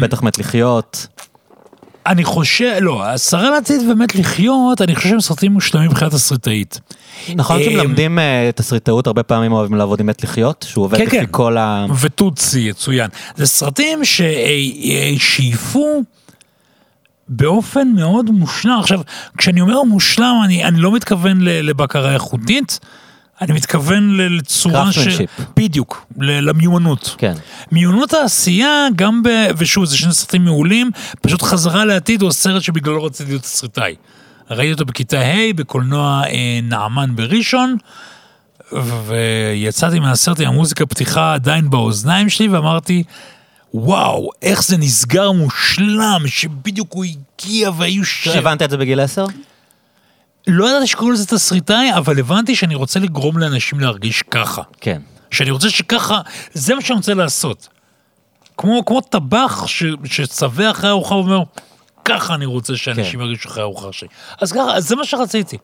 בטח 0.00 0.22
מת 0.22 0.38
לחיות. 0.38 1.06
אני 2.06 2.24
חושב, 2.24 2.76
לא, 2.80 3.04
השרה 3.04 3.50
לעתיד 3.50 3.80
ומת 3.90 4.14
לחיות, 4.14 4.82
אני 4.82 4.94
חושב 4.94 5.08
שהם 5.08 5.20
סרטים 5.20 5.52
מושלמים 5.52 5.90
מבחינת 5.90 6.12
תסריטאית. 6.12 6.80
נכון 7.36 7.56
אמ, 7.56 7.62
שמלמדים 7.64 8.18
אה, 8.18 8.50
תסריטאות, 8.54 9.06
הרבה 9.06 9.22
פעמים 9.22 9.52
אוהבים 9.52 9.76
לעבוד 9.76 10.00
עם 10.00 10.06
מת 10.06 10.22
לחיות, 10.22 10.66
שהוא 10.68 10.84
עובד 10.84 10.98
כן, 10.98 11.06
לפי 11.06 11.18
כן. 11.18 11.24
כל 11.30 11.58
ה... 11.58 11.86
וטוצי 12.00 12.60
יצוין. 12.60 13.10
זה 13.36 13.46
סרטים 13.46 14.00
ששאיפו 14.04 16.02
באופן 17.28 17.88
מאוד 17.88 18.30
מושלם. 18.30 18.76
עכשיו, 18.80 19.00
כשאני 19.38 19.60
אומר 19.60 19.82
מושלם, 19.82 20.34
אני, 20.44 20.80
לא 20.80 20.92
מתכוון 20.92 21.38
לבקרה 21.40 22.14
איכותית, 22.14 22.80
אני 23.40 23.52
מתכוון 23.52 24.16
לצורה. 24.16 24.90
Craftsmanship. 24.90 25.42
בדיוק, 25.56 26.06
למיומנות. 26.18 27.14
כן. 27.18 27.34
מיומנות 27.72 28.12
העשייה, 28.12 28.86
גם 28.96 29.22
ב... 29.22 29.28
ושוב, 29.56 29.84
זה 29.84 29.96
שני 29.96 30.12
סרטים 30.12 30.44
מעולים, 30.44 30.90
פשוט 31.20 31.42
חזרה 31.42 31.84
לעתיד 31.84 32.22
הוא 32.22 32.28
הסרט 32.28 32.62
שבגללו 32.62 33.04
רציתי 33.04 33.30
להיות 33.30 33.42
תסריטאי. 33.42 33.94
ראיתי 34.50 34.72
אותו 34.72 34.84
בכיתה 34.84 35.20
ה' 35.20 35.52
בקולנוע 35.56 36.22
אה, 36.26 36.60
נעמן 36.62 37.16
בראשון, 37.16 37.76
ויצאתי 39.06 40.00
מהסרט 40.00 40.40
עם 40.40 40.48
המוזיקה 40.48 40.86
פתיחה 40.86 41.34
עדיין 41.34 41.70
באוזניים 41.70 42.28
שלי, 42.28 42.48
ואמרתי, 42.48 43.02
וואו, 43.74 44.28
איך 44.42 44.64
זה 44.64 44.76
נסגר 44.76 45.32
מושלם, 45.32 46.22
שבדיוק 46.26 46.92
הוא 46.92 47.04
הגיע 47.04 47.70
והיו 47.78 48.04
ש... 48.04 48.28
הבנת 48.28 48.62
את 48.62 48.70
זה 48.70 48.76
בגיל 48.76 49.00
10? 49.00 49.26
לא 50.46 50.70
ידעתי 50.70 50.86
שקוראים 50.86 51.12
לזה 51.12 51.26
תסריטאי, 51.26 51.96
אבל 51.96 52.18
הבנתי 52.18 52.56
שאני 52.56 52.74
רוצה 52.74 53.00
לגרום 53.00 53.38
לאנשים 53.38 53.80
להרגיש 53.80 54.22
ככה. 54.22 54.62
כן. 54.80 55.00
שאני 55.30 55.50
רוצה 55.50 55.70
שככה, 55.70 56.20
זה 56.52 56.74
מה 56.74 56.80
שאני 56.80 56.96
רוצה 56.96 57.14
לעשות. 57.14 57.68
כמו, 58.56 58.84
כמו 58.84 59.00
טבח 59.00 59.66
ש, 59.66 59.84
שצווה 60.04 60.70
אחרי 60.70 60.88
הארוחה 60.88 61.14
ואומר, 61.14 61.42
ככה 62.04 62.34
אני 62.34 62.46
רוצה 62.46 62.76
שאנשים 62.76 63.20
כן. 63.20 63.26
ירגישו 63.26 63.48
אחרי 63.48 63.62
הארוחה 63.62 63.92
שלי. 63.92 64.08
אז 64.40 64.52
ככה, 64.52 64.74
אז 64.74 64.88
זה 64.88 64.96
מה 64.96 65.04
שרציתי. 65.04 65.58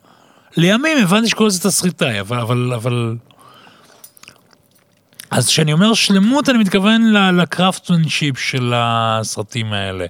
לימים 0.57 0.99
הבנתי 1.03 1.29
שכל 1.29 1.51
זה 1.51 1.61
תסריטאי, 1.61 2.21
אבל, 2.21 2.41
אבל, 2.41 2.73
אבל... 2.75 3.17
אז 5.31 5.49
כשאני 5.49 5.73
אומר 5.73 5.95
שלמות, 5.95 6.49
אני 6.49 6.59
מתכוון 6.59 7.13
לקראפטמנשיפ 7.13 8.39
של 8.39 8.73
הסרטים 8.77 9.73
האלה. 9.73 10.07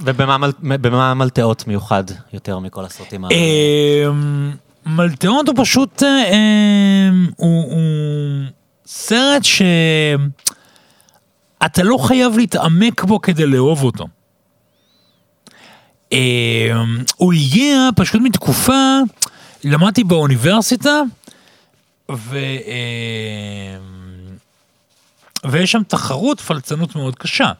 ובמה 0.00 0.38
מל- 0.38 0.52
במה 0.76 1.14
מלטעות 1.14 1.66
מיוחד 1.66 2.04
יותר 2.32 2.58
מכל 2.58 2.84
הסרטים 2.84 3.24
האלה? 3.24 3.36
אמ, 3.36 4.52
מלטאות 4.86 5.48
הוא 5.48 5.54
פשוט, 5.58 6.02
אמ, 6.02 7.26
הוא 7.36 7.74
סרט 8.86 9.42
שאתה 9.44 9.72
לא 11.82 11.96
חייב 11.96 12.36
להתעמק 12.36 13.04
בו 13.04 13.20
כדי 13.22 13.46
לאהוב 13.46 13.84
אותו. 13.84 14.06
אמ, 16.12 16.18
הוא 17.16 17.32
הגיע 17.32 17.88
פשוט 17.96 18.20
מתקופה, 18.24 18.98
למדתי 19.64 20.04
באוניברסיטה, 20.04 21.00
ו... 22.12 22.38
ויש 25.50 25.72
שם 25.72 25.82
תחרות 25.88 26.40
פלצנות 26.40 26.96
מאוד 26.96 27.14
קשה. 27.14 27.52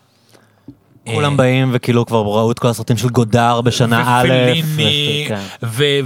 כולם 1.15 1.37
באים 1.37 1.71
וכאילו 1.73 2.07
כבר 2.07 2.19
ראו 2.19 2.53
את 2.53 2.59
כל 2.59 2.69
הסרטים 2.69 2.97
של 2.97 3.09
גודר 3.09 3.61
בשנה 3.61 4.21
א'. 4.21 4.29
כן. 5.29 5.41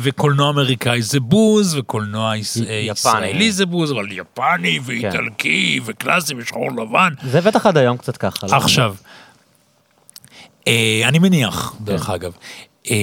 וקולנוע 0.03 0.51
אמריקאי 0.51 1.03
זה 1.03 1.21
בוז, 1.21 1.75
וקולנוע. 1.77 2.33
ישראלי 2.37 3.53
זה 3.53 3.67
בוז, 3.67 3.93
אבל 3.93 4.07
יפני 4.13 4.81
ואיטלקי 4.85 5.81
וקלאסי 5.85 6.35
ושחור 6.39 6.69
לבן. 6.73 7.13
זה 7.23 7.41
בטח 7.41 7.67
עד 7.67 7.77
היום 7.77 7.97
קצת 7.97 8.17
ככה. 8.17 8.47
לא? 8.47 8.57
עכשיו, 8.57 8.95
אה, 10.69 11.03
אני 11.05 11.19
מניח, 11.19 11.75
דרך 11.81 12.11
אגב. 12.11 12.33
אה, 12.91 12.97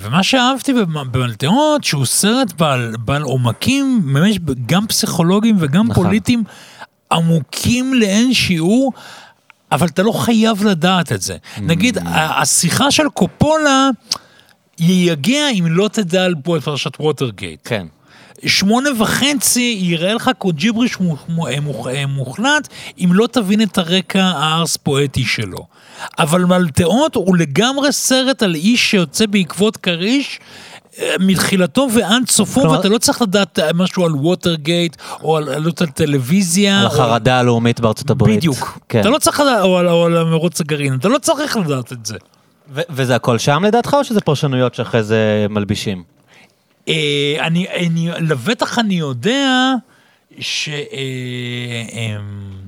ומה 0.00 0.22
שאהבתי 0.22 0.72
במ- 0.72 1.12
במלטאות, 1.12 1.84
שהוא 1.84 2.04
סרט 2.06 2.52
בעל, 2.52 2.94
בעל 2.98 3.22
עומקים, 3.22 4.00
ממש 4.04 4.38
גם 4.66 4.86
פסיכולוגיים 4.86 5.56
וגם 5.60 5.88
נכון. 5.88 6.04
פוליטיים, 6.04 6.42
עמוקים 7.12 7.94
לאין 7.94 8.34
שיעור, 8.34 8.92
אבל 9.74 9.86
אתה 9.86 10.02
לא 10.02 10.12
חייב 10.12 10.64
לדעת 10.64 11.12
את 11.12 11.22
זה. 11.22 11.36
נגיד, 11.58 11.98
ה- 11.98 12.40
השיחה 12.42 12.90
של 12.90 13.08
קופולה, 13.14 13.90
יגיע 14.78 15.50
אם 15.50 15.64
לא 15.66 15.88
תדע 15.92 16.24
על 16.24 16.34
פה 16.44 16.56
את 16.56 16.62
פרשת 16.62 17.00
ווטרגייט. 17.00 17.60
כן. 17.64 17.86
שמונה 18.46 18.90
וחצי 18.98 19.78
יראה 19.80 20.14
לך 20.14 20.30
כמו 20.40 20.52
ג'יבריש 20.52 21.00
מוח- 21.00 21.24
מוח- 21.28 21.86
מוחלט, 22.08 22.68
אם 22.98 23.10
לא 23.12 23.26
תבין 23.32 23.62
את 23.62 23.78
הרקע 23.78 24.22
הארס 24.24 24.76
פואטי 24.76 25.24
שלו. 25.24 25.66
אבל 26.18 26.44
מלטאות 26.44 27.14
הוא 27.14 27.36
לגמרי 27.36 27.92
סרט 27.92 28.42
על 28.42 28.54
איש 28.54 28.90
שיוצא 28.90 29.26
בעקבות 29.26 29.76
כריש. 29.76 30.40
אה, 30.98 31.14
מתחילתו 31.20 31.88
ועד 31.94 32.22
סופו, 32.28 32.60
כלומר- 32.60 32.76
ואתה 32.76 32.88
לא 32.88 32.98
צריך 32.98 33.22
לדעת 33.22 33.58
אה, 33.58 33.72
משהו 33.74 34.04
על 34.04 34.12
ווטרגייט, 34.14 34.96
או 35.22 35.36
על 35.36 35.48
עלות 35.48 35.80
על 35.80 35.86
טלוויזיה. 35.88 36.78
על 36.80 36.86
או- 36.86 36.92
החרדה 36.92 37.38
הלאומית 37.38 37.80
בארצות 37.80 38.10
הברית. 38.10 38.36
בדיוק. 38.36 38.78
כן. 38.88 39.00
אתה 39.00 39.08
לא 39.08 39.18
צריך 39.18 39.40
לדעת, 39.40 39.62
או 39.62 39.78
על- 39.78 39.88
או 39.88 40.04
על 40.06 40.24
מרוץ 40.24 40.60
הגרעין, 40.60 40.94
אתה 40.94 41.08
לא 41.08 41.18
צריך 41.18 41.56
לדעת 41.56 41.92
את 41.92 42.06
זה. 42.06 42.16
ו- 42.74 42.80
וזה 42.90 43.14
הכל 43.16 43.38
שם 43.38 43.64
לדעתך, 43.64 43.94
או 43.94 44.04
שזה 44.04 44.20
פרשנויות 44.20 44.74
שאחרי 44.74 45.02
זה 45.02 45.46
מלבישים? 45.50 46.02
אה, 46.88 46.94
אני, 47.40 47.66
אני, 47.68 48.10
לבטח 48.20 48.78
אני 48.78 48.94
יודע 48.94 49.72
ש... 50.40 50.68
אה, 50.68 50.74
אמ, 51.92 52.63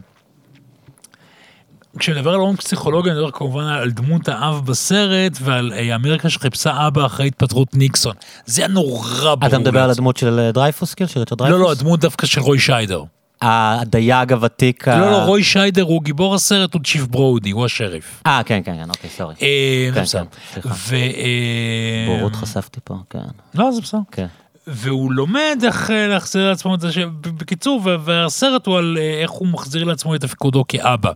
כשאני 1.99 2.19
מדבר 2.19 2.31
על 2.31 2.41
עומק 2.41 2.61
פסיכולוגיה, 2.61 3.13
אני 3.13 3.21
מדבר 3.21 3.31
כמובן 3.31 3.65
על 3.65 3.91
דמות 3.91 4.29
האב 4.29 4.67
בסרט 4.67 5.33
ועל 5.41 5.73
אה, 5.73 5.95
אמריקה 5.95 6.31
שחיפשה 6.31 6.87
אבא 6.87 7.07
אחרי 7.07 7.27
התפטרות 7.27 7.75
ניקסון. 7.75 8.15
זה 8.47 8.63
היה 8.63 8.69
נורא 8.69 9.35
ברור. 9.35 9.47
אתה 9.47 9.59
מדבר 9.59 9.83
על. 9.83 9.91
הדמות 9.91 10.17
של 10.17 10.39
אה, 10.39 10.53
דרייפוס, 10.53 10.95
כאילו, 10.95 11.09
של 11.11 11.21
ריצ'רד 11.21 11.39
דרייפוס? 11.39 11.61
לא, 11.61 11.65
לא, 11.65 11.73
הדמות 11.73 12.01
דווקא 12.01 12.27
של 12.27 12.41
רוי 12.41 12.59
שיידר. 12.59 13.05
הדייג 13.43 14.33
הוותיק. 14.33 14.89
לא, 14.89 15.11
לא, 15.11 15.17
רוי 15.17 15.45
שיידר 15.45 15.83
הוא 15.83 16.03
גיבור 16.03 16.35
הסרט, 16.35 16.75
הוא 16.75 16.83
chief 16.85 17.07
ברודי, 17.07 17.51
הוא 17.51 17.65
השריף. 17.65 18.23
אה, 18.27 18.41
כן, 18.47 18.61
כן, 18.65 18.77
כן, 18.83 18.91
אוקיי, 18.91 19.11
sorry. 19.11 19.35
אה, 19.43 19.89
כן, 19.89 19.95
זה 19.95 20.01
בסדר. 20.01 20.25
כן, 20.25 20.61
סליחה. 20.61 20.75
ו... 20.89 20.95
אה, 20.95 22.19
בורות 22.19 22.37
חשפתי 22.37 22.81
פה, 22.85 22.95
כן. 23.11 23.19
לא, 23.55 23.71
זה 23.73 23.81
בסדר. 23.81 24.01
כן. 24.11 24.27
והוא 24.67 25.13
לומד 25.13 25.59
איך 25.65 25.91
להחזיר 25.91 26.49
לעצמו 26.49 26.75
את 26.75 26.81
זה, 26.81 26.93
ש... 26.93 26.99
בקיצור, 27.21 27.81
והסרט 28.05 28.67
הוא 28.67 28.79
על 28.79 28.99
אה, 29.01 29.23
איך 29.23 29.31
הוא 29.31 29.49
מחזיר 29.49 29.85
לעצמו 29.85 30.15
את 30.15 30.21
תפקודו 30.21 30.65
כאבא. 30.69 31.11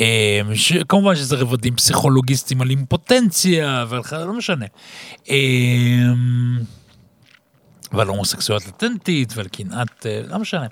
אה, 0.00 0.40
ש... 0.54 0.72
כמובן 0.88 1.16
שזה 1.16 1.36
רבדים 1.36 1.76
פסיכולוגיסטיים 1.76 2.62
על 2.62 2.70
אימפוטנציה, 2.70 3.84
ועל 3.88 4.02
לא 4.12 4.32
משנה. 4.32 4.66
אה, 7.92 7.98
ועל 7.98 8.08
הומוסקסואלית 8.08 8.66
לטנטית 8.68 9.32
ועל 9.36 9.46
קנאת, 9.48 10.06
אה, 10.06 10.20
לא 10.28 10.38
משנה. 10.38 10.66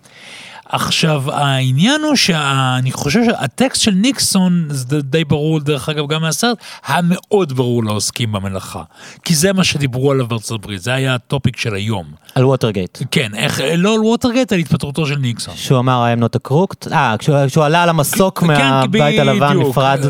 עכשיו, 0.68 1.32
העניין 1.32 2.00
הוא 2.02 2.16
שאני 2.16 2.92
חושב 2.92 3.24
שהטקסט 3.24 3.82
של 3.82 3.90
ניקסון, 3.90 4.66
זה 4.68 5.00
די 5.00 5.24
ברור 5.24 5.60
דרך 5.60 5.88
אגב 5.88 6.08
גם 6.08 6.22
מהסרט, 6.22 6.58
היה 6.86 7.00
מאוד 7.02 7.52
ברור 7.52 7.84
לעוסקים 7.84 8.32
במלאכה. 8.32 8.82
כי 9.24 9.34
זה 9.34 9.52
מה 9.52 9.64
שדיברו 9.64 10.10
עליו 10.10 10.26
בארצות 10.26 10.60
הברית, 10.60 10.82
זה 10.82 10.94
היה 10.94 11.14
ה 11.14 11.21
topic 11.21 11.56
של 11.56 11.74
היום. 11.74 12.06
על 12.34 12.44
ווטרגייט. 12.44 12.98
כן, 13.10 13.34
איך, 13.34 13.60
לא 13.76 13.94
על 13.94 14.00
ווטרגייט, 14.00 14.52
על 14.52 14.58
התפטרותו 14.58 15.06
של 15.06 15.16
ניקסון. 15.16 15.54
שהוא 15.56 15.78
אמר 15.78 16.14
I'm 16.14 16.22
not 16.22 16.36
a 16.36 16.50
crook, 16.50 16.92
אה, 16.92 17.14
כשהוא 17.18 17.64
עלה 17.64 17.82
על 17.82 17.88
המסוק 17.88 18.40
כן, 18.40 18.46
מהבית 18.46 19.18
הלבן. 19.18 19.58
נפרד, 19.58 20.00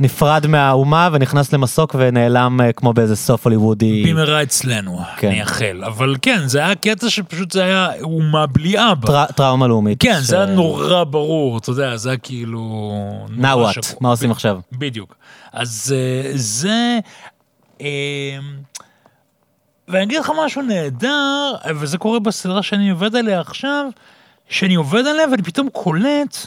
נפרד 0.00 0.46
מהאומה 0.46 1.08
ונכנס 1.12 1.52
למסוק 1.52 1.96
ונעלם 1.98 2.60
אה, 2.60 2.72
כמו 2.72 2.92
באיזה 2.92 3.16
סוף 3.16 3.44
הוליוודי. 3.44 4.04
במהרה 4.12 4.42
אצלנו, 4.42 4.98
כן. 5.16 5.28
אני 5.28 5.40
אאחל. 5.40 5.82
אבל 5.86 6.14
כן, 6.22 6.38
זה 6.46 6.58
היה 6.58 6.74
קטע 6.74 7.10
שפשוט 7.10 7.52
זה 7.52 7.64
היה 7.64 7.88
אומה 8.02 8.46
בלי 8.46 8.92
אבא. 8.92 9.06
טר- 9.06 9.32
טראומה 9.32 9.66
לאומית. 9.66 9.98
כן, 10.00 10.18
ש- 10.22 10.26
זה 10.26 10.36
היה 10.36 10.46
נורא 10.46 11.04
ברור, 11.04 11.58
אתה 11.58 11.70
יודע, 11.70 11.96
זה 11.96 12.08
היה 12.08 12.18
כאילו... 12.18 12.92
Now 13.38 13.42
what? 13.42 13.72
שקוף. 13.72 14.00
מה 14.00 14.08
עושים 14.08 14.30
עכשיו? 14.30 14.58
בדיוק. 14.72 15.14
אז 15.52 15.94
אה, 15.96 16.30
זה... 16.34 16.98
אה, 17.80 17.86
ואני 19.88 20.04
אגיד 20.04 20.18
לך 20.20 20.32
משהו 20.44 20.62
נהדר, 20.62 21.52
וזה 21.76 21.98
קורה 21.98 22.18
בסדרה 22.18 22.62
שאני 22.62 22.90
עובד 22.90 23.16
עליה 23.16 23.40
עכשיו, 23.40 23.86
שאני 24.48 24.74
עובד 24.74 25.06
עליה 25.06 25.26
ואני 25.30 25.42
פתאום 25.42 25.68
קולט... 25.72 26.46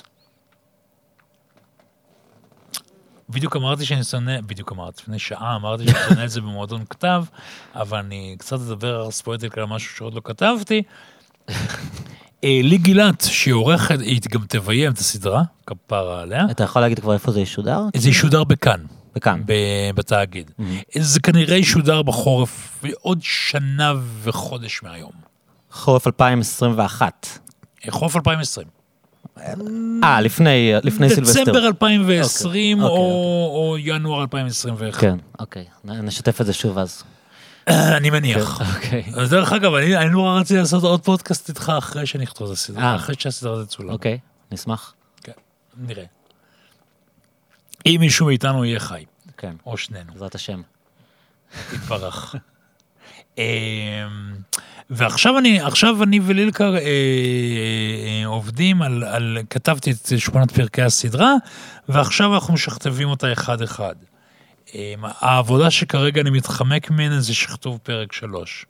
בדיוק 3.29 3.55
אמרתי 3.55 3.85
שאני 3.85 4.03
שונא, 4.03 4.41
בדיוק 4.41 4.71
אמרתי, 4.71 5.01
לפני 5.01 5.19
שעה 5.19 5.55
אמרתי 5.55 5.87
שאני 5.87 5.99
שונא 6.09 6.23
את 6.23 6.29
זה 6.29 6.41
במועדון 6.41 6.83
כתב, 6.89 7.23
אבל 7.75 7.97
אני 7.97 8.35
קצת 8.39 8.53
אדבר 8.55 9.01
על 9.01 9.11
ספויטק 9.11 9.57
על 9.57 9.65
משהו 9.65 9.95
שעוד 9.95 10.13
לא 10.13 10.21
כתבתי. 10.23 10.83
אה, 12.43 12.59
לי 12.63 12.77
גילת, 12.77 13.21
שהיא 13.21 13.53
עורכת, 13.53 13.99
היא 13.99 14.21
גם 14.31 14.45
תביים 14.47 14.91
את 14.91 14.97
הסדרה, 14.97 15.43
כפרה 15.65 16.21
עליה. 16.21 16.45
אתה 16.51 16.63
יכול 16.63 16.81
להגיד 16.81 16.99
כבר 16.99 17.13
איפה 17.13 17.31
זה 17.31 17.41
ישודר? 17.41 17.81
זה 17.95 18.09
ישודר 18.09 18.43
בכאן, 18.43 18.79
וכאן. 19.15 19.41
ב- 19.45 19.91
בתאגיד. 19.95 20.51
זה 20.97 21.19
כנראה 21.19 21.57
ישודר 21.57 22.01
בחורף 22.01 22.83
עוד 23.01 23.19
שנה 23.21 23.93
וחודש 24.23 24.83
מהיום. 24.83 25.11
חורף 25.71 26.07
2021. 26.07 27.39
חורף 27.89 28.15
2020. 28.15 28.76
אה, 30.03 30.21
לפני 30.21 30.71
לפני 30.83 31.09
סילבסטר. 31.09 31.43
דצמבר 31.43 31.67
2020 31.67 32.81
אוקיי, 32.81 32.97
או 32.97 33.71
אוקיי. 33.71 33.91
או 33.91 33.95
ינואר 33.95 34.21
2021. 34.21 35.01
כן, 35.01 35.17
אוקיי. 35.39 35.65
נשתף 35.85 36.41
את 36.41 36.45
זה 36.45 36.53
שוב 36.53 36.77
אז. 36.77 37.03
אני 37.67 38.09
מניח. 38.09 38.61
אוקיי. 38.75 39.03
אז 39.15 39.29
דרך 39.29 39.53
אגב, 39.53 39.73
אני 39.73 39.97
אני 39.97 40.09
נורא 40.09 40.39
רציתי 40.39 40.59
לעשות 40.59 40.83
עוד 40.83 41.01
פודקאסט 41.03 41.49
איתך 41.49 41.71
אחרי 41.77 42.05
שאני 42.05 42.23
אכתוב 42.23 42.47
את 42.47 42.53
הסדרה, 42.53 42.83
אה. 42.83 42.95
אחרי 42.95 43.15
שהסדרה 43.19 43.65
תצולם. 43.65 43.89
אוקיי, 43.89 44.19
נשמח. 44.51 44.93
כן, 45.23 45.31
נראה. 45.77 46.03
אם 47.85 47.97
מישהו 47.99 48.25
מאיתנו 48.25 48.65
יהיה 48.65 48.79
חי, 48.79 49.05
כן, 49.37 49.55
או 49.65 49.77
שנינו. 49.77 50.13
בעזרת 50.13 50.35
השם. 50.35 50.61
יתברך. 51.73 52.35
ועכשיו 54.89 55.37
אני, 55.37 55.61
עכשיו 55.61 56.03
אני 56.03 56.19
ולילקה 56.23 56.63
אה, 56.63 56.79
אה, 56.79 58.25
עובדים 58.25 58.81
על, 58.81 59.03
על, 59.03 59.37
כתבתי 59.49 59.91
את 59.91 60.19
שמונת 60.19 60.51
פרקי 60.51 60.81
הסדרה, 60.81 61.33
ועכשיו 61.89 62.33
אנחנו 62.33 62.53
משכתבים 62.53 63.09
אותה 63.09 63.33
אחד-אחד. 63.33 63.95
אמ, 64.75 64.79
העבודה 65.19 65.71
שכרגע 65.71 66.21
אני 66.21 66.29
מתחמק 66.29 66.91
ממנה 66.91 67.19
זה 67.19 67.33
שכתוב 67.33 67.79
פרק 67.83 68.13
שלוש. 68.13 68.65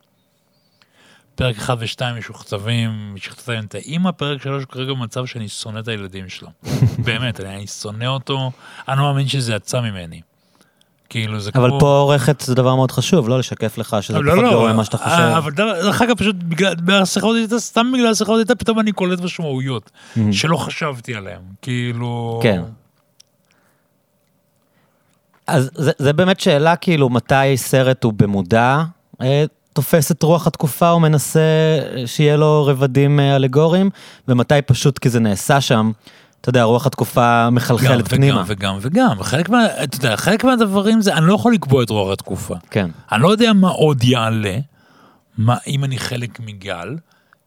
פרק 1.35 1.57
אחד 1.57 1.75
ושתיים 1.79 2.17
משוכתבים, 2.17 3.13
משכתבים 3.13 3.63
את 3.63 3.75
האימא, 3.75 4.11
פרק 4.11 4.41
שלוש 4.41 4.65
כרגע 4.65 4.93
במצב 4.93 5.25
שאני 5.25 5.49
שונא 5.49 5.79
את 5.79 5.87
הילדים 5.87 6.29
שלו. 6.29 6.47
באמת, 7.05 7.39
אני, 7.39 7.55
אני 7.55 7.67
שונא 7.67 8.05
אותו, 8.05 8.51
אני 8.87 8.97
לא 8.97 9.03
מאמין 9.03 9.27
שזה 9.27 9.53
יצא 9.53 9.81
ממני. 9.81 10.21
כאילו 11.09 11.39
זה 11.39 11.51
כמו... 11.51 11.61
אבל 11.65 11.79
פה 11.79 11.87
עורכת 11.87 12.41
זה 12.41 12.55
דבר 12.55 12.75
מאוד 12.75 12.91
חשוב, 12.91 13.29
לא 13.29 13.39
לשקף 13.39 13.77
לך 13.77 13.97
שזה 14.01 14.19
לא, 14.19 14.31
פחות 14.31 14.43
לא, 14.43 14.51
גרוע 14.51 14.73
ממה 14.73 14.85
שאתה 14.85 14.97
חושב. 14.97 15.09
אה, 15.09 15.37
אבל 15.37 15.51
דרך 15.51 16.01
אגב, 16.01 16.17
פשוט 16.17 16.35
בגלל, 16.35 16.73
בשיחות 16.75 17.35
איתה, 17.35 17.59
סתם 17.59 17.91
בגלל 17.93 18.11
השיחות 18.11 18.39
איתה, 18.39 18.55
פתאום 18.55 18.79
אני 18.79 18.91
קולט 18.91 19.21
משמעויות 19.21 19.91
שלא 20.31 20.57
חשבתי 20.57 21.15
עליהן. 21.15 21.41
כאילו... 21.61 22.39
כן. 22.43 22.61
אז 25.47 25.69
זה, 25.75 25.91
זה 25.97 26.13
באמת 26.13 26.39
שאלה, 26.39 26.75
כאילו, 26.75 27.09
מתי 27.09 27.57
סרט 27.57 28.03
הוא 28.03 28.13
במודע 28.13 28.83
אה, 29.21 29.45
תופס 29.73 30.11
את 30.11 30.23
רוח 30.23 30.47
התקופה 30.47 30.91
או 30.91 30.99
מנסה 30.99 31.39
אה, 31.39 32.07
שיהיה 32.07 32.37
לו 32.37 32.65
רבדים 32.65 33.19
אלגוריים, 33.19 33.89
ומתי 34.27 34.61
פשוט 34.65 34.99
כי 34.99 35.09
זה 35.09 35.19
נעשה 35.19 35.61
שם, 35.61 35.91
אתה 36.47 36.57
יודע, 36.57 36.63
רוח 36.63 36.85
התקופה 36.87 37.49
מחלחלת 37.49 38.07
פנימה. 38.07 38.43
וגם 38.47 38.77
וגם. 38.81 39.23
חלק 39.23 39.49
מה... 39.49 39.83
אתה 39.83 39.97
יודע, 39.97 40.15
חלק 40.15 40.43
מהדברים 40.43 41.01
זה, 41.01 41.13
אני 41.13 41.25
לא 41.25 41.33
יכול 41.33 41.53
לקבוע 41.53 41.83
את 41.83 41.89
רוח 41.89 42.13
התקופה. 42.13 42.55
כן. 42.69 42.89
אני 43.11 43.23
לא 43.23 43.31
יודע 43.31 43.53
מה 43.53 43.69
עוד 43.69 44.03
יעלה, 44.03 44.57
מה, 45.37 45.57
אם 45.67 45.83
אני 45.83 45.97
חלק 45.97 46.39
מגל, 46.39 46.97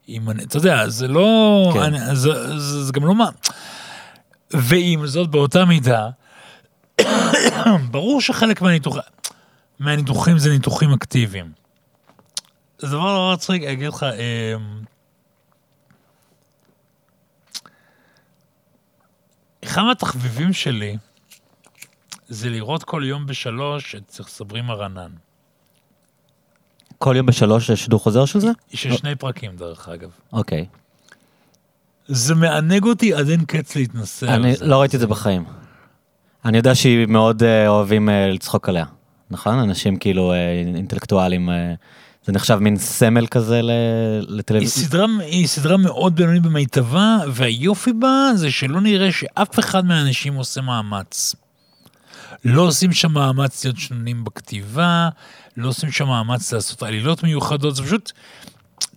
אם 0.08 0.30
אני, 0.30 0.42
אתה 0.42 0.56
יודע, 0.56 0.88
זה 0.88 1.08
לא, 1.08 1.70
כן. 1.74 1.80
אני, 1.80 1.98
זה, 2.16 2.58
זה, 2.58 2.84
זה 2.84 2.92
גם 2.92 3.06
לא 3.06 3.14
מה, 3.14 3.28
ועם 4.50 5.06
זאת 5.06 5.30
באותה 5.30 5.64
מידה, 5.64 6.08
ברור 7.90 8.20
שחלק 8.20 8.62
מהניתוחים, 8.62 9.02
מהניתוחים 9.78 10.38
זה 10.38 10.50
ניתוחים 10.50 10.92
אקטיביים. 10.92 11.52
זה 12.78 12.86
דבר 12.88 13.14
לא 13.14 13.32
מצחיק, 13.34 13.62
אני 13.62 13.72
אגיד 13.72 13.88
לך, 13.88 14.06
אחד 19.70 19.82
מהתחביבים 19.82 20.52
שלי 20.52 20.96
זה 22.28 22.50
לראות 22.50 22.84
כל 22.84 23.02
יום 23.04 23.26
בשלוש 23.26 23.94
את 23.94 24.10
סברי 24.10 24.62
מרנן. 24.62 25.10
כל 26.98 27.14
יום 27.16 27.26
בשלוש 27.26 27.68
יש 27.68 27.82
שידור 27.82 28.00
חוזר 28.00 28.24
של 28.24 28.40
זה? 28.40 28.50
יש 28.72 28.86
שני 28.86 29.14
פרקים 29.14 29.56
דרך 29.56 29.88
אגב. 29.88 30.10
אוקיי. 30.32 30.66
זה 32.06 32.34
מענג 32.34 32.84
אותי 32.84 33.14
עד 33.14 33.28
אין 33.28 33.44
קץ 33.44 33.76
להתנסה 33.76 34.34
אני. 34.34 34.52
לא 34.60 34.80
ראיתי 34.80 34.96
את 34.96 35.00
זה 35.00 35.06
בחיים. 35.06 35.44
אני 36.44 36.56
יודע 36.56 36.74
שהיא 36.74 37.06
מאוד 37.06 37.42
אה, 37.42 37.68
אוהבים 37.68 38.08
אה, 38.08 38.28
לצחוק 38.28 38.68
עליה, 38.68 38.84
נכון? 39.30 39.58
אנשים 39.58 39.96
כאילו 39.96 40.32
אה, 40.32 40.62
אינטלקטואלים, 40.74 41.50
זה 42.24 42.32
נחשב 42.32 42.56
מין 42.56 42.76
סמל 42.76 43.26
כזה 43.26 43.54
היא 43.54 43.62
לטלוויזיה. 44.28 44.84
סדרה, 44.84 45.06
היא 45.20 45.46
סדרה 45.46 45.76
מאוד 45.76 46.16
בינונית 46.16 46.42
במיטבה, 46.42 47.18
והיופי 47.28 47.92
בה 47.92 48.30
זה 48.34 48.50
שלא 48.50 48.80
נראה 48.80 49.12
שאף 49.12 49.58
אחד 49.58 49.84
מהאנשים 49.84 50.34
עושה 50.34 50.60
מאמץ. 50.60 51.34
לא 52.44 52.62
עושים 52.62 52.92
שם 52.92 53.12
מאמץ 53.12 53.64
להיות 53.64 53.78
שנונים 53.78 54.24
בכתיבה, 54.24 55.08
לא 55.56 55.68
עושים 55.68 55.90
שם 55.90 56.06
מאמץ 56.06 56.52
לעשות 56.52 56.82
עלילות 56.82 57.22
מיוחדות, 57.22 57.76
זה 57.76 57.82
פשוט 57.82 58.12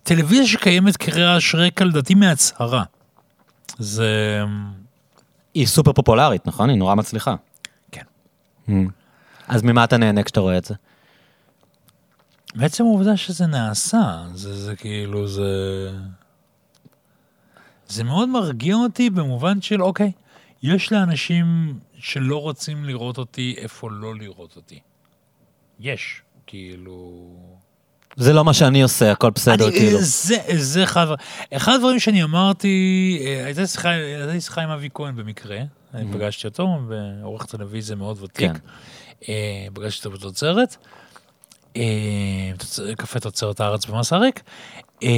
טלוויזיה 0.02 0.46
שקיימת 0.46 0.96
כרעש 0.96 1.54
רקע 1.54 1.84
לדעתי 1.84 2.14
מהצהרה. 2.14 2.84
זה... 3.78 4.40
היא 5.54 5.66
סופר 5.66 5.92
פופולרית, 5.92 6.46
נכון? 6.46 6.68
היא 6.68 6.78
נורא 6.78 6.94
מצליחה. 6.94 7.34
כן. 7.92 8.02
Mm. 8.68 8.72
אז 9.48 9.62
ממה 9.62 9.84
אתה 9.84 9.96
נהנה 9.96 10.22
כשאתה 10.22 10.40
רואה 10.40 10.58
את 10.58 10.64
זה? 10.64 10.74
בעצם 12.54 12.84
העובדה 12.84 13.16
שזה 13.16 13.46
נעשה, 13.46 14.24
זה, 14.34 14.56
זה 14.64 14.76
כאילו, 14.76 15.28
זה... 15.28 15.90
זה 17.88 18.04
מאוד 18.04 18.28
מרגיע 18.28 18.74
אותי 18.74 19.10
במובן 19.10 19.60
של, 19.62 19.82
אוקיי, 19.82 20.12
יש 20.62 20.92
לאנשים 20.92 21.44
שלא 21.98 22.40
רוצים 22.40 22.84
לראות 22.84 23.18
אותי, 23.18 23.54
איפה 23.58 23.90
לא 23.90 24.14
לראות 24.14 24.56
אותי. 24.56 24.78
יש, 25.80 26.22
כאילו... 26.46 27.26
זה 28.16 28.32
לא 28.32 28.44
מה 28.44 28.54
שאני 28.54 28.82
עושה, 28.82 29.12
הכל 29.12 29.30
בסדר, 29.30 29.68
אני, 29.68 29.78
כאילו. 29.78 29.98
זה, 30.00 30.36
זה 30.56 30.82
אחד, 30.84 31.00
הדבר- 31.02 31.14
אחד 31.52 31.72
הדברים 31.74 31.98
שאני 32.00 32.22
אמרתי, 32.22 32.68
אה, 33.26 33.44
הייתה 33.44 33.66
שיחה, 33.66 33.90
הייתה 33.90 34.32
לי 34.32 34.40
שיחה 34.40 34.62
עם 34.62 34.70
אבי 34.70 34.88
כהן 34.94 35.16
במקרה, 35.16 35.58
אני 35.94 36.12
פגשתי 36.12 36.46
אותו, 36.46 36.78
עורך 37.22 37.46
טלוויזיה 37.46 37.96
מאוד 37.96 38.22
ותיק. 38.22 38.50
כן. 38.52 38.58
אה, 39.28 39.66
פגשתי 39.74 40.08
אותו 40.08 40.18
בתוצרת, 40.18 40.72
תוצ- 40.72 40.76
קפה 42.96 43.20
תוצרת 43.20 43.60
הארץ 43.60 43.86
במסריק. 43.86 44.42
אה, 45.02 45.08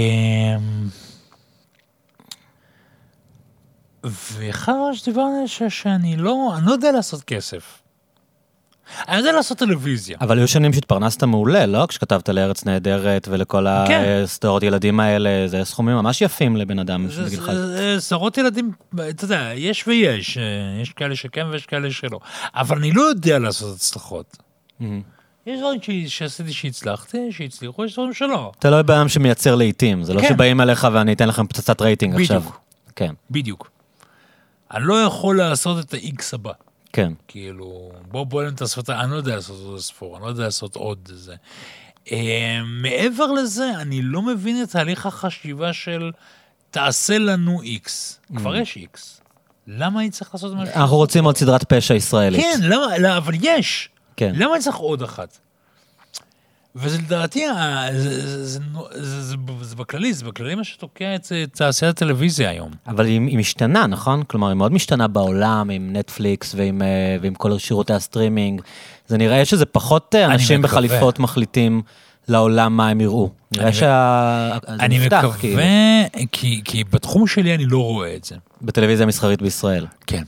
ואחד 4.04 4.72
שדיברנו 4.92 5.44
שאני 5.48 6.16
לא, 6.16 6.52
אני 6.56 6.66
לא 6.66 6.72
יודע 6.72 6.92
לעשות 6.92 7.24
כסף. 7.24 7.82
אני 9.08 9.16
יודע 9.16 9.32
לעשות 9.32 9.58
טלוויזיה. 9.58 10.18
אבל 10.20 10.38
היו 10.38 10.48
שנים 10.48 10.72
שהתפרנסת 10.72 11.24
מעולה, 11.24 11.66
לא? 11.66 11.86
כשכתבת 11.88 12.28
לארץ 12.28 12.64
נהדרת 12.64 13.28
ולכל 13.30 13.66
כן. 13.88 14.20
הסדרות 14.24 14.62
ילדים 14.62 15.00
האלה, 15.00 15.48
זה 15.48 15.64
סכומים 15.64 15.94
ממש 15.96 16.22
יפים 16.22 16.56
לבן 16.56 16.78
אדם 16.78 17.08
בגילך. 17.08 17.52
סדרות 17.98 18.38
ילדים, 18.38 18.72
אתה 19.10 19.24
יודע, 19.24 19.50
יש 19.54 19.88
ויש, 19.88 20.38
אה, 20.38 20.42
יש 20.82 20.92
כאלה 20.92 21.16
שכן 21.16 21.46
ויש 21.46 21.66
כאלה 21.66 21.90
שלא. 21.90 22.20
אבל 22.54 22.76
אני 22.78 22.92
לא 22.92 23.02
יודע 23.02 23.38
לעשות 23.38 23.76
הצלחות. 23.76 24.36
יש 25.46 25.60
דברים 25.60 25.80
שעשיתי 26.08 26.52
שהצלחתי, 26.52 27.32
שהצליחו, 27.32 27.84
יש 27.84 27.92
דברים 27.92 28.12
שלא. 28.12 28.52
אתה 28.58 28.70
לא 28.70 28.80
אדם 28.80 29.08
שמייצר 29.08 29.54
לעיתים, 29.54 30.02
זה 30.02 30.14
לא 30.14 30.20
כן. 30.20 30.28
שבאים 30.28 30.60
אליך 30.60 30.86
ואני 30.92 31.12
אתן 31.12 31.28
לכם 31.28 31.46
פצצת 31.46 31.80
רייטינג 31.82 32.20
עכשיו. 32.20 32.40
בדיוק. 32.40 32.60
כן, 32.96 33.14
בדיוק. 33.30 33.70
אני 34.70 34.84
לא 34.84 35.02
יכול 35.02 35.38
לעשות 35.38 35.84
את 35.84 35.94
ה-X 35.94 36.22
הבא. 36.32 36.52
כן. 36.92 37.12
כאילו, 37.28 37.90
בוא 38.08 38.24
בוא 38.24 38.44
נתן 38.44 38.64
את 38.78 38.90
אני 38.90 39.10
לא 39.10 39.16
יודע 39.16 39.36
לעשות 39.36 39.56
עוד 39.64 39.80
ספור, 39.80 40.16
אני 40.16 40.24
לא 40.24 40.28
יודע 40.28 40.44
לעשות 40.44 40.76
עוד 40.76 40.98
זה. 41.14 41.34
אה, 42.12 42.60
מעבר 42.64 43.26
לזה, 43.26 43.70
אני 43.80 44.02
לא 44.02 44.22
מבין 44.22 44.62
את 44.62 44.70
תהליך 44.70 45.06
החשיבה 45.06 45.72
של 45.72 46.10
תעשה 46.70 47.18
לנו 47.18 47.60
X. 47.62 47.90
כבר 48.36 48.56
יש 48.56 48.78
X. 48.94 48.98
למה 49.66 50.00
אני 50.00 50.10
צריך 50.10 50.34
לעשות 50.34 50.54
משהו? 50.54 50.74
אנחנו 50.74 50.96
רוצים 50.96 51.24
עוד 51.24 51.36
סדרת 51.36 51.72
פשע 51.72 51.94
ישראלית. 51.94 52.40
כן, 52.40 52.60
למה, 52.62 52.98
לא, 52.98 53.16
אבל 53.16 53.34
יש. 53.40 53.88
כן. 54.16 54.32
למה 54.36 54.54
אני 54.54 54.62
צריך 54.62 54.76
עוד 54.76 55.02
אחת? 55.02 55.38
וזה 56.78 56.98
לדעתי, 56.98 57.44
זה, 57.92 58.20
זה, 58.26 58.46
זה, 58.46 58.60
זה, 58.92 59.20
זה, 59.20 59.36
זה 59.62 59.76
בכללי, 59.76 60.12
זה 60.14 60.24
בכללי 60.24 60.54
מה 60.54 60.64
שתוקע 60.64 61.14
את 61.14 61.32
תעשיית 61.52 61.96
הטלוויזיה 61.96 62.50
היום. 62.50 62.70
אבל 62.86 63.06
היא, 63.06 63.20
היא 63.20 63.38
משתנה, 63.38 63.86
נכון? 63.86 64.22
כלומר, 64.22 64.48
היא 64.48 64.54
מאוד 64.56 64.72
משתנה 64.72 65.08
בעולם, 65.08 65.70
עם 65.70 65.92
נטפליקס 65.96 66.54
ועם, 66.54 66.82
אה, 66.82 66.86
ועם 67.20 67.34
כל 67.34 67.58
שירותי 67.58 67.92
הסטרימינג. 67.92 68.60
זה 69.06 69.16
נראה 69.18 69.44
שזה 69.44 69.66
פחות 69.66 70.14
אה, 70.14 70.24
אנשים 70.24 70.60
מקווה. 70.62 70.72
בחליפות 70.82 71.18
מחליטים 71.18 71.82
לעולם 72.28 72.76
מה 72.76 72.88
הם 72.88 73.00
יראו. 73.00 73.30
נראה 73.52 73.66
אני- 73.66 73.74
שה... 73.74 74.58
זה 74.68 74.72
אני 74.74 74.98
נפתח, 74.98 75.24
מקווה, 75.24 75.38
כאילו, 75.38 76.26
כי, 76.32 76.60
כי 76.64 76.84
בתחום 76.84 77.26
שלי 77.26 77.54
אני 77.54 77.66
לא 77.66 77.78
רואה 77.82 78.16
את 78.16 78.24
זה. 78.24 78.36
בטלוויזיה 78.62 79.04
המסחרית 79.04 79.42
בישראל. 79.42 79.86
כן. 80.06 80.22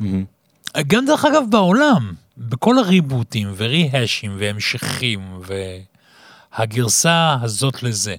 מהמם. 0.00 0.24
גם 0.86 1.06
דרך 1.06 1.24
אגב 1.24 1.42
בעולם, 1.50 2.12
בכל 2.38 2.78
הריבוטים 2.78 3.52
וריהשים 3.56 4.36
והמשכים 4.38 5.20
והגרסה 6.58 7.36
הזאת 7.42 7.82
לזה. 7.82 8.16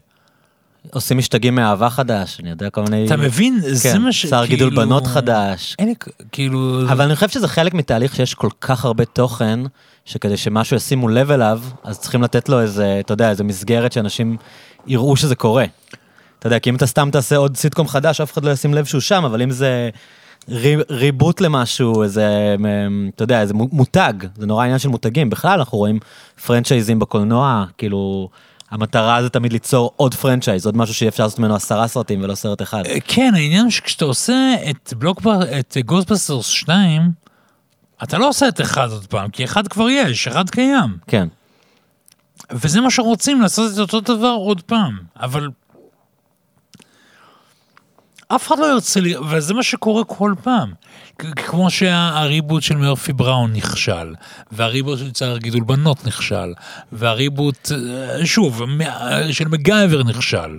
עושים 0.91 1.17
משתגעים 1.17 1.55
מאהבה 1.55 1.89
חדש, 1.89 2.39
אני 2.39 2.49
יודע 2.49 2.69
כל 2.69 2.83
מיני... 2.83 3.05
אתה 3.05 3.17
מבין? 3.17 3.59
זה 3.61 3.89
כן, 3.89 4.01
מה 4.01 4.11
ש... 4.11 4.25
שר 4.25 4.45
גידול 4.45 4.69
כאילו- 4.69 4.81
בנות 4.81 5.07
חדש. 5.07 5.75
אין 5.79 5.87
לי, 5.87 5.93
כאילו... 6.31 6.81
אבל 6.91 7.05
אני 7.05 7.15
חושב 7.15 7.29
שזה 7.29 7.47
חלק 7.47 7.73
מתהליך 7.73 8.15
שיש 8.15 8.33
כל 8.33 8.49
כך 8.61 8.85
הרבה 8.85 9.05
תוכן, 9.05 9.59
שכדי 10.05 10.37
שמשהו 10.37 10.75
ישימו 10.77 11.07
לב 11.07 11.31
אליו, 11.31 11.61
אז 11.83 11.99
צריכים 11.99 12.23
לתת 12.23 12.49
לו 12.49 12.61
איזה, 12.61 12.97
אתה 12.99 13.13
יודע, 13.13 13.29
איזה 13.29 13.43
מסגרת 13.43 13.91
שאנשים 13.91 14.37
יראו 14.87 15.15
שזה 15.15 15.35
קורה. 15.35 15.65
אתה 16.39 16.47
יודע, 16.47 16.59
כי 16.59 16.69
אם 16.69 16.75
אתה 16.75 16.87
סתם 16.87 17.09
תעשה 17.11 17.37
עוד 17.37 17.57
סיטקום 17.57 17.87
חדש, 17.87 18.21
אף 18.21 18.33
אחד 18.33 18.45
לא 18.45 18.51
ישים 18.51 18.73
לב 18.73 18.85
שהוא 18.85 19.01
שם, 19.01 19.25
אבל 19.25 19.41
אם 19.41 19.51
זה 19.51 19.89
ריבוט 20.89 21.41
למשהו, 21.41 22.03
איזה, 22.03 22.55
אתה 23.15 23.23
יודע, 23.23 23.41
איזה 23.41 23.53
מו- 23.53 23.69
מותג, 23.71 24.13
זה 24.37 24.45
נורא 24.45 24.63
עניין 24.63 24.79
של 24.79 24.89
מותגים. 24.89 25.29
בכלל, 25.29 25.59
אנחנו 25.59 25.77
רואים 25.77 25.99
פרנצ'ייזים 26.45 26.99
בקולנוע, 26.99 27.65
כאילו, 27.77 28.29
המטרה 28.71 29.23
זה 29.23 29.29
תמיד 29.29 29.53
ליצור 29.53 29.91
עוד 29.95 30.13
פרנצ'ייז, 30.15 30.65
עוד 30.65 30.77
משהו 30.77 30.95
שאפשר 30.95 31.23
לעשות 31.23 31.39
ממנו 31.39 31.55
עשרה 31.55 31.87
סרטים 31.87 32.23
ולא 32.23 32.35
סרט 32.35 32.61
אחד. 32.61 32.83
כן, 33.07 33.31
העניין 33.35 33.63
הוא 33.63 33.71
שכשאתה 33.71 34.05
עושה 34.05 34.55
את 34.69 34.93
בלוקבאסטר, 34.97 35.59
את 35.59 35.77
Ghostbusters 35.85 36.45
2, 36.45 37.01
אתה 38.03 38.17
לא 38.17 38.29
עושה 38.29 38.47
את 38.47 38.61
אחד 38.61 38.87
עוד 38.91 39.05
פעם, 39.05 39.29
כי 39.29 39.43
אחד 39.43 39.67
כבר 39.67 39.89
יש, 39.89 40.27
אחד 40.27 40.49
קיים. 40.49 40.97
כן. 41.07 41.27
וזה 42.51 42.81
מה 42.81 42.91
שרוצים, 42.91 43.41
לעשות 43.41 43.73
את 43.73 43.79
אותו 43.79 43.99
דבר 44.15 44.35
עוד 44.39 44.61
פעם. 44.61 44.97
אבל... 45.19 45.49
אף 48.35 48.47
אחד 48.47 48.59
לא 48.59 48.65
ירצה, 48.65 48.99
לי- 48.99 49.17
וזה 49.17 49.53
מה 49.53 49.63
שקורה 49.63 50.03
כל 50.03 50.33
פעם. 50.43 50.73
כמו 51.35 51.69
שהריבוט 51.69 52.63
של 52.63 52.75
מרפי 52.77 53.13
בראון 53.13 53.53
נכשל, 53.53 54.13
והריבוט 54.51 54.99
של 54.99 55.11
צער 55.11 55.37
גידול 55.37 55.61
בנות 55.63 56.07
נכשל, 56.07 56.53
והריבוט, 56.91 57.71
אה, 57.71 58.25
שוב, 58.25 58.61
של 59.31 59.47
מגייבר 59.47 60.03
נכשל. 60.03 60.57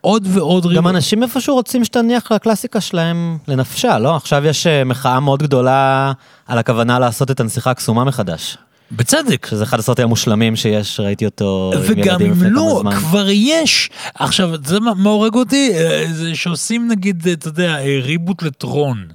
עוד 0.00 0.26
ועוד 0.30 0.66
ריבוט. 0.66 0.84
גם 0.84 0.88
אנשים 0.88 1.22
איפשהו 1.22 1.54
רוצים 1.54 1.84
שתניח 1.84 2.32
לקלאסיקה 2.32 2.80
שלהם 2.80 3.38
לנפשה, 3.48 3.98
לא? 3.98 4.16
עכשיו 4.16 4.46
יש 4.46 4.66
אה, 4.66 4.84
מחאה 4.84 5.20
מאוד 5.20 5.42
גדולה 5.42 6.12
על 6.46 6.58
הכוונה 6.58 6.98
לעשות 6.98 7.30
את 7.30 7.40
הנסיכה 7.40 7.70
הקסומה 7.70 8.04
מחדש. 8.04 8.56
בצדק. 8.92 9.46
שזה 9.46 9.64
אחד 9.64 9.78
הסרטים 9.78 10.04
המושלמים 10.04 10.56
שיש, 10.56 11.00
ראיתי 11.00 11.24
אותו 11.24 11.72
עם 11.74 11.80
וגם 11.86 11.98
ילדים 11.98 12.26
אם 12.26 12.32
לפני 12.32 12.50
לא, 12.50 12.80
כמה 12.82 12.90
זמן. 12.90 13.00
כבר 13.00 13.26
יש. 13.30 13.90
עכשיו, 14.14 14.54
יודע 14.54 14.80
מה 14.80 14.94
מה 14.94 15.10
הורג 15.10 15.34
אותי? 15.34 15.72
אה, 15.74 16.06
זה 16.12 16.34
שעושים 16.34 16.88
נגיד, 16.88 17.28
אה, 17.28 17.32
אתה 17.32 17.48
יודע, 17.48 17.78
אה, 17.78 17.98
ריבוט 18.02 18.42
לטרון. 18.42 19.08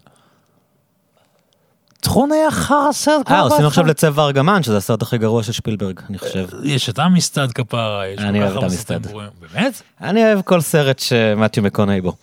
טרון 2.06 2.32
היה 2.32 2.52
חרא 2.52 2.92
סרט. 2.92 3.32
אה, 3.32 3.42
עושים 3.42 3.66
עכשיו. 3.66 3.86
לצבע 3.86 4.24
ארגמן, 4.24 4.64
שזה 4.64 4.78
הסרט 4.78 5.02
הכי 5.02 5.18
גרוע 5.18 5.44
של 5.44 5.52
שפילברג, 5.52 6.00
אני 6.10 6.18
חושב. 6.18 6.48
יש 6.64 6.90
את 6.90 7.00
עמיסטד 7.00 7.52
כפרה, 7.52 8.08
יש 8.08 8.20
אני 8.20 8.44
אוהב 8.44 8.64
את 8.92 9.08
גרועים. 9.08 9.30
באמת? 9.54 9.82
אני 10.02 10.24
אוהב 10.26 10.42
כל 10.42 10.62
סרט 10.62 11.00
שמתיו 11.00 11.64
מקונאי 11.64 12.02
בו. 12.02 12.14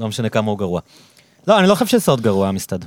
לא 0.00 0.08
משנה 0.08 0.28
כמה 0.28 0.50
הוא 0.50 0.58
גרוע. 0.58 0.80
לא, 1.48 1.58
אני 1.58 1.68
לא 1.68 1.74
חושב 1.74 1.86
שזה 1.86 2.00
סרט 2.00 2.20
גרוע, 2.20 2.50
מסתד. 2.50 2.78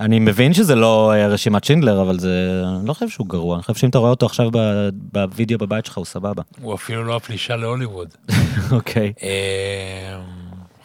אני 0.00 0.18
מבין 0.18 0.52
שזה 0.54 0.74
לא 0.74 1.12
אה, 1.14 1.26
רשימת 1.28 1.64
שינדלר, 1.64 2.02
אבל 2.02 2.18
זה... 2.18 2.62
אני 2.80 2.88
לא 2.88 2.92
חושב 2.92 3.08
שהוא 3.08 3.26
גרוע. 3.26 3.54
אני 3.56 3.62
חושב 3.62 3.74
שאם 3.74 3.88
אתה 3.88 3.98
רואה 3.98 4.10
אותו 4.10 4.26
עכשיו 4.26 4.48
בווידאו 4.92 5.58
בבית 5.58 5.86
שלך, 5.86 5.96
הוא 5.96 6.04
סבבה. 6.04 6.42
הוא 6.60 6.74
אפילו 6.74 7.04
לא 7.04 7.16
הפלישה 7.16 7.56
להוליווד. 7.56 8.08
אוקיי. 8.72 9.12
אה, 9.22 10.20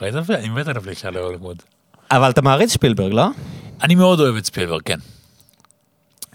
ראית? 0.01 0.15
אני 0.29 0.49
מת 0.49 0.67
על 0.67 0.77
הפלישה 0.77 1.09
להוליווד. 1.11 1.57
אבל 2.11 2.29
אתה 2.29 2.41
מעריץ 2.41 2.73
שפילברג, 2.73 3.13
לא? 3.13 3.25
אני 3.83 3.95
מאוד 3.95 4.19
אוהב 4.19 4.35
את 4.35 4.45
ספילברג, 4.45 4.81
כן. 4.85 4.97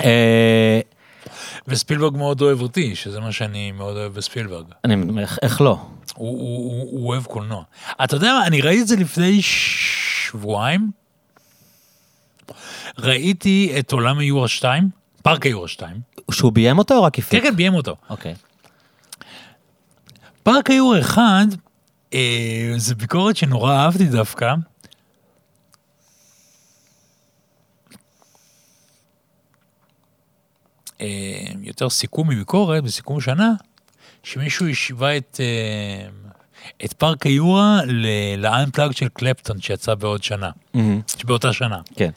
אה, 0.05 0.81
וספילברג 1.69 2.17
מאוד 2.17 2.41
אוהב 2.41 2.61
אותי, 2.61 2.95
שזה 2.95 3.21
מה 3.21 3.33
שאני 3.33 3.73
מאוד 3.73 3.97
אוהב 3.97 4.13
בספילברג. 4.15 4.65
אני... 4.85 5.21
איך- 5.21 5.39
איך 5.43 5.61
לא? 5.61 5.71
הוא, 5.71 5.81
הוא, 6.17 6.39
הוא, 6.73 6.91
הוא 7.01 7.09
אוהב 7.09 7.25
קולנוע. 7.25 7.63
אתה 8.05 8.17
יודע 8.17 8.33
מה, 8.41 8.47
אני 8.47 8.61
ראיתי 8.61 8.83
את 8.83 8.87
זה 8.89 8.97
לפני 8.97 9.39
שבועיים. 9.43 10.91
ראיתי 12.99 13.77
את 13.79 13.93
עולם 13.93 14.19
היורה 14.19 14.49
2, 14.49 14.89
פארק 15.23 15.47
היורה 15.47 15.69
2. 15.69 16.01
שהוא 16.31 16.53
ביים 16.53 16.79
אותו 16.79 16.95
או 16.95 17.03
רק 17.03 17.17
כן, 17.17 17.23
הפיק? 17.23 17.43
כן, 17.43 17.57
ביים 17.57 17.75
אותו. 17.75 17.97
אוקיי. 18.11 18.35
פארק 20.43 20.71
היורה 20.71 21.01
1, 21.01 21.23
אה, 22.15 22.73
זה 22.77 22.95
ביקורת 22.95 23.37
שנורא 23.37 23.75
אהבתי 23.75 24.05
דווקא. 24.05 24.55
אה, 31.01 31.07
יותר 31.63 31.91
סיכום 31.91 32.29
מביקורת, 32.31 32.85
בסיכום 32.85 33.21
שנה, 33.21 33.53
שמישהו 34.23 34.69
השווה 34.69 35.17
את, 35.17 35.41
אה, 35.41 36.09
את 36.85 36.93
פארק 36.93 37.27
היורה 37.27 37.81
לאנפלאג 38.37 38.93
של 38.93 39.09
קלפטון 39.09 39.61
שיצא 39.61 39.95
בעוד 39.95 40.23
שנה, 40.23 40.51
מהמם. 40.75 41.01
באותה 41.25 41.53
שנה. 41.53 41.81
כן. 41.97 42.11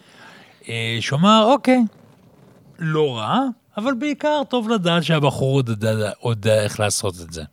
אה, 0.69 0.97
שהוא 0.99 1.19
אמר, 1.19 1.43
אוקיי, 1.45 1.79
לא 2.79 3.17
רע, 3.17 3.39
אבל 3.77 3.93
בעיקר 3.93 4.41
טוב 4.49 4.69
לדעת 4.69 5.03
שהבחור 5.03 5.61
עוד 6.19 6.31
יודע 6.31 6.63
איך 6.63 6.79
לעשות 6.79 7.13
את 7.21 7.33
זה. 7.33 7.43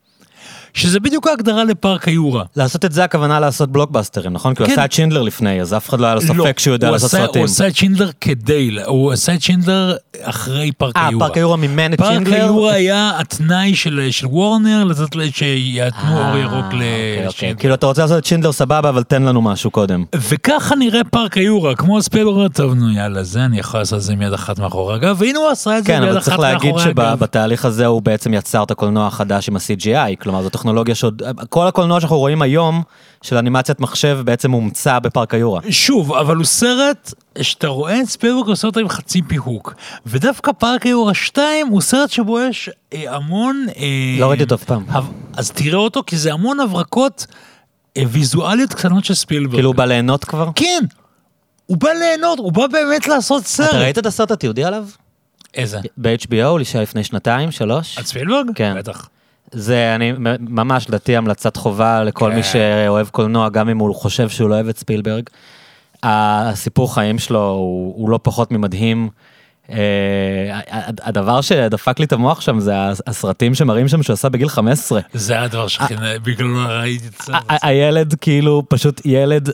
שזה 0.76 1.00
בדיוק 1.00 1.26
ההגדרה 1.26 1.64
לפארק 1.64 2.08
היורה. 2.08 2.44
לעשות 2.56 2.84
את 2.84 2.92
זה 2.92 3.04
הכוונה 3.04 3.40
לעשות 3.40 3.72
בלוקבאסטרים, 3.72 4.32
נכון? 4.32 4.54
כי 4.54 4.62
הוא 4.62 4.66
כן. 4.66 4.72
עשה 4.72 4.84
את 4.84 4.92
שינדלר 4.92 5.22
לפני, 5.22 5.60
אז 5.60 5.74
אף 5.74 5.88
אחד 5.88 6.00
לא 6.00 6.06
היה 6.06 6.14
לו 6.14 6.20
לא, 6.20 6.44
ספק 6.44 6.58
שהוא 6.58 6.74
יודע 6.74 6.90
לעשות 6.90 7.10
סרטים. 7.10 7.40
הוא 7.40 7.44
עשה 7.44 7.68
את 7.68 7.76
שינדלר 7.76 8.10
כדי, 8.20 8.70
הוא 8.86 9.12
עשה 9.12 9.34
את 9.34 9.42
שינדלר 9.42 9.96
אחרי 10.22 10.72
פארק 10.72 10.96
אה, 10.96 11.08
היורה. 11.08 11.26
פארק 11.26 11.36
היורה 11.36 11.56
מימן 11.56 11.92
את 11.92 11.98
פארק 11.98 12.12
שינדלר? 12.12 12.34
היורה 12.34 12.72
היה 12.72 13.12
התנאי 13.18 13.74
של, 13.74 14.08
של 14.10 14.26
וורנר 14.26 14.92
שיתנו 15.32 16.18
אה, 16.18 16.28
אור 16.28 16.36
ירוק 16.36 16.64
אוקיי, 16.64 16.78
אוקיי. 16.78 17.26
לשינדלר. 17.26 17.58
כאילו 17.58 17.74
אתה 17.74 17.86
רוצה 17.86 18.02
לעשות 18.02 18.18
את 18.18 18.24
שינדלר 18.24 18.52
סבבה, 18.52 18.88
אבל 18.88 19.02
תן 19.02 19.22
לנו 19.22 19.42
משהו 19.42 19.70
קודם. 19.70 20.04
וככה 20.14 20.74
נראה 20.74 21.04
פארק 21.04 21.36
היורה, 21.36 21.74
כמו 21.74 22.02
ספילברג, 22.02 22.52
טוב 22.52 22.74
נו 22.74 22.90
יאללה, 22.90 23.22
זה 23.22 23.44
אני 23.44 23.58
יכול 23.58 23.80
לעשות 23.80 23.96
את 23.98 24.02
זה 24.02 24.12
עם 24.12 24.22
יד 24.22 24.32
אחת 24.32 24.58
מאחורי 24.58 24.94
הגב, 24.94 25.16
והנה 25.18 25.38
הוא 25.38 25.48
עשה 25.48 25.78
את 25.78 25.84
זה 25.84 25.92
כן, 25.92 25.96
עם 25.96 26.02
יד 26.02 26.08
אבל 26.08 26.18
אחת 26.18 26.24
צריך 26.24 26.38
להגיד 26.38 26.72
מאחורי 26.72 26.90
הגב. 26.90 27.16
שבתהליך 27.16 27.64
הזה 27.64 27.86
הוא 27.86 28.02
בעצם 28.02 28.34
יצר 28.34 28.62
את 28.62 28.70
הקולנוע 28.70 29.06
החדש 29.06 29.48
עם 29.48 29.56
ה-CGI, 29.56 30.16
כלומר 30.20 30.42
זו 30.42 30.50
טכנולוגיה 30.66 30.94
שעוד... 30.94 31.22
כל 31.48 31.66
הקולנוע 31.66 32.00
שאנחנו 32.00 32.18
רואים 32.18 32.42
היום, 32.42 32.82
של 33.22 33.36
אנימציית 33.36 33.80
מחשב, 33.80 34.18
בעצם 34.24 34.50
הומצא 34.50 34.98
בפארק 34.98 35.34
היורה. 35.34 35.60
שוב, 35.70 36.12
אבל 36.12 36.36
הוא 36.36 36.44
סרט 36.44 37.14
שאתה 37.42 37.66
רואה 37.66 38.00
את 38.00 38.06
ספילברג 38.06 38.48
עושה 38.48 38.66
אותו 38.66 38.80
עם 38.80 38.88
חצי 38.88 39.22
פיהוק. 39.22 39.74
ודווקא 40.06 40.52
פארק 40.52 40.86
היורה 40.86 41.14
2 41.14 41.66
הוא 41.66 41.80
סרט 41.80 42.10
שבו 42.10 42.40
יש 42.40 42.70
אה, 42.92 43.14
המון... 43.16 43.66
אה, 43.76 44.16
לא 44.20 44.26
ראיתי 44.28 44.42
אותו 44.42 44.54
אף 44.54 44.64
פעם. 44.64 44.84
אז 45.36 45.50
תראה 45.50 45.78
אותו, 45.78 46.02
כי 46.06 46.16
זה 46.16 46.32
המון 46.32 46.60
הברקות 46.60 47.26
אה, 47.96 48.02
ויזואליות 48.08 48.74
קטנות 48.74 49.04
של 49.04 49.14
ספילברג. 49.14 49.54
כאילו 49.54 49.68
הוא 49.68 49.76
בא 49.76 49.84
ליהנות 49.84 50.24
כבר? 50.24 50.50
כן, 50.54 50.84
הוא 51.66 51.76
בא 51.76 51.88
ליהנות, 51.88 52.38
הוא 52.38 52.52
בא 52.52 52.66
באמת 52.66 53.08
לעשות 53.08 53.46
סרט. 53.46 53.68
אתה 53.68 53.78
ראית 53.78 53.98
את 53.98 54.06
הסרט 54.06 54.30
התיעודי 54.30 54.64
עליו? 54.64 54.86
איזה? 55.54 55.78
ב-HBO, 55.96 56.58
לפני 56.80 57.04
שנתיים, 57.04 57.50
שלוש? 57.50 57.98
על 57.98 58.04
ספילברג? 58.04 58.46
כן. 58.54 58.74
בטח. 58.78 59.08
זה, 59.52 59.94
אני 59.94 60.12
ממש, 60.40 60.88
לדעתי 60.88 61.16
המלצת 61.16 61.56
חובה 61.56 62.04
לכל 62.04 62.30
מי 62.32 62.42
כן. 62.42 62.48
שאוהב 62.52 63.08
קולנוע, 63.08 63.48
גם 63.48 63.68
אם 63.68 63.78
הוא 63.78 63.94
חושב 63.94 64.28
שהוא 64.28 64.50
לא 64.50 64.54
אוהב 64.54 64.68
את 64.68 64.78
ספילברג. 64.78 65.22
הסיפור 66.02 66.94
חיים 66.94 67.18
שלו 67.18 67.48
הוא, 67.48 67.94
הוא 67.96 68.10
לא 68.10 68.18
פחות 68.22 68.52
ממדהים. 68.52 69.08
אה, 69.70 70.60
הדבר 71.02 71.40
שדפק 71.40 71.98
לי 71.98 72.04
את 72.04 72.12
המוח 72.12 72.40
שם 72.40 72.60
זה 72.60 72.72
הסרטים 73.06 73.54
שמראים 73.54 73.88
שם 73.88 74.02
שהוא 74.02 74.14
עשה 74.14 74.28
בגיל 74.28 74.48
15. 74.48 75.00
זה 75.14 75.40
הדבר 75.42 75.68
שהכי... 75.68 75.94
בגללו 76.22 76.58
ראיתי 76.68 77.06
את 77.08 77.20
הסרט. 77.20 77.42
ה- 77.50 77.66
הילד 77.68 78.14
כאילו 78.14 78.62
פשוט 78.68 79.00
ילד, 79.04 79.50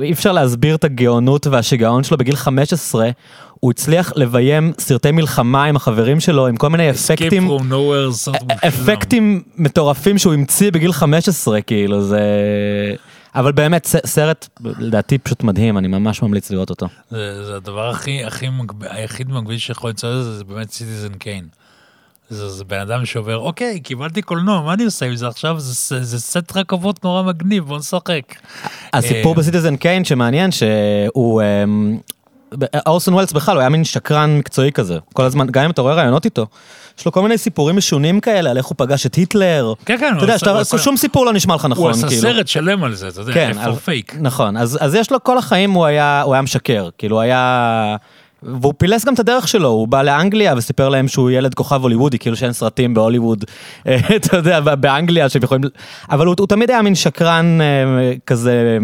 אי 0.00 0.12
אפשר 0.12 0.32
להסביר 0.32 0.74
את 0.74 0.84
הגאונות 0.84 1.46
והשיגעון 1.46 2.04
שלו 2.04 2.18
בגיל 2.18 2.36
15. 2.36 3.10
הוא 3.60 3.70
הצליח 3.70 4.12
לביים 4.16 4.72
סרטי 4.78 5.10
מלחמה 5.10 5.64
עם 5.64 5.76
החברים 5.76 6.20
שלו 6.20 6.46
עם 6.46 6.56
כל 6.56 6.68
מיני 6.68 6.90
אפקטים. 6.90 7.50
Nowhere. 7.50 8.30
אפקטים 8.68 9.42
מטורפים 9.56 10.18
שהוא 10.18 10.34
המציא 10.34 10.70
בגיל 10.70 10.92
15 10.92 11.62
כאילו 11.62 12.02
זה 12.02 12.20
אבל 13.34 13.52
באמת 13.52 13.86
סרט 14.06 14.48
לדעתי 14.60 15.18
פשוט 15.18 15.42
מדהים 15.42 15.78
אני 15.78 15.88
ממש 15.88 16.22
ממליץ 16.22 16.50
לראות 16.50 16.70
אותו. 16.70 16.86
זה, 17.10 17.44
זה 17.44 17.56
הדבר 17.56 17.90
הכי, 17.90 18.24
הכי 18.24 18.48
מגב... 18.48 18.84
היחיד 18.84 19.30
מגביל 19.30 19.58
שיכול 19.58 19.90
למצוא 19.90 20.08
את 20.08 20.24
זה, 20.24 20.36
זה 20.38 20.44
באמת 20.44 20.70
סיטיזן 20.70 21.14
קיין. 21.14 21.44
זה, 22.30 22.48
זה 22.48 22.64
בן 22.64 22.80
אדם 22.80 23.04
שעובר, 23.06 23.36
אוקיי, 23.38 23.80
קיבלתי 23.80 24.22
קולנוע, 24.22 24.60
מה 24.60 24.72
אני 24.74 24.84
עושה 24.84 25.06
עם 25.06 25.16
זה 25.16 25.28
עכשיו? 25.28 25.54
זה, 25.58 26.04
זה 26.04 26.20
סט 26.20 26.56
רכבות 26.56 27.04
נורא 27.04 27.22
מגניב, 27.22 27.64
בוא 27.64 27.78
נשחק. 27.78 28.20
הסיפור 28.92 29.32
אה, 29.32 29.38
ב 29.38 29.43
Citizen 29.43 29.76
Kane 29.76 30.04
שמעניין 30.04 30.50
שהוא 30.52 31.42
אמ, 31.42 31.98
אורסון 32.86 33.14
וולס 33.14 33.32
בכלל 33.32 33.54
הוא 33.56 33.60
היה 33.60 33.68
מין 33.68 33.84
שקרן 33.84 34.36
מקצועי 34.38 34.72
כזה 34.72 34.98
כל 35.14 35.24
הזמן 35.24 35.46
גם 35.50 35.64
אם 35.64 35.70
אתה 35.70 35.82
רואה 35.82 35.94
ראיונות 35.94 36.24
איתו. 36.24 36.46
יש 36.98 37.06
לו 37.06 37.12
כל 37.12 37.22
מיני 37.22 37.38
סיפורים 37.38 37.76
משונים 37.76 38.20
כאלה 38.20 38.50
על 38.50 38.56
איך 38.58 38.66
הוא 38.66 38.74
פגש 38.78 39.06
את 39.06 39.14
היטלר. 39.14 39.72
כן, 39.86 39.96
כן, 40.00 40.14
אתה 40.16 40.24
יודע, 40.24 40.38
שאתה- 40.38 40.50
הוא 40.50 40.58
עשה- 40.60 40.78
שום 40.78 40.96
סיפור 40.96 41.26
לא 41.26 41.32
נשמע 41.32 41.54
לך 41.54 41.64
נכון. 41.64 41.82
הוא 41.84 41.90
עשה 41.90 42.06
כאילו. 42.08 42.22
סרט 42.22 42.48
שלם 42.48 42.84
על 42.84 42.94
זה, 42.94 43.08
אתה 43.08 43.20
יודע, 43.20 43.32
כן, 43.34 43.48
F 43.48 43.62
for 43.62 43.74
Fake. 43.74 44.16
נכון, 44.20 44.56
אז, 44.56 44.78
אז 44.80 44.94
יש 44.94 45.10
לו 45.12 45.24
כל 45.24 45.38
החיים 45.38 45.70
הוא 45.70 45.84
היה, 45.86 46.22
הוא 46.22 46.34
היה 46.34 46.42
משקר, 46.42 46.88
כאילו 46.98 47.16
הוא 47.16 47.22
היה... 47.22 47.96
והוא 48.42 48.74
פילס 48.76 49.04
גם 49.04 49.14
את 49.14 49.18
הדרך 49.18 49.48
שלו, 49.48 49.68
הוא 49.68 49.88
בא 49.88 50.02
לאנגליה 50.02 50.54
וסיפר 50.56 50.88
להם 50.88 51.08
שהוא 51.08 51.30
ילד 51.30 51.54
כוכב 51.54 51.82
הוליוודי, 51.82 52.18
כאילו 52.18 52.36
שאין 52.36 52.52
סרטים 52.52 52.94
בהוליווד, 52.94 53.44
אה, 53.86 54.16
אתה 54.16 54.36
יודע, 54.36 54.60
באנגליה 54.60 55.28
שהם 55.28 55.42
יכולים... 55.42 55.64
אבל 56.10 56.26
הוא, 56.26 56.34
הוא 56.38 56.46
תמיד 56.46 56.70
היה 56.70 56.82
מין 56.82 56.94
שקרן 56.94 57.58
אה, 57.60 58.12
כזה, 58.26 58.78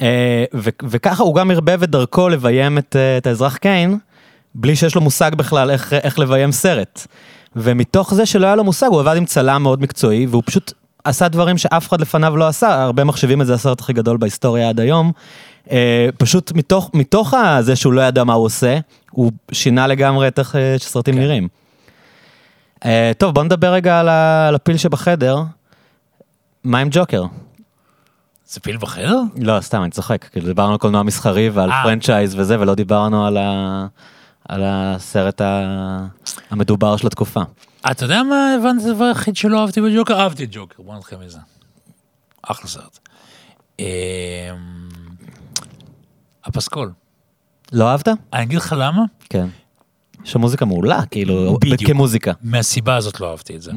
אה, 0.00 0.44
ו, 0.54 0.70
וככה 0.82 1.22
הוא 1.22 1.34
גם 1.34 1.50
ערבב 1.50 1.82
את 1.82 1.90
דרכו 1.90 2.28
לביים 2.28 2.78
את, 2.78 2.96
את 3.18 3.26
האזרח 3.26 3.56
קיין, 3.56 3.98
בלי 4.54 4.76
שיש 4.76 4.94
לו 4.94 5.00
מושג 5.00 5.34
בכלל 5.34 5.70
איך, 5.70 5.92
איך 5.92 6.18
לביים 6.18 6.52
סרט. 6.52 7.06
ומתוך 7.56 8.14
זה 8.14 8.26
שלא 8.26 8.46
היה 8.46 8.56
לו 8.56 8.64
מושג, 8.64 8.86
הוא 8.86 9.00
עבד 9.00 9.16
עם 9.16 9.24
צלם 9.24 9.62
מאוד 9.62 9.82
מקצועי, 9.82 10.26
והוא 10.26 10.42
פשוט 10.46 10.72
עשה 11.04 11.28
דברים 11.28 11.58
שאף 11.58 11.88
אחד 11.88 12.00
לפניו 12.00 12.36
לא 12.36 12.48
עשה, 12.48 12.82
הרבה 12.82 13.04
מחשיבים 13.04 13.40
את 13.40 13.46
זה 13.46 13.54
הסרט 13.54 13.80
הכי 13.80 13.92
גדול 13.92 14.16
בהיסטוריה 14.16 14.68
עד 14.68 14.80
היום. 14.80 15.12
אה, 15.70 16.08
פשוט 16.18 16.52
מתוך, 16.52 16.90
מתוך 16.94 17.34
זה 17.60 17.76
שהוא 17.76 17.92
לא 17.92 18.00
ידע 18.00 18.24
מה 18.24 18.32
הוא 18.32 18.44
עושה, 18.44 18.78
הוא 19.10 19.32
שינה 19.52 19.86
לגמרי 19.86 20.28
את 20.28 20.38
איך 20.38 20.56
אה, 20.56 20.78
שסרטים 20.78 21.14
כן. 21.14 21.20
נראים. 21.20 21.48
אה, 22.84 23.12
טוב, 23.18 23.34
בוא 23.34 23.42
נדבר 23.42 23.72
רגע 23.72 24.00
על 24.00 24.54
הפיל 24.54 24.76
שבחדר. 24.76 25.42
מה 26.64 26.78
עם 26.78 26.88
ג'וקר? 26.90 27.24
זה 28.48 28.60
פיל 28.60 28.76
בחדר? 28.76 29.20
לא, 29.36 29.60
סתם, 29.60 29.82
אני 29.82 29.90
צוחק. 29.90 30.24
כאילו, 30.24 30.46
דיברנו 30.46 30.72
על 30.72 30.78
קולנוע 30.78 31.02
מסחרי 31.02 31.50
ועל 31.50 31.70
אה. 31.70 31.82
פרנצ'ייז 31.82 32.34
וזה, 32.38 32.60
ולא 32.60 32.74
דיברנו 32.74 33.26
על, 33.26 33.36
ה... 33.36 33.86
על 34.48 34.62
הסרט 34.64 35.40
ה... 35.40 36.06
המדובר 36.50 36.96
של 36.96 37.06
התקופה. 37.06 37.40
אתה 37.90 38.04
יודע 38.04 38.22
מה 38.22 38.54
הבנתי 38.54 38.84
את 38.84 38.90
הדבר 38.90 39.04
היחיד 39.04 39.36
שלא 39.36 39.60
אהבתי 39.60 39.80
בג'וקר? 39.80 40.20
אהבתי 40.20 40.44
את 40.44 40.48
ג'וקר, 40.52 40.82
בוא 40.82 40.96
נתחיל 40.96 41.18
מזה. 41.18 41.38
אחלה 42.42 42.70
סרט. 42.70 42.98
הפסקול. 46.46 46.92
לא 47.72 47.90
אהבת? 47.90 48.08
אני 48.32 48.42
אגיד 48.42 48.58
לך 48.58 48.74
למה? 48.78 49.02
כן. 49.28 49.46
יש 50.24 50.36
מוזיקה 50.36 50.64
מעולה, 50.64 51.00
כאילו, 51.10 51.56
בדיוק. 51.60 51.90
כמוזיקה. 51.90 52.32
מהסיבה 52.42 52.96
הזאת 52.96 53.20
לא 53.20 53.30
אהבתי 53.30 53.56
את 53.56 53.62
זה. 53.62 53.72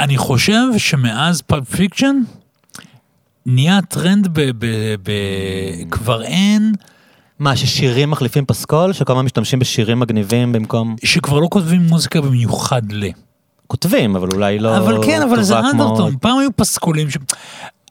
אני 0.00 0.16
חושב 0.16 0.62
שמאז 0.78 1.42
Pulp 1.42 1.64
Fiction 1.64 2.16
נהיה 3.46 3.82
טרנד 3.82 4.28
ב... 4.32 4.40
ב, 4.58 4.66
ב 5.02 5.10
כבר 5.90 6.22
אין 6.22 6.72
מה, 7.38 7.56
ששירים 7.56 8.10
מחליפים 8.10 8.46
פסקול? 8.46 8.92
שכל 8.92 9.12
הזמן 9.12 9.24
משתמשים 9.24 9.58
בשירים 9.58 10.00
מגניבים 10.00 10.52
במקום... 10.52 10.96
שכבר 11.04 11.38
לא 11.38 11.48
כותבים 11.50 11.86
מוזיקה 11.86 12.20
במיוחד 12.20 12.92
ל... 12.92 13.04
כותבים, 13.66 14.16
אבל 14.16 14.28
אולי 14.32 14.58
לא 14.58 14.76
אבל 14.76 15.04
כן, 15.04 15.22
אבל 15.22 15.42
זה 15.42 15.54
טובה 15.54 15.70
כמו- 15.72 15.82
אנדרטון, 15.84 16.16
פעם 16.20 16.38
היו 16.38 16.50
פסקולים 16.56 17.10
ש... 17.10 17.16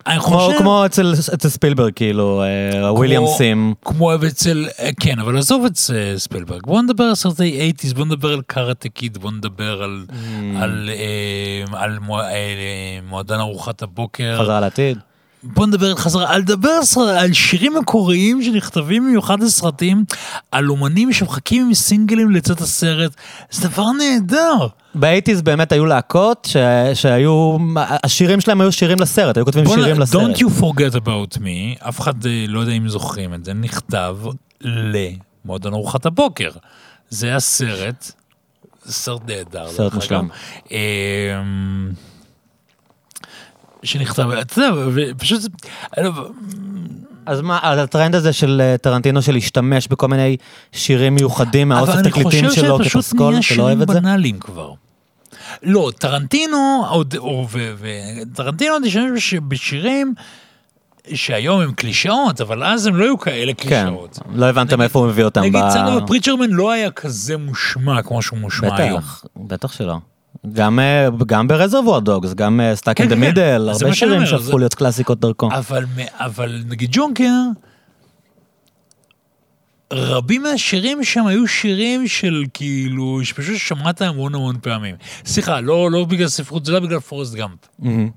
אני 0.07 0.19
כמו, 0.19 0.37
חושב... 0.39 0.57
כמו 0.57 0.85
אצל, 0.85 1.13
אצל 1.33 1.49
ספילברג, 1.49 1.91
כאילו, 1.95 2.43
אה, 2.43 2.87
הוויליאמסים. 2.87 3.73
כמו 3.85 4.15
אצל, 4.15 4.65
אה, 4.79 4.89
כן, 4.99 5.19
אבל 5.19 5.37
עזוב 5.37 5.65
את 5.65 5.73
אה, 5.95 6.19
ספילברג. 6.19 6.61
בוא 6.65 6.81
נדבר 6.81 7.03
על 7.03 7.15
סרטי 7.15 7.71
80's, 7.83 7.95
בוא 7.95 8.05
נדבר 8.05 8.33
על 8.33 8.41
קארטה 8.47 8.89
קיד, 8.89 9.17
בוא 9.17 9.31
נדבר 9.31 9.83
על, 9.83 10.05
Mm. 10.09 10.13
על, 10.61 10.89
על 11.73 11.99
מו- 11.99 12.19
אה, 12.21 12.29
מועדון 13.09 13.39
ארוחת 13.39 13.81
הבוקר. 13.81 14.37
חזרה 14.41 14.59
לעתיד. 14.59 14.97
בוא 15.53 15.65
נדבר 15.65 15.87
על 15.89 15.95
חזרה, 15.95 16.33
על 16.33 16.41
לדבר 16.41 16.79
על, 17.17 17.33
שירים 17.33 17.73
מקוריים 17.73 18.43
שנכתבים 18.43 19.05
במיוחד 19.05 19.43
לסרטים, 19.43 20.05
על 20.51 20.69
אומנים 20.69 21.13
שמחכים 21.13 21.67
עם 21.67 21.73
סינגלים 21.73 22.31
לצאת 22.31 22.61
הסרט, 22.61 23.15
זה 23.51 23.67
דבר 23.67 23.91
נהדר. 23.91 24.67
באייטיז 24.95 25.41
באמת 25.41 25.71
היו 25.71 25.85
להקות 25.85 26.47
ש... 26.51 26.57
שהיו, 26.93 27.57
השירים 27.77 28.41
שלהם 28.41 28.61
היו 28.61 28.71
שירים 28.71 28.99
לסרט, 28.99 29.37
היו 29.37 29.45
כותבים 29.45 29.65
שירים 29.67 29.99
לסרט. 29.99 30.21
Don't 30.21 30.39
you 30.39 30.61
forget 30.61 30.95
about 30.95 31.37
me, 31.37 31.87
אף 31.89 31.99
אחד 31.99 32.25
אה, 32.25 32.45
לא 32.47 32.59
יודע 32.59 32.71
אם 32.71 32.89
זוכרים 32.89 33.33
את 33.33 33.45
זה, 33.45 33.53
נכתב 33.53 34.17
למועדון 34.61 35.73
ארוחת 35.73 36.05
הבוקר. 36.05 36.49
זה 37.09 37.27
היה 37.27 37.39
סרט, 37.39 38.11
נהדר. 39.27 39.67
סרט 39.67 39.93
מושלם. 39.93 40.27
שנכתב, 43.85 44.29
אתה 44.29 44.61
יודע, 44.61 44.73
ופשוט, 44.95 45.41
אני 45.97 46.05
לא- 46.05 46.29
אז 47.25 47.41
מה, 47.41 47.59
אז 47.61 47.79
הטרנד 47.79 48.15
הזה 48.15 48.33
של 48.33 48.61
אה, 48.63 48.77
טרנטינו 48.77 49.21
של 49.21 49.33
להשתמש 49.33 49.87
בכל 49.87 50.07
מיני 50.07 50.37
שירים 50.71 51.15
מיוחדים 51.15 51.71
אבל 51.71 51.81
מהאוסף 51.81 51.99
אני 51.99 52.09
תקליטים 52.11 52.47
חושב 52.49 52.61
שלו 52.61 52.79
כפסקול, 52.85 53.29
נהיה 53.29 53.39
אתה 53.47 53.55
לא 53.55 53.63
אוהב 53.63 53.73
שירים 53.77 53.81
את 53.81 53.87
זה? 53.87 53.99
בנאליים 54.01 54.39
כבר. 54.39 54.71
לא, 55.63 55.91
טרנטינו, 55.99 56.85
עוד, 56.89 57.15
או, 57.17 57.47
ו, 57.51 57.73
ו, 57.77 57.87
טרנטינו 58.35 58.73
עוד 58.73 58.83
השתמש 58.85 59.11
בש- 59.15 59.33
בשירים 59.33 60.13
שהיום 61.13 61.61
הם 61.61 61.71
קלישאות, 61.71 62.41
אבל 62.41 62.63
אז 62.63 62.85
הם 62.85 62.95
לא 62.95 63.03
היו 63.03 63.17
כאלה 63.19 63.53
כן, 63.53 63.67
קלישאות. 63.85 64.19
לא 64.33 64.45
הבנת 64.45 64.73
מאיפה 64.73 64.99
הוא 64.99 65.07
מביא 65.07 65.23
אותם. 65.23 65.41
נגיד 65.41 65.55
ב- 65.65 65.69
Son 65.69 65.90
of 65.90 66.03
a 66.03 66.07
Preacher 66.07 66.38
Man 66.38 66.49
לא 66.49 66.71
היה 66.71 66.91
כזה 66.91 67.37
מושמע 67.37 68.01
כמו 68.01 68.21
שהוא 68.21 68.39
מושמע 68.39 68.75
היום. 68.77 68.99
בטח, 68.99 69.23
בטח 69.37 69.71
שלא. 69.71 69.97
גם, 70.53 70.79
אה, 70.79 71.07
גם 71.25 71.47
ב 71.47 71.52
Reservoir 71.52 71.99
Dogs, 71.99 72.33
גם 72.33 72.59
Stuck 72.73 73.01
in 73.01 73.09
the 73.09 73.15
Middle, 73.15 73.69
הרבה 73.81 73.93
שירים 73.93 74.25
שהפכו 74.25 74.43
זה- 74.43 74.57
להיות 74.57 74.73
קלאסיקות 74.73 75.19
דרכו. 75.19 75.49
אבל, 75.53 75.85
אבל 76.19 76.63
נגיד 76.67 76.89
ג'וקר, 76.91 77.31
רבים 79.93 80.43
מהשירים 80.43 81.03
שם 81.03 81.25
היו 81.27 81.47
שירים 81.47 82.07
של 82.07 82.43
כאילו, 82.53 83.19
שפשוט 83.23 83.57
שמעת 83.57 84.01
המון 84.01 84.35
המון 84.35 84.55
פעמים. 84.61 84.95
סליחה, 85.25 85.59
לא, 85.61 85.91
לא 85.91 86.05
בגלל 86.05 86.27
ספרות, 86.27 86.65
זה 86.65 86.71
לא 86.71 86.79
בגלל 86.79 86.99
פורסט 86.99 87.35
גאמפ. 87.35 87.59
מהמם. 87.79 88.09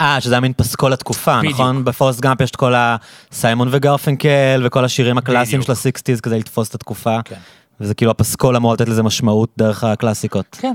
אה, 0.00 0.20
שזה 0.20 0.34
היה 0.34 0.40
מין 0.40 0.52
פסקול 0.56 0.92
התקופה, 0.92 1.38
בדיוק. 1.38 1.52
נכון? 1.54 1.84
בפורסט 1.84 2.20
גאמפ 2.20 2.40
יש 2.40 2.50
את 2.50 2.56
כל 2.56 2.74
הסיימון 2.76 3.68
וגרפינקל 3.70 4.62
וכל 4.64 4.84
השירים 4.84 5.18
הקלאסיים 5.18 5.62
של. 5.62 5.72
ה 5.72 5.78
sixties 5.78 6.20
כדי 6.20 6.38
לתפוס 6.38 6.68
את 6.68 6.74
התקופה. 6.74 7.18
כן. 7.24 7.36
וזה 7.80 7.94
כאילו 7.94 8.10
הפסקול 8.10 8.56
אמור 8.56 8.72
לתת 8.74 8.88
לזה 8.88 9.02
משמעות 9.02 9.50
דרך 9.58 9.84
הקלאסיקות. 9.84 10.56
כן. 10.60 10.74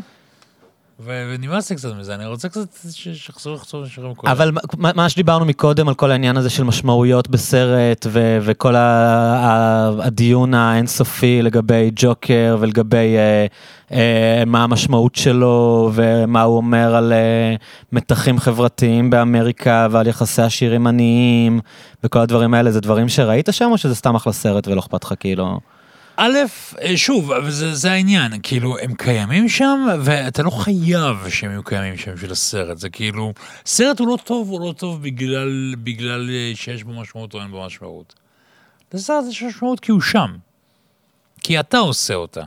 ונמאס 1.05 1.69
לי 1.69 1.75
קצת 1.75 1.89
מזה, 1.99 2.15
אני 2.15 2.25
רוצה 2.25 2.49
קצת 2.49 2.61
שיחזרו 2.91 3.53
לחזור 3.55 3.81
לשירים 3.81 4.13
קודם. 4.15 4.31
אבל 4.31 4.51
מה- 4.77 4.91
מה 4.95 5.09
שדיברנו 5.09 5.45
מקודם 5.45 5.87
על 5.87 5.93
כל 5.93 6.11
העניין 6.11 6.37
הזה 6.37 6.49
של 6.49 6.63
משמעויות 6.63 7.27
בסרט 7.29 8.05
ו- 8.09 8.37
וכל 8.41 8.73
הדיון 8.77 10.53
האינסופי 10.53 11.41
לגבי 11.41 11.91
ג'וקר 11.95 12.57
ולגבי 12.59 13.15
אה, 13.17 13.45
אה, 13.91 14.43
מה 14.45 14.63
המשמעות 14.63 15.15
שלו 15.15 15.91
ומה 15.93 16.41
הוא 16.41 16.57
אומר 16.57 16.95
על 16.95 17.13
אה, 17.13 17.55
מתחים 17.91 18.39
חברתיים 18.39 19.09
באמריקה 19.09 19.87
ועל 19.91 20.07
יחסי 20.07 20.41
עשירים 20.41 20.87
עניים 20.87 21.59
וכל 22.03 22.19
הדברים 22.19 22.53
האלה, 22.53 22.71
זה 22.71 22.81
דברים 22.81 23.09
שראית 23.09 23.49
שם 23.51 23.69
או 23.71 23.77
שזה 23.77 23.95
סתם 23.95 24.15
אחלה 24.15 24.33
סרט 24.33 24.67
ולא 24.67 24.79
אכפת 24.79 25.03
לך 25.03 25.13
כאילו? 25.19 25.59
א', 26.21 26.37
אה, 26.81 26.97
שוב, 26.97 27.49
זה, 27.49 27.75
זה 27.75 27.91
העניין, 27.91 28.31
כאילו, 28.43 28.79
הם 28.79 28.93
קיימים 28.95 29.49
שם, 29.49 29.87
ואתה 30.03 30.43
לא 30.43 30.49
חייב 30.49 31.29
שהם 31.29 31.51
יהיו 31.51 31.63
קיימים 31.63 31.97
שם 31.97 32.13
בשביל 32.13 32.31
הסרט, 32.31 32.77
זה 32.77 32.89
כאילו, 32.89 33.33
סרט 33.65 33.99
הוא 33.99 34.07
לא 34.07 34.17
טוב, 34.23 34.49
הוא 34.49 34.61
לא 34.67 34.73
טוב 34.77 35.03
בגלל, 35.03 35.75
בגלל 35.83 36.29
אה, 36.29 36.51
שיש 36.55 36.83
בו 36.83 36.93
משמעות 36.93 37.33
או 37.33 37.41
אין 37.41 37.51
בו 37.51 37.65
משמעות. 37.65 38.15
לסרט 38.93 39.23
יש 39.29 39.43
משמעות 39.43 39.79
כי 39.79 39.91
הוא 39.91 40.01
שם, 40.01 40.35
כי 41.43 41.59
אתה 41.59 41.77
עושה 41.77 42.13
אותה. 42.13 42.43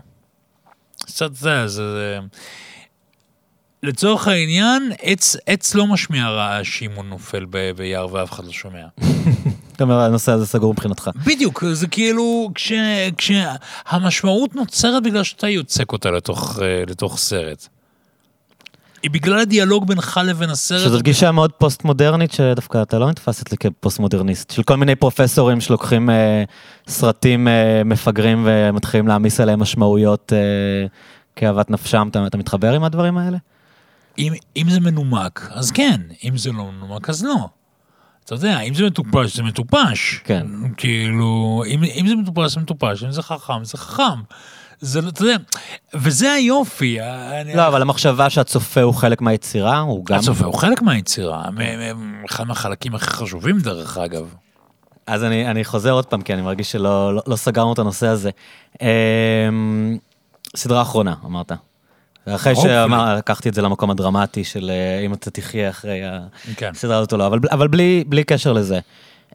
סרט 1.06 1.34
זה, 1.34 1.66
זה, 1.66 1.92
זה... 1.92 2.18
לצורך 3.82 4.28
העניין, 4.28 4.92
עץ, 5.02 5.36
עץ 5.46 5.74
לא 5.74 5.86
משמיע 5.86 6.28
רעש 6.28 6.82
אם 6.82 6.92
הוא 6.92 7.04
נופל 7.04 7.44
ביער 7.76 8.14
ואף 8.14 8.32
אחד 8.32 8.44
לא 8.44 8.52
שומע. 8.52 8.86
אומר 9.82 10.00
הנושא 10.00 10.32
הזה 10.32 10.46
סגור 10.46 10.72
מבחינתך. 10.72 11.10
בדיוק, 11.26 11.64
זה 11.72 11.86
כאילו, 11.86 12.50
כש, 12.54 12.72
כשהמשמעות 13.16 14.54
נוצרת 14.54 15.02
בגלל 15.02 15.22
שאתה 15.22 15.48
יוצק 15.48 15.92
אותה 15.92 16.10
לתוך, 16.10 16.58
אה, 16.62 16.84
לתוך 16.86 17.18
סרט. 17.18 17.68
היא 19.02 19.10
בגלל 19.10 19.38
הדיאלוג 19.38 19.86
בינך 19.86 20.20
לבין 20.24 20.50
הסרט. 20.50 20.80
שזו 20.80 20.98
גישה 21.00 21.32
מאוד 21.32 21.52
פוסט 21.52 21.84
מודרנית 21.84 22.32
שדווקא 22.32 22.82
אתה 22.82 22.98
לא 22.98 23.10
נתפס 23.10 23.42
אצלי 23.42 23.56
כפוסט 23.56 23.98
מודרניסט 23.98 24.50
של 24.50 24.62
כל 24.62 24.76
מיני 24.76 24.94
פרופסורים 24.94 25.60
שלוקחים 25.60 26.10
אה, 26.10 26.44
סרטים 26.88 27.48
אה, 27.48 27.84
מפגרים 27.84 28.42
ומתחילים 28.46 29.08
להעמיס 29.08 29.40
עליהם 29.40 29.60
משמעויות 29.60 30.32
אה, 30.32 30.86
כאהבת 31.36 31.70
נפשם 31.70 32.08
אתה, 32.10 32.26
אתה 32.26 32.38
מתחבר 32.38 32.72
עם 32.72 32.84
הדברים 32.84 33.18
האלה? 33.18 33.38
אם, 34.18 34.32
אם 34.56 34.70
זה 34.70 34.80
מנומק, 34.80 35.48
אז 35.50 35.70
כן, 35.70 36.00
אם 36.24 36.36
זה 36.36 36.52
לא 36.52 36.64
מנומק, 36.72 37.10
אז 37.10 37.24
לא. 37.24 37.48
אתה 38.24 38.34
יודע, 38.34 38.60
אם 38.60 38.74
זה 38.74 38.86
מטופש, 38.86 39.36
זה 39.36 39.42
מטופש. 39.42 40.20
כן. 40.24 40.46
כאילו, 40.76 41.62
אם, 41.66 41.84
אם 41.84 42.06
זה 42.08 42.14
מטופש, 42.16 42.54
זה 42.54 42.60
מטופש, 42.60 43.04
אם 43.04 43.10
זה 43.10 43.22
חכם, 43.22 43.64
זה 43.64 43.78
חכם. 43.78 44.20
זה 44.80 45.00
לא, 45.00 45.08
אתה 45.08 45.22
יודע, 45.22 45.36
וזה 45.94 46.32
היופי. 46.32 46.98
אני- 47.00 47.54
לא 47.54 47.68
אבל 47.68 47.82
המחשבה 47.82 48.30
שהצופה 48.30 48.82
הוא 48.82 48.94
חלק 48.94 49.20
מהיצירה 49.20 49.78
הוא 49.78 50.04
גם 50.06 50.18
הצופה 50.18 50.44
הוא 50.44 50.54
חלק 50.54 50.82
מהיצירה, 50.82 51.42
אחד 52.30 52.44
מהחלקים 52.46 52.94
הכי 52.94 53.10
חשובים 53.10 53.58
דרך 53.58 53.98
אגב. 53.98 54.34
אז 55.06 55.24
אני, 55.24 55.50
אני 55.50 55.64
חוזר 55.64 55.90
עוד 55.90 56.06
פעם 56.06 56.22
כי 56.22 56.34
אני 56.34 56.42
מרגיש 56.42 56.72
שלא 56.72 57.14
לא, 57.14 57.22
לא 57.26 57.36
סגרנו 57.36 57.72
את 57.72 57.78
הנושא 57.78 58.06
הזה. 58.06 58.30
אה, 58.82 58.88
סדרה 60.56 60.82
אחרונה 60.82 61.14
אמרת. 61.24 61.52
אחרי. 62.28 62.56
שלקחתי 62.56 63.48
את 63.48 63.54
זה 63.54 63.62
למקום 63.62 63.90
הדרמטי 63.90 64.44
של 64.44 64.70
אה, 64.70 65.04
אם 65.06 65.12
אתה 65.14 65.30
תחיה 65.30 65.70
אחרי. 65.70 66.00
כן. 66.56 66.70
הסדרה 66.74 66.96
הזאת 66.98 67.12
או 67.12 67.18
לא, 67.18 67.26
אבל, 67.26 67.38
אבל 67.50 67.68
בלי, 67.68 68.04
בלי 68.06 68.24
קשר 68.24 68.52
לזה. 68.52 68.78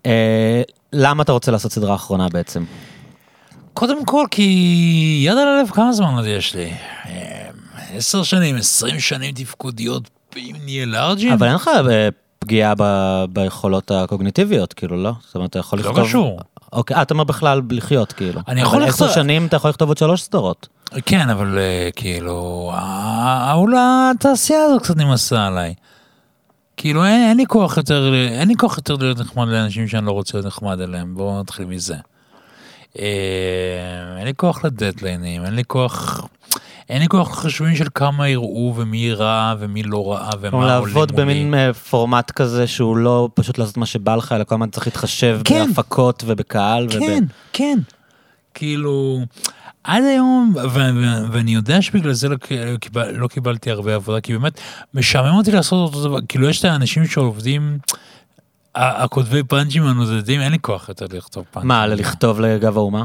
אה, 0.05 0.61
למה 0.93 1.23
אתה 1.23 1.31
רוצה 1.31 1.51
לעשות 1.51 1.71
סדרה 1.71 1.95
אחרונה 1.95 2.29
בעצם? 2.29 2.63
קודם 3.73 4.05
כל, 4.05 4.25
כי 4.31 4.43
יד 5.25 5.37
על 5.37 5.47
הלב, 5.47 5.69
כמה 5.69 5.91
זמן 5.93 6.13
עוד 6.15 6.25
יש 6.25 6.55
לי? 6.55 6.71
אה, 7.05 7.49
עשר 7.95 8.23
שנים, 8.23 8.55
עשרים 8.55 8.99
שנים 8.99 9.31
תפקודיות, 9.35 10.09
אם 10.37 10.55
נהיה 10.63 10.85
לארג'ים? 10.85 11.33
אבל 11.33 11.47
אין 11.47 11.55
לך 11.55 11.69
פגיעה 12.39 12.73
ב, 12.77 12.83
ביכולות 13.29 13.91
הקוגניטיביות, 13.91 14.73
כאילו, 14.73 15.03
לא? 15.03 15.11
זאת 15.25 15.35
אומרת, 15.35 15.49
אתה 15.49 15.59
יכול 15.59 15.79
לא 15.79 15.89
לכתוב... 15.89 16.07
קשור. 16.07 16.39
אוקיי, 16.73 17.01
אתה 17.01 17.13
אומר 17.13 17.23
בכלל 17.23 17.61
לחיות, 17.71 18.13
כאילו. 18.13 18.41
אני 18.47 18.61
יכול 18.61 18.83
לכתוב- 18.83 19.07
עשר 19.07 19.15
שנים 19.15 19.45
אתה 19.45 19.55
יכול 19.55 19.69
לכתוב 19.69 19.89
עוד 19.89 19.97
שלוש 19.97 20.21
סדרות. 20.21 20.67
כן, 21.05 21.29
אבל 21.29 21.57
אה, 21.57 21.89
כאילו, 21.95 22.71
אולי 23.53 23.77
התעשייה 24.15 24.63
הזאת 24.63 24.83
קצת 24.83 24.97
נמאסה 24.97 25.47
עליי. 25.47 25.73
כאילו, 26.77 27.05
אין, 27.05 27.29
אין 27.29 27.37
לי 27.37 27.45
כוח 27.45 27.77
יותר, 27.77 28.13
אין 28.13 28.47
לי 28.47 28.55
כוח 28.57 28.77
יותר 28.77 28.95
להיות 28.95 29.19
נחמד 29.19 29.47
לאנשים 29.47 29.87
שאני 29.87 30.05
לא 30.05 30.11
רוצה 30.11 30.37
להיות 30.37 30.47
נחמד 30.47 30.81
אליהם, 30.81 31.15
בואו 31.15 31.39
נתחיל 31.39 31.65
מזה. 31.65 31.95
אה, 32.99 34.17
אין 34.17 34.25
לי 34.25 34.33
כוח 34.35 34.65
לדדליינים, 34.65 35.45
אין 35.45 35.55
לי 35.55 35.63
כוח... 35.67 36.27
אין 36.89 37.01
לי 37.01 37.07
כוח 37.07 37.29
לחשבים 37.29 37.75
של 37.75 37.87
כמה 37.95 38.29
יראו 38.29 38.73
ומי 38.75 39.13
ראה 39.13 39.55
ומי 39.59 39.83
לא 39.83 40.11
ראה 40.11 40.29
ומה 40.39 40.49
כלומר, 40.49 40.77
עולים 40.77 40.87
לעבוד 40.87 41.11
מולי. 41.11 41.23
במין 41.23 41.53
אה, 41.53 41.73
פורמט 41.73 42.31
כזה 42.31 42.67
שהוא 42.67 42.97
לא 42.97 43.29
פשוט 43.33 43.57
לעשות 43.57 43.77
מה 43.77 43.85
שבא 43.85 44.15
לך, 44.15 44.31
אלא 44.31 44.43
כל 44.43 44.55
הזמן 44.55 44.69
צריך 44.69 44.87
להתחשב 44.87 45.39
כן. 45.43 45.67
בהפקות 45.67 46.23
ובקהל. 46.27 46.87
כן, 46.89 47.23
כן. 47.53 47.79
כאילו, 48.53 49.19
עד 49.87 50.03
היום, 50.03 50.53
ו- 50.55 51.31
ואני 51.31 51.51
יודע 51.53 51.81
שבגלל 51.81 52.13
זה 52.13 52.29
לא, 52.29 52.35
קיבל, 52.79 53.11
לא 53.11 53.27
קיבלתי 53.27 53.71
הרבה 53.71 53.95
עבודה, 53.95 54.21
כי 54.21 54.33
באמת 54.33 54.59
משעמם 54.93 55.37
אותי 55.37 55.51
לעשות 55.51 55.93
אותו 55.93 56.07
דבר, 56.07 56.17
כאילו 56.29 56.49
יש 56.49 56.59
את 56.59 56.65
האנשים 56.65 57.05
שעובדים, 57.05 57.77
הכותבי 58.75 59.43
פאנצ'ים 59.43 59.83
הנודדים, 59.83 60.41
אין 60.41 60.51
לי 60.51 60.57
כוח 60.61 60.89
יותר 60.89 61.05
לכתוב 61.17 61.45
פאנצ'ים. 61.51 61.67
מה, 61.67 61.87
לכתוב 61.87 62.39
לגב 62.39 62.77
האומה? 62.77 63.03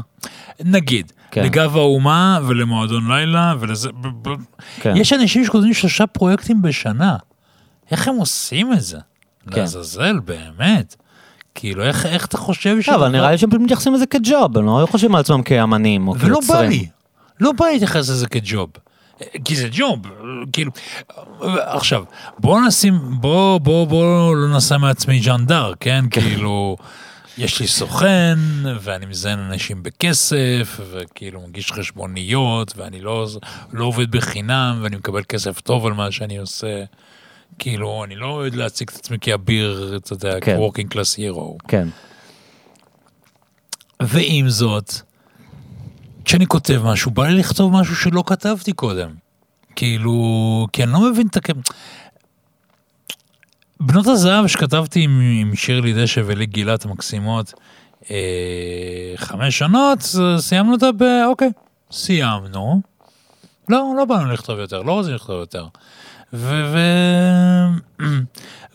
נגיד, 0.63 1.11
כן. 1.31 1.43
לגב 1.43 1.77
האומה 1.77 2.39
ולמועדון 2.47 3.11
לילה 3.11 3.53
ולזה, 3.59 3.89
כן. 4.81 4.93
יש 4.97 5.13
אנשים 5.13 5.45
שכותבים 5.45 5.73
שלושה 5.73 6.07
פרויקטים 6.07 6.61
בשנה. 6.61 7.17
איך 7.91 8.07
הם 8.07 8.15
עושים 8.15 8.73
את 8.73 8.81
זה? 8.81 8.97
כן. 9.51 9.61
לעזאזל, 9.61 10.19
באמת. 10.19 10.95
כאילו, 11.55 11.83
איך, 11.83 12.05
איך 12.05 12.25
אתה 12.25 12.37
חושב 12.37 12.81
ש... 12.81 12.89
לא, 12.89 12.95
אבל 12.95 13.07
נראה 13.09 13.31
לי 13.31 13.37
שהם 13.37 13.63
מתייחסים 13.63 13.93
לזה 13.93 14.05
כג'וב, 14.05 14.57
הם 14.57 14.65
לא 14.65 14.87
חושבים 14.91 15.15
על 15.15 15.21
עצמם 15.21 15.43
כאמנים 15.43 16.07
או 16.07 16.15
ולא 16.19 16.39
בא 16.39 16.45
כיוצרים. 16.45 16.69
לי, 16.69 16.87
לא 17.39 17.51
בא 17.51 17.65
לי 17.65 17.71
להתייחס 17.71 18.09
לזה 18.09 18.27
כג'וב. 18.27 18.69
כי 19.45 19.55
זה 19.55 19.67
ג'וב, 19.71 19.99
כאילו, 20.53 20.71
עכשיו, 21.59 22.03
בוא 22.39 22.61
נשים, 22.67 22.99
בוא, 23.11 23.59
בוא, 23.59 23.87
בוא 23.87 24.35
לא 24.35 24.47
נעשה 24.47 24.77
מעצמי 24.77 25.21
ז'אן 25.21 25.45
דארק, 25.45 25.77
כן? 25.79 26.05
כאילו, 26.11 26.77
יש 27.37 27.59
לי 27.59 27.67
סוכן, 27.67 28.39
ואני 28.81 29.05
מזיין 29.05 29.39
אנשים 29.39 29.83
בכסף, 29.83 30.79
וכאילו 30.91 31.41
מגיש 31.47 31.71
חשבוניות, 31.71 32.73
ואני 32.77 33.01
לא, 33.01 33.27
לא 33.71 33.85
עובד 33.85 34.11
בחינם, 34.11 34.79
ואני 34.81 34.95
מקבל 34.95 35.23
כסף 35.23 35.61
טוב 35.61 35.85
על 35.85 35.93
מה 35.93 36.11
שאני 36.11 36.37
עושה. 36.37 36.83
כאילו, 37.59 38.03
אני 38.03 38.15
לא 38.15 38.25
אוהב 38.25 38.55
להציג 38.55 38.89
את 38.89 38.95
עצמי 38.95 39.17
כאביר, 39.21 39.93
אתה 39.95 40.13
יודע, 40.13 40.39
כן. 40.39 40.57
כ-working 40.57 40.93
class 40.93 41.17
hero. 41.17 41.67
כן. 41.67 41.87
ועם 44.01 44.49
זאת, 44.49 44.93
כשאני 46.25 46.47
כותב 46.47 46.81
משהו, 46.85 47.11
בא 47.11 47.27
לי 47.27 47.39
לכתוב 47.39 47.73
משהו 47.73 47.95
שלא 47.95 48.23
כתבתי 48.25 48.73
קודם. 48.73 49.09
כאילו, 49.75 50.67
כי 50.73 50.83
אני 50.83 50.91
לא 50.91 51.11
מבין 51.11 51.27
את 51.27 51.37
הכ... 51.37 51.49
בנות 53.79 54.07
הזהב 54.07 54.47
שכתבתי 54.47 55.03
עם, 55.03 55.19
עם 55.41 55.55
שירלי 55.55 56.03
דשא 56.03 56.21
ולי 56.25 56.45
גילת 56.45 56.85
המקסימות, 56.85 57.53
אה, 58.11 59.13
חמש 59.15 59.57
שנות, 59.57 59.99
אז 59.99 60.21
סיימנו 60.39 60.73
אותה 60.73 60.91
ב... 60.91 61.03
אוקיי, 61.27 61.51
סיימנו. 61.91 62.81
לא, 63.69 63.93
לא 63.97 64.05
באנו 64.05 64.31
לכתוב 64.31 64.59
יותר, 64.59 64.81
לא 64.81 64.91
רוצים 64.91 65.13
לכתוב 65.13 65.39
יותר. 65.39 65.65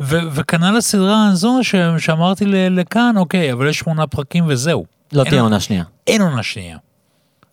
וכנ"ל 0.00 0.76
הסדרה 0.76 1.28
הזו 1.28 1.58
ש... 1.62 1.74
שאמרתי 1.98 2.44
לכאן, 2.46 3.14
אוקיי, 3.16 3.52
אבל 3.52 3.68
יש 3.68 3.78
שמונה 3.78 4.06
פרקים 4.06 4.44
וזהו. 4.48 4.84
לא 5.12 5.24
תהיה 5.24 5.40
עונה 5.40 5.60
שנייה. 5.60 5.84
אין 6.06 6.22
עונה 6.22 6.42
שנייה. 6.42 6.78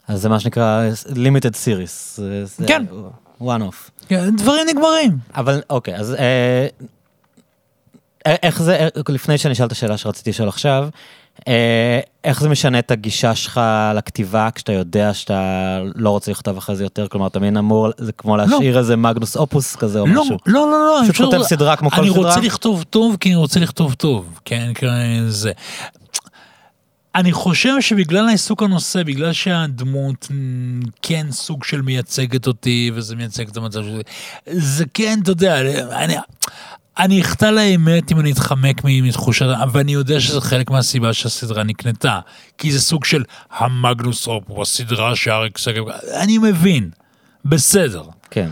אז 0.07 0.21
זה 0.21 0.29
מה 0.29 0.39
שנקרא 0.39 0.89
limited 1.07 1.53
series. 1.53 2.21
כן. 2.67 2.85
one 3.41 3.43
off. 3.43 4.05
כן, 4.07 4.35
דברים 4.35 4.67
נגמרים. 4.69 5.17
אבל 5.35 5.61
אוקיי, 5.69 5.95
אז 5.95 6.13
אה, 6.13 6.67
אה, 8.27 8.35
איך 8.43 8.61
זה, 8.61 8.75
אה, 8.75 8.87
לפני 9.09 9.37
שאני 9.37 9.53
אשאל 9.53 9.65
את 9.65 9.71
השאלה 9.71 9.97
שרציתי 9.97 10.29
לשאול 10.29 10.49
עכשיו, 10.49 10.89
איך 12.23 12.41
זה 12.41 12.49
משנה 12.49 12.79
את 12.79 12.91
הגישה 12.91 13.35
שלך 13.35 13.61
לכתיבה 13.95 14.49
כשאתה 14.55 14.71
יודע 14.71 15.13
שאתה 15.13 15.79
לא 15.95 16.09
רוצה 16.09 16.31
לכתוב 16.31 16.57
אחרי 16.57 16.75
זה 16.75 16.83
יותר? 16.83 17.07
כלומר, 17.07 17.27
אתה 17.27 17.39
מבין 17.39 17.57
אמור, 17.57 17.89
זה 17.97 18.11
כמו 18.11 18.37
להשאיר 18.37 18.77
איזה 18.77 18.95
מגנוס 18.95 19.37
אופוס 19.37 19.75
כזה 19.75 19.99
או 19.99 20.07
לא, 20.07 20.21
משהו. 20.21 20.37
לא, 20.45 20.71
לא, 20.71 21.01
לא. 21.05 21.11
פשוט 21.11 21.25
כותב 21.25 21.43
סדרה 21.43 21.75
כמו 21.75 21.91
כל 21.91 22.01
אני 22.01 22.09
סדרה? 22.09 22.27
רוצה 22.27 22.41
לכתוב 22.41 22.83
טוב 22.83 23.17
כי 23.19 23.29
אני 23.29 23.35
רוצה 23.35 23.59
לכתוב 23.59 23.93
טוב. 23.93 24.39
כן, 24.45 24.71
כן, 24.75 25.23
זה. 25.27 25.51
אני 27.15 27.31
חושב 27.31 27.81
שבגלל 27.81 28.27
העיסוק 28.27 28.63
הנושא, 28.63 29.03
בגלל 29.03 29.33
שהדמות 29.33 30.27
כן 31.01 31.27
סוג 31.31 31.63
של 31.63 31.81
מייצגת 31.81 32.47
אותי, 32.47 32.91
וזה 32.93 33.15
מייצג 33.15 33.47
את 33.47 33.57
המצב 33.57 33.83
שלי, 33.83 34.01
זה 34.51 34.85
כן, 34.93 35.19
אתה 35.23 35.31
יודע, 35.31 35.61
אני, 35.91 36.15
אני 36.99 37.21
אחטא 37.21 37.45
לאמת 37.45 38.11
אם 38.11 38.19
אני 38.19 38.31
אתחמק 38.31 38.81
מתחושת, 38.83 39.45
ואני 39.71 39.91
יודע 39.91 40.19
שזה 40.19 40.41
חלק 40.41 40.71
מהסיבה 40.71 41.13
שהסדרה 41.13 41.63
נקנתה, 41.63 42.19
כי 42.57 42.71
זה 42.71 42.81
סוג 42.81 43.05
של 43.05 43.23
המגנוס 43.51 44.27
אופו, 44.27 44.61
הסדרה 44.61 45.15
שאריק 45.15 45.57
סגל, 45.57 45.81
אני 46.21 46.37
מבין, 46.37 46.89
בסדר. 47.45 48.03
כן. 48.31 48.49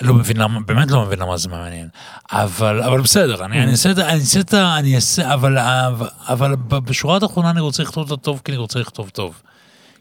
לא 0.00 0.14
מבין 0.14 0.36
למה, 0.36 0.60
באמת 0.60 0.90
לא 0.90 1.06
מבין 1.06 1.18
למה 1.18 1.36
זה 1.36 1.48
מעניין. 1.48 1.88
אבל, 2.32 2.82
אבל 2.82 3.00
בסדר, 3.00 3.44
אני, 3.44 3.62
אני 3.62 3.70
אעשה 3.70 3.90
את 3.90 3.98
ה... 3.98 4.08
אני 4.08 4.20
אעשה 4.20 4.40
את 4.40 4.54
ה... 4.54 4.78
אני 4.78 4.96
אעשה... 4.96 5.34
אבל, 5.34 5.58
אבל, 5.58 6.08
אבל 6.28 6.54
בשורה 6.80 7.16
התחתונה 7.16 7.50
אני 7.50 7.60
רוצה 7.60 7.82
לכתוב 7.82 8.12
את 8.12 8.18
הטוב 8.18 8.40
כי 8.44 8.52
אני 8.52 8.58
רוצה 8.58 8.78
לכתוב 8.78 9.08
טוב. 9.08 9.42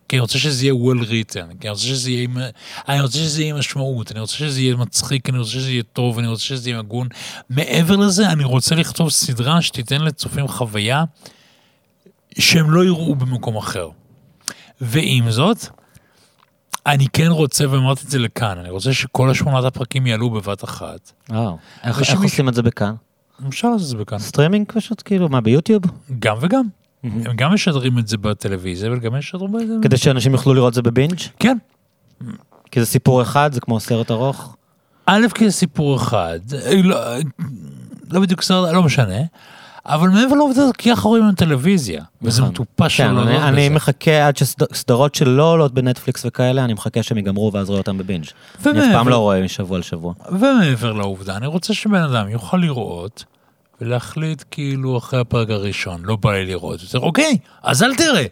כי 0.09 0.15
אני 0.15 0.21
רוצה 0.21 0.39
שזה 0.39 0.65
יהיה 0.65 0.73
well 0.73 1.03
written, 1.03 1.57
כי 1.59 1.67
אני 1.67 1.69
רוצה 1.69 1.81
שזה 1.83 2.11
יהיה. 2.11 2.27
אני 2.89 3.01
רוצה 3.01 3.17
שזה 3.17 3.41
יהיה 3.41 3.53
משמעות, 3.53 4.11
אני 4.11 4.19
רוצה 4.19 4.33
שזה 4.37 4.61
יהיה 4.61 4.75
מצחיק, 4.75 5.29
אני 5.29 5.37
רוצה 5.37 5.51
שזה 5.51 5.71
יהיה 5.71 5.83
טוב, 5.83 6.17
אני 6.19 6.27
רוצה 6.27 6.43
שזה 6.43 6.69
יהיה 6.69 6.79
הגון. 6.79 7.07
מעבר 7.49 7.95
לזה, 7.95 8.29
אני 8.31 8.43
רוצה 8.43 8.75
לכתוב 8.75 9.09
סדרה 9.09 9.61
שתיתן 9.61 10.01
לצופים 10.01 10.47
חוויה 10.47 11.03
שהם 12.39 12.71
לא 12.71 12.85
יראו 12.85 13.15
במקום 13.15 13.57
אחר. 13.57 13.89
ועם 14.81 15.31
זאת, 15.31 15.57
אני 16.87 17.07
כן 17.13 17.27
רוצה, 17.27 17.69
ואמרתי 17.69 18.01
את 18.05 18.09
זה 18.11 18.19
לכאן, 18.19 18.57
אני 18.57 18.69
רוצה 18.69 18.93
שכל 18.93 19.29
השמונת 19.29 19.65
הפרקים 19.65 20.07
יעלו 20.07 20.29
בבת 20.29 20.63
אחת. 20.63 21.11
וואו. 21.29 21.57
איך 21.83 21.85
איך 21.87 21.97
ושמישהו- 22.01 22.23
עושים 22.23 22.49
את 22.49 22.53
זה 22.53 22.61
בכאן? 22.61 22.93
אפשר 23.49 23.67
לעשות 23.69 23.81
את 23.83 23.87
זה 23.87 23.97
בכאן. 23.97 24.19
סטרימינג 24.19 24.71
פשוט 24.71 25.01
כאילו? 25.05 25.29
מה, 25.29 25.41
ביוטיוב? 25.41 25.81
גם 26.19 26.37
וגם. 26.41 26.63
הם 27.03 27.35
גם 27.35 27.53
משדרים 27.53 27.99
את 27.99 28.07
זה 28.07 28.17
בטלוויזיה, 28.17 28.89
אבל 28.89 28.99
גם 28.99 29.13
משדרים 29.15 29.55
את 29.59 29.67
זה... 29.67 29.73
כדי 29.81 29.97
שאנשים 29.97 30.31
יוכלו 30.31 30.53
לראות 30.53 30.69
את 30.69 30.73
זה 30.75 30.81
בבינג'? 30.81 31.19
כן. 31.39 31.57
כי 32.71 32.79
זה 32.79 32.85
סיפור 32.85 33.21
אחד, 33.21 33.53
זה 33.53 33.61
כמו 33.61 33.79
סרט 33.79 34.11
ארוך? 34.11 34.55
א', 35.05 35.27
כסיפור 35.33 35.95
אחד, 35.97 36.39
אה, 36.65 36.81
לא, 36.83 36.97
לא 38.11 38.19
בדיוק 38.19 38.41
סרט, 38.41 38.73
לא 38.73 38.83
משנה, 38.83 39.19
אבל 39.85 40.09
מעבר 40.09 40.35
לעובדה, 40.35 40.61
הזאת, 40.63 40.77
כי 40.77 40.91
אנחנו 40.91 41.09
רואים 41.09 41.23
היום 41.23 41.35
טלוויזיה, 41.35 42.03
וזה 42.21 42.41
נכון. 42.41 42.51
מטופש 42.53 42.97
כן, 43.01 43.13
לא 43.15 43.23
אני- 43.23 43.43
אני. 43.43 43.69
מחכה 43.69 44.27
עד 44.27 44.37
שסדרות 44.37 45.15
שלא 45.15 45.51
עולות 45.51 45.73
בנטפליקס 45.73 46.25
וכאלה, 46.25 46.63
אני 46.63 46.73
מחכה 46.73 47.03
שהם 47.03 47.17
ייגמרו 47.17 47.51
ואז 47.53 47.69
רואה 47.69 47.79
אותם 47.79 47.97
בבינג'. 47.97 48.25
אני 48.65 48.79
אף 48.79 48.93
פעם 48.93 49.09
לא 49.09 49.17
רואה 49.17 49.43
משבוע 49.43 49.79
לשבוע. 49.79 50.13
ומעבר 50.31 50.93
לעובדה, 50.93 51.37
אני 51.37 51.47
רוצה 51.47 51.73
שבן 51.73 52.01
אדם 52.03 52.29
יוכל 52.29 52.57
לראות 52.57 53.23
ולהחליט 53.81 54.43
כאילו 54.51 54.97
אחרי 54.97 55.19
הפרק 55.19 55.49
הראשון, 55.49 56.01
לא 56.03 56.15
בא 56.15 56.31
לי 56.31 56.45
לראות 56.45 56.81
יותר, 56.83 56.99
אוקיי, 56.99 57.37
אז 57.63 57.83
אל 57.83 57.95
תראה. 57.95 58.25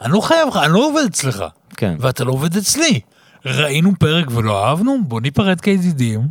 אני 0.00 0.12
לא 0.12 0.20
חייב 0.20 0.48
לך, 0.48 0.56
אני 0.56 0.72
לא 0.72 0.86
עובד 0.86 1.04
אצלך. 1.06 1.44
כן. 1.76 1.96
ואתה 2.00 2.24
לא 2.24 2.32
עובד 2.32 2.56
אצלי. 2.56 3.00
ראינו 3.46 3.92
פרק 3.98 4.26
ולא 4.30 4.66
אהבנו, 4.66 4.98
בוא 5.04 5.20
ניפרד 5.20 5.60
כידידים. 5.60 6.28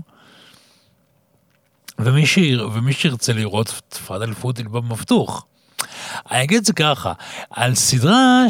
ומי, 2.00 2.26
שיר, 2.26 2.70
ומי 2.74 2.94
שירצה 2.94 3.34
לראות 3.34 3.82
תפאדל 3.90 4.34
פוטיל 4.34 4.68
במבטוח. 4.68 5.46
אני 6.32 6.44
אגיד 6.44 6.58
את 6.58 6.66
זה 6.66 6.74
ככה, 6.74 7.14
על 7.50 7.76
סדרה 7.76 8.44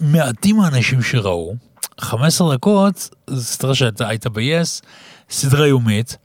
שמעטים 0.00 0.60
האנשים 0.60 1.02
שראו, 1.02 1.54
15 2.00 2.54
דקות, 2.54 3.08
זו 3.26 3.42
סדרה 3.42 3.74
שהייתה 3.74 4.08
היית 4.08 4.26
ב-yes, 4.26 4.82
סדרה 5.30 5.66
יומית, 5.66 6.16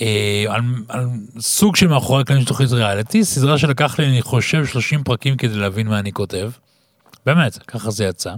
אה, 0.00 0.44
על, 0.48 0.60
על 0.88 1.06
סוג 1.38 1.76
של 1.76 1.86
מאחורי 1.86 2.22
הקלעים 2.22 2.42
של 2.42 2.48
תוכנית 2.48 2.70
ריאליטי, 2.70 3.24
סדרה 3.24 3.58
שלקח 3.58 3.98
לי, 3.98 4.06
אני 4.06 4.22
חושב, 4.22 4.66
30 4.66 5.04
פרקים 5.04 5.36
כדי 5.36 5.56
להבין 5.56 5.88
מה 5.88 5.98
אני 5.98 6.12
כותב. 6.12 6.50
באמת, 7.26 7.58
ככה 7.58 7.90
זה 7.90 8.04
יצא. 8.04 8.34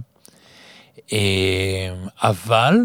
אה, 1.13 1.93
אבל 2.23 2.75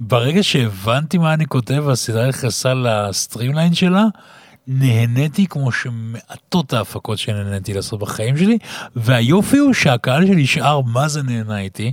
ברגע 0.00 0.42
שהבנתי 0.42 1.18
מה 1.18 1.34
אני 1.34 1.46
כותב 1.46 1.82
והסדרה 1.86 2.28
נכנסה 2.28 2.74
ל 2.74 2.83
streamline 2.83 3.74
שלה, 3.74 4.04
נהניתי 4.66 5.46
כמו 5.46 5.72
שמעטות 5.72 6.72
ההפקות 6.72 7.18
שנהניתי 7.18 7.74
לעשות 7.74 8.00
בחיים 8.00 8.36
שלי, 8.36 8.58
והיופי 8.96 9.58
הוא 9.58 9.72
שהקהל 9.72 10.26
שלי 10.26 10.42
נשאר 10.42 10.80
מה 10.80 11.08
זה 11.08 11.22
נהנה 11.22 11.58
איתי. 11.58 11.92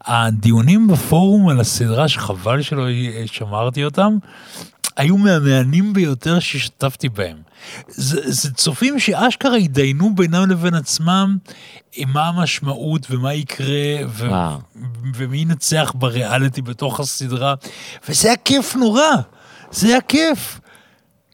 הדיונים 0.00 0.88
בפורום 0.88 1.48
על 1.48 1.60
הסדרה, 1.60 2.08
שחבל 2.08 2.62
שלא 2.62 2.86
שמרתי 3.26 3.84
אותם, 3.84 4.18
היו 4.96 5.18
מהמעניינים 5.18 5.92
ביותר 5.92 6.40
שהשתתפתי 6.40 7.08
בהם. 7.08 7.36
זה, 7.88 8.20
זה 8.24 8.54
צופים 8.54 8.98
שאשכרה 8.98 9.56
התדיינו 9.56 10.14
בינם 10.14 10.50
לבין 10.50 10.74
עצמם 10.74 11.36
מה 12.06 12.28
המשמעות 12.28 13.06
ומה 13.10 13.34
יקרה 13.34 13.96
ו-. 14.08 14.26
ומי 15.14 15.38
ינצח 15.38 15.92
בריאליטי 15.94 16.62
בתוך 16.62 17.00
הסדרה, 17.00 17.54
וזה 18.08 18.28
היה 18.28 18.36
כיף 18.36 18.76
נורא, 18.76 19.02
זה 19.70 19.88
היה 19.88 20.00
כיף. 20.00 20.60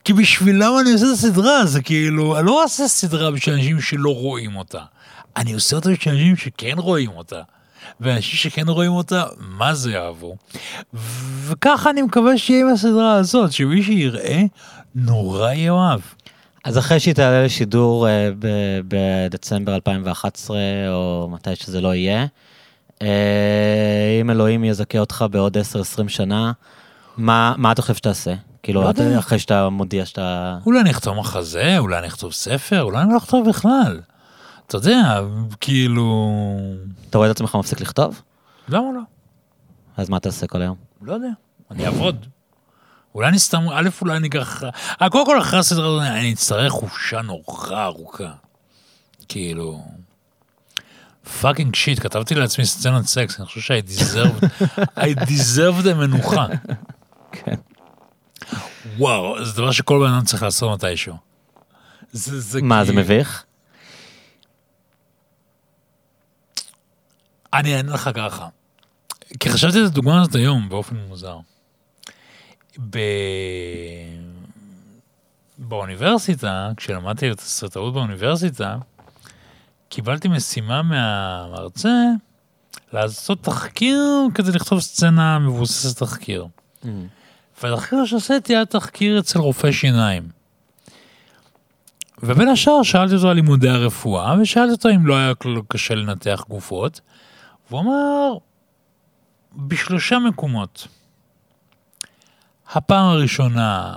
כי 0.04 0.12
בשבילם 0.12 0.72
אני 0.80 0.92
עושה 0.92 1.06
את 1.06 1.12
הסדרה, 1.12 1.66
זה 1.66 1.82
כאילו, 1.82 2.38
אני 2.38 2.46
לא 2.46 2.64
עושה 2.64 2.88
סדרה 2.88 3.30
בשביל 3.30 3.54
אנשים 3.54 3.80
שלא 3.80 4.14
רואים 4.14 4.56
אותה. 4.56 4.80
אני 5.36 5.52
עושה 5.52 5.76
אותה 5.76 5.90
בשביל 5.90 6.14
אנשים 6.14 6.36
שכן 6.36 6.74
רואים 6.78 7.10
אותה. 7.10 7.42
ואנשים 8.00 8.36
שכן 8.36 8.68
רואים 8.68 8.92
אותה, 8.92 9.24
מה 9.38 9.74
זה 9.74 9.92
יאהבו. 9.92 10.36
וככה 11.44 11.90
אני 11.90 12.02
מקווה 12.02 12.38
שיהיה 12.38 12.60
עם 12.66 12.72
הסדרה 12.74 13.14
הזאת, 13.14 13.52
שמי 13.52 13.82
שיראה, 13.82 14.42
נורא 14.94 15.52
יאהב. 15.52 16.00
אז 16.64 16.78
אחרי 16.78 17.00
שהיא 17.00 17.14
תעלה 17.14 17.44
לשידור 17.44 18.08
אה, 18.08 18.30
ב- 18.38 18.80
בדצמבר 18.88 19.74
2011, 19.74 20.58
או 20.88 21.28
מתי 21.32 21.56
שזה 21.56 21.80
לא 21.80 21.94
יהיה, 21.94 22.26
אה, 23.02 24.18
אם 24.20 24.30
אלוהים 24.30 24.64
יזכה 24.64 24.98
אותך 24.98 25.24
בעוד 25.30 25.56
10-20 25.56 25.60
שנה, 26.08 26.52
מה 27.16 27.54
מה 27.56 27.72
אתה 27.72 27.82
חושב 27.82 27.94
שתעשה? 27.94 28.34
כאילו, 28.62 28.82
לא 28.82 28.90
אתה-. 28.90 29.18
אחרי 29.18 29.38
שאתה 29.38 29.68
מודיע 29.68 30.06
שאתה... 30.06 30.58
אולי 30.66 30.80
אני 30.80 30.90
אכתוב 30.90 31.16
מחזה, 31.16 31.78
אולי 31.78 31.98
אני 31.98 32.06
אכתוב 32.06 32.32
ספר, 32.32 32.82
אולי 32.82 33.02
אני 33.02 33.12
לא 33.12 33.16
אכתוב 33.16 33.48
בכלל. 33.48 34.00
אתה 34.66 34.76
יודע, 34.76 35.20
כאילו... 35.60 36.30
אתה 37.10 37.18
רואה 37.18 37.30
את 37.30 37.36
עצמך 37.36 37.54
מפסיק 37.54 37.80
לכתוב? 37.80 38.22
למה 38.68 38.86
לא? 38.94 39.00
אז 39.96 40.08
מה 40.08 40.20
תעשה 40.20 40.46
כל 40.46 40.62
היום? 40.62 40.76
לא 41.02 41.12
יודע. 41.12 41.28
אני 41.70 41.86
אעבוד. 41.86 42.26
אולי 43.14 43.28
אני 43.28 43.38
סתם, 43.38 43.62
א', 43.74 43.88
אולי 44.00 44.16
אני 44.16 44.28
אקח... 44.28 44.62
אה, 45.02 45.10
קודם 45.10 45.26
כל 45.26 45.40
אחרי 45.40 45.58
הסדרה 45.58 45.86
הזאת 45.86 46.02
אני 46.02 46.32
אצטרך 46.32 46.72
חופשה 46.72 47.22
נורא 47.22 47.84
ארוכה. 47.84 48.32
כאילו... 49.28 49.84
fucking 51.40 51.74
shit, 51.74 52.00
כתבתי 52.00 52.34
לעצמי 52.34 52.64
סצנת 52.66 53.04
סקס, 53.06 53.38
אני 53.38 53.46
חושב 53.46 53.60
ש-I 53.60 53.88
deserved, 53.88 54.66
I 54.96 55.20
deserved 55.20 55.86
a 55.86 55.94
מנוחה. 55.94 56.46
כן. 57.32 57.54
וואו, 58.98 59.44
זה 59.44 59.52
דבר 59.56 59.70
שכל 59.70 60.06
בן 60.06 60.12
אדם 60.12 60.24
צריך 60.24 60.42
לעשות 60.42 60.84
מתישהו. 60.84 61.16
זה, 62.12 62.40
זה 62.40 62.62
מה, 62.62 62.84
זה 62.84 62.92
כאילו- 62.92 63.02
מביך? 63.02 63.44
אני 67.54 67.76
אענה 67.76 67.94
לך 67.94 68.10
ככה. 68.14 68.48
כי 69.40 69.50
חשבתי 69.50 69.80
את 69.80 69.86
הדוגמה 69.86 70.20
הזאת 70.20 70.34
היום 70.34 70.68
באופן 70.68 70.96
מוזר. 70.96 71.38
ב... 72.90 72.98
באוניברסיטה, 75.58 76.70
כשלמדתי 76.76 77.30
תסריטאות 77.30 77.94
באוניברסיטה, 77.94 78.76
קיבלתי 79.88 80.28
משימה 80.28 80.82
מהמרצה 80.82 81.88
לעשות 82.92 83.42
תחקיר 83.42 84.00
כדי 84.34 84.52
לכתוב 84.52 84.80
סצנה 84.80 85.38
מבוססת 85.38 85.98
תחקיר. 85.98 86.46
והתחקיר 87.62 88.04
שעשיתי 88.04 88.56
היה 88.56 88.64
תחקיר 88.64 89.18
אצל 89.18 89.38
רופא 89.38 89.72
שיניים. 89.72 90.28
ובין 92.22 92.48
השאר 92.48 92.82
שאלתי 92.82 93.14
אותו 93.14 93.28
על 93.28 93.34
לימודי 93.34 93.68
הרפואה, 93.68 94.34
ושאלתי 94.40 94.72
אותו 94.72 94.88
אם 94.88 95.06
לא 95.06 95.16
היה 95.16 95.32
קשה 95.68 95.94
לנתח 95.94 96.44
גופות, 96.48 97.00
והוא 97.72 97.82
אמר, 97.82 98.32
בשלושה 99.56 100.18
מקומות. 100.18 100.86
הפעם 102.72 103.04
הראשונה 103.04 103.96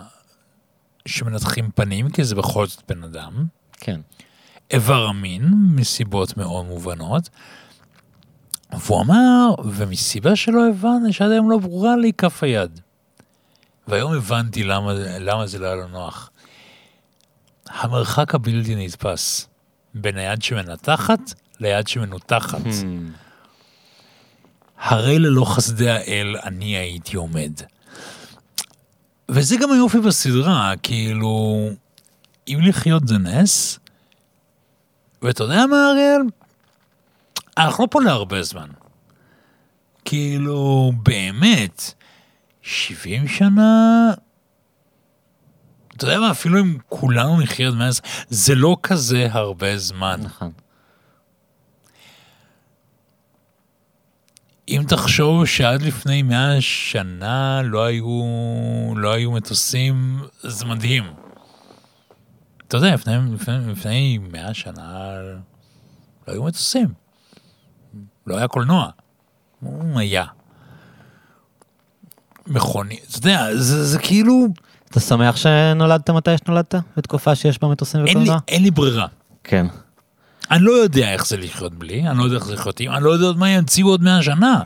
שמנתחים 1.05 1.69
פנים, 1.75 2.09
כי 2.09 2.23
זה 2.23 2.35
בכל 2.35 2.67
זאת 2.67 2.83
בן 2.87 3.03
אדם, 3.03 3.45
כן. 3.73 4.01
איבר 4.71 5.05
המין, 5.05 5.53
מסיבות 5.75 6.37
מאוד 6.37 6.65
מובנות. 6.65 7.29
והוא 8.71 9.01
אמר, 9.01 9.55
ומסיבה 9.65 10.35
שלא 10.35 10.69
הבנתי, 10.69 11.13
שעד 11.13 11.31
היום 11.31 11.51
לא 11.51 11.57
ברורה 11.57 11.95
לי 11.95 12.13
כף 12.13 12.43
היד. 12.43 12.79
והיום 13.87 14.13
הבנתי 14.13 14.63
למה, 14.63 14.93
למה 15.19 15.47
זה 15.47 15.59
לא 15.59 15.65
היה 15.65 15.75
לו 15.75 15.87
נוח. 15.87 16.29
המרחק 17.69 18.35
הבלתי 18.35 18.75
נתפס 18.75 19.47
בין 19.93 20.17
היד 20.17 20.41
שמנתחת 20.41 21.33
ליד 21.59 21.87
שמנותחת. 21.87 22.65
Hmm. 22.65 23.24
הרי 24.85 25.19
ללא 25.19 25.45
חסדי 25.45 25.89
האל 25.89 26.35
אני 26.43 26.77
הייתי 26.77 27.15
עומד. 27.15 27.51
וזה 29.29 29.55
גם 29.57 29.71
היופי 29.71 29.99
בסדרה, 29.99 30.73
כאילו, 30.83 31.69
אם 32.47 32.59
לחיות 32.61 33.07
זה 33.07 33.17
נס, 33.17 33.79
ואתה 35.21 35.43
יודע 35.43 35.65
מה, 35.65 35.89
אריאל? 35.91 36.21
אנחנו 37.57 37.83
לא 37.83 37.87
פה 37.91 38.01
להרבה 38.01 38.43
זמן. 38.43 38.69
כאילו, 40.05 40.91
באמת, 41.03 41.93
70 42.61 43.27
שנה, 43.27 44.11
אתה 45.97 46.05
יודע 46.05 46.19
מה, 46.19 46.31
אפילו 46.31 46.59
אם 46.59 46.77
כולנו 46.89 47.41
נחיה 47.41 47.67
עד 47.67 47.73
120, 47.73 48.11
זה 48.29 48.55
לא 48.55 48.77
כזה 48.83 49.27
הרבה 49.31 49.77
זמן. 49.77 50.19
נכון. 50.23 50.51
אם 54.67 54.81
תחשוב 54.87 55.45
שעד 55.45 55.81
לפני 55.81 56.21
100 56.21 56.61
שנה 56.61 57.61
לא 57.63 57.83
היו, 57.83 58.21
לא 58.95 59.13
היו 59.13 59.31
מטוסים, 59.31 60.21
זה 60.43 60.65
מדהים. 60.65 61.03
אתה 62.67 62.77
יודע, 62.77 62.93
לפני, 62.93 63.13
לפני, 63.33 63.71
לפני 63.71 64.17
100 64.31 64.53
שנה 64.53 65.13
לא 66.27 66.33
היו 66.33 66.43
מטוסים. 66.43 66.87
לא 68.27 68.37
היה 68.37 68.47
קולנוע. 68.47 68.89
הוא 69.59 69.99
היה. 69.99 70.25
מכוני, 72.47 72.99
אתה 73.09 73.17
יודע, 73.17 73.55
זה, 73.55 73.85
זה 73.85 73.99
כאילו, 73.99 74.47
אתה 74.89 74.99
שמח 74.99 75.35
שנולדת 75.35 76.09
מתי 76.09 76.37
שנולדת? 76.37 76.75
בתקופה 76.97 77.35
שיש 77.35 77.59
בה 77.61 77.67
מטוסים 77.67 78.03
וקולנוע? 78.03 78.37
אין 78.47 78.63
לי 78.63 78.71
ברירה. 78.71 79.07
כן. 79.43 79.67
אני 80.51 80.63
לא 80.63 80.71
יודע 80.71 81.13
איך 81.13 81.27
זה 81.27 81.37
לחיות 81.37 81.75
בלי, 81.75 82.07
אני 82.07 82.17
לא 82.17 82.23
יודע 82.23 82.35
איך 82.35 82.45
זה 82.45 82.53
לחיות 82.53 82.79
עם, 82.79 82.91
אני 82.91 83.03
לא 83.03 83.09
יודע 83.09 83.25
עוד 83.25 83.37
מה 83.37 83.49
ימציאו 83.49 83.87
עוד 83.87 84.03
100 84.03 84.23
שנה. 84.23 84.61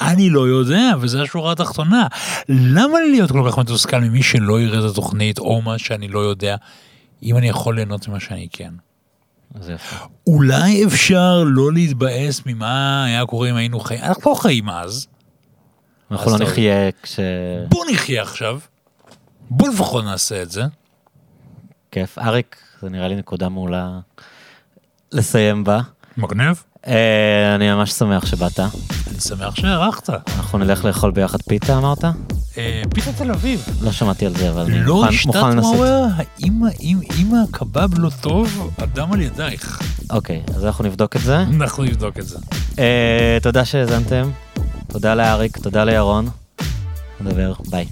אני 0.00 0.30
לא 0.30 0.48
יודע, 0.48 0.90
וזו 1.00 1.22
השורה 1.22 1.52
התחתונה. 1.52 2.06
למה 2.48 3.00
לי 3.00 3.10
להיות 3.10 3.30
כל 3.30 3.48
כך 3.50 3.58
מתוסכל 3.58 3.98
ממי 3.98 4.22
שלא 4.22 4.60
יראה 4.60 4.86
את 4.86 4.90
התוכנית, 4.90 5.38
או 5.38 5.62
מה 5.62 5.78
שאני 5.78 6.08
לא 6.08 6.18
יודע, 6.18 6.56
אם 7.22 7.36
אני 7.36 7.48
יכול 7.48 7.76
ליהנות 7.76 8.08
ממה 8.08 8.20
שאני 8.20 8.48
כן? 8.52 8.74
זה. 9.60 9.76
אולי 10.26 10.84
אפשר 10.84 11.44
לא 11.46 11.72
להתבאס 11.72 12.42
ממה 12.46 13.04
היה 13.04 13.26
קורה 13.26 13.50
אם 13.50 13.56
היינו 13.56 13.80
חיים, 13.80 14.00
אנחנו 14.02 14.30
לא 14.30 14.36
חיים 14.36 14.68
אז, 14.68 15.06
אנחנו 16.10 16.30
לא. 16.30 16.38
נחיה 16.38 16.92
כש... 17.02 17.20
בוא 17.68 17.84
נחיה 17.92 18.22
עכשיו, 18.22 18.60
בוא 19.50 19.68
לפחות 19.68 20.04
נעשה 20.04 20.42
את 20.42 20.50
זה. 20.50 20.64
כיף. 21.90 22.18
אריק, 22.18 22.56
זה 22.82 22.90
נראה 22.90 23.08
לי 23.08 23.16
נקודה 23.16 23.48
מעולה 23.48 23.98
לסיים 25.12 25.64
בה. 25.64 25.80
מגניב. 26.16 26.62
אה, 26.86 27.54
אני 27.54 27.72
ממש 27.72 27.92
שמח 27.92 28.26
שבאת. 28.26 28.60
אני 28.60 29.20
שמח 29.20 29.54
שהערכת. 29.56 30.10
אנחנו 30.36 30.58
נלך 30.58 30.84
לאכול 30.84 31.10
ביחד 31.10 31.38
פיתה, 31.48 31.78
אמרת? 31.78 32.04
אה, 32.58 32.82
פיתה 32.94 33.12
תל 33.12 33.30
אביב. 33.30 33.64
לא 33.82 33.92
שמעתי 33.92 34.26
על 34.26 34.34
זה, 34.36 34.50
אבל 34.50 34.60
אני 34.62 34.84
לא 34.84 34.94
מוכן- 34.94 35.08
השתת 35.08 35.26
מוכן 35.26 35.50
לנסות. 35.50 35.74
מאואר, 35.74 36.04
האם 36.16 36.62
אם- 36.80 37.00
אם 37.20 37.32
הקבב 37.44 37.98
לא 37.98 38.10
טוב, 38.20 38.70
הדם 38.78 39.12
על 39.12 39.20
ידייך. 39.20 39.82
אוקיי, 40.10 40.42
אז 40.56 40.64
אנחנו 40.64 40.84
נבדוק 40.84 41.16
את 41.16 41.20
זה. 41.20 41.38
אנחנו 41.42 41.84
נבדוק 41.84 42.18
את 42.18 42.26
זה. 42.26 42.38
אה, 42.78 43.38
תודה 43.42 43.64
שהאזנתם. 43.64 44.30
תודה 44.88 45.14
לאריק, 45.14 45.58
תודה 45.58 45.84
לירון. 45.84 46.28
נדבר, 47.20 47.52
ביי. 47.70 47.86